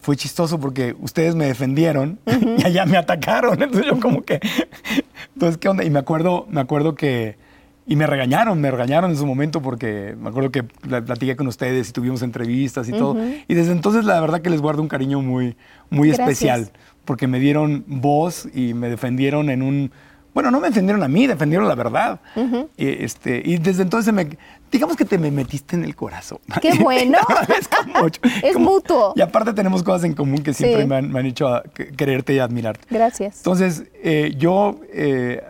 fue 0.00 0.16
chistoso 0.16 0.58
porque 0.58 0.96
ustedes 1.00 1.34
me 1.34 1.46
defendieron 1.46 2.18
y 2.58 2.64
allá 2.66 2.86
me 2.86 2.96
atacaron. 2.96 3.62
Entonces 3.62 3.86
yo 3.86 4.00
como 4.00 4.22
que, 4.22 4.40
entonces, 5.34 5.58
¿qué 5.58 5.68
onda? 5.68 5.84
Y 5.84 5.90
me 5.90 5.98
acuerdo, 5.98 6.46
me 6.50 6.60
acuerdo 6.60 6.94
que, 6.94 7.36
y 7.86 7.96
me 7.96 8.06
regañaron, 8.06 8.60
me 8.60 8.70
regañaron 8.70 9.10
en 9.10 9.16
su 9.16 9.26
momento 9.26 9.60
porque 9.62 10.14
me 10.18 10.28
acuerdo 10.28 10.50
que 10.50 10.62
pla- 10.62 11.04
platiqué 11.04 11.36
con 11.36 11.46
ustedes 11.48 11.90
y 11.90 11.92
tuvimos 11.92 12.22
entrevistas 12.22 12.88
y 12.88 12.92
todo. 12.92 13.16
Y 13.48 13.54
desde 13.54 13.72
entonces 13.72 14.04
la 14.04 14.20
verdad 14.20 14.40
que 14.42 14.50
les 14.50 14.60
guardo 14.60 14.80
un 14.82 14.88
cariño 14.88 15.20
muy, 15.20 15.56
muy 15.90 16.08
Gracias. 16.08 16.28
especial 16.28 16.70
porque 17.04 17.26
me 17.26 17.40
dieron 17.40 17.84
voz 17.86 18.48
y 18.54 18.74
me 18.74 18.88
defendieron 18.88 19.50
en 19.50 19.62
un... 19.62 19.90
Bueno, 20.32 20.50
no 20.50 20.60
me 20.60 20.68
defendieron 20.68 21.02
a 21.02 21.08
mí, 21.08 21.26
defendieron 21.26 21.66
la 21.68 21.74
verdad. 21.74 22.20
y, 22.76 23.04
este, 23.04 23.42
y 23.44 23.58
desde 23.58 23.82
entonces 23.82 24.12
me, 24.14 24.28
digamos 24.70 24.96
que 24.96 25.04
te 25.04 25.18
me 25.18 25.30
metiste 25.30 25.74
en 25.76 25.84
el 25.84 25.96
corazón. 25.96 26.38
¡Qué 26.60 26.72
bueno! 26.82 27.18
Agradezco 27.28 27.76
mucho. 28.00 28.20
Es 28.42 28.56
mutuo. 28.56 29.12
Y 29.16 29.20
aparte 29.20 29.52
tenemos 29.52 29.82
cosas 29.82 30.04
en 30.04 30.14
común 30.14 30.42
que 30.42 30.54
siempre 30.54 30.82
Sí. 30.82 30.88
me, 30.88 30.96
han, 30.96 31.10
me 31.10 31.20
han 31.20 31.26
hecho 31.26 31.48
a- 31.48 31.62
que- 31.62 31.88
quererte 31.92 32.34
y 32.34 32.38
admirarte. 32.38 32.86
Gracias. 32.90 33.38
Entonces, 33.38 33.84
eh, 34.02 34.34
yo 34.38 34.80
eh, 34.92 35.42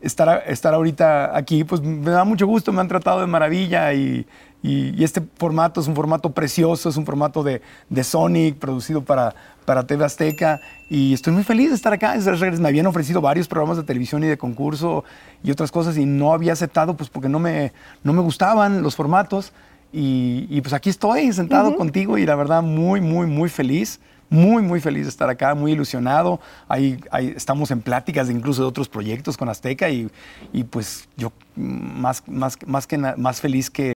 estar, 0.00 0.42
estar 0.46 0.72
ahorita 0.74 1.36
aquí, 1.36 1.64
pues 1.64 1.80
me 1.82 2.10
da 2.10 2.24
mucho 2.24 2.46
gusto, 2.46 2.72
me 2.72 2.80
han 2.80 2.88
tratado 2.88 3.20
de 3.20 3.26
maravilla 3.26 3.92
y, 3.92 4.26
y- 4.62 4.94
y 4.98 5.04
este 5.04 5.22
formato 5.36 5.80
es 5.80 5.88
un 5.88 5.94
formato 5.94 6.30
precioso, 6.32 6.88
es 6.88 6.96
un 6.96 7.04
formato 7.04 7.42
de, 7.42 7.60
de 7.90 8.04
Sonic, 8.04 8.56
producido 8.56 9.04
para, 9.04 9.34
para 9.66 9.86
TV 9.86 10.04
Azteca 10.04 10.60
y 10.88 11.12
estoy 11.12 11.34
muy 11.34 11.44
feliz 11.44 11.68
de 11.68 11.74
estar 11.74 11.92
acá. 11.92 12.14
Me 12.58 12.68
habían 12.68 12.86
ofrecido 12.86 13.20
varios 13.20 13.48
programas 13.48 13.76
de 13.76 13.82
televisión 13.82 14.24
y 14.24 14.28
de 14.28 14.38
concurso 14.38 15.04
y 15.42 15.50
otras 15.50 15.70
cosas 15.70 15.98
y 15.98 16.06
no 16.06 16.32
había 16.32 16.54
aceptado 16.54 16.96
pues 16.96 17.10
porque 17.10 17.28
no 17.28 17.38
me, 17.38 17.72
no 18.02 18.14
me 18.14 18.22
gustaban 18.22 18.82
los 18.82 18.96
formatos 18.96 19.52
y, 19.92 20.46
y, 20.50 20.60
pues 20.60 20.72
aquí 20.72 20.90
estoy 20.90 21.32
sentado 21.32 21.76
contigo 21.76 22.18
y 22.18 22.26
la 22.26 22.34
verdad 22.34 22.62
muy, 22.62 23.00
muy, 23.00 23.26
muy 23.26 23.48
feliz. 23.48 24.00
Muy, 24.28 24.60
muy 24.60 24.80
feliz 24.80 25.04
de 25.04 25.10
estar 25.10 25.30
acá, 25.30 25.54
muy 25.54 25.70
ilusionado. 25.70 26.40
Ahí, 26.66 26.98
ahí 27.12 27.32
estamos 27.36 27.70
en 27.70 27.80
pláticas 27.80 28.26
de 28.26 28.34
incluso 28.34 28.62
de 28.62 28.68
otros 28.68 28.88
proyectos 28.88 29.36
con 29.36 29.48
Azteca 29.48 29.88
y, 29.88 30.10
y 30.52 30.64
pues 30.64 31.08
yo 31.16 31.32
más, 31.54 32.24
más, 32.26 32.58
más, 32.66 32.88
que 32.88 32.98
más 32.98 33.40
feliz 33.40 33.70
que, 33.70 33.95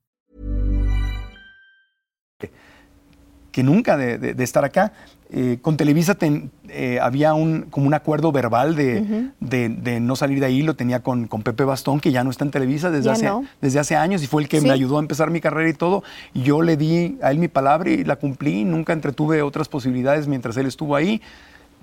que 3.51 3.63
nunca 3.63 3.97
de, 3.97 4.17
de- 4.17 4.33
de 4.33 4.43
estar 4.43 4.63
acá. 4.65 4.93
Eh, 5.33 5.59
con 5.61 5.77
Televisa 5.77 6.15
ten- 6.15 6.51
eh, 6.67 6.99
había 7.01 7.33
un, 7.33 7.61
como 7.69 7.87
un 7.87 7.93
acuerdo 7.93 8.33
verbal 8.33 8.75
de, 8.75 9.29
de- 9.39 9.69
de 9.69 9.99
no 10.01 10.17
salir 10.17 10.41
de 10.41 10.45
ahí, 10.45 10.61
lo 10.61 10.75
tenía 10.75 11.01
con, 11.03 11.27
con 11.27 11.41
Pepe 11.41 11.63
Bastón, 11.63 12.01
que 12.01 12.11
ya 12.11 12.23
no 12.25 12.29
está 12.31 12.43
en 12.43 12.51
Televisa 12.51 12.91
desde, 12.91 13.05
Ya 13.05 13.11
hace, 13.13 13.25
no. 13.27 13.45
desde 13.61 13.79
hace 13.79 13.95
años 13.95 14.21
y 14.23 14.27
fue 14.27 14.41
el 14.41 14.49
que 14.49 14.59
Sí. 14.59 14.67
me 14.67 14.73
ayudó 14.73 14.97
a 14.97 14.99
empezar 15.01 15.29
mi 15.29 15.39
carrera 15.39 15.69
y 15.69 15.73
todo. 15.73 16.03
Yo 16.33 16.61
le 16.61 16.75
di 16.75 17.17
a 17.21 17.31
él 17.31 17.37
mi 17.39 17.47
palabra 17.47 17.89
y 17.89 18.03
la 18.03 18.17
cumplí, 18.17 18.65
nunca 18.65 18.91
entretuve 18.91 19.41
otras 19.41 19.69
posibilidades 19.69 20.27
mientras 20.27 20.57
él 20.57 20.65
estuvo 20.65 20.95
ahí. 20.97 21.21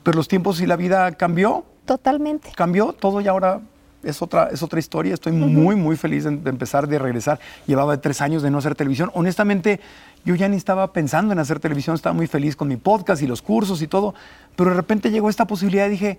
Pero 0.02 0.16
los 0.16 0.28
tiempos 0.28 0.60
y 0.60 0.66
la 0.66 0.76
vida 0.76 1.12
cambió, 1.12 1.64
Totalmente. 1.86 2.50
cambió 2.54 2.92
todo 2.92 3.20
y 3.22 3.28
ahora 3.28 3.60
es 4.02 4.22
otra, 4.22 4.48
es 4.52 4.62
otra 4.62 4.78
historia. 4.78 5.12
Estoy 5.14 5.32
muy, 5.32 5.74
muy 5.74 5.96
feliz 5.96 6.24
de, 6.24 6.36
de 6.36 6.50
empezar, 6.50 6.86
de 6.86 6.98
regresar. 6.98 7.40
Llevaba 7.66 8.00
tres 8.00 8.20
años 8.20 8.42
de 8.42 8.50
no 8.50 8.58
hacer 8.58 8.74
televisión. 8.74 9.10
Honestamente, 9.14 9.80
yo 10.28 10.34
ya 10.34 10.46
ni 10.46 10.58
estaba 10.58 10.92
pensando 10.92 11.32
en 11.32 11.38
hacer 11.38 11.58
televisión, 11.58 11.94
estaba 11.96 12.12
muy 12.12 12.26
feliz 12.26 12.54
con 12.54 12.68
mi 12.68 12.76
podcast 12.76 13.22
y 13.22 13.26
los 13.26 13.40
cursos 13.40 13.80
y 13.80 13.86
todo. 13.88 14.14
Pero 14.56 14.68
de 14.70 14.76
repente 14.76 15.10
llegó 15.10 15.30
esta 15.30 15.46
posibilidad 15.46 15.86
y 15.86 15.90
dije, 15.90 16.18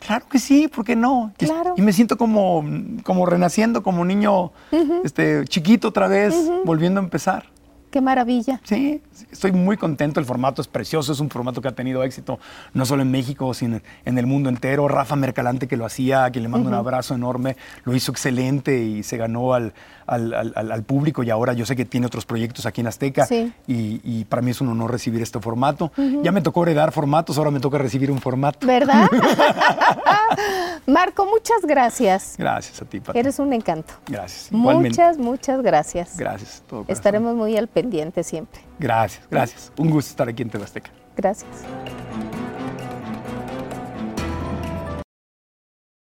claro 0.00 0.26
que 0.30 0.38
sí, 0.38 0.68
¿por 0.68 0.84
qué 0.84 0.96
no? 0.96 1.32
Y- 1.38 1.46
Claro. 1.46 1.72
Y 1.78 1.80
me 1.80 1.94
siento 1.94 2.18
como, 2.18 2.62
como 3.04 3.24
renaciendo, 3.24 3.82
como 3.82 4.04
niño 4.04 4.52
este, 5.02 5.44
chiquito 5.46 5.88
otra 5.88 6.08
vez, 6.08 6.34
volviendo 6.66 7.00
a 7.00 7.04
empezar. 7.04 7.46
Qué 7.92 8.00
maravilla. 8.00 8.58
Sí, 8.64 9.02
estoy 9.30 9.52
muy 9.52 9.76
contento. 9.76 10.18
El 10.18 10.26
formato 10.26 10.62
es 10.62 10.66
precioso, 10.66 11.12
es 11.12 11.20
un 11.20 11.28
formato 11.30 11.60
que 11.60 11.68
ha 11.68 11.72
tenido 11.72 12.02
éxito 12.02 12.40
no 12.74 12.86
solo 12.86 13.02
en 13.02 13.10
México, 13.10 13.52
sino 13.52 13.80
en 14.06 14.18
el 14.18 14.26
mundo 14.26 14.48
entero. 14.48 14.88
Rafa 14.88 15.14
Mercalante, 15.14 15.68
que 15.68 15.76
lo 15.76 15.84
hacía, 15.84 16.24
a 16.24 16.30
quien 16.30 16.42
le 16.42 16.48
mando 16.48 16.68
un 16.70 16.74
abrazo 16.74 17.14
enorme, 17.14 17.56
lo 17.84 17.94
hizo 17.94 18.10
excelente 18.10 18.82
y 18.82 19.02
se 19.02 19.18
ganó 19.18 19.52
al, 19.52 19.74
al- 20.06 20.32
al- 20.56 20.82
público. 20.84 21.22
Y 21.22 21.28
ahora 21.28 21.52
yo 21.52 21.66
sé 21.66 21.76
que 21.76 21.84
tiene 21.84 22.06
otros 22.06 22.24
proyectos 22.24 22.64
aquí 22.64 22.80
en 22.80 22.86
Azteca. 22.86 23.26
Sí. 23.26 23.52
Y, 23.66 24.00
y 24.02 24.24
para 24.24 24.40
mí 24.40 24.52
es 24.52 24.62
un 24.62 24.68
honor 24.70 24.90
recibir 24.90 25.20
este 25.20 25.38
formato. 25.38 25.92
Ya 26.22 26.32
me 26.32 26.40
tocó 26.40 26.62
heredar 26.62 26.92
formatos, 26.92 27.36
ahora 27.36 27.50
me 27.50 27.60
toca 27.60 27.76
recibir 27.76 28.10
un 28.10 28.22
formato. 28.22 28.66
¿Verdad? 28.66 29.06
Marco, 30.86 31.26
muchas 31.26 31.60
gracias. 31.64 32.36
Gracias 32.38 32.80
a 32.80 32.84
ti, 32.86 33.00
Pati. 33.00 33.18
Eres 33.18 33.38
un 33.38 33.52
encanto. 33.52 33.92
Gracias. 34.08 34.50
Igualmente. 34.50 34.88
Muchas, 35.02 35.18
muchas 35.18 35.62
gracias. 35.62 36.16
Gracias. 36.16 36.62
todo. 36.66 36.86
Estaremos 36.88 37.34
muy 37.36 37.54
al 37.56 37.68
pendiente 37.68 37.81
siempre. 38.22 38.60
Gracias, 38.78 39.26
gracias. 39.30 39.72
Un 39.78 39.90
gusto 39.90 40.10
estar 40.10 40.28
aquí 40.28 40.42
en 40.42 40.50
TV 40.50 40.64
Azteca. 40.64 40.90
Gracias. 41.16 41.64